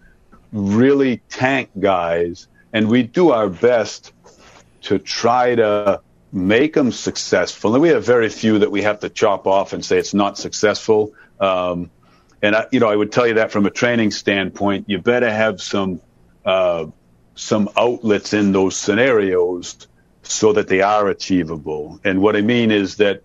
really 0.53 1.19
tank 1.29 1.71
guys, 1.79 2.49
and 2.73 2.89
we 2.89 3.03
do 3.03 3.31
our 3.31 3.49
best 3.49 4.13
to 4.83 4.99
try 4.99 5.55
to 5.55 6.01
make 6.37 6.75
them 6.75 6.93
successful. 6.93 7.75
And 7.75 7.81
we 7.81 7.89
have 7.89 8.05
very 8.05 8.29
few 8.29 8.59
that 8.59 8.71
we 8.71 8.83
have 8.83 9.01
to 9.01 9.09
chop 9.09 9.47
off 9.47 9.73
and 9.73 9.83
say 9.83 9.99
it's 9.99 10.13
not 10.13 10.37
successful. 10.37 11.15
Um, 11.41 11.91
and 12.43 12.55
I, 12.55 12.67
you 12.71 12.79
know, 12.79 12.91
I 12.91 12.95
would 12.95 13.11
tell 13.11 13.27
you 13.27 13.35
that 13.35 13.51
from 13.51 13.65
a 13.65 13.71
training 13.71 14.11
standpoint, 14.11 14.89
you 14.89 14.99
better 14.99 15.33
have 15.33 15.63
some 15.63 16.01
uh, 16.45 16.87
some 17.35 17.71
outlets 17.77 18.35
in 18.35 18.53
those 18.53 18.77
scenarios 18.77 19.89
so 20.23 20.53
that 20.53 20.69
they 20.69 20.83
are 20.83 21.09
achievable. 21.09 22.01
And 22.05 22.21
what 22.21 22.37
I 22.37 22.43
mean 22.43 22.71
is 22.71 22.97
that, 22.97 23.23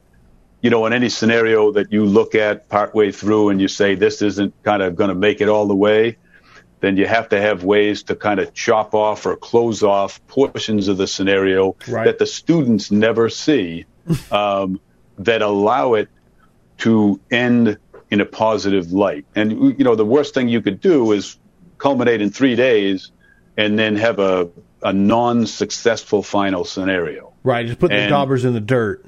you 0.62 0.70
know, 0.70 0.86
in 0.86 0.94
any 0.94 1.10
scenario 1.10 1.72
that 1.74 1.92
you 1.92 2.06
look 2.06 2.34
at 2.34 2.70
partway 2.70 3.12
through 3.12 3.50
and 3.50 3.60
you 3.60 3.68
say 3.68 3.96
this 3.96 4.22
isn't 4.22 4.54
kind 4.64 4.82
of 4.82 4.96
going 4.96 5.10
to 5.10 5.16
make 5.16 5.42
it 5.42 5.50
all 5.50 5.68
the 5.68 5.76
way, 5.76 6.18
then 6.82 6.98
you 6.98 7.06
have 7.06 7.30
to 7.30 7.40
have 7.40 7.64
ways 7.64 8.04
to 8.04 8.16
kind 8.16 8.40
of 8.40 8.54
chop 8.54 8.94
off 8.94 9.26
or 9.26 9.38
close 9.38 9.84
off 9.84 10.26
portions 10.28 10.88
of 10.88 10.98
the 10.98 11.08
scenario 11.08 11.76
right. 11.88 12.06
that 12.06 12.20
the 12.20 12.26
students 12.26 12.92
never 12.92 13.30
see 13.30 13.86
um, 14.32 14.82
that 15.20 15.42
allow 15.42 15.94
it 15.94 16.10
to 16.80 17.20
end 17.30 17.78
in 18.10 18.20
a 18.20 18.26
positive 18.26 18.92
light. 18.92 19.26
And, 19.36 19.78
you 19.78 19.86
know, 19.86 19.96
the 19.96 20.06
worst 20.06 20.34
thing 20.34 20.50
you 20.50 20.62
could 20.62 20.82
do 20.82 21.12
is 21.12 21.38
culminate 21.78 22.22
in 22.22 22.32
three 22.32 22.56
days 22.56 23.12
and 23.56 23.78
then 23.78 23.96
have 23.96 24.20
a, 24.20 24.50
a 24.82 24.92
non 24.92 25.46
successful 25.46 26.24
final 26.24 26.66
scenario. 26.66 27.32
Right. 27.44 27.66
Just 27.66 27.80
put 27.80 27.92
the 27.92 28.08
daubers 28.08 28.44
in 28.44 28.54
the 28.54 28.60
dirt. 28.60 29.06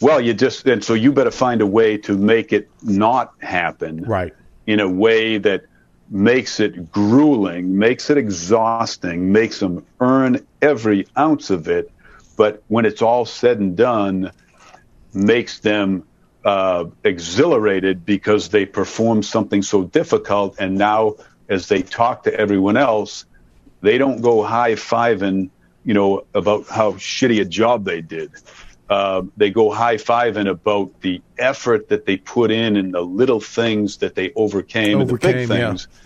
Well, 0.00 0.20
you 0.20 0.34
just, 0.34 0.66
and 0.66 0.82
so 0.82 0.94
you 0.94 1.12
better 1.12 1.30
find 1.30 1.60
a 1.60 1.66
way 1.66 1.98
to 1.98 2.16
make 2.16 2.52
it 2.52 2.68
not 2.82 3.34
happen. 3.40 4.02
Right. 4.02 4.32
In 4.66 4.80
a 4.80 4.88
way 4.88 5.38
that 5.38 5.66
makes 6.14 6.60
it 6.60 6.92
grueling, 6.92 7.76
makes 7.76 8.08
it 8.08 8.16
exhausting, 8.16 9.32
makes 9.32 9.58
them 9.58 9.84
earn 9.98 10.46
every 10.62 11.08
ounce 11.18 11.50
of 11.50 11.66
it. 11.66 11.90
But 12.36 12.62
when 12.68 12.86
it's 12.86 13.02
all 13.02 13.26
said 13.26 13.58
and 13.58 13.76
done, 13.76 14.30
makes 15.12 15.58
them 15.58 16.04
uh, 16.44 16.84
exhilarated 17.02 18.06
because 18.06 18.50
they 18.50 18.64
performed 18.64 19.24
something 19.24 19.60
so 19.60 19.82
difficult. 19.82 20.54
And 20.60 20.78
now, 20.78 21.16
as 21.48 21.66
they 21.66 21.82
talk 21.82 22.22
to 22.24 22.32
everyone 22.32 22.76
else, 22.76 23.24
they 23.80 23.98
don't 23.98 24.22
go 24.22 24.44
high 24.44 24.74
fiving, 24.74 25.50
you 25.84 25.94
know, 25.94 26.26
about 26.32 26.68
how 26.68 26.92
shitty 26.92 27.40
a 27.40 27.44
job 27.44 27.84
they 27.84 28.00
did. 28.00 28.30
Uh, 28.88 29.22
they 29.36 29.50
go 29.50 29.70
high 29.72 29.96
fiving 29.96 30.48
about 30.48 31.00
the 31.00 31.20
effort 31.38 31.88
that 31.88 32.06
they 32.06 32.18
put 32.18 32.52
in 32.52 32.76
and 32.76 32.94
the 32.94 33.00
little 33.00 33.40
things 33.40 33.96
that 33.96 34.14
they 34.14 34.30
overcame, 34.36 35.00
overcame 35.00 35.00
and 35.00 35.10
the 35.10 35.14
big 35.14 35.48
things, 35.48 35.88
yeah. 35.90 36.03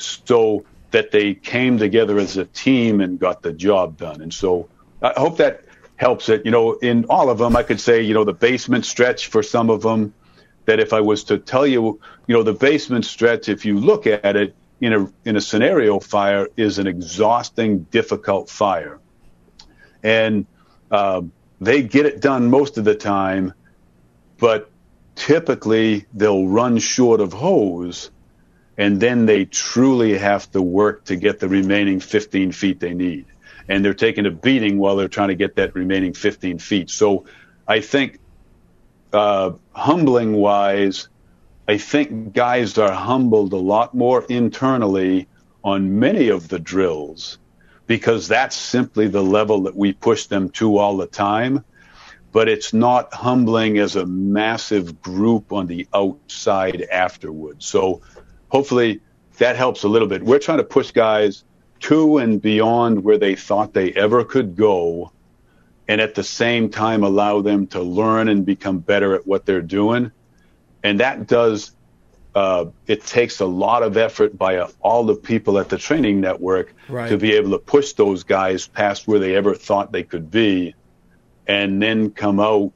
So 0.00 0.64
that 0.90 1.10
they 1.10 1.34
came 1.34 1.78
together 1.78 2.18
as 2.18 2.36
a 2.36 2.44
team 2.44 3.00
and 3.00 3.18
got 3.18 3.42
the 3.42 3.52
job 3.52 3.96
done. 3.96 4.20
And 4.20 4.32
so 4.32 4.68
I 5.02 5.12
hope 5.16 5.36
that 5.38 5.64
helps 5.96 6.28
it. 6.28 6.44
You 6.44 6.50
know, 6.50 6.72
in 6.72 7.04
all 7.08 7.30
of 7.30 7.38
them, 7.38 7.56
I 7.56 7.62
could 7.62 7.80
say, 7.80 8.02
you 8.02 8.14
know, 8.14 8.24
the 8.24 8.32
basement 8.32 8.84
stretch 8.84 9.28
for 9.28 9.42
some 9.42 9.70
of 9.70 9.82
them. 9.82 10.14
That 10.66 10.78
if 10.78 10.92
I 10.92 11.00
was 11.00 11.24
to 11.24 11.38
tell 11.38 11.66
you, 11.66 12.00
you 12.26 12.34
know, 12.34 12.42
the 12.42 12.52
basement 12.52 13.04
stretch, 13.04 13.48
if 13.48 13.64
you 13.64 13.78
look 13.78 14.06
at 14.06 14.36
it 14.36 14.54
in 14.80 14.92
a 14.92 15.12
in 15.24 15.36
a 15.36 15.40
scenario 15.40 15.98
fire, 16.00 16.48
is 16.56 16.78
an 16.78 16.86
exhausting, 16.86 17.80
difficult 17.90 18.48
fire, 18.48 18.98
and 20.02 20.46
um, 20.90 21.32
they 21.60 21.82
get 21.82 22.06
it 22.06 22.20
done 22.20 22.50
most 22.50 22.78
of 22.78 22.84
the 22.84 22.94
time, 22.94 23.52
but 24.38 24.70
typically 25.14 26.06
they'll 26.14 26.46
run 26.46 26.78
short 26.78 27.20
of 27.20 27.32
hose, 27.32 28.10
and 28.80 28.98
then 28.98 29.26
they 29.26 29.44
truly 29.44 30.16
have 30.16 30.50
to 30.52 30.62
work 30.62 31.04
to 31.04 31.14
get 31.14 31.38
the 31.38 31.50
remaining 31.50 32.00
15 32.00 32.50
feet 32.50 32.80
they 32.80 32.94
need. 32.94 33.26
And 33.68 33.84
they're 33.84 33.92
taking 33.92 34.24
a 34.24 34.30
beating 34.30 34.78
while 34.78 34.96
they're 34.96 35.06
trying 35.06 35.28
to 35.28 35.34
get 35.34 35.56
that 35.56 35.74
remaining 35.74 36.14
15 36.14 36.58
feet. 36.58 36.88
So 36.88 37.26
I 37.68 37.80
think, 37.80 38.20
uh, 39.12 39.50
humbling 39.72 40.32
wise, 40.32 41.10
I 41.68 41.76
think 41.76 42.32
guys 42.32 42.78
are 42.78 42.90
humbled 42.90 43.52
a 43.52 43.58
lot 43.58 43.94
more 43.94 44.24
internally 44.30 45.28
on 45.62 45.98
many 45.98 46.30
of 46.30 46.48
the 46.48 46.58
drills 46.58 47.36
because 47.86 48.28
that's 48.28 48.56
simply 48.56 49.08
the 49.08 49.22
level 49.22 49.64
that 49.64 49.76
we 49.76 49.92
push 49.92 50.24
them 50.24 50.48
to 50.52 50.78
all 50.78 50.96
the 50.96 51.06
time. 51.06 51.66
But 52.32 52.48
it's 52.48 52.72
not 52.72 53.12
humbling 53.12 53.76
as 53.76 53.96
a 53.96 54.06
massive 54.06 55.02
group 55.02 55.52
on 55.52 55.66
the 55.66 55.86
outside 55.92 56.80
afterwards. 56.90 57.66
So 57.66 58.00
hopefully 58.50 59.00
that 59.38 59.56
helps 59.56 59.84
a 59.84 59.88
little 59.88 60.08
bit. 60.08 60.22
We're 60.22 60.38
trying 60.38 60.58
to 60.58 60.64
push 60.64 60.90
guys 60.90 61.44
to 61.80 62.18
and 62.18 62.40
beyond 62.42 63.02
where 63.02 63.18
they 63.18 63.34
thought 63.34 63.72
they 63.72 63.92
ever 63.92 64.22
could 64.24 64.54
go, 64.54 65.12
and 65.88 66.00
at 66.00 66.14
the 66.14 66.22
same 66.22 66.68
time 66.68 67.02
allow 67.02 67.40
them 67.40 67.66
to 67.68 67.80
learn 67.80 68.28
and 68.28 68.44
become 68.44 68.78
better 68.78 69.14
at 69.14 69.26
what 69.26 69.46
they're 69.46 69.62
doing. 69.62 70.12
And 70.82 71.00
that 71.00 71.26
does 71.26 71.72
uh, 72.34 72.66
it 72.86 73.04
takes 73.04 73.40
a 73.40 73.46
lot 73.46 73.82
of 73.82 73.96
effort 73.96 74.38
by 74.38 74.56
uh, 74.56 74.68
all 74.80 75.04
the 75.04 75.16
people 75.16 75.58
at 75.58 75.68
the 75.68 75.78
training 75.78 76.20
network 76.20 76.74
right. 76.88 77.08
to 77.08 77.16
be 77.16 77.32
able 77.32 77.50
to 77.50 77.58
push 77.58 77.94
those 77.94 78.22
guys 78.22 78.68
past 78.68 79.08
where 79.08 79.18
they 79.18 79.34
ever 79.34 79.54
thought 79.54 79.90
they 79.90 80.04
could 80.04 80.30
be, 80.30 80.74
and 81.46 81.82
then 81.82 82.10
come 82.10 82.38
out 82.38 82.72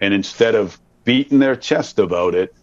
and 0.00 0.14
instead 0.14 0.54
of 0.54 0.80
beating 1.04 1.38
their 1.38 1.56
chest 1.56 1.98
about 1.98 2.34
it, 2.34 2.54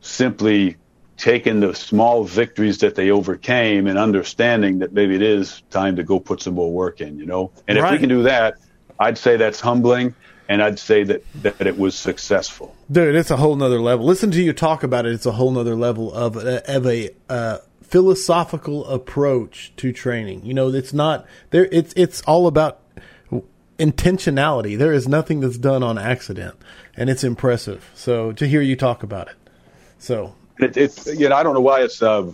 simply 0.00 0.76
taking 1.16 1.60
the 1.60 1.74
small 1.74 2.24
victories 2.24 2.78
that 2.78 2.94
they 2.94 3.10
overcame 3.10 3.86
and 3.86 3.98
understanding 3.98 4.80
that 4.80 4.92
maybe 4.92 5.14
it 5.14 5.22
is 5.22 5.62
time 5.70 5.96
to 5.96 6.02
go 6.02 6.18
put 6.18 6.42
some 6.42 6.54
more 6.54 6.72
work 6.72 7.00
in, 7.00 7.18
you 7.18 7.26
know. 7.26 7.52
And 7.68 7.78
right. 7.78 7.86
if 7.86 7.92
we 7.92 7.98
can 7.98 8.08
do 8.08 8.24
that, 8.24 8.56
I'd 8.98 9.18
say 9.18 9.36
that's 9.36 9.60
humbling 9.60 10.14
and 10.48 10.62
I'd 10.62 10.78
say 10.78 11.04
that, 11.04 11.24
that 11.42 11.66
it 11.66 11.78
was 11.78 11.94
successful. 11.94 12.74
Dude, 12.90 13.14
it's 13.14 13.30
a 13.30 13.36
whole 13.36 13.56
nother 13.56 13.80
level. 13.80 14.04
Listen 14.04 14.30
to 14.32 14.42
you 14.42 14.52
talk 14.52 14.82
about 14.82 15.06
it. 15.06 15.12
It's 15.12 15.26
a 15.26 15.32
whole 15.32 15.50
nother 15.50 15.74
level 15.74 16.12
of 16.12 16.36
a, 16.36 16.76
of 16.76 16.86
a 16.86 17.10
uh, 17.28 17.58
philosophical 17.82 18.84
approach 18.86 19.72
to 19.76 19.92
training. 19.92 20.44
You 20.44 20.54
know, 20.54 20.68
it's 20.68 20.92
not 20.92 21.26
there. 21.50 21.68
It's 21.70 21.94
it's 21.96 22.20
all 22.22 22.46
about 22.46 22.80
intentionality. 23.78 24.76
There 24.76 24.92
is 24.92 25.08
nothing 25.08 25.40
that's 25.40 25.58
done 25.58 25.82
on 25.82 25.98
accident, 25.98 26.56
and 26.96 27.08
it's 27.08 27.24
impressive. 27.24 27.90
So 27.94 28.32
to 28.32 28.46
hear 28.46 28.60
you 28.60 28.76
talk 28.76 29.02
about 29.02 29.28
it, 29.28 29.36
so 29.98 30.34
it, 30.58 30.76
it's 30.76 31.06
you 31.06 31.28
know 31.28 31.36
I 31.36 31.42
don't 31.42 31.54
know 31.54 31.60
why 31.60 31.82
it's. 31.82 32.02
Uh, 32.02 32.32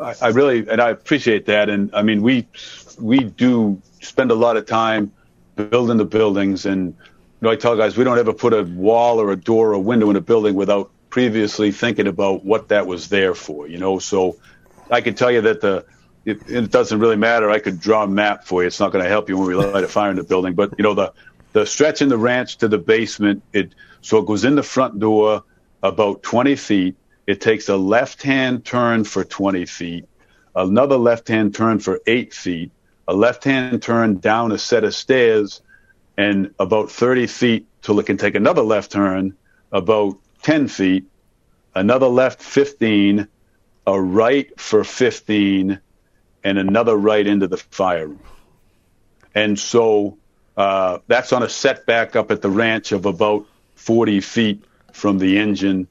I, 0.00 0.14
I 0.20 0.28
really 0.28 0.68
and 0.68 0.80
I 0.80 0.90
appreciate 0.90 1.46
that, 1.46 1.68
and 1.68 1.94
I 1.94 2.02
mean 2.02 2.22
we 2.22 2.46
we 2.98 3.20
do 3.20 3.80
spend 4.00 4.30
a 4.30 4.34
lot 4.34 4.56
of 4.56 4.66
time 4.66 5.12
building 5.56 5.96
the 5.96 6.04
buildings. 6.04 6.66
And 6.66 6.88
you 6.88 6.94
know, 7.40 7.50
I 7.50 7.56
tell 7.56 7.76
guys 7.76 7.96
we 7.96 8.04
don't 8.04 8.18
ever 8.18 8.32
put 8.32 8.52
a 8.52 8.62
wall 8.62 9.20
or 9.20 9.30
a 9.32 9.36
door 9.36 9.70
or 9.70 9.72
a 9.74 9.80
window 9.80 10.10
in 10.10 10.16
a 10.16 10.20
building 10.20 10.54
without 10.54 10.90
previously 11.10 11.72
thinking 11.72 12.06
about 12.06 12.44
what 12.44 12.68
that 12.68 12.86
was 12.86 13.08
there 13.08 13.34
for. 13.34 13.66
You 13.68 13.78
know, 13.78 13.98
so 13.98 14.36
I 14.90 15.00
can 15.00 15.14
tell 15.14 15.30
you 15.30 15.42
that 15.42 15.60
the 15.60 15.86
it, 16.24 16.50
it 16.50 16.70
doesn't 16.70 16.98
really 16.98 17.16
matter. 17.16 17.50
I 17.50 17.60
could 17.60 17.80
draw 17.80 18.02
a 18.02 18.08
map 18.08 18.44
for 18.44 18.62
you. 18.62 18.66
It's 18.66 18.80
not 18.80 18.90
going 18.90 19.04
to 19.04 19.08
help 19.08 19.28
you 19.28 19.38
when 19.38 19.46
we 19.46 19.54
light 19.54 19.84
a 19.84 19.88
fire 19.88 20.10
in 20.10 20.16
the 20.16 20.24
building. 20.24 20.54
But 20.54 20.74
you 20.78 20.82
know 20.82 20.94
the 20.94 21.12
the 21.52 21.64
stretch 21.64 22.02
in 22.02 22.08
the 22.08 22.18
ranch 22.18 22.58
to 22.58 22.68
the 22.68 22.78
basement. 22.78 23.42
It 23.52 23.74
so 24.02 24.18
it 24.18 24.26
goes 24.26 24.44
in 24.44 24.56
the 24.56 24.62
front 24.62 24.98
door 24.98 25.44
about 25.86 26.22
20 26.22 26.56
feet. 26.56 26.96
It 27.26 27.40
takes 27.40 27.68
a 27.68 27.76
left 27.76 28.22
hand 28.22 28.64
turn 28.64 29.04
for 29.04 29.24
20 29.24 29.66
feet, 29.66 30.08
another 30.54 30.96
left 30.96 31.28
hand 31.28 31.54
turn 31.54 31.80
for 31.80 32.00
eight 32.06 32.32
feet, 32.32 32.70
a 33.08 33.14
left 33.14 33.44
hand 33.44 33.82
turn 33.82 34.18
down 34.18 34.52
a 34.52 34.58
set 34.58 34.84
of 34.84 34.94
stairs, 34.94 35.60
and 36.16 36.54
about 36.58 36.90
30 36.90 37.26
feet 37.26 37.66
till 37.82 37.98
it 37.98 38.06
can 38.06 38.16
take 38.16 38.34
another 38.34 38.62
left 38.62 38.92
turn, 38.92 39.36
about 39.72 40.18
10 40.42 40.68
feet, 40.68 41.04
another 41.74 42.06
left 42.06 42.42
15, 42.42 43.26
a 43.86 44.00
right 44.00 44.60
for 44.60 44.84
15, 44.84 45.80
and 46.44 46.58
another 46.58 46.96
right 46.96 47.26
into 47.26 47.48
the 47.48 47.56
fire 47.56 48.06
room. 48.06 48.20
And 49.34 49.58
so 49.58 50.16
uh, 50.56 50.98
that's 51.08 51.32
on 51.32 51.42
a 51.42 51.48
setback 51.48 52.16
up 52.16 52.30
at 52.30 52.40
the 52.40 52.50
ranch 52.50 52.92
of 52.92 53.04
about 53.04 53.46
40 53.74 54.20
feet 54.20 54.64
from 54.96 55.18
the 55.18 55.38
engine. 55.38 55.86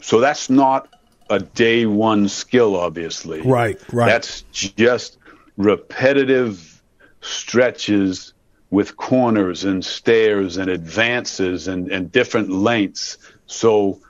So 0.00 0.20
that's 0.20 0.50
not 0.50 0.88
a 1.30 1.38
day 1.38 1.86
one 1.86 2.28
skill, 2.28 2.76
obviously. 2.76 3.40
Right, 3.40 3.80
right. 3.92 4.06
That's 4.06 4.42
just 4.50 5.18
repetitive 5.56 6.82
stretches 7.20 8.34
with 8.70 8.96
corners 8.96 9.64
and 9.64 9.84
stairs 9.84 10.56
and 10.56 10.68
advances 10.70 11.68
and, 11.68 11.90
and 11.92 12.10
different 12.10 12.50
lengths. 12.50 13.18
So 13.46 14.00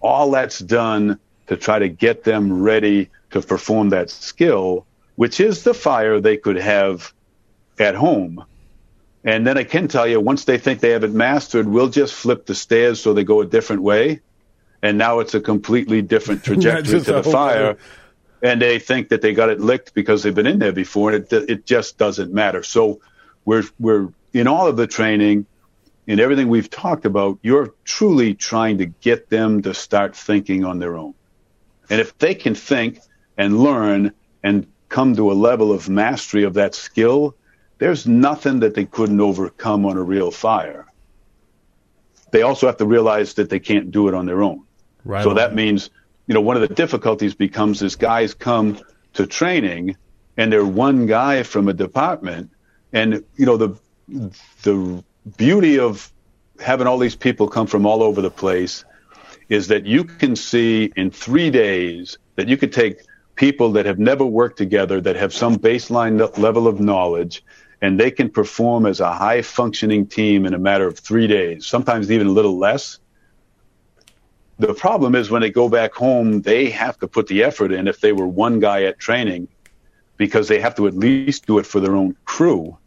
all 0.00 0.30
that's 0.30 0.58
done 0.58 1.18
to 1.46 1.56
try 1.56 1.78
to 1.78 1.88
get 1.88 2.24
them 2.24 2.62
ready 2.62 3.10
to 3.30 3.40
perform 3.40 3.90
that 3.90 4.10
skill, 4.10 4.86
which 5.14 5.38
is 5.38 5.62
the 5.62 5.74
fire 5.74 6.20
they 6.20 6.36
could 6.36 6.56
have 6.56 7.12
at 7.78 7.94
home. 7.94 8.44
And 9.26 9.44
then 9.44 9.58
I 9.58 9.64
can 9.64 9.88
tell 9.88 10.06
you, 10.06 10.20
once 10.20 10.44
they 10.44 10.56
think 10.56 10.78
they 10.78 10.90
have 10.90 11.02
it 11.02 11.10
mastered, 11.10 11.66
we'll 11.66 11.88
just 11.88 12.14
flip 12.14 12.46
the 12.46 12.54
stairs 12.54 13.00
so 13.00 13.12
they 13.12 13.24
go 13.24 13.40
a 13.40 13.46
different 13.46 13.82
way. 13.82 14.20
And 14.82 14.96
now 14.96 15.18
it's 15.18 15.34
a 15.34 15.40
completely 15.40 16.00
different 16.00 16.44
trajectory 16.44 17.00
to 17.00 17.12
the 17.12 17.22
fire. 17.24 17.72
Way. 17.72 17.78
And 18.42 18.62
they 18.62 18.78
think 18.78 19.08
that 19.08 19.22
they 19.22 19.34
got 19.34 19.48
it 19.50 19.60
licked 19.60 19.94
because 19.94 20.22
they've 20.22 20.34
been 20.34 20.46
in 20.46 20.60
there 20.60 20.72
before, 20.72 21.10
and 21.10 21.24
it, 21.32 21.50
it 21.50 21.66
just 21.66 21.98
doesn't 21.98 22.32
matter. 22.32 22.62
So 22.62 23.00
we're, 23.44 23.64
we're 23.80 24.10
in 24.32 24.46
all 24.46 24.68
of 24.68 24.76
the 24.76 24.86
training, 24.86 25.46
in 26.06 26.20
everything 26.20 26.48
we've 26.48 26.70
talked 26.70 27.04
about, 27.04 27.40
you're 27.42 27.74
truly 27.84 28.32
trying 28.34 28.78
to 28.78 28.86
get 28.86 29.28
them 29.28 29.62
to 29.62 29.74
start 29.74 30.14
thinking 30.14 30.64
on 30.64 30.78
their 30.78 30.96
own. 30.96 31.14
And 31.90 32.00
if 32.00 32.16
they 32.18 32.36
can 32.36 32.54
think 32.54 33.00
and 33.36 33.58
learn 33.58 34.12
and 34.44 34.68
come 34.88 35.16
to 35.16 35.32
a 35.32 35.34
level 35.34 35.72
of 35.72 35.88
mastery 35.88 36.44
of 36.44 36.54
that 36.54 36.76
skill, 36.76 37.34
there's 37.78 38.06
nothing 38.06 38.60
that 38.60 38.74
they 38.74 38.84
couldn't 38.84 39.20
overcome 39.20 39.84
on 39.84 39.96
a 39.96 40.02
real 40.02 40.30
fire. 40.30 40.86
They 42.30 42.42
also 42.42 42.66
have 42.66 42.78
to 42.78 42.86
realize 42.86 43.34
that 43.34 43.50
they 43.50 43.60
can't 43.60 43.90
do 43.90 44.08
it 44.08 44.14
on 44.14 44.26
their 44.26 44.42
own. 44.42 44.64
Right 45.04 45.22
so 45.22 45.30
on. 45.30 45.36
that 45.36 45.54
means, 45.54 45.90
you 46.26 46.34
know, 46.34 46.40
one 46.40 46.56
of 46.56 46.66
the 46.66 46.74
difficulties 46.74 47.34
becomes 47.34 47.82
is 47.82 47.96
guys 47.96 48.34
come 48.34 48.78
to 49.14 49.26
training 49.26 49.96
and 50.36 50.52
they're 50.52 50.64
one 50.64 51.06
guy 51.06 51.42
from 51.42 51.68
a 51.68 51.72
department 51.72 52.50
and 52.92 53.24
you 53.36 53.46
know 53.46 53.56
the 53.56 53.74
the 54.62 55.04
beauty 55.36 55.78
of 55.78 56.12
having 56.60 56.86
all 56.86 56.98
these 56.98 57.16
people 57.16 57.48
come 57.48 57.66
from 57.66 57.86
all 57.86 58.02
over 58.02 58.20
the 58.20 58.30
place 58.30 58.84
is 59.48 59.68
that 59.68 59.86
you 59.86 60.04
can 60.04 60.36
see 60.36 60.92
in 60.96 61.10
three 61.10 61.50
days 61.50 62.18
that 62.36 62.48
you 62.48 62.56
could 62.56 62.72
take 62.72 63.00
people 63.34 63.72
that 63.72 63.86
have 63.86 63.98
never 63.98 64.24
worked 64.24 64.56
together, 64.56 65.00
that 65.00 65.16
have 65.16 65.32
some 65.32 65.56
baseline 65.56 66.38
level 66.38 66.66
of 66.66 66.80
knowledge, 66.80 67.44
and 67.80 68.00
they 68.00 68.10
can 68.10 68.30
perform 68.30 68.86
as 68.86 69.00
a 69.00 69.12
high 69.12 69.42
functioning 69.42 70.06
team 70.06 70.46
in 70.46 70.54
a 70.54 70.58
matter 70.58 70.86
of 70.86 70.98
three 70.98 71.26
days, 71.26 71.66
sometimes 71.66 72.10
even 72.10 72.26
a 72.26 72.30
little 72.30 72.58
less. 72.58 72.98
The 74.58 74.72
problem 74.72 75.14
is 75.14 75.30
when 75.30 75.42
they 75.42 75.50
go 75.50 75.68
back 75.68 75.92
home, 75.92 76.40
they 76.40 76.70
have 76.70 76.98
to 77.00 77.08
put 77.08 77.26
the 77.26 77.44
effort 77.44 77.72
in 77.72 77.88
if 77.88 78.00
they 78.00 78.12
were 78.12 78.26
one 78.26 78.58
guy 78.58 78.84
at 78.84 78.98
training 78.98 79.48
because 80.16 80.48
they 80.48 80.60
have 80.60 80.74
to 80.76 80.86
at 80.86 80.94
least 80.94 81.46
do 81.46 81.58
it 81.58 81.66
for 81.66 81.80
their 81.80 81.94
own 81.94 82.16
crew 82.24 82.78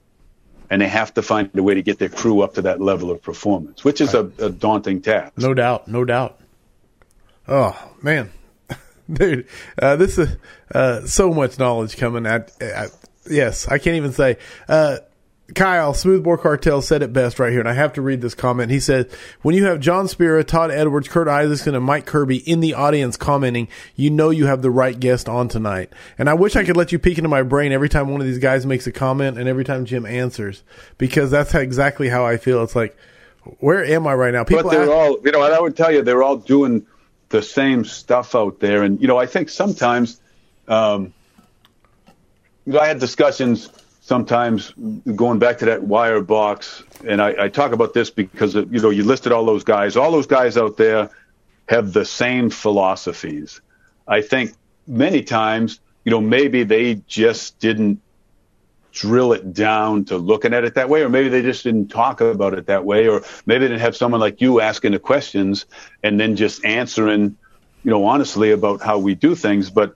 and 0.70 0.82
they 0.82 0.88
have 0.88 1.14
to 1.16 1.22
find 1.22 1.50
a 1.56 1.64
way 1.64 1.74
to 1.74 1.82
get 1.82 2.00
their 2.00 2.10
crew 2.10 2.42
up 2.42 2.56
to 2.56 2.62
that 2.64 2.80
level 2.80 3.12
of 3.12 3.22
performance, 3.22 3.84
which 3.84 4.02
is 4.02 4.14
a, 4.14 4.32
a 4.40 4.50
daunting 4.50 5.02
task. 5.02 5.34
No 5.38 5.54
doubt, 5.54 5.88
no 5.88 6.06
doubt. 6.06 6.40
Oh 7.48 7.76
man, 8.02 8.32
dude, 9.12 9.48
uh, 9.82 9.96
this 9.96 10.18
is 10.18 10.36
uh, 10.74 11.06
so 11.06 11.34
much 11.34 11.58
knowledge 11.58 11.98
coming 11.98 12.26
at, 12.26 12.52
at. 12.62 12.92
Yes, 13.30 13.68
I 13.68 13.78
can't 13.78 13.96
even 13.96 14.12
say. 14.12 14.38
Uh, 14.68 14.98
Kyle, 15.56 15.94
Smoothbore 15.94 16.38
Cartel 16.38 16.82
said 16.82 17.02
it 17.02 17.12
best 17.12 17.40
right 17.40 17.50
here, 17.52 17.60
and 17.60 17.70
I 17.70 17.74
have 17.74 17.94
to 17.94 18.02
read 18.02 18.22
this 18.22 18.36
comment. 18.36 18.72
He 18.72 18.80
said, 18.80 19.10
when 19.42 19.56
you 19.56 19.66
have 19.66 19.80
John 19.80 20.08
Spira, 20.08 20.44
Todd 20.44 20.70
Edwards, 20.70 21.08
Kurt 21.08 21.28
Isaacson, 21.28 21.74
and 21.74 21.84
Mike 21.84 22.06
Kirby 22.06 22.38
in 22.38 22.60
the 22.60 22.76
audience 22.76 23.18
commenting, 23.18 23.68
you 23.96 24.12
know 24.12 24.30
you 24.30 24.46
have 24.46 24.62
the 24.62 24.70
right 24.70 25.00
guest 25.00 25.28
on 25.28 25.48
tonight. 25.48 25.92
And 26.18 26.30
I 26.30 26.36
wish 26.36 26.56
I 26.56 26.64
could 26.64 26.78
let 26.78 26.92
you 26.92 27.00
peek 27.00 27.18
into 27.18 27.30
my 27.30 27.42
brain 27.42 27.72
every 27.72 27.90
time 27.90 28.10
one 28.10 28.22
of 28.22 28.28
these 28.28 28.38
guys 28.38 28.66
makes 28.66 28.86
a 28.86 28.92
comment 28.92 29.40
and 29.40 29.48
every 29.50 29.64
time 29.64 29.86
Jim 29.86 30.06
answers, 30.06 30.64
because 30.98 31.32
that's 31.32 31.56
exactly 31.56 32.10
how 32.10 32.26
I 32.26 32.38
feel. 32.38 32.62
It's 32.62 32.76
like, 32.76 32.96
where 33.60 33.84
am 33.84 34.06
I 34.06 34.14
right 34.14 34.34
now? 34.34 34.44
People 34.44 34.64
but 34.64 34.72
they're 34.72 34.84
ask- 34.84 34.92
all, 34.92 35.18
you 35.24 35.32
know, 35.32 35.44
and 35.44 35.54
I 35.54 35.60
would 35.60 35.76
tell 35.76 35.92
you, 35.92 36.04
they're 36.04 36.22
all 36.22 36.38
doing 36.38 36.86
the 37.30 37.42
same 37.42 37.86
stuff 37.86 38.36
out 38.36 38.60
there. 38.60 38.84
And, 38.84 39.02
you 39.02 39.08
know, 39.08 39.18
I 39.18 39.26
think 39.26 39.50
sometimes, 39.50 40.20
um, 40.68 41.14
you 42.70 42.76
know, 42.76 42.82
I 42.82 42.88
had 42.88 43.00
discussions 43.00 43.68
sometimes 44.02 44.76
going 45.16 45.40
back 45.40 45.58
to 45.58 45.66
that 45.66 45.82
wire 45.82 46.22
box, 46.22 46.84
and 47.04 47.20
I, 47.20 47.46
I 47.46 47.50
talk 47.50 47.72
about 47.72 47.96
this 47.96 48.12
because 48.12 48.56
uh, 48.56 48.64
you 48.68 48.80
know 48.80 48.92
you 48.92 49.04
listed 49.04 49.32
all 49.32 49.44
those 49.44 49.64
guys. 49.64 49.98
All 49.98 50.12
those 50.12 50.28
guys 50.28 50.56
out 50.56 50.78
there 50.78 51.10
have 51.68 51.94
the 51.94 52.06
same 52.06 52.52
philosophies. 52.52 53.60
I 54.08 54.22
think 54.22 54.54
many 54.86 55.24
times, 55.24 55.80
you 56.06 56.12
know, 56.12 56.22
maybe 56.22 56.62
they 56.62 57.02
just 57.08 57.58
didn't 57.58 58.02
drill 58.92 59.34
it 59.34 59.52
down 59.52 60.06
to 60.06 60.18
looking 60.18 60.54
at 60.54 60.64
it 60.64 60.76
that 60.76 60.90
way, 60.90 61.02
or 61.02 61.10
maybe 61.10 61.30
they 61.30 61.42
just 61.42 61.64
didn't 61.64 61.88
talk 61.88 62.22
about 62.22 62.54
it 62.54 62.68
that 62.68 62.86
way, 62.86 63.08
or 63.08 63.24
maybe 63.48 63.62
they 63.62 63.70
didn't 63.70 63.82
have 63.82 63.98
someone 63.98 64.22
like 64.22 64.42
you 64.42 64.62
asking 64.62 64.92
the 64.92 65.00
questions 65.00 65.66
and 66.04 66.20
then 66.20 66.36
just 66.36 66.64
answering, 66.64 67.36
you 67.84 67.90
know, 67.90 68.06
honestly 68.06 68.52
about 68.52 68.80
how 68.84 69.00
we 69.00 69.16
do 69.16 69.34
things. 69.34 69.72
But 69.72 69.96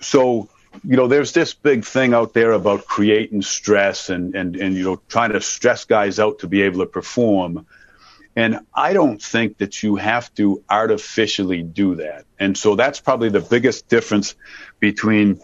so 0.00 0.48
you 0.82 0.96
know, 0.96 1.06
there's 1.06 1.32
this 1.32 1.54
big 1.54 1.84
thing 1.84 2.14
out 2.14 2.32
there 2.32 2.52
about 2.52 2.86
creating 2.86 3.42
stress 3.42 4.10
and, 4.10 4.34
and, 4.34 4.56
and, 4.56 4.74
you 4.74 4.84
know, 4.84 5.00
trying 5.08 5.32
to 5.32 5.40
stress 5.40 5.84
guys 5.84 6.18
out 6.18 6.40
to 6.40 6.46
be 6.46 6.62
able 6.62 6.80
to 6.80 6.86
perform. 6.86 7.66
And 8.36 8.60
I 8.74 8.92
don't 8.92 9.22
think 9.22 9.58
that 9.58 9.82
you 9.82 9.96
have 9.96 10.34
to 10.34 10.62
artificially 10.68 11.62
do 11.62 11.96
that. 11.96 12.24
And 12.38 12.58
so 12.58 12.74
that's 12.74 13.00
probably 13.00 13.28
the 13.28 13.40
biggest 13.40 13.88
difference 13.88 14.34
between, 14.80 15.40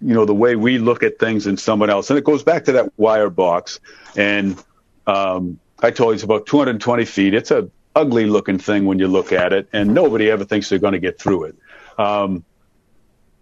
you 0.00 0.14
know, 0.14 0.24
the 0.24 0.34
way 0.34 0.56
we 0.56 0.78
look 0.78 1.02
at 1.02 1.18
things 1.18 1.46
and 1.46 1.60
someone 1.60 1.90
else. 1.90 2.08
And 2.08 2.18
it 2.18 2.24
goes 2.24 2.42
back 2.42 2.64
to 2.64 2.72
that 2.72 2.92
wire 2.98 3.30
box. 3.30 3.80
And, 4.16 4.62
um, 5.06 5.60
I 5.80 5.90
told 5.90 6.10
you 6.10 6.14
it's 6.14 6.22
about 6.22 6.46
220 6.46 7.04
feet. 7.04 7.34
It's 7.34 7.50
a 7.50 7.68
ugly 7.94 8.26
looking 8.26 8.58
thing 8.58 8.86
when 8.86 8.98
you 8.98 9.06
look 9.06 9.32
at 9.32 9.52
it 9.52 9.68
and 9.72 9.94
nobody 9.94 10.30
ever 10.30 10.44
thinks 10.44 10.68
they're 10.68 10.78
going 10.78 10.94
to 10.94 10.98
get 10.98 11.18
through 11.18 11.44
it. 11.44 11.56
Um, 11.98 12.44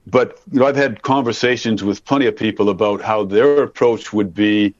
but 0.07 0.41
you 0.51 0.61
know, 0.61 0.66
I've 0.66 0.77
had 0.77 1.03
conversations 1.03 1.85
with 1.85 2.05
plenty 2.05 2.27
of 2.27 2.37
people 2.37 2.69
about 2.69 3.01
how 3.03 3.24
their 3.24 3.62
approach 3.62 4.12
would 4.12 4.35
be. 4.35 4.74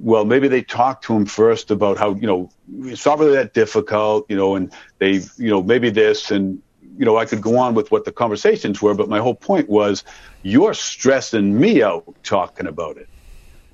Well, 0.00 0.24
maybe 0.24 0.48
they 0.48 0.62
talk 0.62 1.02
to 1.02 1.14
him 1.14 1.26
first 1.26 1.70
about 1.70 1.98
how 1.98 2.14
you 2.14 2.26
know 2.26 2.50
it's 2.82 3.04
not 3.06 3.18
really 3.18 3.34
that 3.34 3.54
difficult, 3.54 4.26
you 4.28 4.36
know, 4.36 4.56
and 4.56 4.72
they, 4.98 5.22
you 5.36 5.50
know, 5.50 5.62
maybe 5.62 5.90
this, 5.90 6.30
and 6.30 6.60
you 6.96 7.04
know, 7.04 7.16
I 7.16 7.24
could 7.24 7.40
go 7.40 7.58
on 7.58 7.74
with 7.74 7.90
what 7.90 8.04
the 8.04 8.12
conversations 8.12 8.80
were, 8.80 8.94
but 8.94 9.08
my 9.08 9.18
whole 9.18 9.34
point 9.34 9.68
was, 9.68 10.04
you're 10.42 10.74
stressing 10.74 11.58
me 11.58 11.82
out 11.82 12.04
talking 12.22 12.66
about 12.66 12.96
it, 12.96 13.08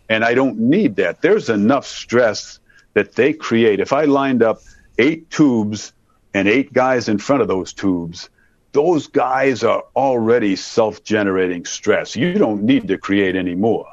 and 0.09 0.24
I 0.24 0.35
don't 0.35 0.59
need 0.59 0.97
that. 0.97 1.20
There's 1.20 1.51
enough 1.51 1.86
stress 1.86 2.59
that 2.94 3.15
they 3.15 3.32
create. 3.32 3.81
If 3.81 3.93
I 3.93 4.05
lined 4.05 4.43
up 4.43 4.61
eight 4.98 5.31
tubes 5.31 5.93
and 6.35 6.48
eight 6.48 6.73
guys 6.73 7.09
in 7.09 7.19
front 7.19 7.43
of 7.43 7.48
those 7.48 7.73
tubes 7.73 8.31
those 8.72 9.06
guys 9.09 9.64
are 9.64 9.84
already 9.97 10.56
self 10.56 11.02
generating 11.02 11.64
stress. 11.64 12.16
You 12.16 12.34
don't 12.34 12.62
need 12.62 12.88
to 12.88 12.98
create 12.98 13.36
any 13.36 13.55
more. 13.55 13.86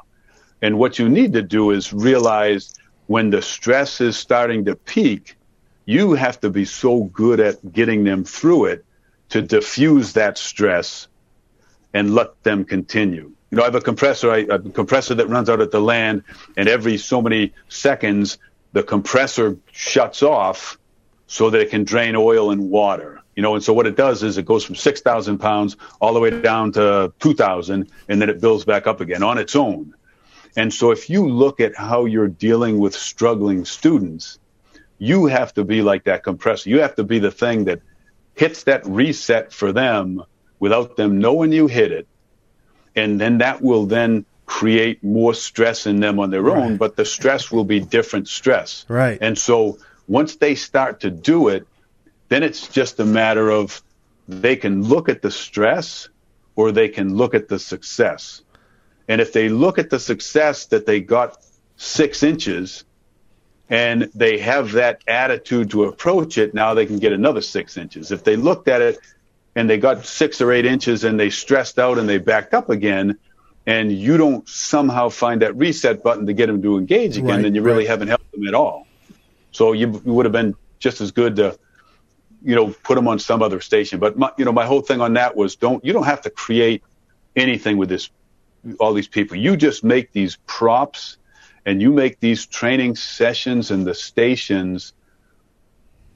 And 0.62 0.78
what 0.78 0.98
you 0.98 1.08
need 1.08 1.32
to 1.34 1.42
do 1.42 1.70
is 1.70 1.92
realize 1.92 2.74
when 3.06 3.30
the 3.30 3.42
stress 3.42 4.00
is 4.00 4.16
starting 4.16 4.64
to 4.66 4.74
peak, 4.76 5.36
you 5.84 6.12
have 6.14 6.40
to 6.40 6.50
be 6.50 6.64
so 6.64 7.04
good 7.04 7.40
at 7.40 7.72
getting 7.72 8.04
them 8.04 8.24
through 8.24 8.66
it 8.66 8.84
to 9.30 9.42
diffuse 9.42 10.12
that 10.14 10.36
stress 10.36 11.08
and 11.94 12.14
let 12.14 12.42
them 12.42 12.64
continue. 12.64 13.32
You 13.50 13.56
know, 13.56 13.62
I 13.62 13.66
have 13.66 13.74
a 13.74 13.80
compressor, 13.80 14.30
I, 14.30 14.38
a 14.38 14.58
compressor 14.58 15.14
that 15.14 15.28
runs 15.28 15.48
out 15.48 15.60
at 15.60 15.70
the 15.70 15.80
land, 15.80 16.22
and 16.56 16.68
every 16.68 16.98
so 16.98 17.22
many 17.22 17.54
seconds, 17.68 18.36
the 18.72 18.82
compressor 18.82 19.56
shuts 19.72 20.22
off 20.22 20.78
so 21.26 21.48
that 21.50 21.60
it 21.60 21.70
can 21.70 21.84
drain 21.84 22.14
oil 22.14 22.50
and 22.50 22.70
water 22.70 23.17
You 23.38 23.42
know, 23.42 23.54
and 23.54 23.62
so 23.62 23.72
what 23.72 23.86
it 23.86 23.94
does 23.96 24.24
is 24.24 24.36
it 24.36 24.46
goes 24.46 24.64
from 24.64 24.74
6,000 24.74 25.38
pounds 25.38 25.76
all 26.00 26.12
the 26.12 26.18
way 26.18 26.30
down 26.40 26.72
to 26.72 27.12
2,000, 27.20 27.88
and 28.08 28.20
then 28.20 28.30
it 28.30 28.40
builds 28.40 28.64
back 28.64 28.88
up 28.88 29.00
again 29.00 29.22
on 29.22 29.38
its 29.38 29.54
own. 29.54 29.94
And 30.56 30.74
so 30.74 30.90
if 30.90 31.08
you 31.08 31.28
look 31.28 31.60
at 31.60 31.76
how 31.76 32.06
you're 32.06 32.26
dealing 32.26 32.80
with 32.80 32.96
struggling 32.96 33.64
students, 33.64 34.40
you 34.98 35.26
have 35.26 35.54
to 35.54 35.62
be 35.62 35.82
like 35.82 36.02
that 36.02 36.24
compressor. 36.24 36.68
You 36.68 36.80
have 36.80 36.96
to 36.96 37.04
be 37.04 37.20
the 37.20 37.30
thing 37.30 37.66
that 37.66 37.80
hits 38.34 38.64
that 38.64 38.84
reset 38.86 39.52
for 39.52 39.70
them 39.70 40.24
without 40.58 40.96
them 40.96 41.20
knowing 41.20 41.52
you 41.52 41.68
hit 41.68 41.92
it. 41.92 42.08
And 42.96 43.20
then 43.20 43.38
that 43.38 43.62
will 43.62 43.86
then 43.86 44.24
create 44.46 45.04
more 45.04 45.32
stress 45.32 45.86
in 45.86 46.00
them 46.00 46.18
on 46.18 46.30
their 46.30 46.42
right. 46.42 46.56
own, 46.56 46.76
but 46.76 46.96
the 46.96 47.04
stress 47.04 47.52
will 47.52 47.62
be 47.62 47.78
different 47.78 48.26
stress. 48.26 48.84
Right. 48.88 49.16
And 49.20 49.38
so 49.38 49.78
once 50.08 50.34
they 50.34 50.56
start 50.56 51.02
to 51.02 51.10
do 51.12 51.46
it, 51.46 51.68
then 52.28 52.42
it's 52.42 52.68
just 52.68 53.00
a 53.00 53.04
matter 53.04 53.50
of 53.50 53.82
they 54.28 54.56
can 54.56 54.82
look 54.82 55.08
at 55.08 55.22
the 55.22 55.30
stress 55.30 56.08
or 56.56 56.72
they 56.72 56.88
can 56.88 57.14
look 57.16 57.34
at 57.34 57.48
the 57.48 57.58
success. 57.58 58.42
And 59.08 59.20
if 59.20 59.32
they 59.32 59.48
look 59.48 59.78
at 59.78 59.90
the 59.90 59.98
success 59.98 60.66
that 60.66 60.84
they 60.84 61.00
got 61.00 61.38
six 61.76 62.22
inches 62.22 62.84
and 63.70 64.10
they 64.14 64.38
have 64.38 64.72
that 64.72 65.02
attitude 65.06 65.70
to 65.70 65.84
approach 65.84 66.36
it, 66.36 66.52
now 66.52 66.74
they 66.74 66.84
can 66.84 66.98
get 66.98 67.12
another 67.12 67.40
six 67.40 67.76
inches. 67.76 68.12
If 68.12 68.24
they 68.24 68.36
looked 68.36 68.68
at 68.68 68.82
it 68.82 68.98
and 69.54 69.68
they 69.68 69.78
got 69.78 70.04
six 70.04 70.40
or 70.40 70.52
eight 70.52 70.66
inches 70.66 71.04
and 71.04 71.18
they 71.18 71.30
stressed 71.30 71.78
out 71.78 71.98
and 71.98 72.08
they 72.08 72.18
backed 72.18 72.54
up 72.54 72.68
again, 72.68 73.18
and 73.66 73.92
you 73.92 74.16
don't 74.16 74.48
somehow 74.48 75.10
find 75.10 75.42
that 75.42 75.54
reset 75.56 76.02
button 76.02 76.24
to 76.26 76.32
get 76.32 76.46
them 76.46 76.62
to 76.62 76.78
engage 76.78 77.18
again, 77.18 77.28
right, 77.28 77.42
then 77.42 77.54
you 77.54 77.62
really 77.62 77.80
right. 77.80 77.88
haven't 77.88 78.08
helped 78.08 78.30
them 78.32 78.48
at 78.48 78.54
all. 78.54 78.86
So 79.52 79.72
you, 79.72 80.00
you 80.06 80.12
would 80.14 80.24
have 80.24 80.32
been 80.32 80.54
just 80.78 81.02
as 81.02 81.10
good 81.10 81.36
to 81.36 81.58
you 82.44 82.54
know, 82.54 82.74
put 82.84 82.94
them 82.94 83.08
on 83.08 83.18
some 83.18 83.42
other 83.42 83.60
station. 83.60 83.98
But 83.98 84.16
my, 84.16 84.30
you 84.38 84.44
know, 84.44 84.52
my 84.52 84.66
whole 84.66 84.80
thing 84.80 85.00
on 85.00 85.14
that 85.14 85.36
was 85.36 85.56
don't 85.56 85.84
you 85.84 85.92
don't 85.92 86.04
have 86.04 86.22
to 86.22 86.30
create 86.30 86.82
anything 87.36 87.76
with 87.76 87.88
this 87.88 88.10
all 88.80 88.92
these 88.92 89.08
people. 89.08 89.36
You 89.36 89.56
just 89.56 89.84
make 89.84 90.12
these 90.12 90.36
props 90.46 91.16
and 91.64 91.80
you 91.80 91.92
make 91.92 92.20
these 92.20 92.46
training 92.46 92.96
sessions 92.96 93.70
and 93.70 93.86
the 93.86 93.94
stations 93.94 94.92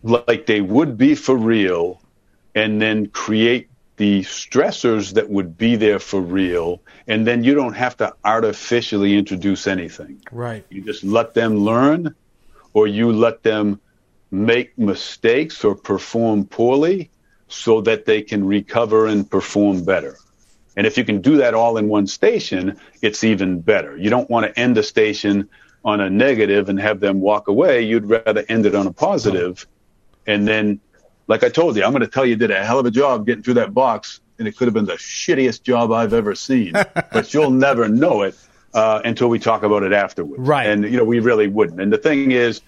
like 0.02 0.46
they 0.46 0.60
would 0.60 0.98
be 0.98 1.14
for 1.14 1.36
real 1.36 2.00
and 2.54 2.80
then 2.82 3.06
create 3.06 3.68
the 3.96 4.22
stressors 4.22 5.14
that 5.14 5.28
would 5.28 5.56
be 5.56 5.76
there 5.76 5.98
for 5.98 6.20
real 6.20 6.80
and 7.06 7.26
then 7.26 7.44
you 7.44 7.54
don't 7.54 7.74
have 7.74 7.96
to 7.98 8.12
artificially 8.24 9.16
introduce 9.16 9.66
anything. 9.66 10.20
Right. 10.32 10.64
You 10.70 10.82
just 10.82 11.04
let 11.04 11.34
them 11.34 11.58
learn 11.58 12.14
or 12.72 12.86
you 12.86 13.12
let 13.12 13.42
them 13.42 13.80
make 14.32 14.76
mistakes 14.78 15.62
or 15.62 15.74
perform 15.74 16.46
poorly 16.46 17.10
so 17.48 17.82
that 17.82 18.06
they 18.06 18.22
can 18.22 18.44
recover 18.44 19.06
and 19.06 19.30
perform 19.30 19.84
better. 19.84 20.16
And 20.74 20.86
if 20.86 20.96
you 20.96 21.04
can 21.04 21.20
do 21.20 21.36
that 21.36 21.52
all 21.52 21.76
in 21.76 21.88
one 21.88 22.06
station, 22.06 22.80
it's 23.02 23.24
even 23.24 23.60
better. 23.60 23.94
You 23.96 24.08
don't 24.08 24.30
want 24.30 24.46
to 24.46 24.58
end 24.58 24.78
a 24.78 24.82
station 24.82 25.50
on 25.84 26.00
a 26.00 26.08
negative 26.08 26.70
and 26.70 26.80
have 26.80 26.98
them 26.98 27.20
walk 27.20 27.48
away. 27.48 27.82
You'd 27.82 28.06
rather 28.06 28.42
end 28.48 28.64
it 28.64 28.74
on 28.74 28.86
a 28.86 28.92
positive. 28.92 29.66
And 30.26 30.48
then, 30.48 30.80
like 31.26 31.44
I 31.44 31.50
told 31.50 31.76
you, 31.76 31.84
I'm 31.84 31.90
going 31.90 32.00
to 32.00 32.08
tell 32.08 32.24
you 32.24 32.36
did 32.36 32.50
a 32.50 32.64
hell 32.64 32.78
of 32.78 32.86
a 32.86 32.90
job 32.90 33.26
getting 33.26 33.42
through 33.42 33.54
that 33.54 33.74
box, 33.74 34.20
and 34.38 34.48
it 34.48 34.56
could 34.56 34.66
have 34.66 34.74
been 34.74 34.86
the 34.86 34.94
shittiest 34.94 35.62
job 35.62 35.92
I've 35.92 36.14
ever 36.14 36.34
seen. 36.34 36.72
but 37.12 37.34
you'll 37.34 37.50
never 37.50 37.86
know 37.86 38.22
it 38.22 38.34
uh, 38.72 39.02
until 39.04 39.28
we 39.28 39.38
talk 39.38 39.62
about 39.62 39.82
it 39.82 39.92
afterwards. 39.92 40.42
Right. 40.42 40.68
And, 40.68 40.84
you 40.84 40.96
know, 40.96 41.04
we 41.04 41.20
really 41.20 41.48
wouldn't. 41.48 41.80
And 41.80 41.92
the 41.92 41.98
thing 41.98 42.30
is, 42.30 42.62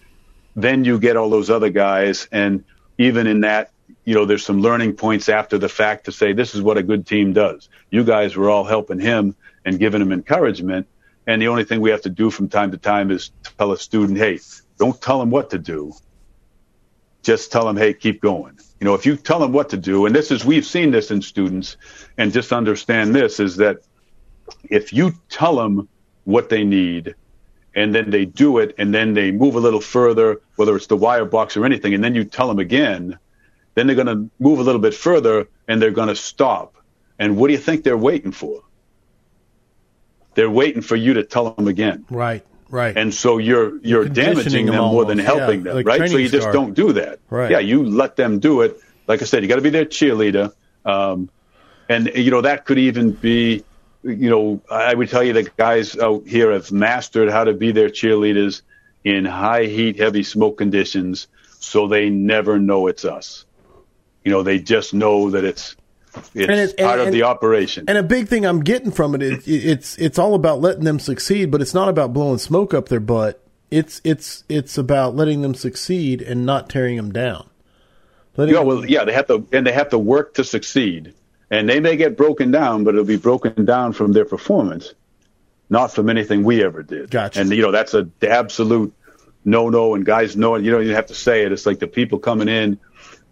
then 0.56 0.84
you 0.84 0.98
get 0.98 1.16
all 1.16 1.30
those 1.30 1.50
other 1.50 1.70
guys. 1.70 2.28
And 2.30 2.64
even 2.98 3.26
in 3.26 3.40
that, 3.40 3.70
you 4.04 4.14
know, 4.14 4.24
there's 4.24 4.44
some 4.44 4.60
learning 4.60 4.94
points 4.96 5.28
after 5.28 5.58
the 5.58 5.68
fact 5.68 6.04
to 6.04 6.12
say 6.12 6.32
this 6.32 6.54
is 6.54 6.62
what 6.62 6.78
a 6.78 6.82
good 6.82 7.06
team 7.06 7.32
does. 7.32 7.68
You 7.90 8.04
guys 8.04 8.36
were 8.36 8.50
all 8.50 8.64
helping 8.64 9.00
him 9.00 9.36
and 9.64 9.78
giving 9.78 10.00
him 10.00 10.12
encouragement. 10.12 10.86
And 11.26 11.40
the 11.40 11.48
only 11.48 11.64
thing 11.64 11.80
we 11.80 11.90
have 11.90 12.02
to 12.02 12.10
do 12.10 12.30
from 12.30 12.48
time 12.48 12.70
to 12.72 12.78
time 12.78 13.10
is 13.10 13.30
tell 13.58 13.72
a 13.72 13.78
student, 13.78 14.18
hey, 14.18 14.38
don't 14.78 15.00
tell 15.00 15.20
him 15.22 15.30
what 15.30 15.50
to 15.50 15.58
do. 15.58 15.92
Just 17.22 17.50
tell 17.50 17.66
him, 17.68 17.76
hey, 17.76 17.94
keep 17.94 18.20
going. 18.20 18.58
You 18.80 18.84
know, 18.84 18.94
if 18.94 19.06
you 19.06 19.16
tell 19.16 19.38
them 19.38 19.52
what 19.52 19.70
to 19.70 19.78
do, 19.78 20.04
and 20.04 20.14
this 20.14 20.30
is, 20.30 20.44
we've 20.44 20.66
seen 20.66 20.90
this 20.90 21.10
in 21.10 21.22
students, 21.22 21.78
and 22.18 22.32
just 22.32 22.52
understand 22.52 23.14
this 23.14 23.40
is 23.40 23.56
that 23.56 23.78
if 24.68 24.92
you 24.92 25.14
tell 25.30 25.56
them 25.56 25.88
what 26.24 26.50
they 26.50 26.64
need, 26.64 27.14
and 27.74 27.94
then 27.94 28.10
they 28.10 28.24
do 28.24 28.58
it 28.58 28.74
and 28.78 28.94
then 28.94 29.14
they 29.14 29.30
move 29.30 29.56
a 29.56 29.60
little 29.60 29.80
further, 29.80 30.40
whether 30.56 30.76
it's 30.76 30.86
the 30.86 30.96
wire 30.96 31.24
box 31.24 31.56
or 31.56 31.64
anything, 31.64 31.94
and 31.94 32.02
then 32.02 32.14
you 32.14 32.24
tell 32.24 32.48
them 32.48 32.58
again, 32.58 33.18
then 33.74 33.86
they're 33.86 33.96
going 33.96 34.06
to 34.06 34.30
move 34.38 34.60
a 34.60 34.62
little 34.62 34.80
bit 34.80 34.94
further 34.94 35.48
and 35.66 35.82
they're 35.82 35.90
going 35.90 36.08
to 36.08 36.16
stop. 36.16 36.76
And 37.18 37.36
what 37.36 37.48
do 37.48 37.52
you 37.52 37.58
think 37.58 37.84
they're 37.84 37.96
waiting 37.96 38.32
for? 38.32 38.62
They're 40.34 40.50
waiting 40.50 40.82
for 40.82 40.96
you 40.96 41.14
to 41.14 41.24
tell 41.24 41.50
them 41.50 41.68
again. 41.68 42.04
Right, 42.10 42.44
right. 42.68 42.96
And 42.96 43.14
so 43.14 43.38
you're 43.38 43.78
you're, 43.82 44.08
damaging 44.08 44.66
them, 44.66 44.74
them 44.74 44.84
more 44.84 45.04
than 45.04 45.18
helping 45.18 45.60
yeah, 45.60 45.64
them, 45.64 45.76
like 45.76 45.86
right? 45.86 46.10
So 46.10 46.16
you 46.16 46.28
just 46.28 46.50
don't 46.50 46.74
do 46.74 46.94
that. 46.94 47.20
Right. 47.30 47.52
Yeah, 47.52 47.60
you 47.60 47.84
let 47.84 48.16
them 48.16 48.40
do 48.40 48.62
it. 48.62 48.80
Like 49.06 49.22
I 49.22 49.26
said, 49.26 49.42
you 49.42 49.48
got 49.48 49.56
to 49.56 49.62
be 49.62 49.70
their 49.70 49.84
cheerleader. 49.84 50.52
Um, 50.84 51.30
and 51.88 52.10
you 52.14 52.30
know 52.30 52.40
that 52.40 52.64
could 52.64 52.78
even 52.78 53.12
be 53.12 53.64
you 54.04 54.28
know, 54.30 54.60
I 54.70 54.94
would 54.94 55.08
tell 55.08 55.24
you 55.24 55.32
that 55.34 55.56
guys 55.56 55.96
out 55.96 56.26
here 56.26 56.52
have 56.52 56.70
mastered 56.70 57.30
how 57.30 57.44
to 57.44 57.54
be 57.54 57.72
their 57.72 57.88
cheerleaders 57.88 58.62
in 59.02 59.24
high 59.24 59.64
heat, 59.64 59.98
heavy 59.98 60.22
smoke 60.22 60.58
conditions, 60.58 61.26
so 61.58 61.88
they 61.88 62.10
never 62.10 62.58
know 62.58 62.86
it's 62.86 63.04
us. 63.04 63.44
You 64.24 64.30
know, 64.30 64.42
they 64.42 64.58
just 64.58 64.94
know 64.94 65.30
that 65.30 65.44
it's 65.44 65.76
it's, 66.34 66.72
and 66.72 66.86
part 66.86 67.00
and, 67.00 67.08
of 67.08 67.12
the 67.12 67.22
operation. 67.22 67.86
And 67.88 67.98
a 67.98 68.02
big 68.02 68.28
thing 68.28 68.44
I'm 68.44 68.62
getting 68.62 68.90
from 68.90 69.14
it 69.14 69.22
is 69.22 69.46
it's 69.46 69.98
it's 69.98 70.18
all 70.18 70.34
about 70.34 70.60
letting 70.60 70.84
them 70.84 70.98
succeed, 70.98 71.50
but 71.50 71.60
it's 71.60 71.74
not 71.74 71.88
about 71.88 72.12
blowing 72.12 72.38
smoke 72.38 72.74
up 72.74 72.88
their 72.88 73.00
butt. 73.00 73.42
It's 73.70 74.00
it's 74.04 74.44
it's 74.48 74.78
about 74.78 75.16
letting 75.16 75.42
them 75.42 75.54
succeed 75.54 76.22
and 76.22 76.46
not 76.46 76.68
tearing 76.68 76.96
them 76.96 77.12
down. 77.12 77.48
Letting 78.36 78.54
yeah, 78.54 78.60
well, 78.60 78.84
yeah, 78.84 79.04
they 79.04 79.12
have 79.12 79.26
to 79.28 79.46
and 79.52 79.66
they 79.66 79.72
have 79.72 79.90
to 79.90 79.98
work 79.98 80.34
to 80.34 80.44
succeed 80.44 81.14
and 81.50 81.68
they 81.68 81.80
may 81.80 81.96
get 81.96 82.16
broken 82.16 82.50
down, 82.50 82.84
but 82.84 82.94
it'll 82.94 83.04
be 83.04 83.16
broken 83.16 83.64
down 83.64 83.92
from 83.92 84.12
their 84.12 84.24
performance, 84.24 84.94
not 85.68 85.92
from 85.92 86.08
anything 86.08 86.44
we 86.44 86.62
ever 86.62 86.82
did. 86.82 87.10
Gotcha. 87.10 87.40
And 87.40 87.50
you 87.50 87.62
know 87.62 87.70
that's 87.70 87.94
a 87.94 88.08
absolute 88.22 88.94
no 89.44 89.68
no, 89.68 89.94
and 89.94 90.04
guys 90.04 90.36
know 90.36 90.54
it. 90.54 90.64
You 90.64 90.70
don't 90.70 90.82
even 90.82 90.94
have 90.94 91.06
to 91.06 91.14
say 91.14 91.44
it. 91.44 91.52
It's 91.52 91.66
like 91.66 91.78
the 91.78 91.86
people 91.86 92.18
coming 92.18 92.48
in. 92.48 92.78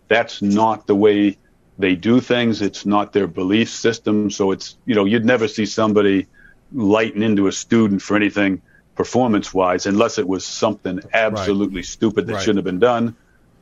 That's 0.09 0.43
not 0.43 0.87
the 0.87 0.95
way 0.95 1.39
they 1.79 1.95
do 1.95 2.21
things. 2.21 2.61
It's 2.61 2.85
not 2.85 3.13
their 3.13 3.27
belief 3.27 3.71
system. 3.71 4.31
So 4.31 4.51
it's 4.53 4.77
you 4.85 4.95
know 4.95 5.05
you'd 5.05 5.25
never 5.25 5.49
see 5.49 5.67
somebody 5.67 6.27
lighten 6.73 7.23
into 7.23 7.47
a 7.47 7.53
student 7.53 8.03
for 8.03 8.17
anything 8.17 8.63
performance 8.95 9.55
wise 9.55 9.87
unless 9.87 10.19
it 10.19 10.29
was 10.29 10.45
something 10.45 11.01
absolutely 11.13 11.77
right. 11.77 11.85
stupid 11.85 12.27
that 12.27 12.35
right. 12.35 12.43
shouldn't 12.43 12.59
have 12.59 12.65
been 12.65 12.79
done. 12.79 13.17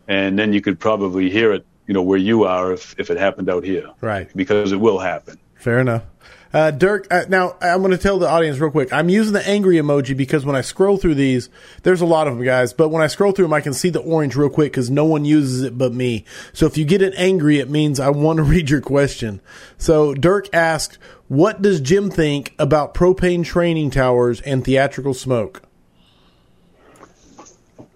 And 0.09 0.39
then 0.39 0.53
you 0.53 0.61
could 0.61 0.81
probably 0.81 1.31
hear 1.31 1.53
it 1.53 1.65
you 1.91 1.95
know, 1.95 2.03
where 2.03 2.19
you 2.19 2.45
are 2.45 2.73
if, 2.73 2.95
if 3.01 3.11
it 3.11 3.17
happened 3.17 3.51
out 3.51 3.65
here. 3.65 3.91
Right. 4.01 4.31
Because 4.37 4.71
it 4.71 4.77
will 4.77 5.01
happen. 5.01 5.41
Fair 5.57 5.81
enough. 5.81 6.05
Uh, 6.53 6.71
Dirk, 6.71 7.09
uh, 7.11 7.25
now 7.29 7.57
I'm 7.61 7.81
going 7.81 7.91
to 7.91 7.99
tell 7.99 8.21
the 8.21 8.29
audience 8.29 8.61
real 8.61 8.71
quick. 8.71 8.93
I'm 8.93 9.09
using 9.09 9.33
the 9.33 9.45
angry 9.45 9.75
emoji 9.75 10.17
because 10.17 10.47
when 10.47 10.55
I 10.55 10.61
scroll 10.61 10.99
through 10.99 11.17
these, 11.17 11.49
there's 11.83 12.01
a 12.01 12.07
lot 12.07 12.29
of 12.29 12.37
them, 12.37 12.45
guys. 12.45 12.73
But 12.73 12.91
when 12.91 13.03
I 13.03 13.09
scroll 13.09 13.33
through 13.33 13.47
them, 13.47 13.55
I 13.55 13.61
can 13.61 13.73
see 13.75 13.91
the 13.91 13.99
orange 13.99 14.37
real 14.37 14.51
quick 14.51 14.71
because 14.71 14.89
no 14.89 15.05
one 15.05 15.25
uses 15.25 15.63
it 15.63 15.77
but 15.77 15.93
me. 15.93 16.25
So 16.53 16.65
if 16.67 16.79
you 16.79 16.85
get 16.85 17.03
it 17.03 17.13
angry, 17.17 17.59
it 17.59 17.69
means 17.69 17.99
I 17.99 18.11
want 18.11 18.37
to 18.37 18.43
read 18.45 18.71
your 18.71 18.81
question. 18.81 19.41
So 19.77 20.15
Dirk 20.15 20.49
asked, 20.55 20.97
"What 21.27 21.61
does 21.61 21.81
Jim 21.81 22.09
think 22.09 22.55
about 22.57 22.95
propane 22.95 23.45
training 23.45 23.91
towers 23.91 24.41
and 24.43 24.65
theatrical 24.65 25.13
smoke?" 25.13 25.63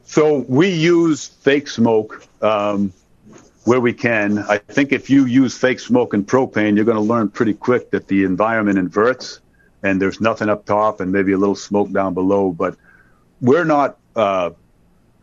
So 0.04 0.44
we 0.48 0.70
use 0.70 1.28
fake 1.28 1.68
smoke. 1.68 2.26
Um, 2.42 2.92
where 3.64 3.80
we 3.80 3.92
can. 3.92 4.38
I 4.38 4.58
think 4.58 4.92
if 4.92 5.10
you 5.10 5.24
use 5.24 5.56
fake 5.56 5.80
smoke 5.80 6.14
and 6.14 6.26
propane, 6.26 6.76
you're 6.76 6.84
going 6.84 6.96
to 6.96 7.02
learn 7.02 7.30
pretty 7.30 7.54
quick 7.54 7.90
that 7.90 8.08
the 8.08 8.24
environment 8.24 8.78
inverts 8.78 9.40
and 9.82 10.00
there's 10.00 10.20
nothing 10.20 10.48
up 10.48 10.64
top 10.64 11.00
and 11.00 11.12
maybe 11.12 11.32
a 11.32 11.38
little 11.38 11.54
smoke 11.54 11.90
down 11.90 12.14
below. 12.14 12.52
But 12.52 12.76
we're 13.40 13.64
not 13.64 13.98
uh, 14.14 14.50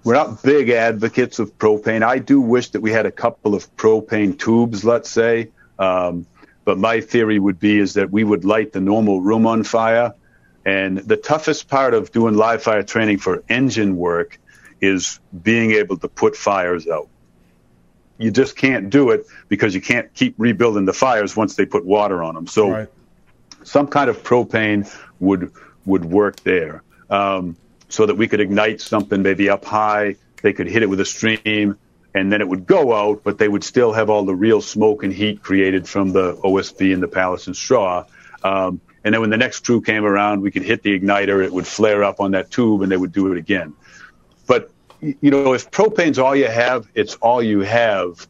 we're 0.03 0.15
not 0.15 0.41
big 0.41 0.69
advocates 0.69 1.39
of 1.39 1.57
propane. 1.57 2.03
I 2.03 2.19
do 2.19 2.41
wish 2.41 2.69
that 2.69 2.81
we 2.81 2.91
had 2.91 3.05
a 3.05 3.11
couple 3.11 3.53
of 3.53 3.75
propane 3.75 4.37
tubes, 4.37 4.83
let's 4.83 5.09
say. 5.09 5.49
Um, 5.77 6.25
but 6.65 6.77
my 6.77 7.01
theory 7.01 7.39
would 7.39 7.59
be 7.59 7.77
is 7.79 7.93
that 7.93 8.11
we 8.11 8.23
would 8.23 8.43
light 8.43 8.71
the 8.71 8.81
normal 8.81 9.21
room 9.21 9.45
on 9.45 9.63
fire. 9.63 10.13
And 10.65 10.99
the 10.99 11.17
toughest 11.17 11.67
part 11.67 11.93
of 11.93 12.11
doing 12.11 12.35
live 12.35 12.61
fire 12.63 12.83
training 12.83 13.17
for 13.17 13.43
engine 13.49 13.95
work 13.97 14.39
is 14.79 15.19
being 15.43 15.71
able 15.71 15.97
to 15.97 16.07
put 16.07 16.35
fires 16.35 16.87
out 16.87 17.07
you 18.21 18.31
just 18.31 18.55
can't 18.55 18.89
do 18.89 19.09
it 19.09 19.25
because 19.49 19.73
you 19.73 19.81
can't 19.81 20.13
keep 20.13 20.35
rebuilding 20.37 20.85
the 20.85 20.93
fires 20.93 21.35
once 21.35 21.55
they 21.55 21.65
put 21.65 21.85
water 21.85 22.23
on 22.23 22.35
them. 22.35 22.47
So 22.47 22.71
right. 22.71 22.89
some 23.63 23.87
kind 23.87 24.09
of 24.09 24.23
propane 24.23 24.91
would 25.19 25.51
would 25.85 26.05
work 26.05 26.39
there, 26.41 26.83
um, 27.09 27.57
so 27.89 28.05
that 28.05 28.15
we 28.15 28.27
could 28.27 28.39
ignite 28.39 28.81
something 28.81 29.21
maybe 29.21 29.49
up 29.49 29.65
high. 29.65 30.15
They 30.41 30.53
could 30.53 30.67
hit 30.67 30.83
it 30.83 30.89
with 30.89 30.99
a 30.99 31.05
stream, 31.05 31.77
and 32.13 32.31
then 32.31 32.41
it 32.41 32.47
would 32.47 32.65
go 32.65 32.93
out, 32.93 33.23
but 33.23 33.37
they 33.37 33.47
would 33.47 33.63
still 33.63 33.93
have 33.93 34.09
all 34.09 34.25
the 34.25 34.35
real 34.35 34.61
smoke 34.61 35.03
and 35.03 35.13
heat 35.13 35.41
created 35.41 35.87
from 35.87 36.11
the 36.11 36.35
OSB 36.35 36.93
and 36.93 37.01
the 37.01 37.07
pallets 37.07 37.47
and 37.47 37.55
straw. 37.55 38.05
Um, 38.43 38.81
and 39.03 39.13
then 39.13 39.21
when 39.21 39.29
the 39.29 39.37
next 39.37 39.65
crew 39.65 39.81
came 39.81 40.05
around, 40.05 40.41
we 40.41 40.51
could 40.51 40.63
hit 40.63 40.83
the 40.83 40.99
igniter, 40.99 41.43
it 41.43 41.51
would 41.51 41.65
flare 41.65 42.03
up 42.03 42.19
on 42.19 42.31
that 42.31 42.51
tube, 42.51 42.81
and 42.81 42.91
they 42.91 42.97
would 42.97 43.11
do 43.11 43.31
it 43.31 43.37
again. 43.37 43.73
You 45.01 45.31
know, 45.31 45.53
if 45.53 45.71
propane's 45.71 46.19
all 46.19 46.35
you 46.35 46.47
have, 46.47 46.87
it's 46.93 47.15
all 47.15 47.41
you 47.41 47.61
have. 47.61 48.27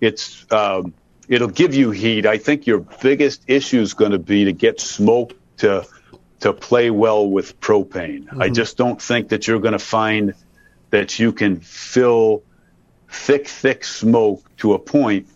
It's 0.00 0.46
um, 0.50 0.92
it'll 1.28 1.48
give 1.48 1.74
you 1.74 1.90
heat. 1.92 2.26
I 2.26 2.38
think 2.38 2.66
your 2.66 2.80
biggest 2.80 3.44
issue 3.46 3.80
is 3.80 3.94
going 3.94 4.12
to 4.12 4.18
be 4.18 4.44
to 4.46 4.52
get 4.52 4.80
smoke 4.80 5.34
to 5.58 5.86
to 6.40 6.52
play 6.52 6.90
well 6.90 7.28
with 7.28 7.60
propane. 7.60 8.24
Mm-hmm. 8.24 8.42
I 8.42 8.48
just 8.48 8.76
don't 8.76 9.00
think 9.00 9.28
that 9.28 9.46
you're 9.46 9.60
going 9.60 9.72
to 9.72 9.78
find 9.78 10.34
that 10.90 11.18
you 11.18 11.32
can 11.32 11.60
fill 11.60 12.42
thick, 13.08 13.46
thick 13.48 13.84
smoke 13.84 14.44
to 14.58 14.74
a 14.74 14.78
point 14.78 15.28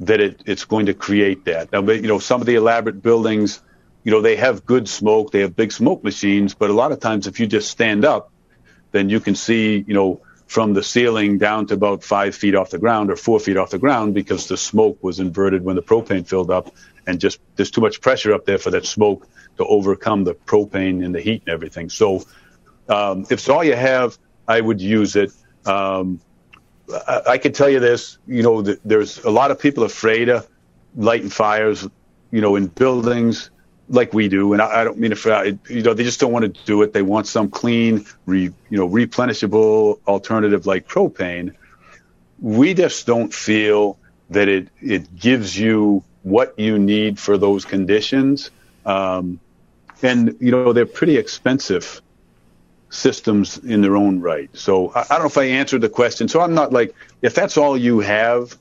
that 0.00 0.20
it, 0.20 0.42
it's 0.46 0.64
going 0.64 0.86
to 0.86 0.94
create 0.94 1.44
that. 1.44 1.72
Now, 1.72 1.82
but, 1.82 2.02
you 2.02 2.08
know, 2.08 2.18
some 2.18 2.40
of 2.40 2.46
the 2.46 2.56
elaborate 2.56 3.02
buildings, 3.02 3.62
you 4.04 4.10
know, 4.10 4.20
they 4.20 4.36
have 4.36 4.66
good 4.66 4.88
smoke, 4.88 5.30
they 5.30 5.40
have 5.40 5.54
big 5.54 5.72
smoke 5.72 6.02
machines, 6.02 6.54
but 6.54 6.70
a 6.70 6.72
lot 6.72 6.92
of 6.92 7.00
times 7.00 7.26
if 7.26 7.38
you 7.40 7.46
just 7.46 7.70
stand 7.70 8.04
up, 8.04 8.31
then 8.92 9.08
you 9.08 9.20
can 9.20 9.34
see, 9.34 9.84
you 9.86 9.94
know, 9.94 10.20
from 10.46 10.74
the 10.74 10.82
ceiling 10.82 11.38
down 11.38 11.66
to 11.66 11.74
about 11.74 12.04
five 12.04 12.34
feet 12.34 12.54
off 12.54 12.70
the 12.70 12.78
ground 12.78 13.10
or 13.10 13.16
four 13.16 13.40
feet 13.40 13.56
off 13.56 13.70
the 13.70 13.78
ground 13.78 14.12
because 14.14 14.48
the 14.48 14.56
smoke 14.56 15.02
was 15.02 15.18
inverted 15.18 15.64
when 15.64 15.76
the 15.76 15.82
propane 15.82 16.26
filled 16.26 16.50
up 16.50 16.74
and 17.06 17.18
just 17.18 17.40
there's 17.56 17.70
too 17.70 17.80
much 17.80 18.00
pressure 18.02 18.34
up 18.34 18.44
there 18.44 18.58
for 18.58 18.70
that 18.70 18.84
smoke 18.84 19.26
to 19.56 19.64
overcome 19.64 20.24
the 20.24 20.34
propane 20.34 21.04
and 21.04 21.14
the 21.14 21.20
heat 21.20 21.42
and 21.46 21.54
everything. 21.54 21.88
So 21.88 22.22
um, 22.88 23.22
if 23.22 23.32
it's 23.32 23.48
all 23.48 23.64
you 23.64 23.74
have, 23.74 24.18
I 24.46 24.60
would 24.60 24.80
use 24.80 25.16
it. 25.16 25.32
Um, 25.64 26.20
I, 27.08 27.22
I 27.28 27.38
can 27.38 27.52
tell 27.52 27.70
you 27.70 27.80
this, 27.80 28.18
you 28.26 28.42
know, 28.42 28.60
there's 28.60 29.24
a 29.24 29.30
lot 29.30 29.50
of 29.50 29.58
people 29.58 29.84
afraid 29.84 30.28
of 30.28 30.46
lighting 30.94 31.30
fires, 31.30 31.88
you 32.30 32.42
know, 32.42 32.56
in 32.56 32.66
buildings 32.66 33.50
like 33.92 34.14
we 34.14 34.28
do. 34.28 34.54
And 34.54 34.62
I, 34.62 34.80
I 34.80 34.84
don't 34.84 34.98
mean 34.98 35.14
to, 35.14 35.58
you 35.68 35.82
know, 35.82 35.94
they 35.94 36.02
just 36.02 36.18
don't 36.18 36.32
want 36.32 36.52
to 36.52 36.64
do 36.64 36.82
it. 36.82 36.92
They 36.92 37.02
want 37.02 37.26
some 37.26 37.50
clean, 37.50 38.06
re, 38.26 38.44
you 38.44 38.78
know, 38.78 38.88
replenishable 38.88 40.00
alternative 40.06 40.66
like 40.66 40.88
propane. 40.88 41.54
We 42.40 42.74
just 42.74 43.06
don't 43.06 43.32
feel 43.32 43.98
that 44.30 44.48
it, 44.48 44.68
it 44.80 45.14
gives 45.14 45.56
you 45.56 46.02
what 46.22 46.58
you 46.58 46.78
need 46.78 47.20
for 47.20 47.36
those 47.36 47.66
conditions. 47.66 48.50
Um, 48.86 49.38
and, 50.02 50.36
you 50.40 50.50
know, 50.50 50.72
they're 50.72 50.86
pretty 50.86 51.18
expensive 51.18 52.00
systems 52.88 53.58
in 53.58 53.82
their 53.82 53.96
own 53.96 54.20
right. 54.20 54.48
So 54.54 54.90
I, 54.94 55.00
I 55.00 55.04
don't 55.10 55.20
know 55.20 55.26
if 55.26 55.38
I 55.38 55.44
answered 55.44 55.82
the 55.82 55.88
question. 55.90 56.28
So 56.28 56.40
I'm 56.40 56.54
not 56.54 56.72
like, 56.72 56.94
if 57.20 57.34
that's 57.34 57.58
all 57.58 57.76
you 57.76 58.00
have, 58.00 58.56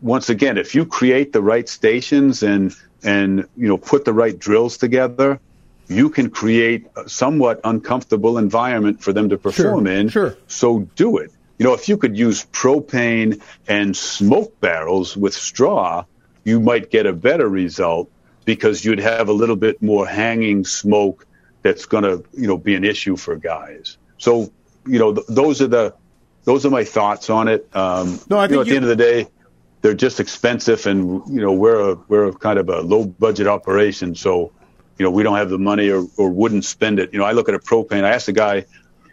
once 0.00 0.30
again, 0.30 0.56
if 0.56 0.74
you 0.74 0.86
create 0.86 1.32
the 1.32 1.42
right 1.42 1.68
stations 1.68 2.44
and, 2.44 2.74
and, 3.02 3.46
you 3.56 3.68
know, 3.68 3.78
put 3.78 4.04
the 4.04 4.12
right 4.12 4.36
drills 4.38 4.78
together, 4.78 5.40
you 5.88 6.10
can 6.10 6.30
create 6.30 6.86
a 6.96 7.08
somewhat 7.08 7.60
uncomfortable 7.64 8.38
environment 8.38 9.02
for 9.02 9.12
them 9.12 9.28
to 9.28 9.38
perform 9.38 9.86
sure, 9.86 9.94
in. 9.94 10.08
Sure. 10.08 10.36
So 10.48 10.80
do 10.96 11.18
it. 11.18 11.32
You 11.58 11.64
know, 11.64 11.74
if 11.74 11.88
you 11.88 11.96
could 11.96 12.16
use 12.16 12.44
propane 12.44 13.40
and 13.66 13.96
smoke 13.96 14.60
barrels 14.60 15.16
with 15.16 15.34
straw, 15.34 16.04
you 16.44 16.60
might 16.60 16.90
get 16.90 17.06
a 17.06 17.12
better 17.12 17.48
result 17.48 18.10
because 18.44 18.84
you'd 18.84 19.00
have 19.00 19.28
a 19.28 19.32
little 19.32 19.56
bit 19.56 19.82
more 19.82 20.06
hanging 20.06 20.64
smoke 20.64 21.26
that's 21.62 21.86
going 21.86 22.04
to 22.04 22.24
you 22.32 22.46
know 22.46 22.56
be 22.56 22.74
an 22.74 22.84
issue 22.84 23.16
for 23.16 23.36
guys. 23.36 23.98
So 24.18 24.52
you 24.86 24.98
know 24.98 25.14
th- 25.14 25.26
those 25.26 25.60
are 25.60 25.66
the 25.66 25.94
those 26.44 26.64
are 26.64 26.70
my 26.70 26.84
thoughts 26.84 27.28
on 27.28 27.48
it. 27.48 27.68
Um, 27.74 28.20
no, 28.30 28.38
I 28.38 28.46
think 28.46 28.50
you 28.50 28.56
know, 28.56 28.60
at 28.60 28.66
you... 28.66 28.72
the 28.72 28.76
end 28.76 28.84
of 28.84 28.88
the 28.88 28.96
day, 28.96 29.28
they're 29.86 29.94
just 29.94 30.18
expensive, 30.18 30.84
and 30.86 31.22
you 31.28 31.40
know 31.40 31.52
we're 31.52 31.92
a 31.92 31.94
we're 32.08 32.24
a 32.24 32.32
kind 32.32 32.58
of 32.58 32.68
a 32.68 32.80
low 32.80 33.04
budget 33.04 33.46
operation, 33.46 34.16
so 34.16 34.50
you 34.98 35.04
know 35.04 35.12
we 35.12 35.22
don't 35.22 35.36
have 35.36 35.48
the 35.48 35.58
money 35.58 35.90
or, 35.90 36.04
or 36.16 36.28
wouldn't 36.28 36.64
spend 36.64 36.98
it. 36.98 37.12
You 37.12 37.20
know, 37.20 37.24
I 37.24 37.30
look 37.30 37.48
at 37.48 37.54
a 37.54 37.60
propane. 37.60 38.02
I 38.02 38.10
asked 38.10 38.26
the 38.26 38.32
guy, 38.32 38.64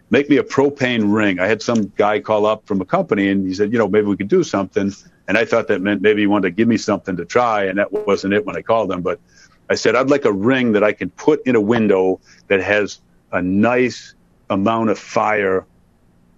make 0.09 0.31
me 0.31 0.37
a 0.37 0.43
propane 0.43 1.13
ring. 1.13 1.39
I 1.39 1.45
had 1.45 1.61
some 1.61 1.93
guy 1.95 2.19
call 2.19 2.47
up 2.47 2.65
from 2.65 2.81
a 2.81 2.85
company, 2.85 3.29
and 3.29 3.45
he 3.45 3.53
said, 3.53 3.71
you 3.71 3.77
know, 3.77 3.87
maybe 3.87 4.07
we 4.07 4.17
could 4.17 4.29
do 4.29 4.43
something. 4.43 4.91
And 5.27 5.37
I 5.37 5.45
thought 5.45 5.67
that 5.67 5.79
meant 5.79 6.01
maybe 6.01 6.21
he 6.21 6.27
wanted 6.27 6.49
to 6.49 6.55
give 6.55 6.67
me 6.67 6.77
something 6.77 7.15
to 7.17 7.25
try, 7.25 7.65
and 7.65 7.77
that 7.77 7.91
wasn't 7.91 8.33
it 8.33 8.43
when 8.43 8.57
I 8.57 8.63
called 8.63 8.91
him. 8.91 9.03
But 9.03 9.19
I 9.69 9.75
said, 9.75 9.95
I'd 9.95 10.09
like 10.09 10.25
a 10.25 10.33
ring 10.33 10.71
that 10.71 10.83
I 10.83 10.93
can 10.93 11.11
put 11.11 11.45
in 11.45 11.55
a 11.55 11.61
window 11.61 12.19
that 12.47 12.61
has 12.61 12.99
a 13.31 13.43
nice 13.43 14.15
amount 14.49 14.89
of 14.89 14.97
fire 14.97 15.67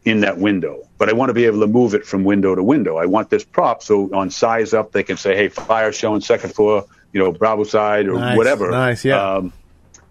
in 0.05 0.21
that 0.21 0.37
window. 0.37 0.87
But 0.97 1.09
I 1.09 1.13
want 1.13 1.29
to 1.29 1.33
be 1.33 1.45
able 1.45 1.59
to 1.61 1.67
move 1.67 1.95
it 1.95 2.05
from 2.05 2.23
window 2.23 2.55
to 2.55 2.63
window. 2.63 2.97
I 2.97 3.07
want 3.07 3.29
this 3.29 3.43
prop 3.43 3.83
so 3.83 4.15
on 4.15 4.29
size 4.29 4.73
up 4.73 4.91
they 4.91 5.03
can 5.03 5.17
say, 5.17 5.35
hey, 5.35 5.49
fire 5.49 5.91
showing 5.91 6.21
second 6.21 6.53
floor, 6.53 6.85
you 7.11 7.19
know, 7.19 7.31
Bravo 7.31 7.63
side 7.63 8.07
or 8.07 8.19
nice, 8.19 8.37
whatever. 8.37 8.69
Nice, 8.69 9.03
yeah. 9.03 9.35
Um, 9.35 9.51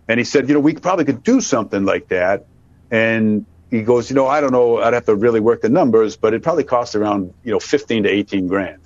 and 0.09 0.19
he 0.19 0.25
said, 0.25 0.49
you 0.49 0.55
know, 0.55 0.61
we 0.61 0.75
probably 0.75 1.05
could 1.05 1.23
do 1.23 1.41
something 1.41 1.85
like 1.85 2.09
that. 2.09 2.47
And 2.91 3.47
he 3.71 3.83
goes, 3.83 4.11
you 4.11 4.17
know, 4.17 4.27
I 4.27 4.41
don't 4.41 4.53
know, 4.53 4.79
I'd 4.79 4.93
have 4.93 5.07
to 5.07 5.15
really 5.15 5.41
work 5.41 5.63
the 5.63 5.69
numbers, 5.69 6.17
but 6.17 6.35
it 6.35 6.43
probably 6.43 6.65
costs 6.65 6.95
around, 6.95 7.33
you 7.45 7.53
know, 7.53 7.61
15 7.61 8.03
to 8.03 8.09
18 8.09 8.49
grand. 8.49 8.83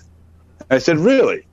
I 0.71 0.79
said, 0.79 0.99
really? 0.99 1.47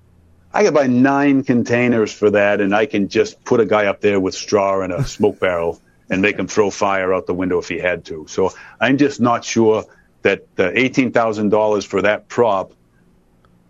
I 0.53 0.63
could 0.63 0.73
buy 0.73 0.87
nine 0.87 1.43
containers 1.43 2.13
for 2.13 2.31
that, 2.31 2.61
and 2.61 2.73
I 2.73 2.85
can 2.85 3.09
just 3.09 3.43
put 3.43 3.59
a 3.59 3.65
guy 3.65 3.87
up 3.87 3.99
there 3.99 4.19
with 4.19 4.35
straw 4.35 4.81
and 4.81 4.93
a 4.93 5.03
smoke 5.05 5.39
barrel 5.39 5.81
and 6.09 6.21
make 6.21 6.37
him 6.37 6.47
throw 6.47 6.69
fire 6.69 7.13
out 7.13 7.25
the 7.25 7.33
window 7.33 7.57
if 7.59 7.67
he 7.67 7.79
had 7.79 8.05
to. 8.05 8.25
So 8.27 8.51
I'm 8.79 8.97
just 8.97 9.19
not 9.19 9.43
sure 9.43 9.85
that 10.21 10.55
the 10.55 10.71
$18,000 10.71 11.85
for 11.85 12.01
that 12.01 12.27
prop 12.27 12.73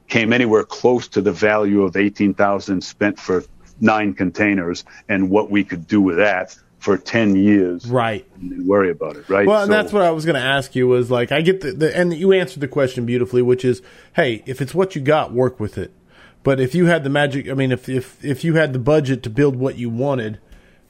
came 0.07 0.33
anywhere 0.33 0.63
close 0.63 1.07
to 1.09 1.21
the 1.21 1.31
value 1.31 1.83
of 1.83 1.95
18,000 1.95 2.81
spent 2.81 3.19
for 3.19 3.43
nine 3.79 4.13
containers 4.13 4.85
and 5.09 5.29
what 5.29 5.49
we 5.49 5.63
could 5.63 5.87
do 5.87 6.01
with 6.01 6.17
that 6.17 6.55
for 6.79 6.97
10 6.97 7.35
years 7.35 7.87
right. 7.87 8.25
and 8.39 8.67
worry 8.67 8.91
about 8.91 9.15
it 9.15 9.27
right? 9.27 9.47
Well 9.47 9.63
and 9.63 9.69
so, 9.69 9.73
that's 9.73 9.91
what 9.91 10.03
i 10.03 10.11
was 10.11 10.23
going 10.23 10.35
to 10.35 10.47
ask 10.47 10.75
you 10.75 10.87
was 10.87 11.09
like 11.09 11.31
i 11.31 11.41
get 11.41 11.61
the, 11.61 11.71
the 11.71 11.97
and 11.97 12.13
you 12.13 12.31
answered 12.31 12.59
the 12.59 12.67
question 12.67 13.07
beautifully 13.07 13.41
which 13.41 13.65
is 13.65 13.81
hey 14.15 14.43
if 14.45 14.61
it's 14.61 14.75
what 14.75 14.95
you 14.95 15.01
got 15.01 15.33
work 15.33 15.59
with 15.59 15.79
it. 15.79 15.91
But 16.45 16.59
if 16.59 16.75
you 16.75 16.85
had 16.85 17.03
the 17.03 17.09
magic, 17.09 17.49
I 17.49 17.55
mean, 17.55 17.71
if 17.71 17.89
if 17.89 18.23
if 18.23 18.43
you 18.43 18.53
had 18.53 18.71
the 18.71 18.77
budget 18.77 19.23
to 19.23 19.31
build 19.31 19.55
what 19.55 19.79
you 19.79 19.89
wanted, 19.89 20.39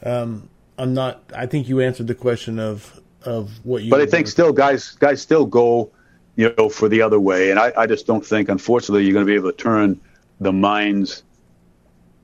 um, 0.03 0.49
I'm 0.77 0.93
not. 0.93 1.23
I 1.35 1.45
think 1.45 1.68
you 1.68 1.81
answered 1.81 2.07
the 2.07 2.15
question 2.15 2.60
of 2.60 3.02
of 3.23 3.52
what 3.65 3.84
you. 3.84 3.89
But 3.89 4.02
I 4.02 4.06
think 4.06 4.27
still, 4.27 4.53
guys, 4.53 4.91
guys 4.91 5.22
still 5.22 5.45
go, 5.45 5.91
you 6.35 6.53
know, 6.57 6.69
for 6.69 6.89
the 6.89 7.02
other 7.02 7.19
way, 7.19 7.52
and 7.52 7.60
I, 7.60 7.73
I 7.77 7.88
just 7.88 8.07
don't 8.07 8.26
think, 8.26 8.49
unfortunately, 8.49 9.03
you're 9.06 9.14
going 9.14 9.26
to 9.26 9.30
be 9.30 9.35
able 9.35 9.52
to 9.52 9.57
turn 9.57 9.99
the 10.39 10.52
minds, 10.52 11.23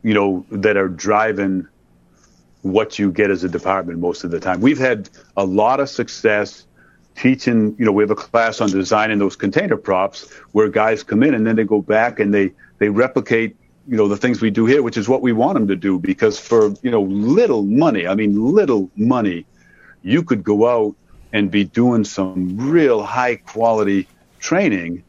you 0.04 0.14
know, 0.14 0.46
that 0.52 0.78
are 0.78 0.90
driving 0.90 1.68
what 2.62 3.00
you 3.00 3.12
get 3.12 3.32
as 3.32 3.44
a 3.44 3.50
department 3.50 4.00
most 4.00 4.24
of 4.24 4.32
the 4.32 4.40
time. 4.40 4.62
We've 4.62 4.78
had 4.78 5.10
a 5.36 5.46
lot 5.46 5.80
of 5.80 5.90
success 5.90 6.66
teaching, 7.16 7.76
you 7.78 7.86
know, 7.86 7.92
we 7.92 8.04
have 8.04 8.12
a 8.12 8.16
class 8.16 8.62
on 8.62 8.70
designing 8.70 9.20
those 9.20 9.36
container 9.36 9.78
props 9.78 10.32
where 10.52 10.70
guys 10.70 11.04
come 11.04 11.24
in 11.24 11.34
and 11.34 11.46
then 11.46 11.56
they 11.56 11.64
go 11.64 11.82
back 11.82 12.20
and 12.20 12.34
they 12.34 12.52
they 12.78 12.90
replicate 12.90 13.56
you 13.88 13.98
know 13.98 14.08
the 14.08 14.18
things 14.18 14.42
we 14.42 14.52
do 14.52 14.66
here 14.66 14.84
which 14.84 14.98
is 14.98 15.10
what 15.10 15.22
we 15.22 15.34
want 15.34 15.56
them 15.56 15.68
to 15.68 15.76
do 15.76 16.00
because 16.00 16.40
for 16.40 16.74
you 16.82 16.92
know 16.92 17.02
little 17.02 17.64
money 17.64 18.08
i 18.08 18.16
mean 18.16 18.54
little 18.54 18.90
money 18.96 19.46
you 20.04 20.24
could 20.24 20.44
go 20.44 20.68
out 20.68 20.96
and 21.34 21.50
be 21.50 21.64
doing 21.64 22.04
some 22.04 22.58
real 22.58 23.04
high 23.04 23.36
quality 23.36 24.08
training 24.40 25.04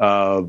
uh, 0.00 0.42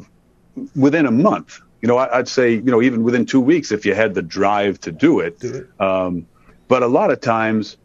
within 0.75 1.05
a 1.05 1.11
month 1.11 1.61
you 1.81 1.87
know 1.87 1.97
I, 1.97 2.17
would 2.17 2.27
say 2.27 2.53
you 2.53 2.71
know 2.71 2.81
even 2.81 3.03
within 3.03 3.25
two 3.25 3.41
weeks 3.41 3.71
if 3.71 3.85
you 3.85 3.93
had 3.93 4.13
the 4.13 4.21
drive 4.21 4.79
to 4.81 4.91
do 4.91 5.19
it, 5.19 5.39
do 5.39 5.53
it. 5.53 5.81
Um, 5.81 6.27
but 6.67 6.83
a 6.83 6.87
lot 6.87 7.11
of 7.11 7.21
times 7.21 7.77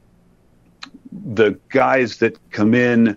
the 1.13 1.59
guys 1.69 2.19
that 2.19 2.39
come 2.51 2.75
in 2.75 3.17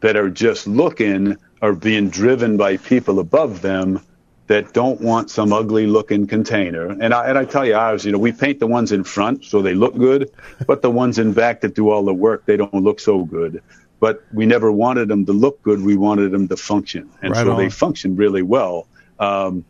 that 0.00 0.16
are 0.16 0.30
just 0.30 0.66
looking 0.66 1.36
are 1.62 1.72
being 1.72 2.10
driven 2.10 2.56
by 2.56 2.76
people 2.76 3.18
above 3.18 3.62
them 3.62 4.00
that 4.50 4.72
don't 4.72 5.00
want 5.00 5.30
some 5.30 5.52
ugly 5.52 5.86
looking 5.86 6.26
container. 6.26 6.88
And 6.88 7.14
I, 7.14 7.28
and 7.28 7.38
I 7.38 7.44
tell 7.44 7.64
you 7.64 7.76
ours, 7.76 8.04
you 8.04 8.10
know, 8.10 8.18
we 8.18 8.32
paint 8.32 8.58
the 8.58 8.66
ones 8.66 8.90
in 8.90 9.04
front 9.04 9.44
so 9.44 9.62
they 9.62 9.74
look 9.74 9.96
good, 9.96 10.28
but 10.66 10.82
the 10.82 10.90
ones 10.90 11.20
in 11.20 11.32
back 11.32 11.60
that 11.60 11.76
do 11.76 11.88
all 11.88 12.04
the 12.04 12.12
work, 12.12 12.46
they 12.46 12.56
don't 12.56 12.74
look 12.74 12.98
so 12.98 13.24
good. 13.24 13.62
But 14.00 14.24
we 14.32 14.46
never 14.46 14.72
wanted 14.72 15.06
them 15.06 15.24
to 15.26 15.32
look 15.32 15.62
good. 15.62 15.80
We 15.80 15.96
wanted 15.96 16.32
them 16.32 16.48
to 16.48 16.56
function. 16.56 17.08
And 17.22 17.30
right 17.32 17.44
so 17.44 17.52
on. 17.52 17.58
they 17.58 17.70
function 17.70 18.16
really 18.16 18.42
well. 18.42 18.88
Um, 19.20 19.64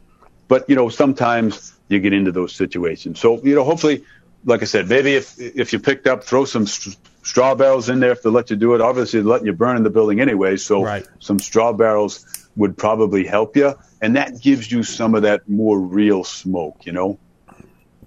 but, 0.48 0.66
you 0.66 0.76
know, 0.76 0.88
sometimes 0.88 1.74
you 1.88 2.00
get 2.00 2.14
into 2.14 2.32
those 2.32 2.54
situations. 2.54 3.20
So, 3.20 3.38
you 3.42 3.54
know, 3.54 3.64
hopefully, 3.64 4.02
like 4.46 4.62
I 4.62 4.64
said, 4.64 4.88
maybe 4.88 5.14
if, 5.14 5.38
if 5.38 5.74
you 5.74 5.78
picked 5.78 6.06
up, 6.06 6.24
throw 6.24 6.46
some 6.46 6.66
st- 6.66 6.96
straw 7.22 7.54
barrels 7.54 7.90
in 7.90 8.00
there 8.00 8.12
if 8.12 8.22
they 8.22 8.30
let 8.30 8.48
you 8.48 8.56
do 8.56 8.74
it. 8.74 8.80
Obviously, 8.80 9.20
letting 9.20 9.46
you 9.46 9.52
burn 9.52 9.76
in 9.76 9.82
the 9.82 9.90
building 9.90 10.22
anyway. 10.22 10.56
So 10.56 10.82
right. 10.82 11.06
some 11.18 11.38
straw 11.38 11.74
barrels 11.74 12.39
would 12.56 12.76
probably 12.76 13.24
help 13.24 13.56
you 13.56 13.74
and 14.00 14.16
that 14.16 14.40
gives 14.40 14.70
you 14.70 14.82
some 14.82 15.14
of 15.14 15.22
that 15.22 15.48
more 15.48 15.78
real 15.78 16.24
smoke, 16.24 16.86
you 16.86 16.92
know. 16.92 17.18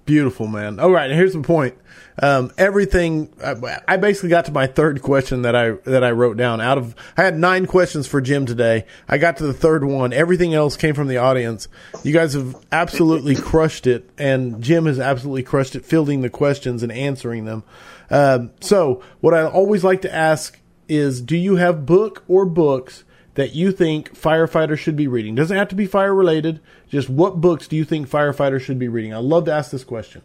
Beautiful, 0.05 0.47
man. 0.47 0.79
All 0.79 0.91
right, 0.91 1.09
here's 1.11 1.33
the 1.33 1.41
point. 1.41 1.77
Um, 2.21 2.51
everything 2.57 3.33
I, 3.43 3.79
I, 3.87 3.97
basically 3.97 4.29
got 4.29 4.45
to 4.45 4.51
my 4.51 4.67
third 4.67 5.01
question 5.01 5.43
that 5.43 5.55
I 5.55 5.71
that 5.85 6.03
I 6.03 6.11
wrote 6.11 6.37
down. 6.37 6.61
Out 6.61 6.77
of 6.77 6.93
I 7.17 7.23
had 7.23 7.37
nine 7.37 7.65
questions 7.65 8.05
for 8.05 8.21
Jim 8.21 8.45
today. 8.45 8.85
I 9.07 9.17
got 9.17 9.37
to 9.37 9.47
the 9.47 9.53
third 9.53 9.83
one. 9.83 10.13
Everything 10.13 10.53
else 10.53 10.77
came 10.77 10.93
from 10.93 11.07
the 11.07 11.17
audience. 11.17 11.69
You 12.03 12.13
guys 12.13 12.33
have 12.33 12.55
absolutely 12.71 13.35
crushed 13.41 13.87
it, 13.87 14.07
and 14.17 14.61
Jim 14.61 14.85
has 14.85 14.99
absolutely 14.99 15.41
crushed 15.41 15.75
it 15.75 15.85
fielding 15.85 16.21
the 16.21 16.29
questions 16.29 16.83
and 16.83 16.91
answering 16.91 17.45
them. 17.45 17.63
Um, 18.11 18.51
so, 18.59 19.01
what 19.21 19.33
I 19.33 19.45
always 19.45 19.83
like 19.83 20.01
to 20.03 20.13
ask 20.13 20.59
is, 20.87 21.19
do 21.19 21.37
you 21.37 21.55
have 21.55 21.85
book 21.85 22.23
or 22.27 22.45
books? 22.45 23.05
That 23.35 23.55
you 23.55 23.71
think 23.71 24.13
firefighters 24.13 24.77
should 24.79 24.95
be 24.95 25.07
reading? 25.07 25.35
Doesn't 25.35 25.57
have 25.57 25.69
to 25.69 25.75
be 25.75 25.85
fire 25.85 26.13
related. 26.13 26.59
Just 26.89 27.09
what 27.09 27.41
books 27.41 27.67
do 27.67 27.75
you 27.75 27.83
think 27.83 28.09
firefighters 28.09 28.61
should 28.61 28.79
be 28.79 28.87
reading? 28.87 29.13
I 29.13 29.17
love 29.17 29.45
to 29.45 29.53
ask 29.53 29.71
this 29.71 29.83
question. 29.83 30.21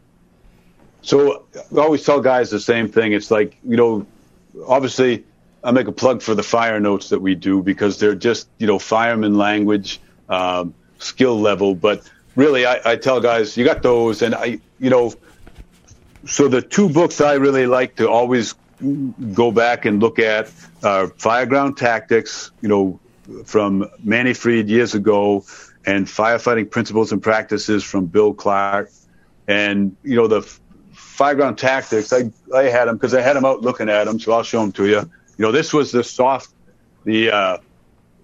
So 1.03 1.47
I 1.55 1.79
always 1.79 2.05
tell 2.05 2.21
guys 2.21 2.51
the 2.51 2.61
same 2.61 2.89
thing. 2.89 3.13
It's 3.13 3.31
like, 3.31 3.57
you 3.65 3.77
know, 3.77 4.07
obviously 4.67 5.25
I 5.65 5.71
make 5.71 5.87
a 5.87 5.93
plug 5.93 6.23
for 6.23 6.35
the 6.35 6.43
fire 6.43 6.81
notes 6.81 7.09
that 7.11 7.21
we 7.21 7.35
do 7.35 7.63
because 7.63 7.99
they're 7.99 8.15
just, 8.15 8.49
you 8.59 8.67
know, 8.67 8.79
fireman 8.79 9.37
language, 9.37 10.01
um, 10.29 10.75
skill 10.99 11.41
level. 11.41 11.75
But 11.75 12.09
really, 12.37 12.67
I, 12.67 12.81
I 12.85 12.97
tell 12.97 13.21
guys, 13.21 13.57
you 13.57 13.65
got 13.65 13.83
those. 13.83 14.23
And 14.23 14.35
I, 14.35 14.61
you 14.79 14.91
know, 14.91 15.15
so 16.27 16.49
the 16.49 16.61
two 16.61 16.89
books 16.89 17.21
I 17.21 17.35
really 17.35 17.67
like 17.67 17.97
to 17.97 18.09
always 18.11 18.55
go 19.35 19.51
back 19.51 19.85
and 19.85 20.01
look 20.01 20.19
at 20.19 20.47
uh, 20.83 21.09
Fireground 21.19 21.77
Tactics, 21.77 22.51
you 22.61 22.69
know, 22.69 23.01
from 23.45 23.89
Manny 24.03 24.33
Fried 24.33 24.69
years 24.69 24.95
ago, 24.95 25.45
and 25.85 26.07
Firefighting 26.07 26.71
Principles 26.71 27.13
and 27.13 27.23
Practices 27.23 27.85
from 27.85 28.07
Bill 28.07 28.33
Clark. 28.35 28.91
And, 29.47 29.97
you 30.03 30.17
know, 30.17 30.27
the 30.27 30.41
Fireground 30.93 31.57
Tactics, 31.57 32.13
I, 32.13 32.31
I 32.55 32.65
had 32.65 32.87
them 32.87 32.97
because 32.97 33.15
I 33.15 33.21
had 33.21 33.37
them 33.37 33.45
out 33.45 33.63
looking 33.63 33.89
at 33.89 34.05
them, 34.05 34.21
so 34.21 34.33
I'll 34.33 34.43
show 34.43 34.61
them 34.61 34.73
to 34.73 34.87
you. 34.87 34.99
You 34.99 35.45
know, 35.45 35.53
this 35.53 35.73
was 35.73 35.91
the 35.93 36.05
soft, 36.05 36.51
the 37.05 37.31
uh, 37.31 37.59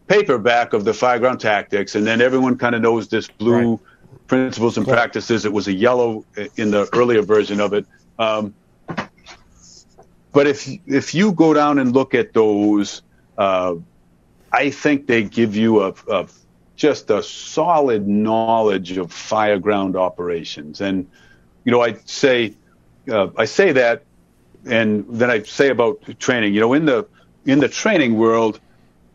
paperback 0.06 0.72
of 0.72 0.84
the 0.84 0.92
Fireground 0.92 1.38
Tactics, 1.38 1.94
and 1.94 2.06
then 2.06 2.20
everyone 2.20 2.58
kind 2.58 2.74
of 2.74 2.82
knows 2.82 3.08
this 3.08 3.28
blue 3.28 3.72
right. 3.72 3.80
Principles 4.26 4.76
and 4.76 4.86
Practices. 4.86 5.44
It 5.44 5.52
was 5.52 5.68
a 5.68 5.72
yellow 5.72 6.24
in 6.56 6.70
the 6.70 6.88
earlier 6.92 7.22
version 7.22 7.60
of 7.60 7.72
it. 7.72 7.86
Um, 8.18 8.54
but 10.34 10.48
if 10.48 10.68
if 10.86 11.14
you 11.14 11.32
go 11.32 11.54
down 11.54 11.78
and 11.78 11.92
look 11.92 12.12
at 12.12 12.34
those, 12.34 13.02
uh, 13.38 13.76
I 14.52 14.70
think 14.70 15.06
they 15.06 15.22
give 15.22 15.56
you 15.56 15.82
a, 15.82 15.94
a, 16.10 16.26
just 16.76 17.08
a 17.08 17.22
solid 17.22 18.06
knowledge 18.08 18.98
of 18.98 19.12
fireground 19.12 19.94
operations. 19.96 20.80
And 20.80 21.08
you 21.64 21.72
know, 21.72 21.80
I 21.82 21.94
say 22.04 22.54
uh, 23.08 23.28
I 23.38 23.44
say 23.44 23.72
that, 23.72 24.02
and 24.66 25.06
then 25.08 25.30
I 25.30 25.42
say 25.44 25.70
about 25.70 26.02
training. 26.18 26.52
You 26.52 26.60
know, 26.60 26.72
in 26.72 26.84
the 26.84 27.06
in 27.46 27.60
the 27.60 27.68
training 27.68 28.18
world, 28.18 28.60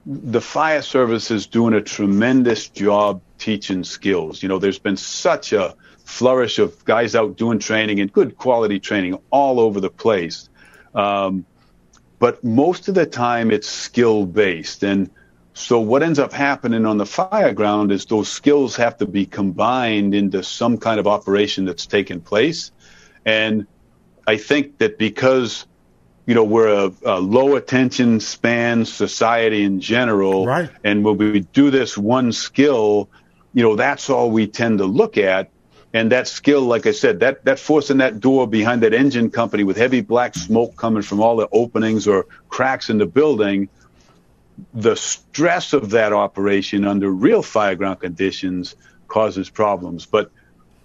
the 0.06 0.41
fire 0.41 0.82
service 0.82 1.32
is 1.32 1.48
doing 1.48 1.74
a 1.74 1.82
tremendous 1.82 2.70
job 2.70 3.22
teaching 3.38 3.84
skills. 3.84 4.41
You 4.41 4.50
know, 4.50 4.58
there's 4.58 4.80
been 4.80 4.98
such 4.98 5.52
a 5.52 5.76
flourish 6.06 6.60
of 6.60 6.84
guys 6.86 7.14
out 7.14 7.36
doing 7.36 7.60
training 7.60 8.00
and 8.00 8.12
good 8.12 8.38
quality 8.38 8.80
training 8.80 9.20
all 9.32 9.60
over 9.60 9.80
the 9.80 9.90
place. 9.90 10.49
Um, 10.94 11.45
but 12.20 12.44
most 12.44 12.90
of 12.90 12.95
the 12.95 13.06
time 13.06 13.52
it's 13.52 13.68
skill 13.68 14.26
based. 14.26 14.84
And 14.84 15.10
so 15.53 15.80
what 15.80 16.03
ends 16.03 16.20
up 16.20 16.34
happening 16.34 16.86
on 16.86 16.98
the 16.98 17.06
fire 17.06 17.53
ground 17.53 17.91
is 17.91 18.06
those 18.06 18.30
skills 18.30 18.76
have 18.76 18.98
to 18.98 19.06
be 19.06 19.26
combined 19.26 20.14
into 20.14 20.44
some 20.44 20.78
kind 20.78 20.99
of 20.99 21.07
operation 21.07 21.66
that's 21.66 21.86
taken 21.86 22.22
place. 22.22 22.72
And 23.26 23.68
I 24.28 24.38
think 24.38 24.78
that 24.78 24.98
because 24.98 25.66
you 26.26 26.36
know 26.36 26.44
we're 26.44 26.86
a, 26.86 26.91
a 27.03 27.20
low 27.20 27.56
attention 27.56 28.20
span 28.20 28.86
society 28.86 29.64
in 29.64 29.82
general, 29.82 30.45
right. 30.45 30.70
and 30.84 31.03
when 31.03 31.18
we 31.18 31.40
do 31.40 31.72
this 31.72 31.98
one 31.98 32.32
skill, 32.32 33.10
you 33.53 33.64
know 33.64 33.76
that's 33.76 34.10
all 34.10 34.30
we 34.30 34.45
tend 34.45 34.78
to 34.78 34.86
look 34.86 35.18
at 35.18 35.49
and 35.94 36.11
that 36.11 36.28
skill, 36.28 36.61
like 36.61 36.86
I 36.86 36.91
said, 36.91 37.22
that 37.22 37.45
that 37.45 37.60
forcing 37.60 37.98
that 37.98 38.20
door 38.20 38.48
behind 38.48 38.84
that 38.84 38.94
engine 38.94 39.32
company 39.32 39.64
with 39.64 39.78
heavy 39.78 40.02
black 40.02 40.36
smoke 40.36 40.76
coming 40.76 41.02
from 41.02 41.20
all 41.20 41.38
the 41.38 41.49
openings 41.52 42.07
or 42.07 42.28
cracks 42.48 42.90
in 42.90 42.99
the 42.99 43.07
building, 43.07 43.70
the 44.74 44.95
stress 44.95 45.74
of 45.74 45.91
that 45.91 46.14
operation 46.14 46.86
under 46.86 47.10
real 47.10 47.41
fireground 47.41 48.02
conditions 48.02 48.76
causes 49.07 49.49
problems. 49.49 50.06
But 50.06 50.32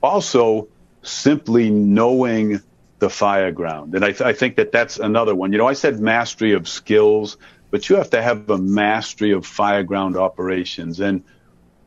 also 0.02 0.68
simply 1.02 1.68
knowing 1.70 2.62
the 2.98 3.08
fireground, 3.08 3.94
and 3.94 4.04
I, 4.04 4.12
th- 4.12 4.22
I 4.22 4.32
think 4.32 4.56
that 4.56 4.72
that's 4.72 4.98
another 4.98 5.34
one. 5.34 5.52
You 5.52 5.58
know, 5.58 5.68
I 5.68 5.74
said 5.74 6.00
mastery 6.00 6.52
of 6.52 6.66
skills, 6.66 7.36
but 7.70 7.90
you 7.90 7.96
have 7.96 8.10
to 8.10 8.22
have 8.22 8.48
a 8.48 8.56
mastery 8.56 9.32
of 9.32 9.44
fireground 9.44 10.16
operations 10.16 11.00
and 11.00 11.24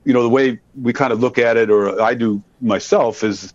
you 0.07 0.13
know, 0.13 0.23
the 0.23 0.29
way 0.29 0.57
we 0.81 0.93
kind 0.93 1.11
of 1.11 1.19
look 1.19 1.37
at 1.37 1.57
it, 1.57 1.69
or 1.69 2.01
I 2.01 2.13
do 2.13 2.41
myself, 2.61 3.25
is, 3.25 3.53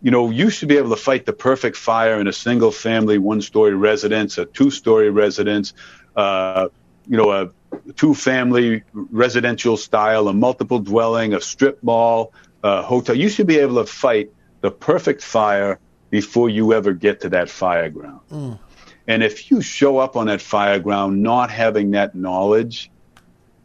you 0.00 0.10
know, 0.10 0.30
you 0.30 0.48
should 0.48 0.70
be 0.70 0.78
able 0.78 0.88
to 0.88 0.96
fight 0.96 1.26
the 1.26 1.34
perfect 1.34 1.76
fire 1.76 2.18
in 2.18 2.26
a 2.26 2.32
single 2.32 2.70
family, 2.70 3.18
one 3.18 3.42
story 3.42 3.74
residence, 3.74 4.38
a 4.38 4.46
two 4.46 4.70
story 4.70 5.10
residence, 5.10 5.74
uh, 6.16 6.68
you 7.06 7.18
know, 7.18 7.30
a 7.30 7.50
two 7.96 8.14
family 8.14 8.82
residential 8.94 9.76
style, 9.76 10.26
a 10.28 10.32
multiple 10.32 10.78
dwelling, 10.78 11.34
a 11.34 11.40
strip 11.42 11.82
mall, 11.82 12.32
a 12.64 12.80
hotel. 12.80 13.14
You 13.14 13.28
should 13.28 13.46
be 13.46 13.58
able 13.58 13.74
to 13.74 13.84
fight 13.84 14.30
the 14.62 14.70
perfect 14.70 15.22
fire 15.22 15.78
before 16.08 16.48
you 16.48 16.72
ever 16.72 16.94
get 16.94 17.20
to 17.20 17.28
that 17.28 17.50
fire 17.50 17.90
ground. 17.90 18.20
Mm. 18.32 18.58
And 19.06 19.22
if 19.22 19.50
you 19.50 19.60
show 19.60 19.98
up 19.98 20.16
on 20.16 20.28
that 20.28 20.40
fire 20.40 20.78
ground 20.78 21.22
not 21.22 21.50
having 21.50 21.90
that 21.90 22.14
knowledge, 22.14 22.90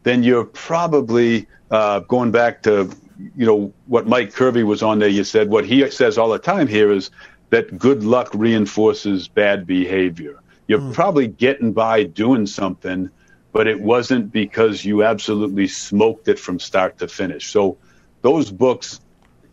then 0.02 0.22
you're 0.22 0.44
probably 0.44 1.48
uh, 1.70 2.00
going 2.00 2.30
back 2.30 2.62
to 2.62 2.90
you 3.36 3.46
know 3.46 3.72
what 3.86 4.06
Mike 4.06 4.32
Kirby 4.32 4.62
was 4.62 4.82
on 4.82 4.98
there. 4.98 5.08
You 5.08 5.24
said 5.24 5.48
what 5.48 5.64
he 5.64 5.88
says 5.90 6.18
all 6.18 6.28
the 6.28 6.38
time 6.38 6.66
here 6.66 6.92
is 6.92 7.10
that 7.50 7.78
good 7.78 8.04
luck 8.04 8.30
reinforces 8.34 9.28
bad 9.28 9.66
behavior. 9.66 10.40
You're 10.68 10.80
mm. 10.80 10.94
probably 10.94 11.28
getting 11.28 11.72
by 11.72 12.04
doing 12.04 12.46
something, 12.46 13.10
but 13.52 13.66
it 13.66 13.80
wasn't 13.80 14.32
because 14.32 14.84
you 14.84 15.04
absolutely 15.04 15.68
smoked 15.68 16.28
it 16.28 16.38
from 16.38 16.58
start 16.58 16.98
to 16.98 17.08
finish. 17.08 17.50
So 17.50 17.78
those 18.22 18.50
books, 18.50 19.00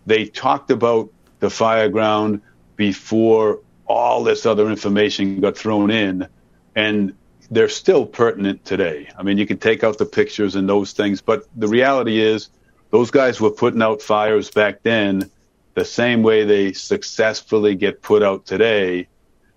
they 0.06 0.26
talked 0.26 0.72
about 0.72 1.12
the 1.40 1.50
fire 1.50 1.90
ground 1.90 2.42
before 2.76 3.60
all 3.86 4.24
this 4.24 4.46
other 4.46 4.70
information 4.70 5.40
got 5.40 5.56
thrown 5.58 5.92
in, 5.92 6.28
and 6.76 7.14
they're 7.52 7.70
still 7.70 8.06
pertinent 8.06 8.66
today. 8.66 9.10
I 9.18 9.24
mean, 9.24 9.38
you 9.38 9.46
can 9.46 9.58
take 9.58 9.84
out 9.84 9.98
the 9.98 10.06
pictures 10.06 10.56
and 10.56 10.68
those 10.68 10.94
things, 10.94 11.22
but 11.22 11.46
the 11.56 11.68
reality 11.68 12.20
is 12.20 12.50
those 12.90 13.12
guys 13.12 13.42
were 13.42 13.52
putting 13.52 13.82
out 13.82 14.02
fires 14.02 14.50
back 14.52 14.84
then 14.84 15.30
the 15.74 15.86
same 15.86 16.22
way 16.22 16.44
they 16.46 16.74
successfully 16.74 17.76
get 17.76 18.02
put 18.02 18.24
out 18.24 18.46
today. 18.46 19.08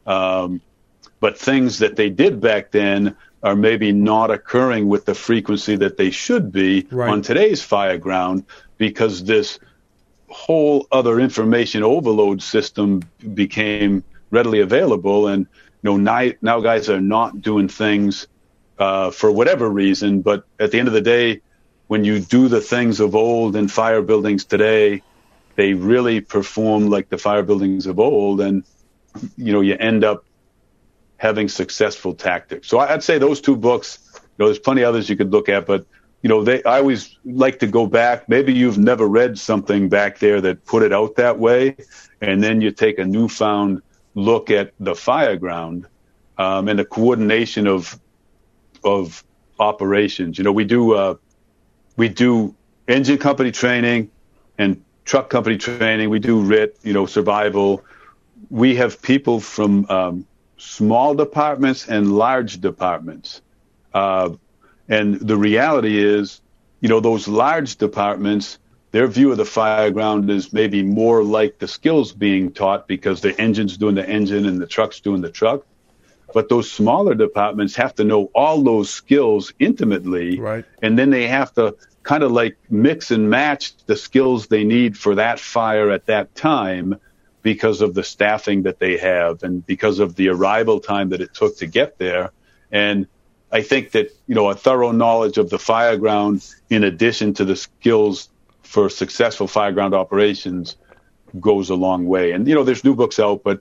Um, 0.07 0.61
but 1.21 1.39
things 1.39 1.79
that 1.79 1.97
they 1.97 2.11
did 2.11 2.41
back 2.41 2.71
then 2.71 3.17
are 3.43 3.57
maybe 3.57 3.93
not 3.93 4.31
occurring 4.31 4.89
with 4.89 5.05
the 5.05 5.15
frequency 5.15 5.77
that 5.77 5.97
they 5.97 6.11
should 6.11 6.51
be 6.51 6.87
right. 6.91 7.11
on 7.11 7.23
today's 7.23 7.63
fire 7.63 7.99
ground 7.99 8.45
because 8.79 9.25
this 9.25 9.59
whole 10.29 10.87
other 10.91 11.21
information 11.21 11.83
overload 11.83 12.43
system 12.43 13.03
became 13.35 14.03
readily 14.31 14.61
available 14.61 15.29
and 15.29 15.47
know, 15.87 15.97
now, 15.97 16.31
now 16.43 16.61
guys 16.61 16.91
are 16.91 17.01
not 17.01 17.41
doing 17.41 17.69
things 17.69 18.27
uh, 18.79 19.11
for 19.11 19.33
whatever 19.33 19.69
reason, 19.69 20.21
but 20.21 20.45
at 20.61 20.71
the 20.71 20.79
end 20.79 20.89
of 20.89 20.95
the 20.95 21.01
day, 21.01 21.41
when 21.87 22.05
you 22.05 22.21
do 22.21 22.49
the 22.49 22.61
things 22.61 23.01
of 23.01 23.15
old 23.15 23.57
in 23.57 23.69
fire 23.69 24.03
buildings 24.03 24.45
today, 24.45 25.03
they 25.55 25.73
really 25.73 26.21
perform 26.21 26.89
like 26.89 27.09
the 27.09 27.19
fire 27.19 27.43
buildings 27.43 27.87
of 27.87 27.99
old, 27.99 28.41
and 28.41 28.65
you 29.37 29.53
know 29.53 29.63
you 29.63 29.77
end 29.79 30.05
up 30.05 30.25
having 31.17 31.49
successful 31.49 32.15
tactics. 32.15 32.69
So 32.69 32.79
I'd 32.79 33.03
say 33.03 33.19
those 33.19 33.41
two 33.41 33.57
books. 33.57 33.99
You 34.15 34.21
know, 34.39 34.47
there's 34.47 34.59
plenty 34.59 34.85
others 34.85 35.09
you 35.09 35.17
could 35.17 35.33
look 35.33 35.49
at, 35.49 35.65
but 35.65 35.87
you 36.23 36.29
know, 36.29 36.45
they 36.45 36.63
I 36.65 36.79
always 36.79 37.17
like 37.25 37.61
to 37.61 37.67
go 37.67 37.87
back. 37.87 38.29
Maybe 38.29 38.53
you've 38.53 38.79
never 38.79 39.07
read 39.07 39.39
something 39.39 39.89
back 39.89 40.19
there 40.19 40.41
that 40.43 40.65
put 40.67 40.83
it 40.83 40.93
out 40.93 41.17
that 41.17 41.39
way, 41.39 41.77
and 42.21 42.43
then 42.43 42.61
you 42.61 42.71
take 42.71 42.99
a 42.99 43.05
newfound 43.05 43.83
look 44.17 44.51
at 44.51 44.73
the 44.81 44.97
fire 44.97 45.37
ground 45.37 45.87
um, 46.39 46.67
and 46.69 46.79
the 46.79 46.85
coordination 46.85 47.69
of 47.69 48.01
of 48.83 49.23
operations. 49.61 50.39
You 50.39 50.45
know, 50.45 50.53
we 50.53 50.65
do 50.65 50.95
uh, 50.95 51.15
we 51.97 52.09
do 52.09 52.55
engine 52.89 53.19
company 53.19 53.53
training 53.53 54.11
and 54.59 54.83
truck 55.05 55.31
company 55.31 55.57
training. 55.57 56.11
We 56.11 56.19
do 56.19 56.41
RIT, 56.41 56.79
you 56.83 56.93
know, 56.93 57.07
survival. 57.07 57.85
We 58.51 58.75
have 58.77 59.01
people 59.01 59.39
from 59.39 59.89
um, 59.89 60.27
small 60.57 61.15
departments 61.15 61.89
and 61.89 62.17
large 62.17 62.61
departments. 62.61 63.43
Uh, 63.95 64.31
and 64.89 65.21
the 65.21 65.37
reality 65.37 65.99
is, 65.99 66.41
you 66.81 66.89
know, 66.89 67.01
those 67.01 67.29
large 67.29 67.77
departments 67.77 68.59
their 68.93 69.07
view 69.07 69.31
of 69.31 69.37
the 69.37 69.45
fireground 69.45 70.31
is 70.31 70.53
maybe 70.53 70.83
more 70.83 71.23
like 71.23 71.59
the 71.59 71.69
skills 71.69 72.13
being 72.13 72.53
taught 72.53 72.87
because 72.87 73.21
the 73.21 73.39
engine's 73.41 73.77
doing 73.77 73.95
the 73.95 74.09
engine 74.09 74.47
and 74.47 74.61
the 74.61 74.67
truck's 74.67 75.01
doing 75.01 75.21
the 75.21 75.31
truck. 75.31 75.67
But 76.33 76.49
those 76.49 76.71
smaller 76.71 77.15
departments 77.15 77.77
have 77.77 77.95
to 77.97 78.05
know 78.05 78.31
all 78.35 78.63
those 78.63 78.91
skills 78.91 79.53
intimately. 79.59 80.39
Right. 80.39 80.65
And 80.83 80.99
then 80.99 81.11
they 81.11 81.27
have 81.27 81.53
to 81.55 81.77
kind 82.03 82.23
of 82.23 82.31
like 82.31 82.57
mix 82.71 83.11
and 83.11 83.29
match 83.29 83.77
the 83.87 83.97
skills 83.97 84.47
they 84.47 84.65
need 84.65 84.97
for 84.97 85.17
that 85.17 85.41
fire 85.41 85.91
at 85.91 86.07
that 86.07 86.35
time 86.35 87.01
because 87.43 87.81
of 87.81 87.95
the 87.95 88.03
staffing 88.03 88.63
that 88.63 88.79
they 88.79 88.97
have 88.97 89.43
and 89.43 89.65
because 89.67 89.99
of 89.99 90.17
the 90.17 90.29
arrival 90.29 90.81
time 90.81 91.11
that 91.11 91.21
it 91.21 91.35
took 91.35 91.57
to 91.59 91.67
get 91.67 91.99
there. 91.99 92.31
And 92.73 93.07
I 93.53 93.63
think 93.63 93.93
that, 93.93 94.11
you 94.27 94.35
know, 94.35 94.51
a 94.51 94.55
thorough 94.55 94.93
knowledge 94.93 95.39
of 95.39 95.51
the 95.51 95.57
fireground 95.57 96.55
in 96.71 96.85
addition 96.85 97.35
to 97.35 97.45
the 97.45 97.57
skills 97.57 98.29
for 98.67 98.89
successful 98.89 99.47
fireground 99.47 99.95
operations 99.95 100.77
goes 101.41 101.71
a 101.71 101.75
long 101.75 102.07
way. 102.07 102.33
And, 102.33 102.47
you 102.47 102.55
know, 102.55 102.65
there's 102.65 102.85
new 102.85 102.95
books 102.95 103.19
out, 103.19 103.43
but 103.43 103.61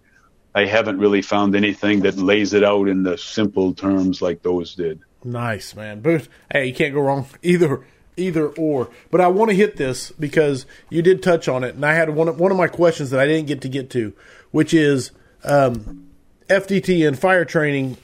I 0.53 0.65
haven't 0.65 0.99
really 0.99 1.21
found 1.21 1.55
anything 1.55 2.01
that 2.01 2.17
lays 2.17 2.53
it 2.53 2.63
out 2.63 2.87
in 2.87 3.03
the 3.03 3.17
simple 3.17 3.73
terms 3.73 4.21
like 4.21 4.41
those 4.41 4.75
did. 4.75 5.01
Nice, 5.23 5.75
man. 5.75 6.01
But 6.01 6.27
hey, 6.51 6.67
you 6.67 6.73
can't 6.73 6.93
go 6.93 7.01
wrong 7.01 7.27
either 7.41 7.85
either 8.17 8.47
or. 8.49 8.89
But 9.11 9.21
I 9.21 9.27
want 9.27 9.49
to 9.49 9.55
hit 9.55 9.75
this 9.75 10.11
because 10.11 10.65
you 10.89 11.01
did 11.01 11.21
touch 11.21 11.47
on 11.47 11.63
it, 11.63 11.75
and 11.75 11.85
I 11.85 11.93
had 11.93 12.11
one 12.11 12.29
of, 12.29 12.39
one 12.39 12.51
of 12.51 12.57
my 12.57 12.67
questions 12.67 13.09
that 13.09 13.19
I 13.19 13.27
didn't 13.27 13.47
get 13.47 13.61
to 13.61 13.69
get 13.69 13.89
to, 13.91 14.13
which 14.51 14.73
is 14.73 15.11
um, 15.43 16.07
FDT 16.47 17.05
and 17.05 17.17
fire 17.17 17.43
training. 17.43 17.97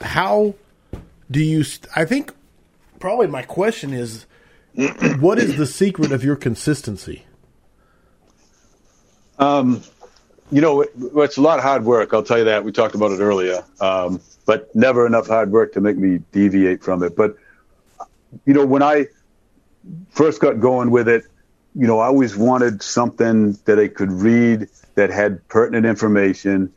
How 0.00 0.54
do 1.30 1.42
you? 1.42 1.64
St- 1.64 1.90
I 1.94 2.04
think 2.04 2.32
probably 3.00 3.26
my 3.26 3.42
question 3.42 3.92
is, 3.92 4.24
what 5.18 5.38
is 5.38 5.56
the 5.56 5.66
secret 5.66 6.12
of 6.12 6.22
your 6.22 6.36
consistency? 6.36 7.24
Um, 9.38 9.82
you 10.52 10.60
know, 10.60 10.82
it, 10.82 10.90
it's 10.96 11.36
a 11.36 11.40
lot 11.40 11.58
of 11.58 11.64
hard 11.64 11.84
work. 11.84 12.14
I'll 12.14 12.22
tell 12.22 12.38
you 12.38 12.44
that. 12.44 12.64
We 12.64 12.72
talked 12.72 12.94
about 12.94 13.10
it 13.10 13.20
earlier, 13.20 13.64
um, 13.80 14.20
but 14.46 14.74
never 14.74 15.06
enough 15.06 15.26
hard 15.26 15.50
work 15.50 15.72
to 15.74 15.80
make 15.80 15.96
me 15.96 16.20
deviate 16.32 16.82
from 16.82 17.02
it. 17.02 17.16
But 17.16 17.36
you 18.44 18.54
know, 18.54 18.64
when 18.64 18.82
I 18.82 19.06
first 20.10 20.40
got 20.40 20.60
going 20.60 20.90
with 20.90 21.08
it, 21.08 21.24
you 21.74 21.86
know, 21.86 21.98
I 21.98 22.06
always 22.06 22.36
wanted 22.36 22.82
something 22.82 23.58
that 23.64 23.78
I 23.78 23.88
could 23.88 24.12
read 24.12 24.68
that 24.94 25.10
had 25.10 25.46
pertinent 25.48 25.86
information. 25.86 26.72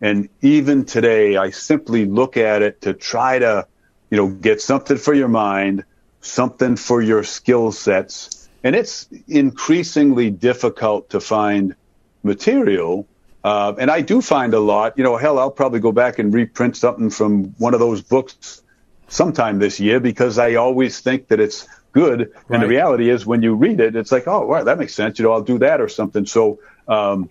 And 0.00 0.28
even 0.42 0.84
today, 0.84 1.36
I 1.36 1.50
simply 1.50 2.04
look 2.04 2.36
at 2.36 2.62
it 2.62 2.82
to 2.82 2.94
try 2.94 3.38
to, 3.38 3.66
you 4.10 4.16
know, 4.16 4.28
get 4.28 4.60
something 4.60 4.96
for 4.96 5.12
your 5.12 5.28
mind, 5.28 5.84
something 6.20 6.76
for 6.76 7.00
your 7.02 7.22
skill 7.24 7.72
sets. 7.72 8.48
And 8.64 8.74
it's 8.74 9.08
increasingly 9.28 10.30
difficult 10.30 11.10
to 11.10 11.20
find 11.20 11.74
material. 12.22 13.06
Uh, 13.44 13.74
and 13.78 13.90
I 13.90 14.00
do 14.00 14.20
find 14.20 14.52
a 14.52 14.60
lot, 14.60 14.98
you 14.98 15.04
know, 15.04 15.16
hell, 15.16 15.38
I'll 15.38 15.50
probably 15.50 15.80
go 15.80 15.92
back 15.92 16.18
and 16.18 16.34
reprint 16.34 16.76
something 16.76 17.10
from 17.10 17.54
one 17.58 17.72
of 17.72 17.80
those 17.80 18.02
books 18.02 18.62
sometime 19.06 19.58
this 19.58 19.80
year 19.80 20.00
because 20.00 20.38
I 20.38 20.54
always 20.54 21.00
think 21.00 21.28
that 21.28 21.40
it's 21.40 21.66
good. 21.92 22.20
Right. 22.20 22.30
And 22.50 22.62
the 22.62 22.68
reality 22.68 23.10
is, 23.10 23.24
when 23.24 23.42
you 23.42 23.54
read 23.54 23.80
it, 23.80 23.96
it's 23.96 24.12
like, 24.12 24.26
oh, 24.26 24.46
wow, 24.46 24.64
that 24.64 24.78
makes 24.78 24.94
sense. 24.94 25.18
You 25.18 25.24
know, 25.24 25.32
I'll 25.32 25.42
do 25.42 25.58
that 25.58 25.80
or 25.80 25.88
something. 25.88 26.26
So, 26.26 26.58
um, 26.88 27.30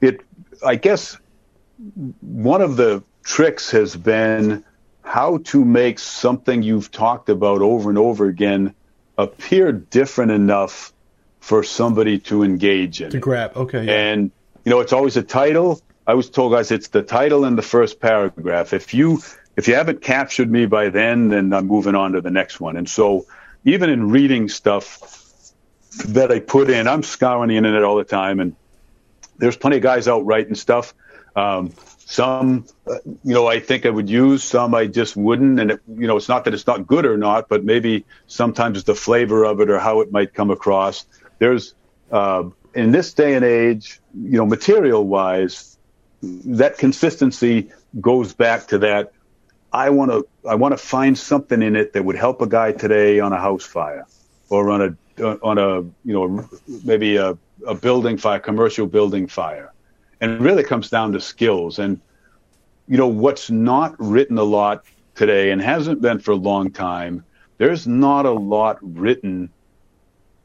it, 0.00 0.20
I 0.64 0.76
guess, 0.76 1.18
one 2.20 2.62
of 2.62 2.76
the 2.76 3.02
tricks 3.22 3.70
has 3.70 3.94
been 3.94 4.64
how 5.06 5.38
to 5.38 5.64
make 5.64 6.00
something 6.00 6.64
you've 6.64 6.90
talked 6.90 7.28
about 7.28 7.62
over 7.62 7.88
and 7.88 7.98
over 7.98 8.26
again 8.26 8.74
appear 9.16 9.70
different 9.70 10.32
enough 10.32 10.92
for 11.38 11.62
somebody 11.62 12.18
to 12.18 12.42
engage 12.42 13.00
in. 13.00 13.10
To 13.10 13.20
grab, 13.20 13.56
okay. 13.56 13.84
Yeah. 13.84 13.92
And 13.92 14.32
you 14.64 14.70
know, 14.70 14.80
it's 14.80 14.92
always 14.92 15.16
a 15.16 15.22
title. 15.22 15.80
I 16.08 16.14
was 16.14 16.28
told 16.28 16.52
guys, 16.52 16.72
it's 16.72 16.88
the 16.88 17.02
title 17.02 17.44
and 17.44 17.56
the 17.56 17.62
first 17.62 18.00
paragraph. 18.00 18.72
If 18.72 18.94
you 18.94 19.20
if 19.56 19.68
you 19.68 19.76
haven't 19.76 20.02
captured 20.02 20.50
me 20.50 20.66
by 20.66 20.88
then, 20.88 21.28
then 21.28 21.52
I'm 21.52 21.68
moving 21.68 21.94
on 21.94 22.12
to 22.12 22.20
the 22.20 22.32
next 22.32 22.58
one. 22.58 22.76
And 22.76 22.88
so 22.88 23.26
even 23.64 23.90
in 23.90 24.10
reading 24.10 24.48
stuff 24.48 25.52
that 26.08 26.32
I 26.32 26.40
put 26.40 26.68
in, 26.68 26.88
I'm 26.88 27.04
scouring 27.04 27.48
the 27.48 27.56
internet 27.56 27.84
all 27.84 27.96
the 27.96 28.04
time, 28.04 28.40
and 28.40 28.56
there's 29.38 29.56
plenty 29.56 29.76
of 29.76 29.82
guys 29.84 30.08
out 30.08 30.26
writing 30.26 30.56
stuff. 30.56 30.94
Um, 31.36 31.72
some, 32.08 32.64
uh, 32.86 32.94
you 33.04 33.34
know, 33.34 33.46
I 33.46 33.60
think 33.60 33.84
I 33.84 33.90
would 33.90 34.08
use. 34.08 34.42
Some 34.42 34.74
I 34.74 34.86
just 34.86 35.16
wouldn't. 35.16 35.60
And 35.60 35.72
it, 35.72 35.80
you 35.88 36.06
know, 36.06 36.16
it's 36.16 36.28
not 36.28 36.44
that 36.44 36.54
it's 36.54 36.66
not 36.66 36.86
good 36.86 37.04
or 37.04 37.16
not, 37.16 37.48
but 37.48 37.64
maybe 37.64 38.06
sometimes 38.26 38.78
it's 38.78 38.86
the 38.86 38.94
flavor 38.94 39.44
of 39.44 39.60
it 39.60 39.68
or 39.68 39.78
how 39.78 40.00
it 40.00 40.12
might 40.12 40.32
come 40.32 40.50
across. 40.50 41.04
There's 41.38 41.74
uh, 42.10 42.44
in 42.74 42.92
this 42.92 43.12
day 43.12 43.34
and 43.34 43.44
age, 43.44 44.00
you 44.14 44.38
know, 44.38 44.46
material 44.46 45.04
wise, 45.04 45.76
that 46.22 46.78
consistency 46.78 47.72
goes 48.00 48.32
back 48.32 48.68
to 48.68 48.78
that 48.78 49.12
I 49.72 49.90
want 49.90 50.10
to 50.10 50.26
I 50.48 50.54
want 50.54 50.72
to 50.72 50.78
find 50.78 51.18
something 51.18 51.60
in 51.60 51.76
it 51.76 51.92
that 51.92 52.04
would 52.04 52.16
help 52.16 52.40
a 52.40 52.46
guy 52.46 52.72
today 52.72 53.20
on 53.20 53.32
a 53.32 53.36
house 53.38 53.64
fire 53.64 54.06
or 54.48 54.70
on 54.70 54.96
a 55.20 55.24
on 55.42 55.58
a 55.58 55.80
you 56.04 56.14
know 56.14 56.48
maybe 56.84 57.16
a, 57.16 57.36
a 57.66 57.74
building 57.74 58.16
fire, 58.16 58.38
commercial 58.38 58.86
building 58.86 59.26
fire, 59.26 59.72
and 60.20 60.32
it 60.32 60.40
really 60.40 60.62
comes 60.62 60.90
down 60.90 61.12
to 61.12 61.20
skills. 61.20 61.78
And 61.78 62.00
you 62.88 62.96
know 62.96 63.08
what's 63.08 63.50
not 63.50 63.94
written 63.98 64.38
a 64.38 64.44
lot 64.44 64.84
today 65.14 65.50
and 65.50 65.60
hasn't 65.60 66.00
been 66.00 66.18
for 66.18 66.32
a 66.32 66.36
long 66.36 66.70
time. 66.70 67.24
There's 67.58 67.86
not 67.86 68.26
a 68.26 68.32
lot 68.32 68.78
written 68.82 69.50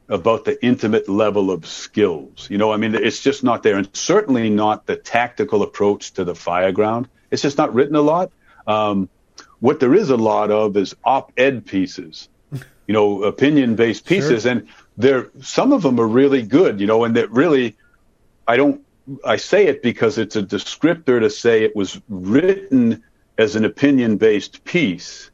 about 0.08 0.44
the 0.44 0.62
intimate 0.64 1.08
level 1.08 1.50
of 1.50 1.66
skills. 1.66 2.48
You 2.50 2.58
know, 2.58 2.72
I 2.72 2.76
mean, 2.76 2.94
it's 2.94 3.22
just 3.22 3.44
not 3.44 3.62
there, 3.62 3.76
and 3.76 3.88
certainly 3.94 4.50
not 4.50 4.86
the 4.86 4.96
tactical 4.96 5.62
approach 5.62 6.12
to 6.14 6.24
the 6.24 6.34
fireground. 6.34 7.06
It's 7.30 7.42
just 7.42 7.58
not 7.58 7.72
written 7.74 7.96
a 7.96 8.02
lot. 8.02 8.30
Um, 8.66 9.08
what 9.60 9.80
there 9.80 9.94
is 9.94 10.10
a 10.10 10.16
lot 10.16 10.50
of 10.50 10.76
is 10.76 10.94
op-ed 11.04 11.66
pieces, 11.66 12.28
you 12.52 12.62
know, 12.88 13.24
opinion-based 13.24 14.04
pieces, 14.04 14.42
sure. 14.42 14.52
and 14.52 14.68
there 14.96 15.30
some 15.40 15.72
of 15.72 15.82
them 15.82 15.98
are 16.00 16.06
really 16.06 16.42
good, 16.42 16.80
you 16.80 16.86
know, 16.86 17.04
and 17.04 17.16
that 17.16 17.30
really, 17.30 17.76
I 18.46 18.56
don't, 18.56 18.82
I 19.24 19.36
say 19.36 19.66
it 19.66 19.82
because 19.82 20.18
it's 20.18 20.36
a 20.36 20.42
descriptor 20.42 21.20
to 21.20 21.30
say 21.30 21.64
it 21.64 21.74
was 21.74 22.00
written 22.08 23.02
as 23.38 23.56
an 23.56 23.64
opinion-based 23.64 24.64
piece, 24.64 25.30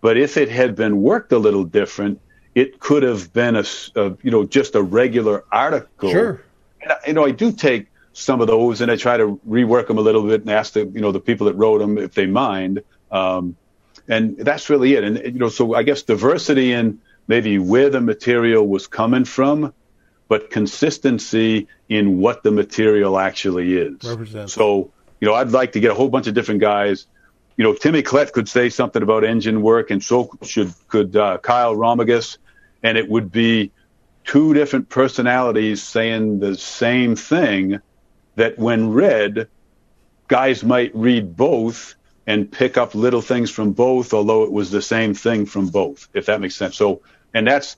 but 0.00 0.16
if 0.16 0.36
it 0.36 0.48
had 0.48 0.74
been 0.74 1.02
worked 1.02 1.32
a 1.32 1.38
little 1.38 1.64
different, 1.64 2.20
it 2.54 2.78
could 2.78 3.02
have 3.02 3.32
been 3.32 3.56
a, 3.56 3.64
a 3.96 4.16
you 4.22 4.30
know 4.30 4.44
just 4.44 4.74
a 4.74 4.82
regular 4.82 5.44
article. 5.50 6.10
Sure. 6.10 6.42
And, 6.80 6.92
you 7.06 7.12
know, 7.12 7.24
I 7.24 7.32
do 7.32 7.52
take 7.52 7.88
some 8.12 8.40
of 8.40 8.46
those 8.46 8.80
and 8.80 8.90
I 8.90 8.96
try 8.96 9.16
to 9.16 9.40
rework 9.48 9.88
them 9.88 9.98
a 9.98 10.02
little 10.02 10.22
bit 10.22 10.42
and 10.42 10.50
ask 10.50 10.74
the 10.74 10.86
you 10.86 11.00
know 11.00 11.12
the 11.12 11.20
people 11.20 11.46
that 11.46 11.54
wrote 11.54 11.78
them 11.78 11.98
if 11.98 12.14
they 12.14 12.26
mind. 12.26 12.82
Um, 13.10 13.56
and 14.08 14.36
that's 14.36 14.70
really 14.70 14.94
it. 14.94 15.04
And, 15.04 15.18
you 15.18 15.38
know, 15.38 15.48
so 15.48 15.74
I 15.74 15.82
guess 15.82 16.02
diversity 16.02 16.72
in 16.72 17.00
maybe 17.26 17.58
where 17.58 17.90
the 17.90 18.00
material 18.00 18.66
was 18.66 18.86
coming 18.86 19.24
from, 19.24 19.72
but 20.28 20.50
consistency 20.50 21.68
in 21.88 22.18
what 22.18 22.42
the 22.42 22.50
material 22.50 23.18
actually 23.18 23.76
is. 23.76 24.02
Represent. 24.02 24.50
So, 24.50 24.90
you 25.20 25.28
know, 25.28 25.34
I'd 25.34 25.50
like 25.50 25.72
to 25.72 25.80
get 25.80 25.90
a 25.90 25.94
whole 25.94 26.08
bunch 26.08 26.26
of 26.26 26.34
different 26.34 26.60
guys. 26.60 27.06
You 27.56 27.64
know, 27.64 27.74
Timmy 27.74 28.02
Klett 28.02 28.32
could 28.32 28.48
say 28.48 28.68
something 28.68 29.02
about 29.02 29.24
engine 29.24 29.62
work, 29.62 29.90
and 29.90 30.02
so 30.02 30.30
should 30.42 30.72
could 30.88 31.14
uh, 31.14 31.38
Kyle 31.38 31.74
Romagus, 31.76 32.38
and 32.82 32.98
it 32.98 33.08
would 33.08 33.30
be 33.30 33.70
two 34.24 34.54
different 34.54 34.88
personalities 34.88 35.82
saying 35.82 36.40
the 36.40 36.56
same 36.56 37.16
thing. 37.16 37.80
That 38.36 38.58
when 38.58 38.90
read, 38.90 39.46
guys 40.26 40.64
might 40.64 40.90
read 40.92 41.36
both 41.36 41.94
and 42.26 42.50
pick 42.50 42.76
up 42.76 42.96
little 42.96 43.20
things 43.20 43.50
from 43.50 43.72
both, 43.72 44.12
although 44.12 44.42
it 44.42 44.50
was 44.50 44.70
the 44.70 44.82
same 44.82 45.14
thing 45.14 45.46
from 45.46 45.68
both, 45.68 46.08
if 46.14 46.26
that 46.26 46.40
makes 46.40 46.56
sense. 46.56 46.74
So, 46.74 47.02
and 47.32 47.46
that's, 47.46 47.76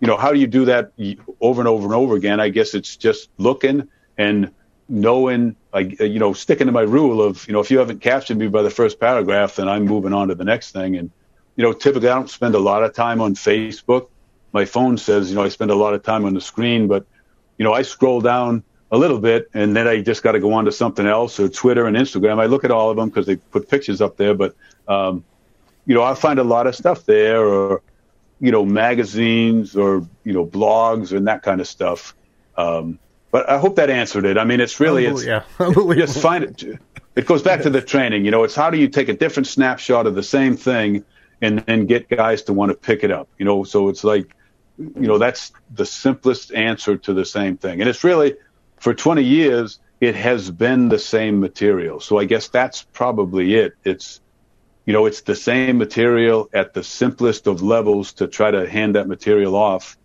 you 0.00 0.06
know, 0.06 0.16
how 0.16 0.32
do 0.32 0.38
you 0.38 0.46
do 0.46 0.66
that 0.66 0.92
over 1.40 1.60
and 1.60 1.68
over 1.68 1.84
and 1.84 1.94
over 1.94 2.16
again? 2.16 2.40
I 2.40 2.48
guess 2.48 2.74
it's 2.74 2.96
just 2.96 3.30
looking 3.38 3.88
and 4.18 4.52
knowing, 4.88 5.56
like, 5.72 5.98
you 6.00 6.18
know, 6.18 6.32
sticking 6.32 6.66
to 6.66 6.72
my 6.72 6.82
rule 6.82 7.22
of, 7.22 7.46
you 7.46 7.52
know, 7.52 7.60
if 7.60 7.70
you 7.70 7.78
haven't 7.78 8.00
captured 8.00 8.36
me 8.36 8.48
by 8.48 8.62
the 8.62 8.70
first 8.70 9.00
paragraph, 9.00 9.56
then 9.56 9.68
I'm 9.68 9.84
moving 9.84 10.12
on 10.12 10.28
to 10.28 10.34
the 10.34 10.44
next 10.44 10.72
thing. 10.72 10.96
And, 10.96 11.10
you 11.56 11.64
know, 11.64 11.72
typically 11.72 12.08
I 12.08 12.14
don't 12.14 12.30
spend 12.30 12.54
a 12.54 12.58
lot 12.58 12.82
of 12.82 12.94
time 12.94 13.20
on 13.20 13.34
Facebook. 13.34 14.08
My 14.52 14.64
phone 14.64 14.96
says, 14.96 15.30
you 15.30 15.36
know, 15.36 15.42
I 15.42 15.48
spend 15.48 15.70
a 15.70 15.74
lot 15.74 15.94
of 15.94 16.02
time 16.02 16.24
on 16.24 16.34
the 16.34 16.40
screen, 16.40 16.86
but, 16.86 17.04
you 17.58 17.64
know, 17.64 17.72
I 17.72 17.82
scroll 17.82 18.20
down 18.20 18.62
a 18.92 18.96
little 18.96 19.18
bit, 19.18 19.50
and 19.52 19.74
then 19.74 19.88
I 19.88 20.00
just 20.00 20.22
got 20.22 20.32
to 20.32 20.40
go 20.40 20.52
on 20.52 20.64
to 20.66 20.72
something 20.72 21.06
else 21.06 21.40
or 21.40 21.48
Twitter 21.48 21.86
and 21.86 21.96
Instagram. 21.96 22.40
I 22.40 22.46
look 22.46 22.64
at 22.64 22.70
all 22.70 22.90
of 22.90 22.96
them 22.96 23.08
because 23.08 23.26
they 23.26 23.36
put 23.36 23.68
pictures 23.68 24.00
up 24.00 24.16
there, 24.16 24.34
but 24.34 24.54
um, 24.86 25.24
you 25.86 25.94
know, 25.94 26.02
I 26.02 26.14
find 26.14 26.38
a 26.38 26.44
lot 26.44 26.66
of 26.66 26.76
stuff 26.76 27.04
there, 27.04 27.44
or 27.44 27.82
you 28.40 28.52
know, 28.52 28.64
magazines 28.64 29.76
or 29.76 30.06
you 30.24 30.32
know, 30.32 30.46
blogs 30.46 31.16
and 31.16 31.26
that 31.28 31.42
kind 31.42 31.60
of 31.60 31.66
stuff. 31.66 32.14
Um, 32.56 32.98
but 33.30 33.48
I 33.48 33.58
hope 33.58 33.76
that 33.76 33.90
answered 33.90 34.24
it. 34.24 34.38
I 34.38 34.44
mean, 34.44 34.60
it's 34.60 34.80
really 34.80 35.06
it's 35.06 35.24
yeah, 35.24 35.42
just 35.96 36.18
find 36.20 36.44
it. 36.44 36.80
It 37.14 37.26
goes 37.26 37.42
back 37.42 37.62
to 37.62 37.70
the 37.70 37.80
training. 37.80 38.24
You 38.24 38.30
know, 38.30 38.44
it's 38.44 38.54
how 38.54 38.70
do 38.70 38.78
you 38.78 38.88
take 38.88 39.08
a 39.08 39.14
different 39.14 39.46
snapshot 39.46 40.06
of 40.06 40.14
the 40.14 40.22
same 40.22 40.56
thing 40.56 41.04
and 41.40 41.60
then 41.60 41.86
get 41.86 42.08
guys 42.08 42.42
to 42.44 42.52
want 42.52 42.70
to 42.70 42.76
pick 42.76 43.04
it 43.04 43.10
up. 43.10 43.28
You 43.38 43.44
know, 43.44 43.64
so 43.64 43.88
it's 43.88 44.04
like 44.04 44.34
you 44.78 45.06
know, 45.06 45.18
that's 45.18 45.52
the 45.72 45.86
simplest 45.86 46.52
answer 46.52 46.96
to 46.96 47.14
the 47.14 47.24
same 47.24 47.56
thing. 47.56 47.80
And 47.80 47.88
it's 47.88 48.04
really, 48.04 48.34
for 48.76 48.94
20 48.94 49.22
years, 49.22 49.78
it 50.00 50.14
has 50.14 50.50
been 50.50 50.88
the 50.88 50.98
same 50.98 51.40
material. 51.40 52.00
So 52.00 52.18
I 52.18 52.24
guess 52.24 52.48
that's 52.48 52.82
probably 52.82 53.54
it. 53.54 53.74
It's, 53.84 54.20
you 54.86 54.92
know, 54.92 55.06
it's 55.06 55.22
the 55.22 55.34
same 55.34 55.78
material 55.78 56.48
at 56.54 56.72
the 56.72 56.82
simplest 56.82 57.48
of 57.48 57.60
levels 57.60 58.12
to 58.14 58.28
try 58.28 58.52
to 58.52 58.68
hand 58.68 58.94
that 58.94 59.08
material 59.08 59.56
off. 59.56 59.98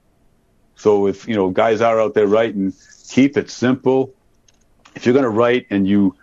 So 0.76 1.08
if, 1.08 1.28
you 1.28 1.36
know, 1.36 1.52
guys 1.52 1.82
are 1.82 2.02
out 2.02 2.16
there 2.16 2.26
writing, 2.26 2.74
keep 3.08 3.38
it 3.38 3.52
simple. 3.52 4.14
If 4.96 5.06
you're 5.06 5.14
going 5.14 5.24
to 5.24 5.30
write 5.30 5.68
and 5.70 5.88
you 5.88 6.16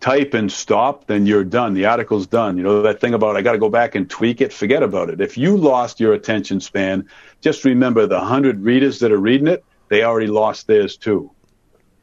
type 0.00 0.32
and 0.32 0.50
stop, 0.50 1.06
then 1.06 1.26
you're 1.26 1.44
done. 1.44 1.74
The 1.74 1.84
article's 1.84 2.26
done. 2.26 2.56
You 2.56 2.62
know, 2.62 2.82
that 2.82 3.02
thing 3.02 3.12
about 3.12 3.36
I 3.36 3.42
got 3.42 3.52
to 3.52 3.58
go 3.58 3.68
back 3.68 3.94
and 3.94 4.08
tweak 4.08 4.40
it, 4.40 4.50
forget 4.50 4.82
about 4.82 5.10
it. 5.10 5.20
If 5.20 5.36
you 5.36 5.58
lost 5.58 6.00
your 6.00 6.14
attention 6.14 6.60
span, 6.60 7.06
just 7.42 7.66
remember 7.66 8.06
the 8.06 8.16
100 8.16 8.62
readers 8.62 9.00
that 9.00 9.12
are 9.12 9.18
reading 9.18 9.46
it, 9.46 9.62
they 9.88 10.04
already 10.04 10.28
lost 10.28 10.66
theirs 10.66 10.96
too. 10.96 11.30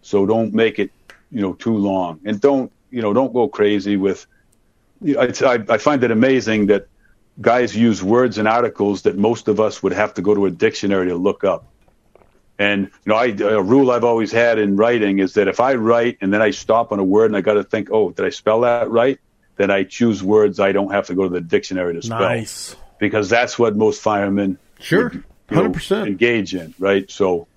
So 0.03 0.27
don't 0.27 0.53
make 0.53 0.77
it, 0.77 0.91
you 1.31 1.41
know, 1.41 1.53
too 1.53 1.75
long. 1.75 2.19
And 2.23 2.39
don't, 2.39 2.71
you 2.91 3.01
know, 3.01 3.13
don't 3.13 3.33
go 3.33 3.47
crazy 3.47 3.97
with, 3.97 4.27
you 5.01 5.13
know, 5.13 5.21
I, 5.21 5.63
I 5.69 5.77
find 5.77 6.03
it 6.03 6.11
amazing 6.11 6.67
that 6.67 6.87
guys 7.39 7.75
use 7.75 8.01
words 8.01 8.37
and 8.37 8.47
articles 8.47 9.03
that 9.03 9.17
most 9.17 9.47
of 9.47 9.59
us 9.59 9.83
would 9.83 9.93
have 9.93 10.13
to 10.15 10.21
go 10.21 10.33
to 10.33 10.45
a 10.45 10.51
dictionary 10.51 11.09
to 11.09 11.15
look 11.15 11.43
up. 11.43 11.67
And 12.59 12.85
you 12.85 12.91
know, 13.05 13.15
I, 13.15 13.25
a 13.27 13.61
rule 13.61 13.91
I've 13.91 14.03
always 14.03 14.31
had 14.31 14.57
in 14.57 14.77
writing 14.77 15.19
is 15.19 15.35
that 15.35 15.47
if 15.47 15.59
I 15.59 15.75
write 15.75 16.17
and 16.21 16.33
then 16.33 16.41
I 16.41 16.51
stop 16.51 16.91
on 16.91 16.99
a 16.99 17.03
word 17.03 17.25
and 17.25 17.37
I 17.37 17.41
got 17.41 17.53
to 17.53 17.63
think, 17.63 17.89
oh, 17.91 18.11
did 18.11 18.25
I 18.25 18.29
spell 18.29 18.61
that 18.61 18.89
right? 18.89 19.19
Then 19.57 19.69
I 19.69 19.83
choose 19.83 20.23
words 20.23 20.59
I 20.59 20.71
don't 20.71 20.91
have 20.91 21.07
to 21.07 21.15
go 21.15 21.23
to 21.23 21.29
the 21.29 21.41
dictionary 21.41 21.93
to 21.93 22.01
spell. 22.01 22.19
Nice. 22.19 22.75
Because 22.99 23.29
that's 23.29 23.59
what 23.59 23.75
most 23.75 24.01
firemen 24.01 24.57
sure, 24.79 25.23
hundred 25.49 25.73
percent 25.73 26.07
engage 26.07 26.55
in, 26.55 26.73
right? 26.79 27.09
So, 27.11 27.47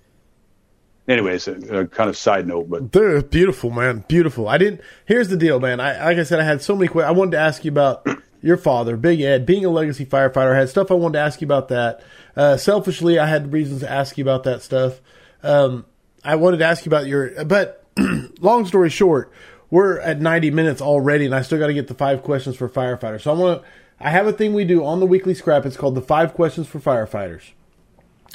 anyways, 1.08 1.48
a, 1.48 1.80
a, 1.80 1.86
kind 1.86 2.08
of 2.08 2.16
side 2.16 2.46
note, 2.46 2.70
but 2.70 2.92
they're 2.92 3.22
beautiful, 3.22 3.70
man, 3.70 4.04
beautiful. 4.08 4.48
I 4.48 4.58
didn't. 4.58 4.80
Here's 5.06 5.28
the 5.28 5.36
deal, 5.36 5.60
man. 5.60 5.80
I 5.80 6.04
like 6.04 6.18
I 6.18 6.22
said, 6.22 6.40
I 6.40 6.44
had 6.44 6.62
so 6.62 6.74
many 6.74 6.88
questions. 6.88 7.08
I 7.08 7.18
wanted 7.18 7.32
to 7.32 7.38
ask 7.38 7.64
you 7.64 7.70
about 7.70 8.06
your 8.42 8.56
father, 8.56 8.96
Big 8.96 9.20
Ed, 9.20 9.46
being 9.46 9.64
a 9.64 9.70
legacy 9.70 10.06
firefighter. 10.06 10.54
I 10.54 10.58
had 10.58 10.68
stuff 10.68 10.90
I 10.90 10.94
wanted 10.94 11.18
to 11.18 11.24
ask 11.24 11.40
you 11.40 11.46
about 11.46 11.68
that. 11.68 12.02
Uh, 12.36 12.56
selfishly, 12.56 13.18
I 13.18 13.26
had 13.26 13.52
reasons 13.52 13.80
to 13.80 13.90
ask 13.90 14.16
you 14.16 14.24
about 14.24 14.44
that 14.44 14.62
stuff. 14.62 15.00
Um, 15.42 15.84
I 16.24 16.36
wanted 16.36 16.58
to 16.58 16.64
ask 16.64 16.84
you 16.84 16.90
about 16.90 17.06
your, 17.06 17.44
but 17.44 17.84
long 18.40 18.66
story 18.66 18.90
short, 18.90 19.32
we're 19.70 19.98
at 20.00 20.20
90 20.20 20.50
minutes 20.50 20.80
already, 20.80 21.26
and 21.26 21.34
I 21.34 21.42
still 21.42 21.58
got 21.58 21.68
to 21.68 21.74
get 21.74 21.88
the 21.88 21.94
five 21.94 22.22
questions 22.22 22.56
for 22.56 22.68
firefighters. 22.68 23.22
So 23.22 23.32
I 23.32 23.34
want 23.34 23.62
to, 23.62 23.68
I 24.00 24.10
have 24.10 24.26
a 24.26 24.32
thing 24.32 24.52
we 24.52 24.64
do 24.64 24.84
on 24.84 25.00
the 25.00 25.06
weekly 25.06 25.34
scrap. 25.34 25.64
It's 25.64 25.76
called 25.76 25.94
the 25.94 26.02
five 26.02 26.34
questions 26.34 26.66
for 26.66 26.78
firefighters. 26.78 27.50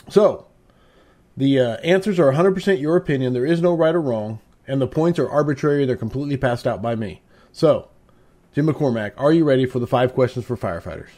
So 0.09 0.47
the 1.37 1.59
uh, 1.59 1.75
answers 1.77 2.19
are 2.19 2.31
100% 2.31 2.79
your 2.79 2.95
opinion. 2.95 3.33
There 3.33 3.45
is 3.45 3.61
no 3.61 3.73
right 3.73 3.93
or 3.93 4.01
wrong, 4.01 4.39
and 4.67 4.81
the 4.81 4.87
points 4.87 5.19
are 5.19 5.29
arbitrary. 5.29 5.85
They're 5.85 5.95
completely 5.95 6.37
passed 6.37 6.65
out 6.65 6.81
by 6.81 6.95
me. 6.95 7.21
So, 7.51 7.89
Jim 8.53 8.67
McCormack, 8.67 9.11
are 9.17 9.33
you 9.33 9.43
ready 9.43 9.65
for 9.65 9.79
the 9.79 9.87
five 9.87 10.13
questions 10.13 10.45
for 10.45 10.55
firefighters? 10.55 11.09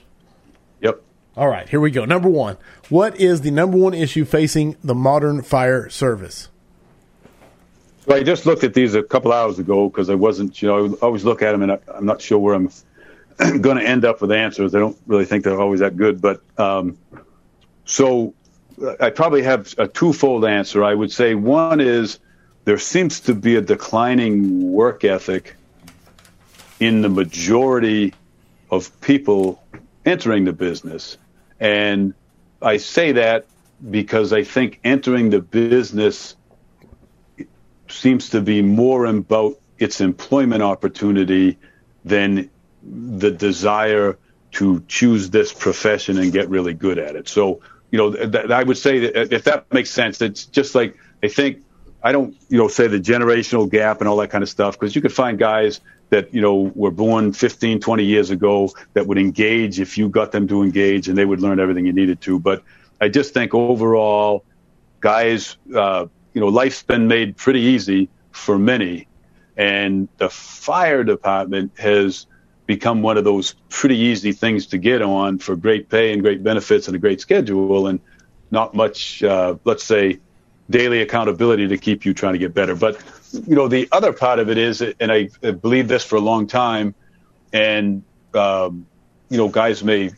Yep. 0.81 1.02
All 1.35 1.48
right, 1.48 1.69
here 1.69 1.80
we 1.80 1.91
go. 1.91 2.03
Number 2.03 2.30
one 2.30 2.57
What 2.89 3.19
is 3.19 3.41
the 3.41 3.52
number 3.52 3.77
one 3.77 3.94
issue 3.94 4.26
facing 4.26 4.76
the 4.84 4.95
modern 4.95 5.44
fire 5.44 5.88
service? 5.89 6.49
So 8.07 8.15
I 8.15 8.23
just 8.23 8.45
looked 8.45 8.64
at 8.64 8.73
these 8.73 8.95
a 8.95 9.03
couple 9.03 9.31
hours 9.34 9.60
ago 9.60 9.89
because 9.89 10.10
I 10.10 10.15
wasn't, 10.15 10.61
you 10.61 10.68
know, 10.68 10.85
I 10.85 11.06
always 11.06 11.26
look 11.26 11.41
at 11.41 11.52
them 11.52 11.61
and 11.61 11.73
I, 11.73 11.80
am 11.95 12.06
not 12.06 12.22
sure 12.22 12.39
where 12.39 12.56
I'm 12.56 12.72
going 13.61 13.77
to 13.77 13.84
end 13.84 14.06
up 14.06 14.22
with 14.22 14.31
answers. 14.31 14.73
I 14.73 14.80
don't 14.80 14.98
really 15.06 15.26
think 15.26 15.44
they're 15.44 15.60
always 15.60 15.81
that 15.81 15.98
good. 15.98 16.22
But 16.22 16.41
um, 16.57 16.98
so 17.85 18.34
I 18.99 19.09
probably 19.09 19.41
have 19.43 19.73
a 19.77 19.87
twofold 19.87 20.45
answer. 20.45 20.83
I 20.83 20.93
would 20.93 21.11
say 21.11 21.35
one 21.35 21.79
is 21.79 22.19
there 22.65 22.77
seems 22.77 23.21
to 23.21 23.33
be 23.33 23.55
a 23.55 23.61
declining 23.61 24.71
work 24.71 25.03
ethic 25.03 25.55
in 26.79 27.01
the 27.01 27.09
majority 27.09 28.13
of 28.69 28.99
people 29.01 29.63
entering 30.05 30.45
the 30.45 30.53
business. 30.53 31.17
And 31.59 32.13
I 32.61 32.77
say 32.77 33.13
that 33.13 33.45
because 33.89 34.33
I 34.33 34.43
think 34.43 34.79
entering 34.83 35.29
the 35.29 35.41
business 35.41 36.35
seems 37.89 38.29
to 38.29 38.41
be 38.41 38.61
more 38.61 39.05
about 39.05 39.59
its 39.79 40.01
employment 40.01 40.61
opportunity 40.61 41.57
than 42.03 42.49
the 42.83 43.31
desire 43.31 44.17
to 44.51 44.83
choose 44.87 45.29
this 45.29 45.53
profession 45.53 46.17
and 46.17 46.31
get 46.31 46.49
really 46.49 46.73
good 46.73 46.97
at 46.97 47.15
it. 47.15 47.27
So, 47.27 47.61
you 47.91 47.97
know, 47.97 48.11
th- 48.11 48.49
I 48.49 48.64
would 48.64 48.77
say 48.77 48.99
that 48.99 49.34
if 49.34 49.43
that 49.45 49.72
makes 49.73 49.89
sense, 49.89 50.22
it's 50.22 50.45
just 50.45 50.76
like 50.76 50.97
I 51.23 51.27
think 51.27 51.64
I 52.03 52.11
don't, 52.11 52.35
you 52.49 52.57
know, 52.57 52.68
say 52.68 52.88
the 52.88 52.99
generational 52.99 53.69
gap 53.69 53.99
and 53.99 54.07
all 54.07 54.18
that 54.18 54.30
kind 54.30 54.43
of 54.43 54.49
stuff 54.49 54.80
because 54.80 54.95
you 54.95 55.01
could 55.01 55.14
find 55.14 55.38
guys 55.38 55.81
that 56.09 56.34
you 56.34 56.41
know 56.41 56.72
were 56.76 56.91
born 56.91 57.34
15 57.34 57.80
20 57.80 58.03
years 58.03 58.30
ago 58.30 58.72
that 58.93 59.07
would 59.07 59.18
engage 59.18 59.80
if 59.80 59.97
you 59.97 60.09
got 60.09 60.31
them 60.31 60.47
to 60.47 60.64
engage 60.64 61.09
and 61.09 61.18
they 61.18 61.26
would 61.26 61.41
learn 61.41 61.59
everything 61.59 61.85
you 61.85 61.93
needed 61.93 62.22
to. 62.22 62.39
But 62.39 62.64
i 62.99 63.07
just 63.07 63.34
think 63.34 63.53
overall 63.53 64.43
guys 65.01 65.57
uh, 65.76 66.07
you 66.34 66.41
know 66.41 66.47
life's 66.47 66.81
been 66.84 67.07
made 67.07 67.38
pretty 67.38 67.61
easy 67.61 68.09
for 68.31 68.57
many. 68.57 69.07
And 69.57 70.07
the 70.18 70.30
fire 70.30 71.03
department 71.03 71.72
has 71.80 72.27
become 72.68 73.02
one 73.02 73.18
of 73.18 73.23
those 73.23 73.56
pretty 73.69 73.98
easy 73.98 74.31
things 74.31 74.68
to 74.68 74.77
get 74.77 75.02
on 75.02 75.39
for 75.39 75.56
great 75.56 75.89
pay 75.89 76.14
and 76.14 76.22
great 76.22 76.44
benefits 76.44 76.88
and 76.88 76.95
a 76.95 76.99
great 76.99 77.19
schedule 77.19 77.88
and 77.88 77.99
not 78.52 78.76
much 78.76 79.23
uh, 79.23 79.56
let's 79.64 79.84
say 79.84 80.19
daily 80.69 81.02
accountability 81.02 81.68
to 81.69 81.77
keep 81.77 82.06
you 82.06 82.14
trying 82.14 82.34
to 82.34 82.39
get 82.39 82.53
better 82.53 82.76
but 82.76 83.02
you 83.34 83.56
know, 83.56 83.68
the 83.68 83.88
other 83.91 84.14
part 84.14 84.39
of 84.39 84.49
it 84.49 84.57
is, 84.57 84.81
and 84.81 85.11
I 85.11 85.30
believe 85.52 85.88
this 85.88 86.03
for 86.03 86.15
a 86.15 86.22
long 86.22 86.48
time, 86.48 86.95
and 87.52 88.03
um, 88.34 88.85
you 89.30 89.38
know, 89.38 89.49
guys 89.49 89.84
may 89.84 90.11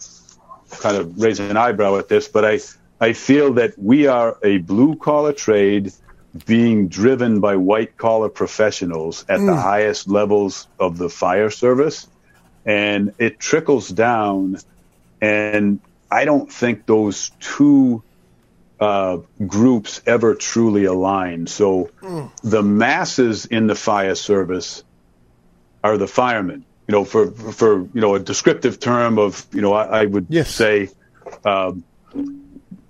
kind 0.79 0.97
of 0.97 1.19
raise 1.19 1.39
an 1.39 1.57
eyebrow 1.57 1.97
at 1.97 2.07
this, 2.07 2.27
but 2.27 2.45
I 2.45 2.59
I 3.01 3.13
feel 3.13 3.53
that 3.53 3.77
we 3.77 4.07
are 4.07 4.37
a 4.43 4.59
blue 4.59 4.95
collar 4.95 5.33
trade 5.33 5.93
being 6.45 6.89
driven 6.89 7.39
by 7.39 7.55
white 7.55 7.97
collar 7.97 8.29
professionals 8.29 9.25
at 9.27 9.39
mm. 9.39 9.47
the 9.47 9.55
highest 9.55 10.07
levels 10.07 10.67
of 10.79 10.97
the 10.97 11.09
fire 11.09 11.49
service, 11.49 12.07
and 12.69 13.15
it 13.17 13.39
trickles 13.39 13.89
down, 13.89 14.55
and 15.19 15.79
I 16.11 16.25
don't 16.25 16.53
think 16.53 16.85
those 16.85 17.31
two 17.39 18.03
uh, 18.79 19.17
groups 19.47 20.03
ever 20.05 20.35
truly 20.35 20.85
align. 20.85 21.47
So 21.47 21.89
mm. 21.99 22.29
the 22.43 22.61
masses 22.61 23.47
in 23.47 23.65
the 23.65 23.73
fire 23.73 24.13
service 24.13 24.83
are 25.83 25.97
the 25.97 26.05
firemen. 26.05 26.63
You 26.87 26.91
know, 26.91 27.05
for 27.05 27.31
for 27.31 27.81
you 27.81 28.01
know 28.01 28.13
a 28.13 28.19
descriptive 28.19 28.79
term 28.79 29.17
of 29.17 29.47
you 29.51 29.61
know 29.61 29.73
I, 29.73 30.01
I 30.01 30.05
would 30.05 30.27
yes. 30.29 30.51
say 30.51 30.89
um, 31.43 31.83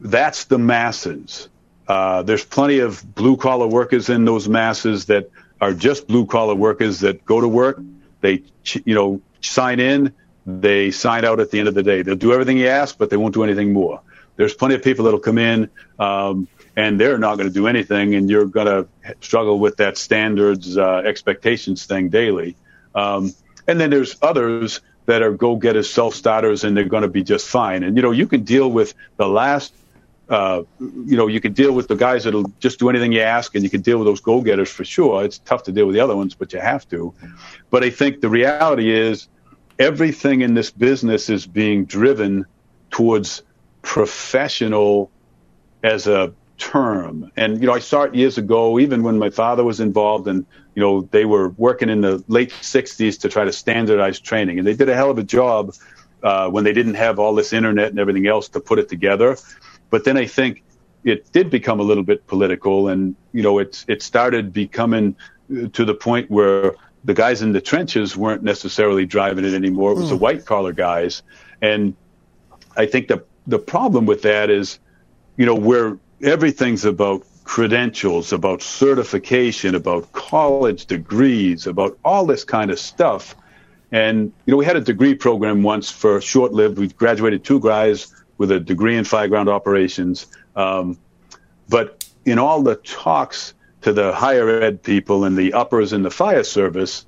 that's 0.02 0.44
the 0.46 0.58
masses. 0.58 1.48
Uh, 1.88 2.22
there's 2.24 2.44
plenty 2.44 2.80
of 2.80 3.16
blue 3.16 3.38
collar 3.38 3.68
workers 3.68 4.10
in 4.10 4.26
those 4.26 4.50
masses 4.50 5.06
that 5.06 5.32
are 5.62 5.74
just 5.74 6.06
blue 6.06 6.26
collar 6.26 6.56
workers 6.56 7.00
that 7.00 7.24
go 7.24 7.40
to 7.40 7.48
work. 7.48 7.82
They 8.20 8.44
you 8.84 8.96
know 8.96 9.22
sign 9.42 9.80
in. 9.80 10.14
They 10.46 10.92
sign 10.92 11.26
out 11.26 11.40
at 11.40 11.52
the 11.52 11.60
end 11.60 11.68
of 11.68 11.76
the 11.76 11.84
day. 11.84 12.02
They'll 12.02 12.16
do 12.16 12.34
everything 12.34 12.58
you 12.58 12.68
ask, 12.68 12.98
but 12.98 13.10
they 13.10 13.18
won't 13.18 13.34
do 13.34 13.44
anything 13.44 13.74
more 13.74 14.02
there's 14.40 14.54
plenty 14.54 14.74
of 14.74 14.82
people 14.82 15.04
that'll 15.04 15.20
come 15.20 15.38
in 15.38 15.70
um, 16.00 16.48
and 16.78 16.98
they're 16.98 17.18
not 17.18 17.36
going 17.36 17.50
to 17.50 17.54
do 17.54 17.68
anything, 17.68 18.16
and 18.16 18.30
you're 18.30 18.46
going 18.46 18.68
to 18.68 18.88
struggle 19.20 19.60
with 19.60 19.76
that 19.78 19.98
standards 19.98 20.78
uh, 20.78 21.02
expectations 21.06 21.86
thing 21.86 22.08
daily. 22.08 22.56
Um, 22.96 23.34
and 23.68 23.82
then 23.82 23.90
there's 23.90 24.16
others 24.22 24.80
that 25.08 25.22
are 25.22 25.32
go 25.32 25.58
getters, 25.58 25.90
self 25.90 26.16
starters, 26.16 26.64
and 26.64 26.78
they're 26.78 26.86
going 26.86 27.04
to 27.04 27.10
be 27.10 27.22
just 27.22 27.48
fine. 27.48 27.84
And 27.84 27.98
you 27.98 28.02
know, 28.02 28.12
you 28.12 28.28
can 28.28 28.44
deal 28.46 28.72
with 28.72 28.94
the 29.18 29.28
last. 29.28 29.74
Uh, 30.30 30.62
you 30.80 31.18
know, 31.18 31.28
you 31.28 31.42
can 31.42 31.52
deal 31.52 31.74
with 31.74 31.88
the 31.88 31.96
guys 31.96 32.24
that'll 32.24 32.50
just 32.60 32.80
do 32.80 32.88
anything 32.88 33.12
you 33.12 33.22
ask, 33.22 33.56
and 33.56 33.64
you 33.64 33.70
can 33.70 33.82
deal 33.82 33.98
with 33.98 34.06
those 34.06 34.22
go 34.22 34.40
getters 34.40 34.70
for 34.70 34.86
sure. 34.86 35.26
It's 35.26 35.40
tough 35.40 35.64
to 35.64 35.74
deal 35.74 35.88
with 35.88 35.96
the 35.96 36.02
other 36.02 36.16
ones, 36.16 36.34
but 36.34 36.54
you 36.54 36.60
have 36.60 36.88
to. 36.90 37.14
But 37.70 37.84
I 37.84 37.90
think 37.90 38.22
the 38.22 38.30
reality 38.30 38.92
is 38.92 39.28
everything 39.78 40.42
in 40.42 40.54
this 40.54 40.72
business 40.72 41.30
is 41.30 41.46
being 41.46 41.86
driven 41.86 42.46
towards 42.92 43.44
professional 43.82 45.12
as 45.84 46.08
a 46.08 46.34
term. 46.58 47.32
And, 47.38 47.62
you 47.62 47.68
know, 47.68 47.74
I 47.74 47.80
saw 47.80 48.04
it 48.04 48.14
years 48.14 48.38
ago, 48.38 48.80
even 48.80 49.02
when 49.04 49.18
my 49.18 49.30
father 49.30 49.64
was 49.64 49.80
involved 49.80 50.28
and, 50.28 50.46
you 50.76 50.82
know, 50.82 51.02
they 51.12 51.26
were 51.26 51.50
working 51.50 51.90
in 51.90 52.02
the 52.02 52.24
late 52.28 52.52
60s 52.52 53.20
to 53.22 53.30
try 53.30 53.46
to 53.46 53.54
standardize 53.54 54.20
training. 54.20 54.60
And 54.60 54.68
they 54.68 54.76
did 54.76 54.90
a 54.90 54.96
hell 54.96 55.10
of 55.10 55.18
a 55.18 55.24
job 55.24 55.74
uh, 56.22 56.50
when 56.50 56.66
they 56.66 56.74
didn't 56.74 56.96
have 56.96 57.18
all 57.18 57.34
this 57.34 57.54
internet 57.54 57.90
and 57.90 58.00
everything 58.00 58.28
else 58.28 58.50
to 58.50 58.60
put 58.60 58.78
it 58.78 58.90
together. 58.90 59.38
But 59.90 60.04
then 60.04 60.18
I 60.18 60.26
think 60.26 60.64
it 61.04 61.32
did 61.32 61.50
become 61.50 61.80
a 61.80 61.84
little 61.84 62.04
bit 62.04 62.28
political 62.28 62.90
and, 62.90 63.16
you 63.32 63.42
know, 63.42 63.60
it, 63.60 63.86
it 63.88 64.04
started 64.04 64.52
becoming 64.52 65.16
to 65.74 65.86
the 65.86 65.96
point 65.96 66.30
where 66.30 66.76
the 67.04 67.14
guys 67.14 67.42
in 67.42 67.52
the 67.52 67.62
trenches 67.62 68.18
weren't 68.18 68.44
necessarily 68.44 69.06
driving 69.06 69.46
it 69.46 69.54
anymore. 69.54 69.92
It 69.92 69.96
was 69.96 70.06
mm. 70.06 70.10
the 70.10 70.18
white 70.18 70.46
collar 70.46 70.74
guys. 70.74 71.24
And 71.62 71.96
I 72.76 72.86
think 72.86 73.08
the 73.08 73.24
the 73.48 73.60
problem 73.60 74.06
with 74.06 74.22
that 74.24 74.50
is, 74.50 74.80
you 75.38 75.46
know, 75.46 75.56
where 75.56 75.98
everything's 76.22 76.86
about 76.86 77.26
credentials, 77.44 78.32
about 78.32 78.62
certification, 78.62 79.74
about 79.74 80.12
college 80.12 80.86
degrees, 80.86 81.66
about 81.66 81.98
all 82.06 82.26
this 82.26 82.44
kind 82.44 82.70
of 82.70 82.80
stuff. 82.80 83.36
And, 83.92 84.32
you 84.46 84.52
know, 84.52 84.58
we 84.58 84.66
had 84.66 84.76
a 84.76 84.82
degree 84.82 85.16
program 85.16 85.64
once 85.64 85.90
for 85.90 86.22
short 86.22 86.54
lived. 86.54 86.78
We 86.78 86.90
graduated 86.90 87.44
two 87.44 87.60
guys 87.60 88.14
with 88.38 88.52
a 88.52 88.60
degree 88.60 88.98
in 88.98 89.04
fireground 89.04 89.48
operations. 89.48 90.28
Um, 90.56 91.00
but 91.70 92.08
in 92.26 92.38
all 92.38 92.62
the 92.62 92.76
talks 92.76 93.56
to 93.82 93.94
the 93.94 94.14
higher 94.14 94.62
ed 94.62 94.84
people 94.84 95.24
and 95.24 95.38
the 95.38 95.54
uppers 95.54 95.94
in 95.94 96.04
the 96.04 96.12
fire 96.12 96.44
service, 96.44 97.06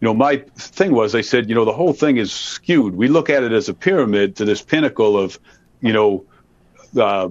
you 0.00 0.06
know, 0.06 0.14
my 0.14 0.36
thing 0.56 0.92
was, 0.92 1.14
I 1.14 1.20
said, 1.20 1.48
you 1.48 1.54
know, 1.54 1.64
the 1.64 1.72
whole 1.72 1.92
thing 1.92 2.16
is 2.16 2.32
skewed. 2.32 2.94
We 2.94 3.08
look 3.08 3.30
at 3.30 3.42
it 3.42 3.52
as 3.52 3.68
a 3.68 3.74
pyramid 3.74 4.36
to 4.36 4.44
this 4.44 4.62
pinnacle 4.62 5.18
of, 5.18 5.38
you 5.80 5.92
know, 5.92 6.24
uh, 6.98 7.30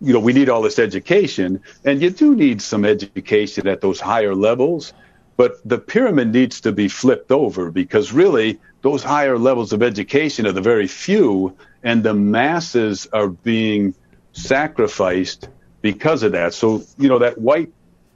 you 0.00 0.12
know, 0.12 0.20
we 0.20 0.32
need 0.32 0.48
all 0.48 0.62
this 0.62 0.78
education, 0.78 1.60
and 1.84 2.00
you 2.00 2.10
do 2.10 2.36
need 2.36 2.62
some 2.62 2.84
education 2.84 3.66
at 3.66 3.80
those 3.80 4.00
higher 4.00 4.34
levels, 4.34 4.92
but 5.36 5.56
the 5.64 5.78
pyramid 5.78 6.32
needs 6.32 6.60
to 6.60 6.72
be 6.72 6.88
flipped 6.88 7.32
over 7.32 7.70
because 7.70 8.12
really 8.12 8.60
those 8.82 9.02
higher 9.02 9.38
levels 9.38 9.72
of 9.72 9.82
education 9.82 10.46
are 10.46 10.52
the 10.52 10.60
very 10.60 10.86
few, 10.86 11.56
and 11.82 12.02
the 12.02 12.14
masses 12.14 13.08
are 13.12 13.28
being 13.28 13.94
sacrificed 14.32 15.48
because 15.80 16.22
of 16.22 16.32
that. 16.32 16.54
So, 16.54 16.82
you 16.98 17.08
know, 17.08 17.18
that 17.18 17.38
white 17.38 17.72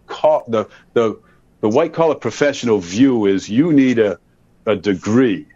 call, 0.06 0.44
the 0.48 0.68
the 0.94 1.20
the 1.60 1.68
white 1.68 1.92
collar 1.92 2.14
professional 2.14 2.78
view 2.78 3.26
is 3.26 3.48
you 3.48 3.72
need 3.72 3.98
a, 3.98 4.18
a 4.66 4.76
degree, 4.76 5.46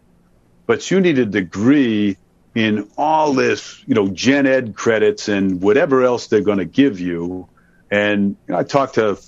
but 0.66 0.90
you 0.90 1.00
need 1.00 1.18
a 1.18 1.26
degree 1.26 2.16
in 2.54 2.88
all 2.96 3.32
this, 3.32 3.82
you 3.86 3.94
know, 3.94 4.08
gen 4.08 4.46
ed 4.46 4.74
credits 4.74 5.28
and 5.28 5.60
whatever 5.60 6.02
else 6.02 6.26
they're 6.26 6.40
going 6.40 6.58
to 6.58 6.64
give 6.64 6.98
you. 6.98 7.48
And 7.90 8.36
you 8.46 8.52
know, 8.54 8.58
I 8.58 8.64
talked 8.64 8.94
to, 8.94 9.18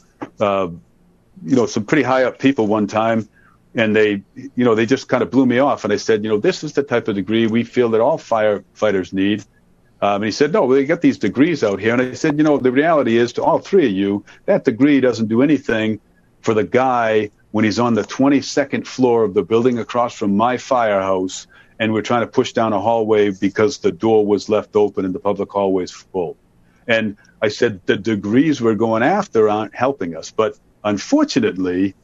uh, 0.40 0.68
you 1.44 1.56
know, 1.56 1.66
some 1.66 1.84
pretty 1.84 2.02
high 2.02 2.24
up 2.24 2.38
people 2.38 2.66
one 2.66 2.86
time, 2.86 3.28
and 3.74 3.94
they, 3.94 4.22
you 4.34 4.64
know, 4.64 4.74
they 4.74 4.86
just 4.86 5.08
kind 5.08 5.22
of 5.22 5.30
blew 5.30 5.46
me 5.46 5.58
off. 5.58 5.84
And 5.84 5.92
I 5.92 5.96
said, 5.96 6.24
you 6.24 6.30
know, 6.30 6.38
this 6.38 6.62
is 6.64 6.72
the 6.72 6.82
type 6.82 7.08
of 7.08 7.14
degree 7.14 7.46
we 7.46 7.64
feel 7.64 7.90
that 7.90 8.00
all 8.00 8.18
firefighters 8.18 9.12
need. 9.12 9.44
Um, 10.02 10.16
and 10.16 10.24
he 10.24 10.32
said, 10.32 10.52
no, 10.52 10.72
they 10.72 10.84
got 10.84 11.00
these 11.00 11.16
degrees 11.16 11.62
out 11.62 11.78
here. 11.78 11.92
And 11.92 12.02
I 12.02 12.12
said, 12.14 12.36
you 12.36 12.42
know, 12.42 12.58
the 12.58 12.72
reality 12.72 13.16
is 13.16 13.32
to 13.34 13.44
all 13.44 13.60
three 13.60 13.86
of 13.86 13.92
you, 13.92 14.24
that 14.46 14.64
degree 14.64 15.00
doesn't 15.00 15.28
do 15.28 15.42
anything 15.42 16.00
for 16.40 16.54
the 16.54 16.64
guy 16.64 17.30
when 17.52 17.64
he's 17.64 17.78
on 17.78 17.94
the 17.94 18.02
22nd 18.02 18.84
floor 18.84 19.22
of 19.22 19.32
the 19.32 19.44
building 19.44 19.78
across 19.78 20.14
from 20.14 20.36
my 20.36 20.56
firehouse 20.56 21.46
and 21.78 21.92
we're 21.92 22.02
trying 22.02 22.22
to 22.22 22.26
push 22.26 22.52
down 22.52 22.72
a 22.72 22.80
hallway 22.80 23.30
because 23.30 23.78
the 23.78 23.92
door 23.92 24.26
was 24.26 24.48
left 24.48 24.74
open 24.74 25.04
and 25.04 25.14
the 25.14 25.20
public 25.20 25.50
hallway 25.50 25.84
is 25.84 25.92
full. 25.92 26.36
And 26.88 27.16
I 27.40 27.48
said, 27.48 27.80
the 27.86 27.96
degrees 27.96 28.60
we're 28.60 28.74
going 28.74 29.04
after 29.04 29.48
aren't 29.48 29.74
helping 29.74 30.16
us. 30.16 30.32
But 30.32 30.58
unfortunately, 30.82 31.94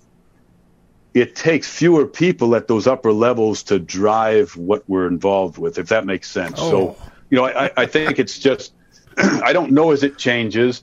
it 1.14 1.34
takes 1.34 1.68
fewer 1.68 2.06
people 2.06 2.54
at 2.54 2.68
those 2.68 2.86
upper 2.86 3.12
levels 3.12 3.64
to 3.64 3.78
drive 3.78 4.56
what 4.56 4.84
we're 4.88 5.08
involved 5.08 5.58
with, 5.58 5.78
if 5.78 5.88
that 5.88 6.06
makes 6.06 6.30
sense. 6.30 6.58
Oh. 6.58 6.70
So, 6.70 6.96
you 7.30 7.36
know, 7.36 7.46
I, 7.46 7.70
I 7.76 7.86
think 7.86 8.18
it's 8.18 8.38
just, 8.38 8.72
I 9.18 9.52
don't 9.52 9.72
know 9.72 9.90
as 9.90 10.02
it 10.02 10.18
changes. 10.18 10.82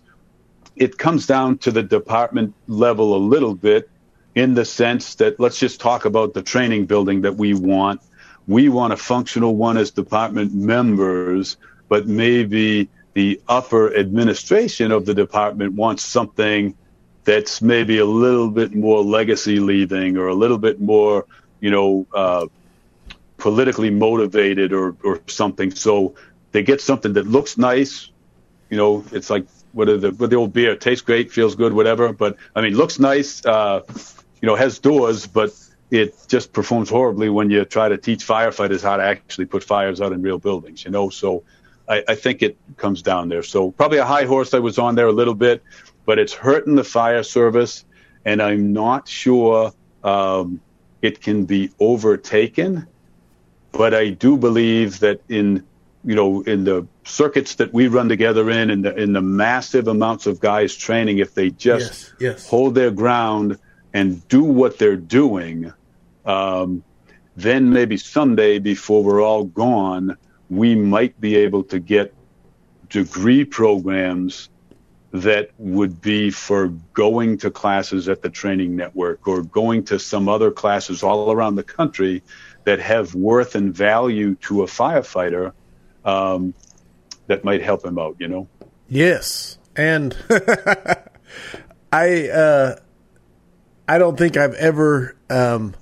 It 0.75 0.97
comes 0.97 1.25
down 1.25 1.57
to 1.59 1.71
the 1.71 1.83
department 1.83 2.53
level 2.67 3.15
a 3.15 3.17
little 3.17 3.55
bit 3.55 3.89
in 4.35 4.53
the 4.53 4.65
sense 4.65 5.15
that 5.15 5.39
let's 5.39 5.57
just 5.57 5.79
talk 5.79 6.05
about 6.05 6.33
the 6.33 6.41
training 6.41 6.85
building 6.85 7.21
that 7.21 7.35
we 7.35 7.53
want 7.53 8.01
we 8.47 8.69
want 8.69 8.93
a 8.93 8.97
functional 8.97 9.55
one 9.55 9.77
as 9.77 9.91
department 9.91 10.53
members, 10.53 11.57
but 11.89 12.07
maybe 12.07 12.89
the 13.13 13.41
upper 13.47 13.95
administration 13.95 14.91
of 14.91 15.05
the 15.05 15.13
department 15.13 15.73
wants 15.73 16.03
something 16.03 16.75
that's 17.23 17.61
maybe 17.61 17.97
a 17.97 18.05
little 18.05 18.51
bit 18.51 18.75
more 18.75 19.03
legacy 19.03 19.59
leaving 19.59 20.17
or 20.17 20.27
a 20.27 20.33
little 20.35 20.59
bit 20.59 20.79
more, 20.79 21.25
you 21.59 21.71
know, 21.71 22.05
uh, 22.13 22.45
politically 23.37 23.89
motivated 23.89 24.73
or, 24.73 24.95
or 25.03 25.19
something. 25.27 25.71
So 25.71 26.15
they 26.55 26.63
get 26.63 26.79
something 26.79 27.13
that 27.13 27.27
looks 27.27 27.57
nice. 27.57 28.09
You 28.69 28.77
know, 28.77 29.03
it's 29.11 29.29
like 29.29 29.45
are 29.77 29.97
the 29.97 30.11
the 30.11 30.35
old 30.35 30.53
beer 30.53 30.75
tastes 30.77 31.03
great, 31.03 31.31
feels 31.31 31.55
good, 31.55 31.73
whatever. 31.73 32.13
But 32.13 32.37
I 32.55 32.61
mean, 32.61 32.75
looks 32.75 32.97
nice. 32.97 33.45
Uh, 33.45 33.81
you 34.41 34.47
know, 34.47 34.55
has 34.55 34.79
doors, 34.79 35.27
but 35.27 35.51
it 35.91 36.15
just 36.29 36.53
performs 36.53 36.89
horribly 36.89 37.29
when 37.29 37.49
you 37.49 37.65
try 37.65 37.89
to 37.89 37.97
teach 37.97 38.25
firefighters 38.25 38.81
how 38.81 38.95
to 38.95 39.03
actually 39.03 39.45
put 39.45 39.63
fires 39.63 39.99
out 39.99 40.13
in 40.13 40.21
real 40.21 40.39
buildings, 40.39 40.85
you 40.85 40.91
know. 40.91 41.09
So 41.09 41.43
I, 41.89 42.03
I, 42.07 42.15
think 42.15 42.41
it 42.41 42.57
comes 42.77 43.01
down 43.01 43.29
there. 43.29 43.43
So 43.43 43.71
probably 43.71 43.99
a 43.99 44.05
high 44.05 44.25
horse 44.25 44.53
I 44.53 44.59
was 44.59 44.79
on 44.79 44.95
there 44.95 45.07
a 45.07 45.11
little 45.11 45.35
bit, 45.35 45.61
but 46.05 46.19
it's 46.19 46.33
hurting 46.33 46.75
the 46.75 46.83
fire 46.83 47.23
service, 47.23 47.85
and 48.23 48.41
I'm 48.41 48.73
not 48.73 49.07
sure 49.07 49.73
um, 50.03 50.61
it 51.01 51.21
can 51.21 51.45
be 51.45 51.71
overtaken. 51.79 52.87
But 53.71 53.93
I 53.93 54.09
do 54.09 54.37
believe 54.37 54.99
that 55.01 55.19
in 55.27 55.65
you 56.05 56.15
know 56.15 56.41
in 56.41 56.63
the 56.63 56.87
circuits 57.03 57.55
that 57.55 57.73
we 57.73 57.87
run 57.87 58.07
together 58.07 58.49
in, 58.49 58.69
in 58.69 58.81
the 58.83 58.95
in 58.95 59.13
the 59.13 59.21
massive 59.21 59.87
amounts 59.87 60.27
of 60.27 60.39
guys 60.39 60.75
training, 60.75 61.17
if 61.17 61.33
they 61.33 61.49
just 61.49 62.13
yes, 62.19 62.37
yes. 62.37 62.49
hold 62.49 62.75
their 62.75 62.91
ground 62.91 63.57
and 63.93 64.25
do 64.27 64.43
what 64.43 64.77
they're 64.77 64.95
doing, 64.95 65.73
um, 66.25 66.83
then 67.35 67.71
maybe 67.71 67.97
someday 67.97 68.59
before 68.59 69.03
we're 69.03 69.23
all 69.23 69.45
gone, 69.45 70.17
we 70.49 70.75
might 70.75 71.19
be 71.19 71.35
able 71.35 71.63
to 71.63 71.79
get 71.79 72.13
degree 72.89 73.43
programs 73.43 74.49
that 75.11 75.49
would 75.57 76.01
be 76.01 76.29
for 76.29 76.67
going 76.93 77.37
to 77.37 77.49
classes 77.49 78.09
at 78.09 78.21
the 78.21 78.29
training 78.29 78.75
network 78.75 79.27
or 79.27 79.43
going 79.43 79.83
to 79.83 79.97
some 79.97 80.27
other 80.27 80.51
classes 80.51 81.03
all 81.03 81.31
around 81.31 81.55
the 81.55 81.63
country 81.63 82.21
that 82.65 82.79
have 82.79 83.15
worth 83.15 83.55
and 83.55 83.73
value 83.73 84.35
to 84.35 84.63
a 84.63 84.65
firefighter 84.65 85.53
um, 86.05 86.53
that 87.27 87.43
might 87.43 87.61
help 87.61 87.83
him 87.83 87.99
out, 87.99 88.15
you 88.19 88.27
know? 88.27 88.47
Yes. 88.87 89.57
And 89.75 90.15
I, 91.91 92.29
uh, 92.29 92.75
I 93.87 93.97
don't 93.97 94.17
think 94.17 94.37
I've 94.37 94.53
ever 94.53 95.17
um, 95.29 95.75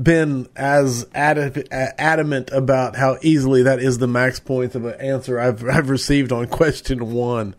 been 0.00 0.48
as 0.56 1.06
adamant 1.14 2.50
about 2.52 2.96
how 2.96 3.18
easily 3.22 3.64
that 3.64 3.80
is 3.80 3.98
the 3.98 4.06
max 4.06 4.40
points 4.40 4.74
of 4.74 4.84
an 4.84 5.00
answer 5.00 5.38
I've 5.38 5.64
I've 5.64 5.90
received 5.90 6.32
on 6.32 6.46
question 6.46 7.12
one. 7.12 7.54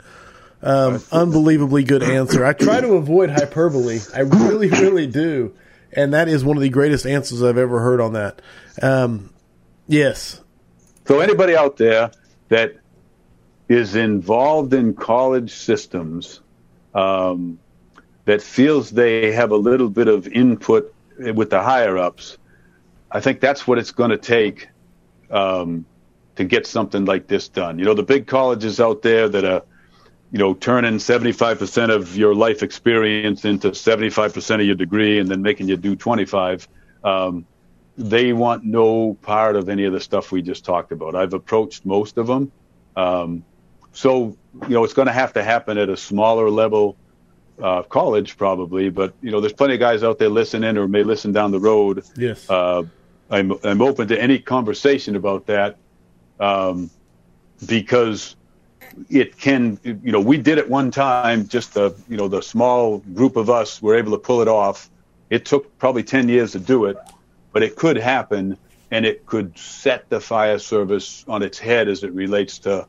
Um, 0.63 1.03
unbelievably 1.11 1.85
good 1.85 2.03
answer. 2.03 2.45
I 2.45 2.53
try 2.53 2.81
to 2.81 2.93
avoid 2.93 3.31
hyperbole. 3.31 3.99
I 4.13 4.19
really, 4.19 4.69
really 4.69 5.07
do, 5.07 5.55
and 5.91 6.13
that 6.13 6.27
is 6.27 6.43
one 6.43 6.55
of 6.55 6.61
the 6.61 6.69
greatest 6.69 7.07
answers 7.07 7.41
I've 7.41 7.57
ever 7.57 7.79
heard 7.79 7.99
on 7.99 8.13
that. 8.13 8.41
Um, 8.81 9.33
yes. 9.87 10.39
So 11.11 11.19
anybody 11.19 11.57
out 11.57 11.75
there 11.75 12.09
that 12.47 12.77
is 13.67 13.95
involved 13.95 14.73
in 14.73 14.93
college 14.93 15.53
systems. 15.53 16.39
Um, 16.93 17.59
that 18.23 18.41
feels 18.41 18.91
they 18.91 19.33
have 19.33 19.51
a 19.51 19.57
little 19.57 19.89
bit 19.89 20.07
of 20.07 20.25
input 20.25 20.95
with 21.17 21.49
the 21.49 21.61
higher 21.61 21.97
ups, 21.97 22.37
I 23.11 23.19
think 23.19 23.41
that's 23.41 23.67
what 23.67 23.77
it's 23.77 23.91
going 23.91 24.11
to 24.11 24.17
take 24.17 24.69
um, 25.29 25.85
to 26.37 26.45
get 26.45 26.65
something 26.65 27.03
like 27.03 27.27
this 27.27 27.49
done. 27.49 27.77
You 27.77 27.83
know, 27.83 27.93
the 27.93 28.03
big 28.03 28.25
colleges 28.27 28.79
out 28.79 29.01
there 29.01 29.27
that 29.27 29.43
are, 29.43 29.63
you 30.31 30.39
know, 30.39 30.53
turning 30.53 30.93
75% 30.93 31.93
of 31.93 32.15
your 32.15 32.33
life 32.33 32.63
experience 32.63 33.43
into 33.43 33.71
75% 33.71 34.55
of 34.55 34.61
your 34.61 34.75
degree 34.75 35.19
and 35.19 35.27
then 35.27 35.41
making 35.41 35.67
you 35.67 35.75
do 35.75 35.97
25. 35.97 36.69
Um, 37.03 37.45
they 37.97 38.33
want 38.33 38.63
no 38.63 39.15
part 39.21 39.55
of 39.55 39.69
any 39.69 39.85
of 39.85 39.93
the 39.93 39.99
stuff 39.99 40.31
we 40.31 40.41
just 40.41 40.65
talked 40.65 40.91
about. 40.91 41.15
I've 41.15 41.33
approached 41.33 41.85
most 41.85 42.17
of 42.17 42.27
them. 42.27 42.51
Um, 42.95 43.43
so, 43.93 44.37
you 44.67 44.69
know, 44.69 44.83
it's 44.83 44.93
going 44.93 45.07
to 45.07 45.13
have 45.13 45.33
to 45.33 45.43
happen 45.43 45.77
at 45.77 45.89
a 45.89 45.97
smaller 45.97 46.49
level 46.49 46.95
uh, 47.61 47.83
college 47.83 48.37
probably, 48.37 48.89
but 48.89 49.13
you 49.21 49.31
know, 49.31 49.39
there's 49.39 49.53
plenty 49.53 49.75
of 49.75 49.79
guys 49.79 50.03
out 50.03 50.17
there 50.17 50.29
listening 50.29 50.77
or 50.77 50.87
may 50.87 51.03
listen 51.03 51.31
down 51.31 51.51
the 51.51 51.59
road. 51.59 52.03
Yes. 52.15 52.49
Uh, 52.49 52.83
I'm 53.29 53.53
I'm 53.63 53.81
open 53.81 54.09
to 54.09 54.21
any 54.21 54.39
conversation 54.39 55.15
about 55.15 55.45
that 55.45 55.77
um, 56.39 56.89
because 57.65 58.35
it 59.09 59.37
can. 59.37 59.79
You 59.83 60.11
know, 60.11 60.19
we 60.19 60.37
did 60.37 60.57
it 60.57 60.69
one 60.69 60.91
time. 60.91 61.47
Just 61.47 61.73
the 61.73 61.95
you 62.09 62.17
know 62.17 62.27
the 62.27 62.41
small 62.41 62.97
group 62.99 63.37
of 63.37 63.49
us 63.49 63.81
were 63.81 63.95
able 63.95 64.11
to 64.11 64.17
pull 64.17 64.41
it 64.41 64.49
off. 64.49 64.89
It 65.29 65.45
took 65.45 65.77
probably 65.79 66.03
ten 66.03 66.27
years 66.27 66.51
to 66.51 66.59
do 66.59 66.85
it, 66.85 66.97
but 67.51 67.63
it 67.63 67.75
could 67.75 67.97
happen, 67.97 68.57
and 68.89 69.05
it 69.05 69.25
could 69.25 69.57
set 69.57 70.09
the 70.09 70.19
fire 70.19 70.59
service 70.59 71.25
on 71.27 71.43
its 71.43 71.59
head 71.59 71.87
as 71.87 72.03
it 72.03 72.11
relates 72.13 72.59
to 72.59 72.87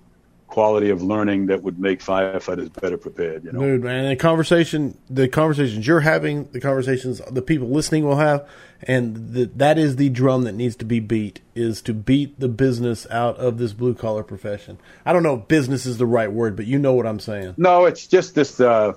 quality 0.52 0.90
of 0.90 1.02
learning 1.02 1.46
that 1.46 1.62
would 1.62 1.78
make 1.78 2.00
firefighters 2.00 2.70
better 2.78 2.98
prepared. 2.98 3.42
You 3.42 3.52
know, 3.52 3.60
dude, 3.60 3.82
man, 3.82 4.10
the 4.10 4.16
conversation, 4.16 4.98
the 5.08 5.26
conversations 5.26 5.86
you're 5.86 6.00
having, 6.00 6.44
the 6.52 6.60
conversations 6.60 7.22
the 7.30 7.40
people 7.40 7.68
listening 7.68 8.04
will 8.04 8.16
have, 8.16 8.46
and 8.82 9.32
the, 9.32 9.46
that 9.56 9.78
is 9.78 9.96
the 9.96 10.10
drum 10.10 10.44
that 10.44 10.52
needs 10.52 10.76
to 10.76 10.84
be 10.84 11.00
beat. 11.00 11.40
Is 11.54 11.80
to 11.82 11.94
beat 11.94 12.38
the 12.38 12.48
business 12.48 13.06
out 13.10 13.38
of 13.38 13.56
this 13.56 13.72
blue 13.72 13.94
collar 13.94 14.22
profession. 14.22 14.78
I 15.06 15.14
don't 15.14 15.22
know 15.22 15.36
if 15.36 15.48
business 15.48 15.86
is 15.86 15.96
the 15.96 16.06
right 16.06 16.30
word, 16.30 16.54
but 16.54 16.66
you 16.66 16.78
know 16.78 16.92
what 16.92 17.06
I'm 17.06 17.20
saying. 17.20 17.54
No, 17.56 17.86
it's 17.86 18.06
just 18.06 18.34
this. 18.34 18.60
Uh, 18.60 18.92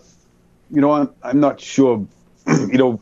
you 0.69 0.81
know, 0.81 0.91
I'm, 0.91 1.09
I'm 1.23 1.39
not 1.39 1.61
sure. 1.61 2.05
you 2.47 2.77
know, 2.77 2.99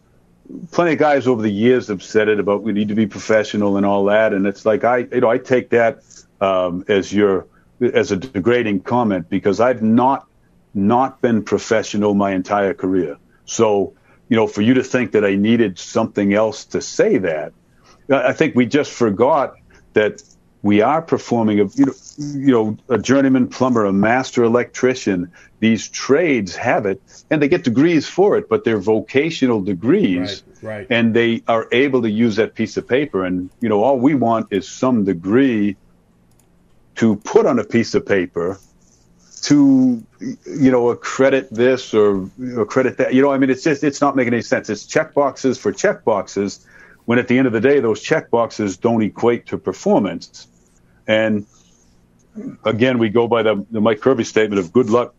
plenty 0.71 0.93
of 0.93 0.99
guys 0.99 1.27
over 1.27 1.41
the 1.41 1.51
years 1.51 1.87
have 1.87 2.03
said 2.03 2.27
it 2.27 2.39
about 2.39 2.63
we 2.63 2.73
need 2.73 2.89
to 2.89 2.95
be 2.95 3.07
professional 3.07 3.77
and 3.77 3.85
all 3.85 4.05
that, 4.05 4.33
and 4.33 4.45
it's 4.45 4.65
like 4.65 4.83
I, 4.83 4.97
you 4.97 5.21
know, 5.21 5.29
I 5.29 5.37
take 5.37 5.69
that 5.69 6.03
um, 6.41 6.85
as 6.87 7.13
your 7.13 7.47
as 7.81 8.11
a 8.11 8.17
degrading 8.17 8.81
comment 8.81 9.29
because 9.29 9.59
I've 9.59 9.81
not 9.81 10.27
not 10.73 11.21
been 11.21 11.43
professional 11.43 12.13
my 12.13 12.31
entire 12.31 12.73
career. 12.73 13.17
So, 13.45 13.93
you 14.29 14.35
know, 14.35 14.47
for 14.47 14.61
you 14.61 14.75
to 14.75 14.83
think 14.83 15.11
that 15.11 15.23
I 15.23 15.35
needed 15.35 15.77
something 15.77 16.33
else 16.33 16.65
to 16.65 16.81
say 16.81 17.17
that, 17.19 17.53
I 18.09 18.33
think 18.33 18.55
we 18.55 18.65
just 18.65 18.91
forgot 18.91 19.55
that 19.93 20.23
we 20.63 20.79
are 20.81 21.01
performing 21.01 21.59
a 21.59 21.65
you 21.75 21.85
know, 21.85 21.93
you 22.17 22.51
know 22.51 22.77
a 22.89 22.97
journeyman 22.97 23.47
plumber, 23.47 23.85
a 23.85 23.93
master 23.93 24.43
electrician. 24.43 25.31
These 25.59 25.89
trades 25.89 26.55
have 26.55 26.85
it, 26.85 27.01
and 27.29 27.41
they 27.41 27.49
get 27.49 27.65
degrees 27.65 28.07
for 28.07 28.37
it, 28.37 28.49
but 28.49 28.63
they're 28.63 28.79
vocational 28.79 29.61
degrees, 29.61 30.41
right, 30.61 30.77
right. 30.77 30.87
and 30.89 31.13
they 31.13 31.43
are 31.47 31.67
able 31.71 32.01
to 32.01 32.09
use 32.09 32.37
that 32.37 32.55
piece 32.55 32.77
of 32.77 32.87
paper. 32.87 33.25
And 33.25 33.49
you 33.59 33.69
know, 33.69 33.83
all 33.83 33.99
we 33.99 34.15
want 34.15 34.47
is 34.51 34.67
some 34.67 35.03
degree 35.03 35.75
to 36.95 37.17
put 37.17 37.45
on 37.45 37.59
a 37.59 37.63
piece 37.65 37.93
of 37.93 38.05
paper 38.05 38.57
to 39.41 40.01
you 40.45 40.71
know 40.71 40.89
accredit 40.91 41.53
this 41.53 41.93
or 41.93 42.29
accredit 42.57 42.97
that. 42.99 43.13
You 43.13 43.21
know, 43.21 43.33
I 43.33 43.37
mean, 43.37 43.49
it's 43.49 43.65
just 43.65 43.83
it's 43.83 43.99
not 43.99 44.15
making 44.15 44.33
any 44.33 44.43
sense. 44.43 44.69
It's 44.69 44.85
check 44.85 45.13
boxes 45.13 45.57
for 45.57 45.73
check 45.73 46.05
boxes, 46.05 46.65
when 47.03 47.19
at 47.19 47.27
the 47.27 47.37
end 47.37 47.47
of 47.47 47.53
the 47.53 47.59
day, 47.59 47.81
those 47.81 48.01
check 48.01 48.29
boxes 48.31 48.77
don't 48.77 49.03
equate 49.03 49.47
to 49.47 49.57
performance. 49.57 50.47
And 51.07 51.45
again, 52.63 52.97
we 52.97 53.09
go 53.09 53.27
by 53.27 53.43
the, 53.43 53.65
the 53.71 53.81
Mike 53.81 54.01
Kirby 54.01 54.23
statement 54.23 54.59
of 54.59 54.73
good 54.73 54.89
luck 54.89 55.13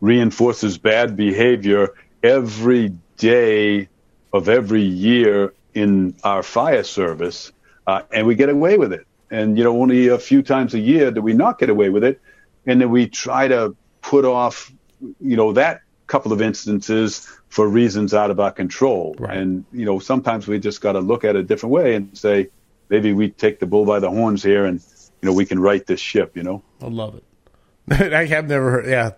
reinforces 0.00 0.78
bad 0.78 1.16
behavior 1.16 1.94
every 2.22 2.94
day 3.16 3.88
of 4.32 4.48
every 4.48 4.82
year 4.82 5.54
in 5.74 6.14
our 6.24 6.42
fire 6.42 6.82
service, 6.82 7.52
uh, 7.86 8.02
and 8.12 8.26
we 8.26 8.34
get 8.34 8.48
away 8.48 8.76
with 8.76 8.92
it. 8.92 9.06
And 9.30 9.56
you 9.56 9.64
know, 9.64 9.80
only 9.80 10.08
a 10.08 10.18
few 10.18 10.42
times 10.42 10.74
a 10.74 10.78
year 10.78 11.10
do 11.10 11.20
we 11.20 11.32
not 11.32 11.58
get 11.58 11.70
away 11.70 11.90
with 11.90 12.02
it, 12.02 12.20
and 12.66 12.80
then 12.80 12.90
we 12.90 13.08
try 13.08 13.48
to 13.48 13.76
put 14.02 14.24
off, 14.24 14.72
you 15.20 15.36
know, 15.36 15.52
that 15.52 15.82
couple 16.06 16.32
of 16.32 16.42
instances 16.42 17.28
for 17.48 17.68
reasons 17.68 18.12
out 18.12 18.32
of 18.32 18.40
our 18.40 18.50
control. 18.50 19.14
Right. 19.18 19.36
And 19.36 19.64
you 19.72 19.84
know, 19.84 20.00
sometimes 20.00 20.48
we 20.48 20.58
just 20.58 20.80
got 20.80 20.92
to 20.92 21.00
look 21.00 21.24
at 21.24 21.36
it 21.36 21.40
a 21.40 21.42
different 21.44 21.72
way 21.72 21.94
and 21.94 22.16
say, 22.18 22.48
maybe 22.90 23.12
we 23.12 23.30
take 23.30 23.60
the 23.60 23.66
bull 23.66 23.86
by 23.86 24.00
the 24.00 24.10
horns 24.10 24.42
here, 24.42 24.66
and 24.66 24.80
you 25.22 25.26
know, 25.26 25.32
we 25.32 25.46
can 25.46 25.58
right 25.58 25.86
this 25.86 26.00
ship. 26.00 26.36
You 26.36 26.42
know, 26.42 26.62
I 26.82 26.88
love 26.88 27.14
it. 27.14 28.12
I 28.12 28.26
have 28.26 28.48
never 28.48 28.70
heard. 28.70 28.86
Yeah, 28.86 29.12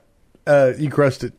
uh, 0.46 0.72
you 0.78 0.90
crushed 0.90 1.24
it, 1.24 1.32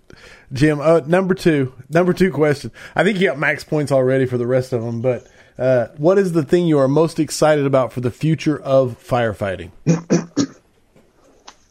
Jim. 0.51 0.81
Uh, 0.81 1.01
number 1.05 1.33
two, 1.35 1.73
number 1.89 2.11
two 2.11 2.31
question. 2.31 2.71
I 2.95 3.03
think 3.03 3.19
you 3.19 3.27
got 3.27 3.39
max 3.39 3.63
points 3.63 3.91
already 3.91 4.25
for 4.25 4.37
the 4.37 4.47
rest 4.47 4.73
of 4.73 4.83
them, 4.83 5.01
but 5.01 5.27
uh, 5.57 5.87
what 5.97 6.17
is 6.17 6.33
the 6.33 6.43
thing 6.43 6.65
you 6.65 6.79
are 6.79 6.87
most 6.87 7.19
excited 7.19 7.65
about 7.65 7.93
for 7.93 8.01
the 8.01 8.11
future 8.11 8.59
of 8.59 8.97
firefighting? 9.01 9.71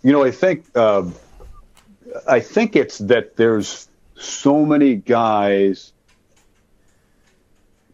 you 0.03 0.13
know, 0.13 0.25
I 0.25 0.31
think 0.31 0.67
uh, 0.75 1.11
I 2.29 2.41
think 2.41 2.77
it's 2.77 2.99
that 2.99 3.37
there's 3.37 3.89
so 4.17 4.65
many 4.65 4.95
guys 4.95 5.92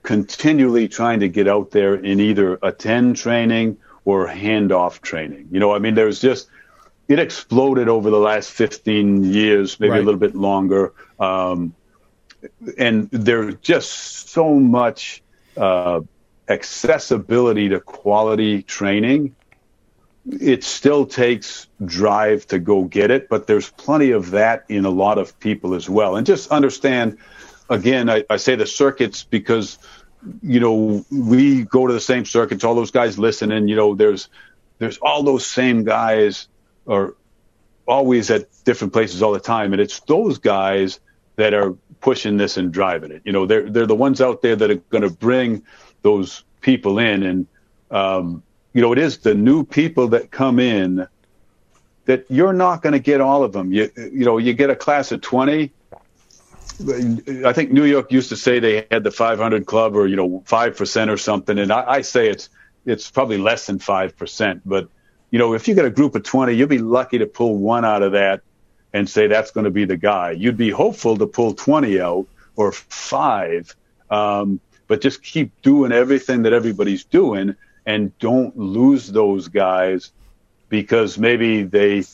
continually 0.09 0.89
trying 0.89 1.21
to 1.21 1.29
get 1.29 1.47
out 1.47 1.71
there 1.71 1.93
and 1.93 2.19
either 2.19 2.59
attend 2.63 3.15
training 3.15 3.77
or 4.07 4.27
handoff 4.27 5.03
training. 5.03 5.47
You 5.51 5.61
know, 5.61 5.75
I 5.75 5.81
mean, 5.81 5.95
there's 5.95 6.19
just 6.19 6.49
it 7.09 7.19
exploded 7.19 7.91
over 7.91 8.09
the 8.09 8.19
last 8.19 8.51
15 8.51 9.23
years, 9.23 9.79
maybe 9.79 9.91
Right. 9.91 10.01
a 10.01 10.05
little 10.05 10.19
bit 10.19 10.35
longer. 10.35 10.95
Um, 11.21 11.75
and 12.79 13.11
there's 13.11 13.57
just 13.57 14.31
so 14.31 14.55
much 14.55 15.23
uh, 15.59 16.01
accessibility 16.49 17.69
to 17.69 17.79
quality 17.79 18.63
training. 18.63 19.37
It 20.27 20.65
still 20.65 21.05
takes 21.05 21.67
drive 21.85 22.47
to 22.47 22.59
go 22.59 22.85
get 22.85 23.11
it, 23.11 23.29
but 23.29 23.47
there's 23.47 23.69
plenty 23.73 24.13
of 24.13 24.31
that 24.31 24.65
in 24.71 24.87
a 24.87 24.91
lot 24.91 25.19
of 25.19 25.39
people 25.39 25.75
as 25.75 25.87
well. 25.91 26.17
And 26.17 26.27
just 26.27 26.51
understand, 26.51 27.19
again, 27.69 28.09
I, 28.09 28.25
I 28.31 28.37
say 28.39 28.55
the 28.55 28.67
circuits 28.67 29.25
because, 29.25 29.79
you 30.43 30.61
know, 30.61 31.05
we 31.11 31.65
go 31.65 31.87
to 31.87 31.93
the 31.93 32.01
same 32.01 32.25
circuits, 32.25 32.65
all 32.65 32.75
those 32.75 32.91
guys 32.91 33.19
listen, 33.19 33.53
and, 33.53 33.69
you 33.69 33.77
know, 33.77 33.95
there's, 33.95 34.29
there's 34.79 34.99
all 34.99 35.23
those 35.23 35.47
same 35.47 35.85
guys 35.85 36.49
are 36.87 37.15
always 37.87 38.31
at 38.31 38.47
different 38.65 38.93
places 38.93 39.23
all 39.23 39.33
the 39.33 39.41
time. 39.41 39.73
And 39.73 39.81
it's 39.81 40.01
those 40.01 40.39
guys 40.39 41.01
that 41.37 41.55
are 41.55 41.73
pushing 42.01 42.37
this 42.37 42.57
and 42.57 42.73
driving 42.73 43.11
it. 43.11 43.23
You 43.25 43.33
know, 43.33 43.47
they're, 43.47 43.69
they're 43.69 43.87
the 43.87 43.95
ones 43.95 44.21
out 44.21 44.43
there 44.43 44.57
that 44.57 44.71
are 44.71 44.77
going 44.77 45.03
to 45.03 45.11
bring 45.11 45.63
those 46.03 46.45
people 46.61 46.99
in. 46.99 47.23
And, 47.23 47.47
um, 47.91 48.43
you 48.73 48.83
know, 48.83 48.93
it 48.93 48.99
is 48.99 49.19
the 49.19 49.35
new 49.35 49.65
people 49.65 50.09
that 50.09 50.31
come 50.31 50.59
in 50.59 51.07
that 52.05 52.25
you're 52.29 52.53
not 52.53 52.83
going 52.83 52.93
to 52.93 52.99
get 52.99 53.21
all 53.21 53.45
of 53.45 53.53
them. 53.53 53.73
You, 53.73 53.91
you 53.97 54.25
know, 54.25 54.39
you 54.39 54.55
get 54.55 54.71
a 54.71 54.77
class 54.77 55.13
of 55.13 55.21
20. 55.21 55.73
I 56.81 57.53
think 57.53 57.73
New 57.73 57.85
York 57.85 58.13
used 58.13 58.29
to 58.29 58.37
say 58.37 58.61
they 58.61 58.87
had 58.91 59.03
the 59.03 59.11
500 59.11 59.67
club 59.67 59.97
or, 59.97 60.07
you 60.07 60.17
know, 60.17 60.43
5% 60.47 61.09
or 61.09 61.17
something. 61.17 61.59
And 61.59 61.73
I, 61.73 61.85
I 61.89 62.01
say 62.03 62.29
it's, 62.29 62.49
it's 62.87 63.11
probably 63.11 63.39
less 63.39 63.67
than 63.67 63.79
5%. 63.79 64.61
But, 64.65 64.89
you 65.31 65.39
know, 65.39 65.55
if 65.55 65.67
you 65.67 65.75
get 65.75 65.85
a 65.85 65.91
group 65.91 66.15
of 66.15 66.23
20, 66.23 66.53
you'll 66.53 66.69
be 66.69 66.79
lucky 66.79 67.19
to 67.19 67.27
pull 67.27 67.57
one 67.57 67.85
out 67.85 68.03
of 68.03 68.13
that 68.13 68.43
and 68.93 69.09
say 69.09 69.27
that's 69.27 69.51
going 69.51 69.65
to 69.65 69.71
be 69.71 69.85
the 69.85 69.97
guy. 69.97 70.31
You'd 70.31 70.57
be 70.57 70.71
hopeful 70.71 71.17
to 71.19 71.27
pull 71.27 71.55
20 71.55 72.01
out 72.01 72.27
or 72.57 72.73
five, 72.73 73.75
um, 74.11 74.61
but 74.87 75.01
just 75.01 75.23
keep 75.23 75.61
doing 75.63 75.93
everything 75.93 76.43
that 76.43 76.53
everybody's 76.53 77.05
doing 77.05 77.57
and 77.87 78.17
don't 78.19 78.57
lose 78.57 79.09
those 79.09 79.49
guys 79.49 80.13
because 80.69 81.19
maybe 81.19 81.63
they 81.63 82.05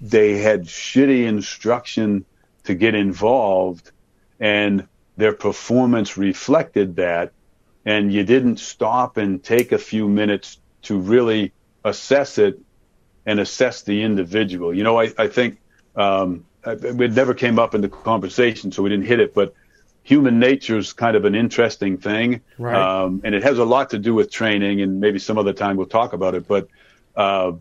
they 0.00 0.38
had 0.38 0.64
shitty 0.64 1.26
instruction 1.26 2.24
to 2.64 2.74
get 2.74 2.94
involved 2.94 3.92
and 4.40 4.86
their 5.16 5.32
performance 5.32 6.16
reflected 6.16 6.96
that 6.96 7.32
and 7.84 8.12
you 8.12 8.24
didn't 8.24 8.58
stop 8.58 9.16
and 9.16 9.42
take 9.42 9.72
a 9.72 9.78
few 9.78 10.08
minutes 10.08 10.58
to 10.82 10.98
really 10.98 11.52
assess 11.84 12.38
it 12.38 12.58
and 13.26 13.38
assess 13.40 13.82
the 13.82 14.02
individual. 14.02 14.74
You 14.74 14.84
know, 14.84 14.98
I, 14.98 15.12
I 15.18 15.28
think 15.28 15.58
um, 15.96 16.44
it 16.64 17.12
never 17.12 17.34
came 17.34 17.58
up 17.58 17.74
in 17.74 17.80
the 17.80 17.88
conversation, 17.88 18.72
so 18.72 18.82
we 18.82 18.90
didn't 18.90 19.06
hit 19.06 19.20
it, 19.20 19.34
but 19.34 19.54
human 20.02 20.38
nature 20.38 20.76
is 20.76 20.92
kind 20.92 21.16
of 21.16 21.24
an 21.24 21.34
interesting 21.34 21.98
thing. 21.98 22.40
Right. 22.58 22.74
Um, 22.74 23.22
and 23.24 23.34
it 23.34 23.42
has 23.42 23.58
a 23.58 23.64
lot 23.64 23.90
to 23.90 23.98
do 23.98 24.14
with 24.14 24.30
training, 24.30 24.80
and 24.80 25.00
maybe 25.00 25.18
some 25.18 25.38
other 25.38 25.52
time 25.52 25.76
we'll 25.76 25.86
talk 25.86 26.12
about 26.12 26.34
it. 26.34 26.46
But, 26.48 26.68
uh, 27.16 27.52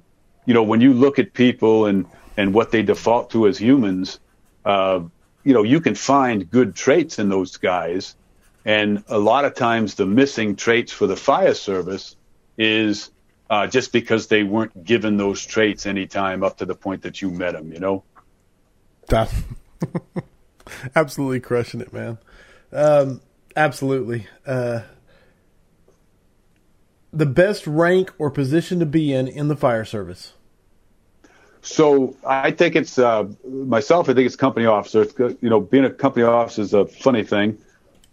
you 0.45 0.53
know, 0.53 0.63
when 0.63 0.81
you 0.81 0.93
look 0.93 1.19
at 1.19 1.34
people 1.34 1.85
and, 1.85 2.05
and 2.35 2.53
what 2.53 2.71
they 2.71 2.81
default 2.81 3.31
to 3.31 3.47
as 3.47 3.57
humans, 3.57 4.19
uh, 4.65 5.02
you 5.44 5.53
know, 5.53 5.64
you 5.64 5.81
can 5.81 5.95
find 5.95 6.49
good 6.49 6.76
traits 6.76 7.19
in 7.19 7.30
those 7.30 7.57
guys. 7.57 8.15
And 8.65 9.03
a 9.07 9.18
lot 9.18 9.45
of 9.45 9.56
times 9.56 9.95
the 9.95 10.06
missing 10.06 10.56
traits 10.56 10.91
for 10.91 11.06
the 11.06 11.18
fire 11.18 11.53
service 11.53 12.15
is 12.57 13.11
uh, 13.49 13.68
just 13.68 13.91
because 13.91 14.27
they 14.27 14.44
weren't 14.44 14.85
given 14.85 15.18
those 15.18 15.45
traits 15.45 15.85
any 15.85 16.07
time 16.07 16.44
up 16.44 16.57
to 16.57 16.65
the 16.65 16.76
point 16.76 17.02
that 17.03 17.22
you 17.22 17.30
met 17.30 17.53
them, 17.53 17.73
you 17.73 17.80
know? 17.80 18.03
Absolutely 20.95 21.41
crushing 21.41 21.81
it, 21.81 21.91
man. 21.91 22.18
Um, 22.72 23.22
absolutely. 23.56 24.27
Uh, 24.45 24.81
the 27.11 27.26
best 27.26 27.68
rank 27.68 28.11
or 28.18 28.31
position 28.31 28.80
to 28.80 28.85
be 28.85 29.14
in 29.14 29.27
in 29.27 29.49
the 29.49 29.56
fire 29.56 29.85
service. 29.85 30.34
So 31.64 32.15
I 32.27 32.52
think 32.52 32.76
it's 32.76 32.99
uh, 32.99 33.26
myself. 33.48 34.10
I 34.10 34.14
think 34.14 34.26
it's 34.27 34.35
company 34.35 34.65
officer. 34.65 35.03
It's, 35.03 35.18
you 35.19 35.49
know, 35.49 35.61
being 35.61 35.85
a 35.85 35.90
company 35.90 36.26
officer 36.26 36.61
is 36.61 36.73
a 36.73 36.85
funny 36.85 37.23
thing. 37.23 37.57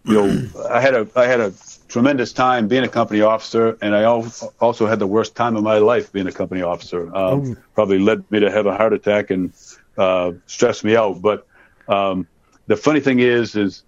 You 0.06 0.14
know, 0.14 0.40
I 0.70 0.80
had 0.80 0.94
a 0.94 1.08
I 1.16 1.26
had 1.26 1.40
a 1.40 1.52
tremendous 1.88 2.32
time 2.32 2.68
being 2.68 2.84
a 2.84 2.88
company 2.88 3.20
officer, 3.22 3.76
and 3.82 3.94
I 3.94 4.02
al- 4.04 4.32
also 4.60 4.86
had 4.86 4.98
the 5.00 5.06
worst 5.06 5.34
time 5.36 5.56
of 5.56 5.64
my 5.64 5.78
life 5.78 6.12
being 6.12 6.26
a 6.28 6.32
company 6.32 6.62
officer. 6.62 7.14
Um, 7.14 7.56
Probably 7.74 7.98
led 7.98 8.30
me 8.30 8.40
to 8.40 8.50
have 8.50 8.66
a 8.66 8.76
heart 8.76 8.92
attack 8.92 9.30
and 9.30 9.52
uh, 9.98 10.32
stressed 10.46 10.84
me 10.84 10.96
out. 10.96 11.20
But 11.20 11.46
um, 11.88 12.26
the 12.66 12.76
funny 12.76 13.00
thing 13.00 13.18
is, 13.20 13.56
is 13.56 13.82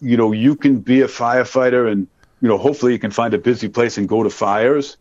you 0.00 0.16
know, 0.16 0.32
you 0.32 0.54
can 0.56 0.80
be 0.80 1.00
a 1.00 1.08
firefighter, 1.08 1.90
and 1.90 2.06
you 2.42 2.48
know, 2.48 2.58
hopefully 2.58 2.92
you 2.92 2.98
can 2.98 3.10
find 3.10 3.34
a 3.34 3.38
busy 3.38 3.68
place 3.68 3.98
and 3.98 4.08
go 4.08 4.22
to 4.22 4.30
fires. 4.30 4.98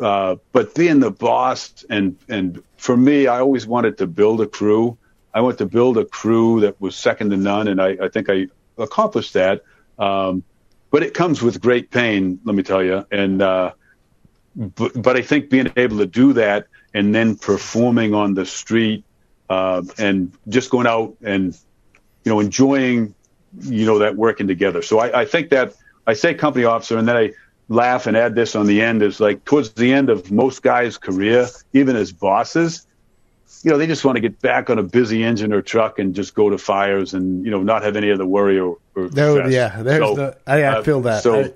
uh, 0.00 0.36
but 0.52 0.74
being 0.74 1.00
the 1.00 1.10
boss 1.10 1.84
and 1.90 2.16
and 2.28 2.62
for 2.76 2.96
me, 2.96 3.26
I 3.26 3.40
always 3.40 3.66
wanted 3.66 3.98
to 3.98 4.06
build 4.06 4.40
a 4.40 4.46
crew. 4.46 4.96
I 5.34 5.40
wanted 5.40 5.58
to 5.58 5.66
build 5.66 5.98
a 5.98 6.04
crew 6.04 6.60
that 6.60 6.80
was 6.80 6.96
second 6.96 7.30
to 7.30 7.36
none, 7.36 7.68
and 7.68 7.80
I, 7.80 7.96
I 8.02 8.08
think 8.08 8.28
I 8.30 8.46
accomplished 8.78 9.34
that. 9.34 9.62
Um, 9.98 10.42
but 10.90 11.02
it 11.02 11.14
comes 11.14 11.42
with 11.42 11.60
great 11.60 11.90
pain, 11.90 12.40
let 12.44 12.54
me 12.54 12.62
tell 12.62 12.82
you. 12.82 13.04
And 13.10 13.42
uh, 13.42 13.72
but, 14.54 15.00
but 15.00 15.16
I 15.16 15.22
think 15.22 15.50
being 15.50 15.70
able 15.76 15.98
to 15.98 16.06
do 16.06 16.32
that 16.34 16.66
and 16.94 17.14
then 17.14 17.36
performing 17.36 18.14
on 18.14 18.34
the 18.34 18.46
street 18.46 19.04
uh, 19.50 19.82
and 19.98 20.32
just 20.48 20.70
going 20.70 20.86
out 20.86 21.16
and 21.22 21.54
you 22.24 22.32
know 22.32 22.40
enjoying 22.40 23.14
you 23.60 23.86
know 23.86 23.98
that 23.98 24.16
working 24.16 24.46
together. 24.46 24.82
So 24.82 24.98
I, 24.98 25.20
I 25.20 25.24
think 25.24 25.50
that 25.50 25.74
I 26.06 26.14
say 26.14 26.34
company 26.34 26.64
officer, 26.64 26.96
and 26.96 27.06
then 27.06 27.16
I 27.16 27.32
laugh 27.68 28.06
and 28.06 28.16
add 28.16 28.34
this 28.34 28.54
on 28.54 28.66
the 28.66 28.82
end 28.82 29.02
is 29.02 29.20
like 29.20 29.44
towards 29.44 29.70
the 29.72 29.92
end 29.92 30.10
of 30.10 30.30
most 30.30 30.62
guys' 30.62 30.98
career, 30.98 31.48
even 31.72 31.96
as 31.96 32.12
bosses, 32.12 32.86
you 33.62 33.70
know, 33.70 33.78
they 33.78 33.86
just 33.86 34.04
want 34.04 34.16
to 34.16 34.20
get 34.20 34.40
back 34.40 34.70
on 34.70 34.78
a 34.78 34.82
busy 34.82 35.24
engine 35.24 35.52
or 35.52 35.62
truck 35.62 35.98
and 35.98 36.14
just 36.14 36.34
go 36.34 36.50
to 36.50 36.58
fires 36.58 37.14
and 37.14 37.44
you 37.44 37.50
know 37.50 37.62
not 37.62 37.82
have 37.82 37.96
any 37.96 38.10
other 38.10 38.26
worry 38.26 38.58
or. 38.58 38.78
or 38.94 39.08
no, 39.10 39.46
yeah, 39.46 39.82
there's 39.82 39.98
so, 39.98 40.14
the, 40.14 40.38
I, 40.46 40.78
I, 40.78 40.82
feel 40.82 41.00
that. 41.02 41.22
So, 41.22 41.40
I, 41.40 41.52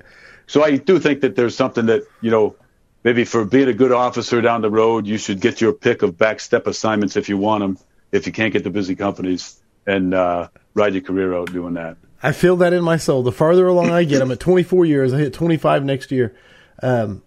so 0.47 0.65
I 0.65 0.77
do 0.77 0.99
think 0.99 1.21
that 1.21 1.37
there's 1.37 1.55
something 1.55 1.87
that 1.87 2.03
you 2.21 2.31
know 2.31 2.57
maybe 3.05 3.25
for 3.25 3.45
being 3.45 3.69
a 3.69 3.73
good 3.73 3.93
officer 3.93 4.41
down 4.41 4.63
the 4.63 4.71
road, 4.71 5.07
you 5.07 5.19
should 5.19 5.41
get 5.41 5.61
your 5.61 5.73
pick 5.73 6.03
of 6.03 6.17
back 6.19 6.41
step 6.41 6.67
assignments 6.67 7.17
if 7.17 7.29
you 7.29 7.39
want 7.39 7.63
them. 7.63 7.79
If 8.13 8.27
you 8.27 8.33
can't 8.33 8.53
get 8.53 8.65
the 8.65 8.71
busy 8.71 8.97
companies 8.97 9.61
and 9.87 10.13
uh, 10.13 10.49
ride 10.75 10.95
your 10.95 11.03
career 11.03 11.35
out 11.35 11.53
doing 11.53 11.75
that. 11.75 11.97
I 12.23 12.33
feel 12.33 12.57
that 12.57 12.73
in 12.73 12.83
my 12.83 12.97
soul. 12.97 13.23
The 13.23 13.33
farther 13.33 13.67
along 13.67 13.91
I 13.91 14.05
get, 14.05 14.21
I'm 14.21 14.31
at 14.31 14.41
24 14.41 14.85
years. 14.85 15.13
I 15.13 15.19
hit 15.19 15.33
25 15.33 15.85
next 15.85 16.11
year. 16.11 16.35
Um, 16.83 17.23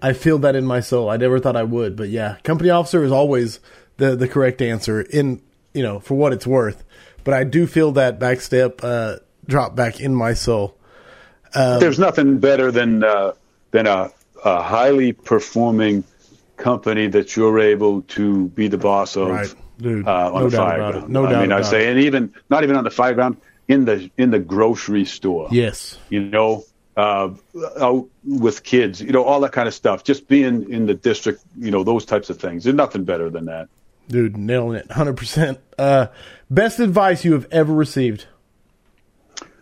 I 0.00 0.12
feel 0.14 0.38
that 0.38 0.56
in 0.56 0.64
my 0.64 0.80
soul. 0.80 1.08
I 1.08 1.16
never 1.16 1.38
thought 1.38 1.56
I 1.56 1.62
would, 1.62 1.96
but 1.96 2.08
yeah, 2.08 2.36
company 2.42 2.70
officer 2.70 3.04
is 3.04 3.12
always 3.12 3.60
the 3.98 4.16
the 4.16 4.26
correct 4.26 4.60
answer 4.60 5.00
in 5.00 5.40
you 5.74 5.82
know 5.82 6.00
for 6.00 6.14
what 6.14 6.32
it's 6.32 6.46
worth. 6.46 6.82
But 7.24 7.34
I 7.34 7.44
do 7.44 7.66
feel 7.68 7.92
that 7.92 8.18
backstep 8.18 8.82
uh, 8.82 9.20
drop 9.46 9.76
back 9.76 10.00
in 10.00 10.14
my 10.14 10.34
soul. 10.34 10.76
Um, 11.54 11.78
There's 11.78 12.00
nothing 12.00 12.38
better 12.38 12.72
than 12.72 13.04
uh, 13.04 13.32
than 13.70 13.86
a, 13.86 14.10
a 14.44 14.62
highly 14.62 15.12
performing 15.12 16.02
company 16.56 17.06
that 17.08 17.36
you're 17.36 17.60
able 17.60 18.02
to 18.02 18.48
be 18.48 18.66
the 18.66 18.78
boss 18.78 19.16
of. 19.16 19.28
Right. 19.28 19.54
Dude, 19.78 20.06
uh, 20.06 20.32
on 20.32 20.42
no 20.42 20.48
the 20.48 20.56
doubt 20.56 20.66
fire 20.68 20.92
ground. 20.92 21.08
No 21.08 21.26
I 21.26 21.30
doubt 21.32 21.42
mean, 21.42 21.52
I 21.52 21.62
say, 21.62 21.86
it. 21.86 21.90
and 21.90 22.00
even 22.00 22.34
not 22.50 22.64
even 22.64 22.76
on 22.76 22.84
the 22.84 22.90
fire 22.90 23.14
ground 23.14 23.36
in 23.72 23.86
the 23.86 24.10
in 24.18 24.30
the 24.30 24.38
grocery 24.38 25.04
store. 25.04 25.48
Yes. 25.50 25.98
You 26.10 26.20
know, 26.20 26.64
uh, 26.96 27.30
out 27.80 28.08
with 28.24 28.62
kids, 28.62 29.00
you 29.00 29.12
know, 29.12 29.24
all 29.24 29.40
that 29.40 29.52
kind 29.52 29.66
of 29.66 29.74
stuff. 29.74 30.04
Just 30.04 30.28
being 30.28 30.70
in 30.70 30.86
the 30.86 30.94
district, 30.94 31.42
you 31.56 31.70
know, 31.70 31.82
those 31.82 32.04
types 32.04 32.28
of 32.28 32.38
things. 32.38 32.64
There's 32.64 32.76
nothing 32.76 33.04
better 33.04 33.30
than 33.30 33.46
that. 33.46 33.68
Dude, 34.08 34.36
nailing 34.36 34.76
it, 34.76 34.90
hundred 34.90 35.12
uh, 35.12 35.16
percent. 35.16 35.60
Best 36.50 36.80
advice 36.80 37.24
you 37.24 37.32
have 37.32 37.46
ever 37.50 37.72
received. 37.72 38.26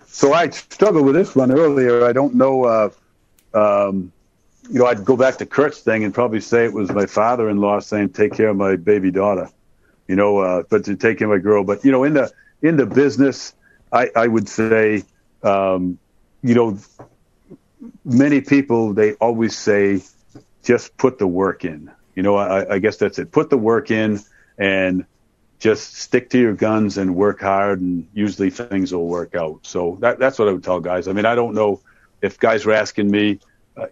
So 0.09 0.33
I 0.33 0.51
struggled 0.51 1.07
with 1.07 1.15
this 1.15 1.37
one 1.37 1.53
earlier. 1.53 2.05
I 2.05 2.13
don't 2.13 2.35
know. 2.35 2.65
Uh, 2.65 2.91
um, 3.55 4.13
you 4.69 4.81
know, 4.81 4.87
I'd 4.87 5.05
go 5.05 5.17
back 5.17 5.39
to 5.39 5.47
Kurt's 5.47 5.81
thing 5.81 6.05
and 6.05 6.13
probably 6.13 6.41
say 6.41 6.65
it 6.65 6.73
was 6.73 6.91
my 6.91 7.07
father-in-law 7.07 7.81
saying, 7.81 8.11
"Take 8.11 8.35
care 8.35 8.49
of 8.49 8.57
my 8.57 8.75
baby 8.75 9.13
daughter." 9.13 9.49
You 10.09 10.17
know, 10.17 10.39
uh, 10.39 10.63
but 10.69 10.85
to 10.87 10.97
take 10.97 11.19
care 11.19 11.29
of 11.29 11.39
my 11.39 11.43
girl. 11.43 11.63
But 11.63 11.85
you 11.85 11.93
know, 11.93 12.03
in 12.03 12.15
the 12.15 12.33
in 12.61 12.77
the 12.77 12.87
business, 12.87 13.55
I, 13.93 14.11
I 14.15 14.27
would 14.27 14.49
say, 14.49 15.05
um, 15.43 15.99
you 16.43 16.55
know, 16.55 16.79
many 18.05 18.41
people 18.41 18.93
they 18.93 19.15
always 19.15 19.57
say, 19.57 20.03
just 20.63 20.97
put 20.97 21.19
the 21.19 21.27
work 21.27 21.65
in. 21.65 21.91
You 22.15 22.23
know, 22.23 22.37
I, 22.37 22.75
I 22.75 22.79
guess 22.79 22.97
that's 22.97 23.19
it. 23.19 23.33
Put 23.33 23.51
the 23.51 23.59
work 23.59 23.91
in 23.91 24.21
and 24.59 25.07
just 25.59 25.97
stick 25.97 26.31
to 26.31 26.39
your 26.39 26.55
guns 26.55 26.99
and 26.99 27.15
work 27.15 27.41
hard, 27.41 27.81
and 27.81 28.07
usually 28.15 28.51
things 28.51 28.93
will 28.93 29.07
work 29.07 29.35
out. 29.35 29.61
So 29.63 29.97
that, 30.01 30.19
that's 30.19 30.39
what 30.39 30.49
I 30.49 30.53
would 30.53 30.65
tell 30.65 30.81
guys. 30.81 31.09
I 31.09 31.13
mean, 31.13 31.27
I 31.27 31.35
don't 31.35 31.55
know 31.55 31.81
if 32.23 32.39
guys 32.39 32.67
were 32.67 32.73
asking 32.73 33.11
me, 33.11 33.41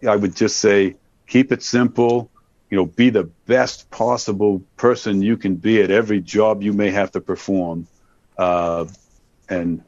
I 0.07 0.17
would 0.17 0.35
just 0.37 0.59
say, 0.59 0.97
keep 1.27 1.53
it 1.53 1.63
simple. 1.63 2.31
You 2.71 2.77
know, 2.77 2.87
be 2.87 3.09
the 3.09 3.25
best 3.25 3.91
possible 3.91 4.63
person 4.77 5.23
you 5.23 5.39
can 5.39 5.57
be 5.57 5.81
at 5.81 5.91
every 5.91 6.21
job 6.21 6.63
you 6.63 6.75
may 6.75 6.91
have 6.91 7.13
to 7.13 7.21
perform. 7.21 7.87
Uh, 8.37 8.87
and 9.49 9.83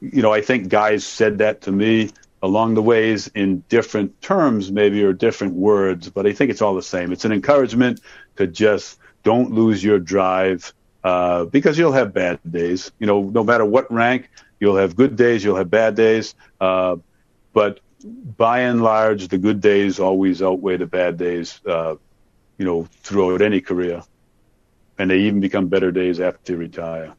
you 0.00 0.22
know, 0.22 0.32
I 0.32 0.40
think 0.40 0.68
guys 0.68 1.04
said 1.04 1.38
that 1.38 1.62
to 1.62 1.72
me 1.72 2.10
along 2.42 2.74
the 2.74 2.82
ways 2.82 3.28
in 3.34 3.64
different 3.68 4.20
terms, 4.20 4.70
maybe 4.70 5.02
or 5.02 5.12
different 5.12 5.54
words, 5.54 6.10
but 6.10 6.26
I 6.26 6.32
think 6.32 6.50
it's 6.50 6.60
all 6.60 6.74
the 6.74 6.82
same. 6.82 7.10
It's 7.10 7.24
an 7.24 7.32
encouragement 7.32 8.00
to 8.36 8.46
just 8.46 8.98
don't 9.22 9.52
lose 9.52 9.82
your 9.82 9.98
drive 9.98 10.74
uh, 11.02 11.46
because 11.46 11.78
you'll 11.78 11.92
have 11.92 12.12
bad 12.12 12.38
days. 12.50 12.92
You 12.98 13.06
know, 13.06 13.22
no 13.22 13.44
matter 13.44 13.64
what 13.64 13.90
rank, 13.90 14.28
you'll 14.60 14.76
have 14.76 14.94
good 14.94 15.16
days, 15.16 15.42
you'll 15.42 15.56
have 15.56 15.70
bad 15.70 15.94
days. 15.94 16.34
Uh, 16.60 16.96
but 17.54 17.80
by 18.36 18.60
and 18.60 18.82
large, 18.82 19.28
the 19.28 19.38
good 19.38 19.60
days 19.62 19.98
always 19.98 20.42
outweigh 20.42 20.76
the 20.76 20.86
bad 20.86 21.16
days. 21.16 21.60
Uh, 21.66 21.96
you 22.58 22.64
know, 22.64 22.86
throughout 23.02 23.42
any 23.42 23.60
career, 23.60 24.02
and 24.98 25.10
they 25.10 25.18
even 25.20 25.40
become 25.40 25.68
better 25.68 25.90
days 25.90 26.20
after 26.20 26.52
you 26.52 26.58
retire. 26.58 27.14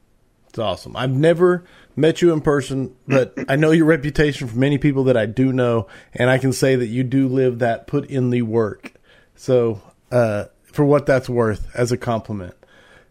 It's 0.50 0.60
awesome. 0.60 0.96
I've 0.96 1.12
never 1.12 1.66
met 1.96 2.22
you 2.22 2.34
in 2.34 2.42
person, 2.42 2.96
but 3.08 3.34
I 3.48 3.56
know 3.56 3.72
your 3.72 3.86
reputation 3.86 4.48
from 4.48 4.60
many 4.60 4.78
people 4.78 5.06
that 5.06 5.18
I 5.18 5.26
do 5.26 5.54
know, 5.54 5.88
and 6.14 6.30
I 6.30 6.38
can 6.38 6.54
say 6.54 6.76
that 6.76 6.88
you 6.88 7.04
do 7.04 7.28
live 7.28 7.60
that 7.60 7.88
put 7.88 8.10
in 8.10 8.30
the 8.30 8.42
work. 8.42 8.94
So, 9.36 9.82
uh, 10.12 10.46
for 10.64 10.86
what 10.86 11.06
that's 11.06 11.30
worth, 11.30 11.68
as 11.74 11.92
a 11.92 11.98
compliment. 11.98 12.56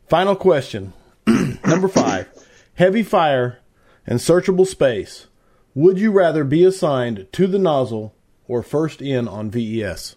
Final 0.08 0.36
question, 0.36 0.92
number 1.26 1.88
five: 1.88 2.28
heavy 2.74 3.02
fire 3.02 3.60
and 4.06 4.18
searchable 4.20 4.66
space. 4.66 5.26
Would 5.74 5.98
you 5.98 6.12
rather 6.12 6.44
be 6.44 6.64
assigned 6.64 7.26
to 7.32 7.46
the 7.46 7.58
nozzle 7.58 8.14
or 8.46 8.62
first 8.62 9.02
in 9.02 9.26
on 9.26 9.50
VES? 9.50 10.16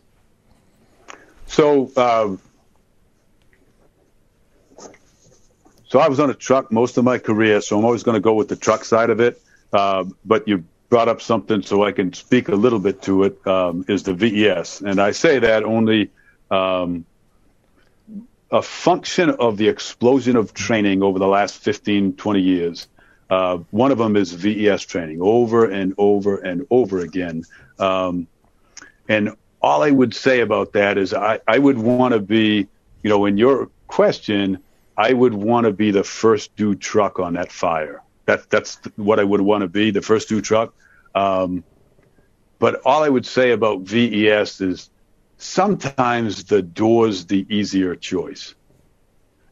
So, 1.47 1.91
um, 1.95 2.39
so 5.87 5.99
I 5.99 6.07
was 6.07 6.19
on 6.19 6.29
a 6.29 6.33
truck 6.33 6.71
most 6.71 6.97
of 6.97 7.03
my 7.03 7.17
career, 7.17 7.61
so 7.61 7.77
I'm 7.77 7.85
always 7.85 8.03
going 8.03 8.15
to 8.15 8.21
go 8.21 8.33
with 8.33 8.49
the 8.49 8.55
truck 8.55 8.83
side 8.83 9.09
of 9.09 9.19
it. 9.19 9.41
Uh, 9.71 10.05
but 10.25 10.47
you 10.47 10.63
brought 10.89 11.07
up 11.07 11.21
something, 11.21 11.61
so 11.61 11.83
I 11.83 11.91
can 11.91 12.13
speak 12.13 12.49
a 12.49 12.55
little 12.55 12.79
bit 12.79 13.01
to 13.03 13.23
it. 13.23 13.47
Um, 13.47 13.85
is 13.87 14.03
the 14.03 14.13
VES, 14.13 14.81
and 14.81 14.99
I 14.99 15.11
say 15.11 15.39
that 15.39 15.63
only 15.63 16.11
um, 16.51 17.05
a 18.51 18.61
function 18.61 19.29
of 19.31 19.57
the 19.57 19.67
explosion 19.67 20.35
of 20.35 20.53
training 20.53 21.03
over 21.03 21.19
the 21.19 21.27
last 21.27 21.57
15, 21.57 22.13
20 22.13 22.41
years. 22.41 22.87
Uh, 23.29 23.57
one 23.71 23.91
of 23.91 23.97
them 23.97 24.15
is 24.15 24.31
VES 24.31 24.83
training 24.83 25.19
over 25.21 25.69
and 25.69 25.93
over 25.97 26.37
and 26.37 26.65
over 26.69 26.99
again. 26.99 27.43
Um, 27.77 28.27
and 29.09 29.35
all 29.61 29.83
I 29.83 29.91
would 29.91 30.13
say 30.13 30.39
about 30.39 30.73
that 30.73 30.97
is 30.97 31.13
I, 31.13 31.39
I 31.47 31.57
would 31.57 31.77
want 31.77 32.13
to 32.13 32.19
be, 32.19 32.67
you 33.03 33.09
know, 33.09 33.25
in 33.25 33.37
your 33.37 33.69
question, 33.87 34.59
I 34.97 35.13
would 35.13 35.33
want 35.33 35.65
to 35.65 35.71
be 35.71 35.91
the 35.91 36.03
first 36.03 36.55
due 36.55 36.75
truck 36.75 37.19
on 37.19 37.33
that 37.33 37.51
fire. 37.51 38.01
That, 38.25 38.49
that's 38.49 38.79
what 38.95 39.19
I 39.19 39.23
would 39.23 39.41
want 39.41 39.61
to 39.61 39.67
be, 39.67 39.91
the 39.91 40.01
first 40.01 40.27
due 40.27 40.41
truck. 40.41 40.73
Um, 41.13 41.63
but 42.59 42.81
all 42.83 43.03
I 43.03 43.09
would 43.09 43.25
say 43.25 43.51
about 43.51 43.81
VES 43.81 44.59
is 44.61 44.89
sometimes 45.37 46.43
the 46.45 46.61
door's 46.61 47.25
the 47.25 47.45
easier 47.49 47.95
choice. 47.95 48.55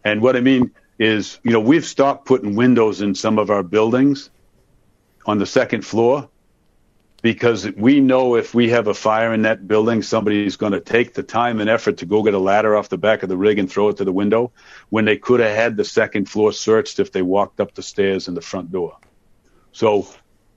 And 0.03 0.21
what 0.21 0.35
I 0.35 0.41
mean 0.41 0.71
is, 0.97 1.39
you 1.43 1.51
know, 1.51 1.59
we've 1.59 1.85
stopped 1.85 2.25
putting 2.25 2.55
windows 2.55 3.01
in 3.01 3.13
some 3.13 3.37
of 3.37 3.49
our 3.49 3.63
buildings 3.63 4.31
on 5.25 5.37
the 5.37 5.45
second 5.45 5.85
floor 5.85 6.29
because 7.25 7.67
we 7.71 7.99
know 7.99 8.35
if 8.35 8.53
we 8.53 8.69
have 8.69 8.85
a 8.85 8.93
fire 8.93 9.33
in 9.33 9.41
that 9.41 9.67
building, 9.67 10.03
somebody's 10.03 10.57
going 10.57 10.73
to 10.73 10.79
take 10.79 11.15
the 11.15 11.23
time 11.23 11.59
and 11.59 11.67
effort 11.67 11.97
to 11.97 12.05
go 12.05 12.21
get 12.21 12.35
a 12.35 12.37
ladder 12.37 12.75
off 12.75 12.87
the 12.89 12.99
back 12.99 13.23
of 13.23 13.29
the 13.29 13.35
rig 13.35 13.57
and 13.57 13.67
throw 13.67 13.89
it 13.89 13.97
to 13.97 14.05
the 14.05 14.11
window 14.11 14.51
when 14.89 15.05
they 15.05 15.17
could 15.17 15.39
have 15.39 15.55
had 15.55 15.75
the 15.75 15.83
second 15.83 16.29
floor 16.29 16.53
searched 16.53 16.99
if 16.99 17.11
they 17.11 17.23
walked 17.23 17.59
up 17.59 17.73
the 17.73 17.81
stairs 17.81 18.27
and 18.27 18.37
the 18.37 18.41
front 18.41 18.71
door. 18.71 18.99
So 19.71 20.07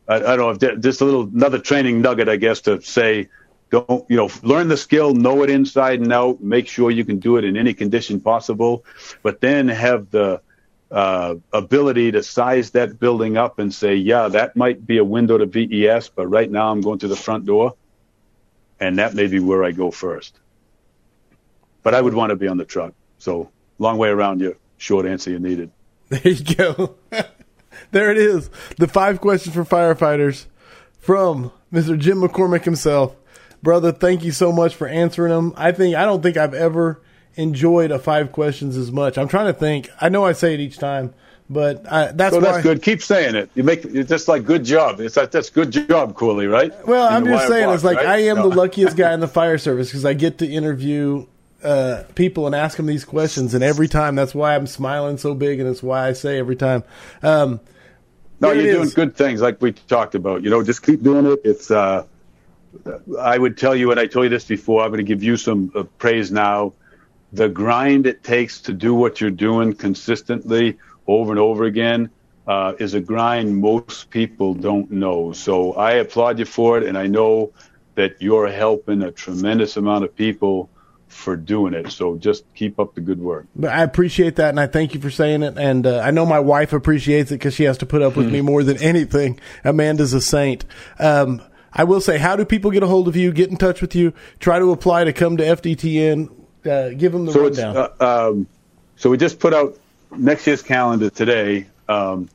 I, 0.07 0.17
I 0.17 0.19
don't 0.19 0.39
know 0.41 0.51
if 0.51 0.59
that, 0.59 0.81
just 0.81 1.01
a 1.01 1.07
little 1.07 1.23
another 1.23 1.59
training 1.59 2.03
nugget, 2.03 2.29
I 2.29 2.37
guess, 2.37 2.61
to 2.61 2.83
say, 2.83 3.31
don't 3.71 4.05
you 4.11 4.19
know, 4.19 4.29
learn 4.43 4.69
the 4.69 4.77
skill, 4.77 5.15
know 5.15 5.43
it 5.45 5.49
inside 5.49 6.01
and 6.01 6.13
out, 6.13 6.43
make 6.43 6.69
sure 6.69 6.91
you 6.91 7.07
can 7.07 7.19
do 7.19 7.39
it 7.39 7.45
in 7.45 7.57
any 7.57 7.73
condition 7.73 8.21
possible, 8.21 8.85
but 9.23 9.41
then 9.41 9.69
have 9.69 10.11
the 10.11 10.43
uh, 10.91 11.35
ability 11.53 12.13
to 12.13 12.23
size 12.23 12.71
that 12.71 12.99
building 12.99 13.37
up 13.37 13.59
and 13.59 13.73
say, 13.73 13.95
yeah, 13.97 14.29
that 14.29 14.57
might 14.57 14.87
be 14.87 14.99
a 14.99 15.05
window 15.05 15.39
to 15.39 15.47
VES, 15.47 16.09
but 16.09 16.27
right 16.27 16.51
now 16.51 16.71
I'm 16.71 16.81
going 16.81 16.99
to 17.01 17.09
the 17.09 17.17
front 17.17 17.45
door, 17.47 17.75
and 18.81 18.99
that 18.99 19.15
may 19.15 19.27
be 19.27 19.39
where 19.39 19.65
I 19.65 19.73
go 19.73 19.91
first. 19.91 20.39
But 21.83 21.95
I 21.95 22.01
would 22.01 22.15
want 22.15 22.31
to 22.31 22.37
be 22.37 22.49
on 22.49 22.57
the 22.57 22.65
truck. 22.65 22.95
So 23.19 23.51
long 23.79 23.99
way 23.99 24.09
around 24.09 24.41
your 24.41 24.55
short 24.79 25.07
answer 25.07 25.31
you 25.31 25.39
needed. 25.39 25.71
There 26.11 26.33
you 26.33 26.55
go. 26.55 26.95
there 27.91 28.11
it 28.11 28.17
is. 28.17 28.49
The 28.79 28.89
five 28.89 29.21
questions 29.21 29.55
for 29.55 29.63
firefighters 29.63 30.47
from 31.01 31.53
Mr. 31.71 31.99
Jim 31.99 32.23
McCormack 32.23 32.65
himself. 32.65 33.15
brother. 33.63 33.93
Thank 33.93 34.25
you 34.25 34.33
so 34.33 34.51
much 34.51 34.75
for 34.75 34.89
answering 34.89 35.33
them. 35.33 35.53
I 35.55 35.73
think 35.73 35.97
I 35.97 36.07
don't 36.07 36.23
think 36.23 36.39
I've 36.39 36.55
ever 36.55 37.03
enjoyed 37.39 37.91
a 37.91 37.99
five 37.99 38.33
questions 38.33 38.77
as 38.77 38.93
much. 38.93 39.17
I'm 39.17 39.29
trying 39.29 39.47
to 39.47 39.59
think. 39.59 39.89
I 40.01 40.11
know 40.11 40.25
I 40.25 40.33
say 40.33 40.53
it 40.55 40.61
each 40.61 40.77
time, 40.79 41.15
but 41.49 41.91
I, 41.91 42.13
that's 42.13 42.35
So 42.35 42.41
that's 42.41 42.63
good. 42.63 42.83
Keep 42.83 43.01
saying 43.03 43.35
it. 43.37 43.49
You 43.55 43.63
make 43.63 43.85
it's 43.85 44.09
just 44.11 44.29
like 44.29 44.45
good 44.45 44.65
job. 44.65 45.01
It's 45.01 45.17
like 45.17 45.31
that's 45.31 45.49
good 45.49 45.71
job, 45.71 46.15
Corley, 46.15 46.47
right? 46.47 46.73
Well, 46.87 47.09
In 47.09 47.15
I'm 47.15 47.25
just 47.25 47.49
saying, 47.49 47.67
walk, 47.67 47.75
it's 47.77 47.85
like 47.85 47.97
right? 47.99 48.07
I 48.07 48.17
am 48.25 48.37
No. 48.37 48.51
the 48.51 48.57
luckiest 48.57 48.97
guy 48.97 49.15
in 49.15 49.21
the 49.21 49.29
fire 49.39 49.57
service 49.57 49.89
because 49.89 50.05
I 50.05 50.13
get 50.13 50.39
to 50.39 50.47
interview 50.47 51.27
uh, 51.63 52.03
people 52.15 52.47
and 52.47 52.55
ask 52.55 52.77
them 52.77 52.87
these 52.87 53.05
questions, 53.05 53.55
and 53.55 53.65
every 53.65 53.89
time 53.89 54.17
that's 54.17 54.35
why 54.35 54.55
I'm 54.55 54.67
smiling 54.67 55.17
so 55.17 55.35
big, 55.35 55.61
and 55.61 55.69
it's 55.69 55.83
why 55.83 56.09
I 56.09 56.13
say 56.13 56.39
every 56.39 56.57
time. 56.57 56.85
Um, 57.23 57.61
No, 58.41 58.53
you're 58.53 58.73
doing 58.75 58.91
good 58.91 59.17
things 59.17 59.41
like 59.41 59.63
we 59.63 59.73
talked 59.73 60.15
about. 60.15 60.43
You 60.43 60.51
know, 60.51 60.63
just 60.63 60.83
keep 60.83 61.03
doing 61.03 61.27
it. 61.27 61.41
It's. 61.45 61.71
uh 61.71 62.05
I 63.19 63.39
would 63.39 63.57
tell 63.57 63.75
you, 63.75 63.91
and 63.91 63.99
I 63.99 64.07
told 64.07 64.25
you 64.25 64.29
this 64.29 64.45
before. 64.45 64.83
I'm 64.83 64.91
going 64.91 64.99
to 64.99 65.03
give 65.05 65.23
you 65.23 65.37
some 65.37 65.73
uh, 65.75 65.85
praise 65.99 66.31
now. 66.31 66.75
The 67.33 67.49
grind 67.49 68.07
it 68.07 68.25
takes 68.25 68.61
to 68.63 68.73
do 68.73 68.95
what 68.95 69.21
you're 69.21 69.31
doing 69.31 69.75
consistently 69.75 70.79
over 71.07 71.31
and 71.31 71.39
over 71.39 71.65
again 71.65 72.11
uh, 72.47 72.73
is 72.79 72.95
a 72.95 73.01
grind 73.01 73.59
most 73.59 74.11
people 74.11 74.55
don't 74.55 74.91
know. 74.91 75.33
So 75.33 75.75
I 75.75 75.93
applaud 75.93 76.39
you 76.39 76.47
for 76.47 76.79
it, 76.79 76.85
and 76.85 76.97
I 76.97 77.07
know 77.07 77.53
that 77.95 78.23
you're 78.23 78.49
helping 78.49 79.03
a 79.03 79.11
tremendous 79.11 79.77
amount 79.77 80.05
of 80.05 80.17
people 80.17 80.71
for 81.09 81.37
doing 81.37 81.75
it. 81.75 81.91
So 81.91 82.17
just 82.17 82.45
keep 82.55 82.79
up 82.79 82.95
the 82.95 83.01
good 83.01 83.21
work. 83.21 83.47
But 83.57 83.73
I 83.73 83.83
appreciate 83.83 84.37
that, 84.37 84.51
and 84.51 84.61
I 84.61 84.67
thank 84.67 84.95
you 84.95 85.01
for 85.01 85.11
saying 85.11 85.43
it. 85.43 85.59
And 85.59 85.87
uh, 85.87 86.01
I 86.01 86.11
know 86.11 86.25
my 86.25 86.41
wife 86.41 86.73
appreciates 86.73 87.31
it 87.31 87.37
because 87.37 87.55
she 87.55 87.65
has 87.65 87.79
to 87.79 87.87
put 87.87 88.03
up 88.03 88.17
with 88.17 88.31
me 88.31 88.41
more 88.43 88.63
than 88.63 88.79
anything. 88.79 89.41
Amanda's 89.65 90.15
a 90.15 90.21
saint. 90.21 90.65
Um, 90.99 91.43
I 91.73 91.85
will 91.85 92.01
say, 92.01 92.19
how 92.19 92.37
do 92.37 92.45
people 92.45 92.71
get 92.71 92.83
a 92.83 92.87
hold 92.87 93.09
of 93.09 93.17
you, 93.17 93.33
get 93.33 93.51
in 93.51 93.57
touch 93.57 93.81
with 93.83 93.95
you, 93.95 94.13
try 94.41 94.59
to 94.59 94.73
apply 94.73 95.05
to 95.05 95.13
come 95.13 95.37
to 95.37 95.45
FDTN? 95.45 96.38
Uh, 96.65 96.91
give 96.91 97.13
them 97.13 97.27
the 97.27 97.33
So 97.33 97.43
rundown. 97.45 97.77
uh, 97.77 98.29
um, 98.31 98.47
so 98.97 99.11
we 99.11 99.17
just 99.17 99.39
put 99.39 99.55
out 99.55 99.79
next 100.17 100.47
year's 100.47 100.63
calendar 100.63 101.11
today, 101.11 101.67
um, 101.89 102.29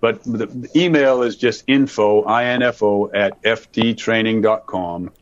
but 0.00 0.22
the, 0.24 0.46
the 0.46 0.68
email 0.76 1.22
is 1.22 1.36
just 1.36 1.64
info 1.66 2.24
info 2.26 3.10
at 3.12 3.42
fdtraining.com, 3.42 5.12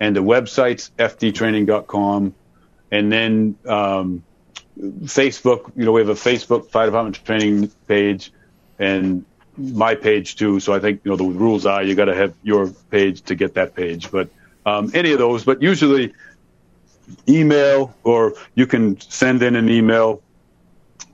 and 0.00 0.16
the 0.16 0.22
website's 0.22 0.90
fdtraining.com, 0.98 2.34
and 2.90 3.12
then 3.12 3.56
um, 3.66 4.22
Facebook. 4.78 5.72
You 5.76 5.84
know, 5.84 5.92
we 5.92 6.00
have 6.02 6.10
a 6.10 6.14
Facebook 6.14 6.70
Fire 6.70 6.86
Department 6.86 7.24
Training 7.24 7.70
page, 7.88 8.32
and 8.78 9.24
my 9.56 9.94
page 9.94 10.36
too. 10.36 10.60
So 10.60 10.74
I 10.74 10.78
think 10.80 11.00
you 11.04 11.10
know 11.10 11.16
the 11.16 11.24
rules 11.24 11.64
are 11.66 11.82
you 11.82 11.94
got 11.94 12.06
to 12.06 12.14
have 12.14 12.34
your 12.42 12.68
page 12.90 13.22
to 13.22 13.34
get 13.34 13.54
that 13.54 13.74
page, 13.74 14.10
but 14.10 14.28
um, 14.66 14.90
any 14.94 15.12
of 15.12 15.18
those. 15.18 15.44
But 15.44 15.62
usually 15.62 16.12
email 17.28 17.94
or 18.04 18.34
you 18.54 18.66
can 18.66 19.00
send 19.00 19.42
in 19.42 19.56
an 19.56 19.68
email 19.68 20.22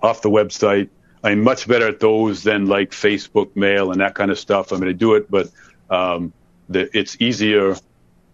off 0.03 0.23
the 0.23 0.31
website. 0.31 0.89
I'm 1.25 1.43
much 1.43 1.69
better 1.69 1.89
at 1.89 2.01
those 2.01 2.43
than 2.43 2.67
like 2.67 2.91
Facebook 2.91 3.55
mail 3.55 3.93
and 3.93 4.01
that 4.01 4.15
kind 4.15 4.31
of 4.31 4.39
stuff. 4.39 4.73
I'm 4.73 4.79
going 4.79 4.89
to 4.89 4.95
do 4.95 5.15
it, 5.15 5.31
but 5.31 5.51
um, 5.89 6.33
the, 6.69 6.91
it's 6.97 7.17
easier, 7.21 7.77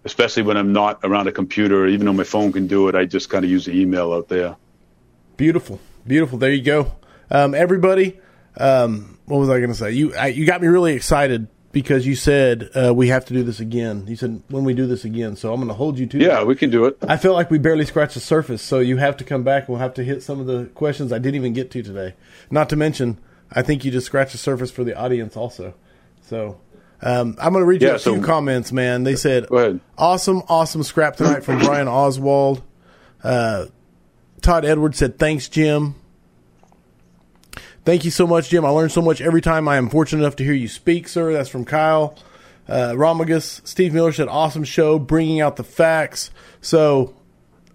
especially 0.04 0.42
when 0.42 0.56
I'm 0.56 0.72
not 0.72 1.00
around 1.04 1.28
a 1.28 1.32
computer. 1.32 1.86
Even 1.86 2.06
though 2.06 2.12
my 2.14 2.24
phone 2.24 2.52
can 2.52 2.66
do 2.66 2.88
it, 2.88 2.94
I 2.94 3.04
just 3.04 3.28
kind 3.28 3.44
of 3.44 3.50
use 3.50 3.66
the 3.66 3.78
email 3.78 4.12
out 4.12 4.28
there. 4.28 4.56
Beautiful, 5.36 5.80
beautiful. 6.06 6.38
There 6.38 6.52
you 6.52 6.62
go, 6.62 6.92
um, 7.30 7.54
everybody. 7.54 8.18
Um, 8.56 9.18
what 9.26 9.38
was 9.38 9.50
I 9.50 9.58
going 9.58 9.70
to 9.70 9.76
say? 9.76 9.92
You 9.92 10.14
I, 10.14 10.28
you 10.28 10.46
got 10.46 10.62
me 10.62 10.68
really 10.68 10.94
excited 10.94 11.48
because 11.80 12.06
you 12.06 12.16
said 12.16 12.70
uh, 12.74 12.92
we 12.92 13.06
have 13.08 13.24
to 13.26 13.32
do 13.32 13.44
this 13.44 13.60
again. 13.60 14.04
You 14.08 14.16
said 14.16 14.42
when 14.48 14.64
we 14.64 14.74
do 14.74 14.86
this 14.86 15.04
again, 15.04 15.36
so 15.36 15.52
I'm 15.52 15.60
going 15.60 15.68
to 15.68 15.74
hold 15.74 15.96
you 15.96 16.06
to. 16.06 16.18
Yeah, 16.18 16.28
that. 16.28 16.46
we 16.46 16.56
can 16.56 16.70
do 16.70 16.86
it. 16.86 16.98
I 17.02 17.16
feel 17.16 17.34
like 17.34 17.52
we 17.52 17.58
barely 17.58 17.84
scratched 17.84 18.14
the 18.14 18.20
surface, 18.20 18.62
so 18.62 18.80
you 18.80 18.96
have 18.96 19.16
to 19.18 19.24
come 19.24 19.44
back 19.44 19.62
and 19.62 19.68
we'll 19.68 19.78
have 19.78 19.94
to 19.94 20.04
hit 20.04 20.22
some 20.22 20.40
of 20.40 20.46
the 20.46 20.64
questions 20.74 21.12
I 21.12 21.18
didn't 21.18 21.36
even 21.36 21.52
get 21.52 21.70
to 21.70 21.82
today. 21.82 22.14
Not 22.50 22.68
to 22.70 22.76
mention, 22.76 23.18
I 23.52 23.62
think 23.62 23.84
you 23.84 23.92
just 23.92 24.06
scratched 24.06 24.32
the 24.32 24.38
surface 24.38 24.72
for 24.72 24.82
the 24.82 24.96
audience 24.98 25.36
also. 25.36 25.74
So 26.22 26.60
um, 27.00 27.36
I'm 27.40 27.52
going 27.52 27.62
to 27.62 27.66
read 27.66 27.80
you 27.80 27.88
Yeah, 27.88 27.94
a 27.94 27.98
few 27.98 28.20
comments, 28.20 28.72
man. 28.72 29.04
They 29.04 29.14
said, 29.14 29.46
awesome, 29.96 30.42
awesome 30.48 30.82
scrap 30.82 31.16
tonight 31.16 31.44
from 31.44 31.60
Brian 31.60 31.86
Oswald. 31.86 32.62
Uh, 33.22 33.66
Todd 34.42 34.64
Edwards 34.64 34.98
said, 34.98 35.18
thanks, 35.18 35.48
Jim. 35.48 35.94
Thank 37.88 38.04
you 38.04 38.10
so 38.10 38.26
much, 38.26 38.50
Jim. 38.50 38.66
I 38.66 38.68
learn 38.68 38.90
so 38.90 39.00
much 39.00 39.22
every 39.22 39.40
time 39.40 39.66
I 39.66 39.78
am 39.78 39.88
fortunate 39.88 40.22
enough 40.22 40.36
to 40.36 40.44
hear 40.44 40.52
you 40.52 40.68
speak, 40.68 41.08
sir. 41.08 41.32
That's 41.32 41.48
from 41.48 41.64
Kyle. 41.64 42.18
Uh, 42.68 42.92
Romagus. 42.92 43.66
Steve 43.66 43.94
Miller 43.94 44.12
said, 44.12 44.28
awesome 44.28 44.64
show, 44.64 44.98
bringing 44.98 45.40
out 45.40 45.56
the 45.56 45.64
facts. 45.64 46.30
So, 46.60 47.14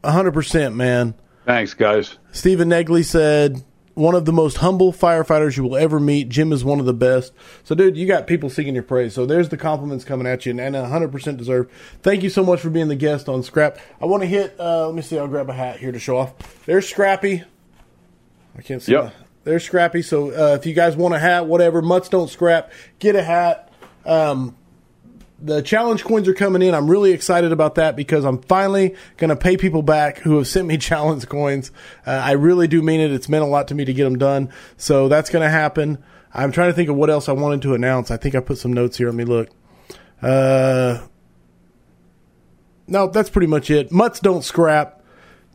100%, 0.04 0.76
man. 0.76 1.16
Thanks, 1.48 1.74
guys. 1.74 2.20
Stephen 2.32 2.70
Negley 2.70 3.04
said, 3.04 3.64
one 3.96 4.14
of 4.14 4.26
the 4.26 4.32
most 4.32 4.58
humble 4.58 4.94
firefighters 4.94 5.58
you 5.58 5.64
will 5.64 5.78
ever 5.78 6.00
meet. 6.00 6.30
Jim 6.30 6.54
is 6.54 6.64
one 6.64 6.80
of 6.80 6.86
the 6.86 6.94
best. 6.94 7.34
So, 7.64 7.74
dude, 7.74 7.98
you 7.98 8.06
got 8.06 8.28
people 8.28 8.52
singing 8.52 8.76
your 8.76 8.84
praise. 8.84 9.16
So, 9.16 9.26
there's 9.26 9.50
the 9.50 9.58
compliments 9.58 10.06
coming 10.06 10.28
at 10.28 10.46
you, 10.46 10.52
and, 10.52 10.60
and 10.62 10.76
100% 10.76 11.38
deserved. 11.38 11.72
Thank 12.04 12.22
you 12.22 12.30
so 12.30 12.44
much 12.44 12.60
for 12.60 12.70
being 12.70 12.88
the 12.88 12.96
guest 12.96 13.28
on 13.28 13.42
Scrap. 13.42 13.80
I 14.00 14.06
want 14.06 14.22
to 14.22 14.28
hit, 14.28 14.58
uh, 14.60 14.86
let 14.86 14.94
me 14.94 15.02
see, 15.02 15.18
I'll 15.18 15.28
grab 15.28 15.50
a 15.50 15.54
hat 15.54 15.80
here 15.80 15.92
to 15.92 15.98
show 15.98 16.18
off. 16.18 16.66
There's 16.68 16.88
Scrappy. 16.88 17.46
I 18.56 18.62
can't 18.62 18.80
see. 18.80 18.92
Yep. 18.92 19.12
The- 19.44 19.50
There's 19.52 19.64
Scrappy. 19.64 20.02
So, 20.02 20.32
uh, 20.32 20.56
if 20.56 20.66
you 20.66 20.74
guys 20.74 20.96
want 20.96 21.14
a 21.16 21.20
hat, 21.20 21.46
whatever, 21.48 21.82
mutts 21.82 22.10
don't 22.10 22.30
scrap, 22.30 22.72
get 23.00 23.16
a 23.16 23.24
hat. 23.24 23.70
Um, 24.06 24.56
the 25.42 25.62
challenge 25.62 26.06
coins 26.06 26.28
are 26.30 26.34
coming 26.34 26.62
in. 26.62 26.74
I'm 26.74 26.90
really 26.90 27.12
excited 27.12 27.52
about 27.52 27.76
that 27.76 27.98
because 27.98 28.24
I'm 28.24 28.42
finally 28.44 28.96
going 29.18 29.30
to 29.30 29.36
pay 29.36 29.58
people 29.58 29.82
back 29.82 30.20
who 30.20 30.38
have 30.38 30.48
sent 30.48 30.68
me 30.68 30.78
challenge 30.80 31.28
coins. 31.28 31.72
Uh, 32.08 32.12
I 32.12 32.32
really 32.32 32.68
do 32.68 32.82
mean 32.82 33.02
it. 33.02 33.12
It's 33.12 33.28
meant 33.28 33.44
a 33.44 33.48
lot 33.48 33.68
to 33.68 33.76
me 33.76 33.84
to 33.84 33.94
get 33.94 34.06
them 34.06 34.18
done. 34.18 34.50
So 34.78 35.10
that's 35.10 35.30
going 35.30 35.44
to 35.44 35.50
happen. 35.50 36.02
I'm 36.34 36.52
trying 36.52 36.70
to 36.70 36.74
think 36.74 36.90
of 36.90 36.96
what 36.96 37.10
else 37.10 37.28
I 37.28 37.34
wanted 37.34 37.62
to 37.64 37.74
announce. 37.74 38.10
I 38.10 38.18
think 38.18 38.36
I 38.36 38.40
put 38.40 38.58
some 38.58 38.72
notes 38.74 38.98
here. 38.98 39.08
Let 39.08 39.16
me 39.16 39.26
look. 39.26 39.50
Uh, 40.22 41.00
no, 42.88 43.08
that's 43.08 43.30
pretty 43.30 43.48
much 43.48 43.70
it. 43.70 43.92
Mutts 43.92 44.20
don't 44.22 44.44
scrap. 44.44 45.03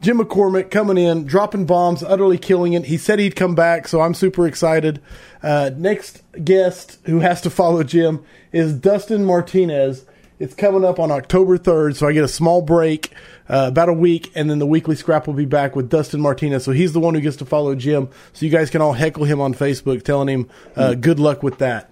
Jim 0.01 0.19
McCormack 0.19 0.71
coming 0.71 0.97
in, 0.97 1.25
dropping 1.25 1.67
bombs, 1.67 2.03
utterly 2.03 2.39
killing 2.39 2.73
it. 2.73 2.85
He 2.85 2.97
said 2.97 3.19
he'd 3.19 3.35
come 3.35 3.55
back, 3.55 3.89
so 3.89 4.01
I'm 4.01 4.15
super 4.15 4.47
excited. 4.47 5.01
Uh, 5.43 5.71
next 5.77 6.23
guest 6.45 6.99
who 7.07 7.21
has 7.21 7.41
to 7.43 7.51
follow 7.51 7.83
Jim 7.83 8.25
is 8.53 8.73
Dustin 8.75 9.25
Martinez. 9.25 10.05
It's 10.39 10.55
coming 10.55 10.85
up 10.85 11.01
on 11.01 11.11
October 11.11 11.59
3rd, 11.59 11.97
so 11.97 12.07
I 12.07 12.13
get 12.13 12.23
a 12.23 12.29
small 12.29 12.63
break, 12.63 13.13
uh, 13.49 13.67
about 13.69 13.89
a 13.89 13.93
week, 13.93 14.31
and 14.37 14.49
then 14.49 14.61
the 14.61 14.67
weekly 14.67 14.95
scrap 14.95 15.27
will 15.27 15.35
be 15.35 15.47
back 15.47 15.75
with 15.75 15.91
Dustin 15.91 16.21
Martinez. 16.21 16.63
So 16.63 16.71
he's 16.71 16.93
the 16.93 17.01
one 17.01 17.15
who 17.15 17.21
gets 17.21 17.37
to 17.39 17.45
follow 17.45 17.75
Jim, 17.75 18.09
so 18.33 18.47
you 18.47 18.53
guys 18.53 18.71
can 18.71 18.81
all 18.81 18.93
heckle 18.93 19.25
him 19.25 19.41
on 19.41 19.53
Facebook, 19.53 20.05
telling 20.05 20.29
him 20.29 20.49
uh, 20.77 20.95
good 20.95 21.19
luck 21.19 21.43
with 21.43 21.59
that. 21.59 21.91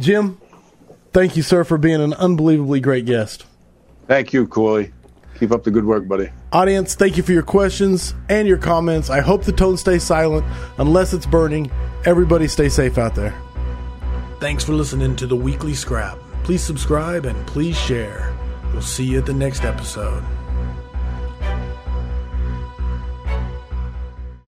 Jim, 0.00 0.38
thank 1.12 1.36
you, 1.36 1.42
sir, 1.42 1.64
for 1.64 1.78
being 1.78 2.00
an 2.00 2.14
unbelievably 2.14 2.78
great 2.78 3.06
guest. 3.06 3.44
Thank 4.06 4.32
you, 4.32 4.46
Corley. 4.46 4.92
Keep 5.38 5.52
up 5.52 5.64
the 5.64 5.70
good 5.70 5.84
work, 5.84 6.08
buddy. 6.08 6.30
Audience, 6.52 6.94
thank 6.94 7.16
you 7.16 7.22
for 7.22 7.32
your 7.32 7.42
questions 7.42 8.14
and 8.28 8.48
your 8.48 8.58
comments. 8.58 9.08
I 9.08 9.20
hope 9.20 9.44
the 9.44 9.52
tone 9.52 9.76
stays 9.76 10.02
silent 10.02 10.44
unless 10.78 11.12
it's 11.12 11.26
burning. 11.26 11.70
Everybody 12.04 12.48
stay 12.48 12.68
safe 12.68 12.98
out 12.98 13.14
there. 13.14 13.34
Thanks 14.40 14.64
for 14.64 14.72
listening 14.72 15.16
to 15.16 15.26
the 15.26 15.36
Weekly 15.36 15.74
Scrap. 15.74 16.18
Please 16.42 16.62
subscribe 16.62 17.24
and 17.24 17.46
please 17.46 17.76
share. 17.76 18.36
We'll 18.72 18.82
see 18.82 19.04
you 19.04 19.18
at 19.18 19.26
the 19.26 19.34
next 19.34 19.64
episode. 19.64 20.24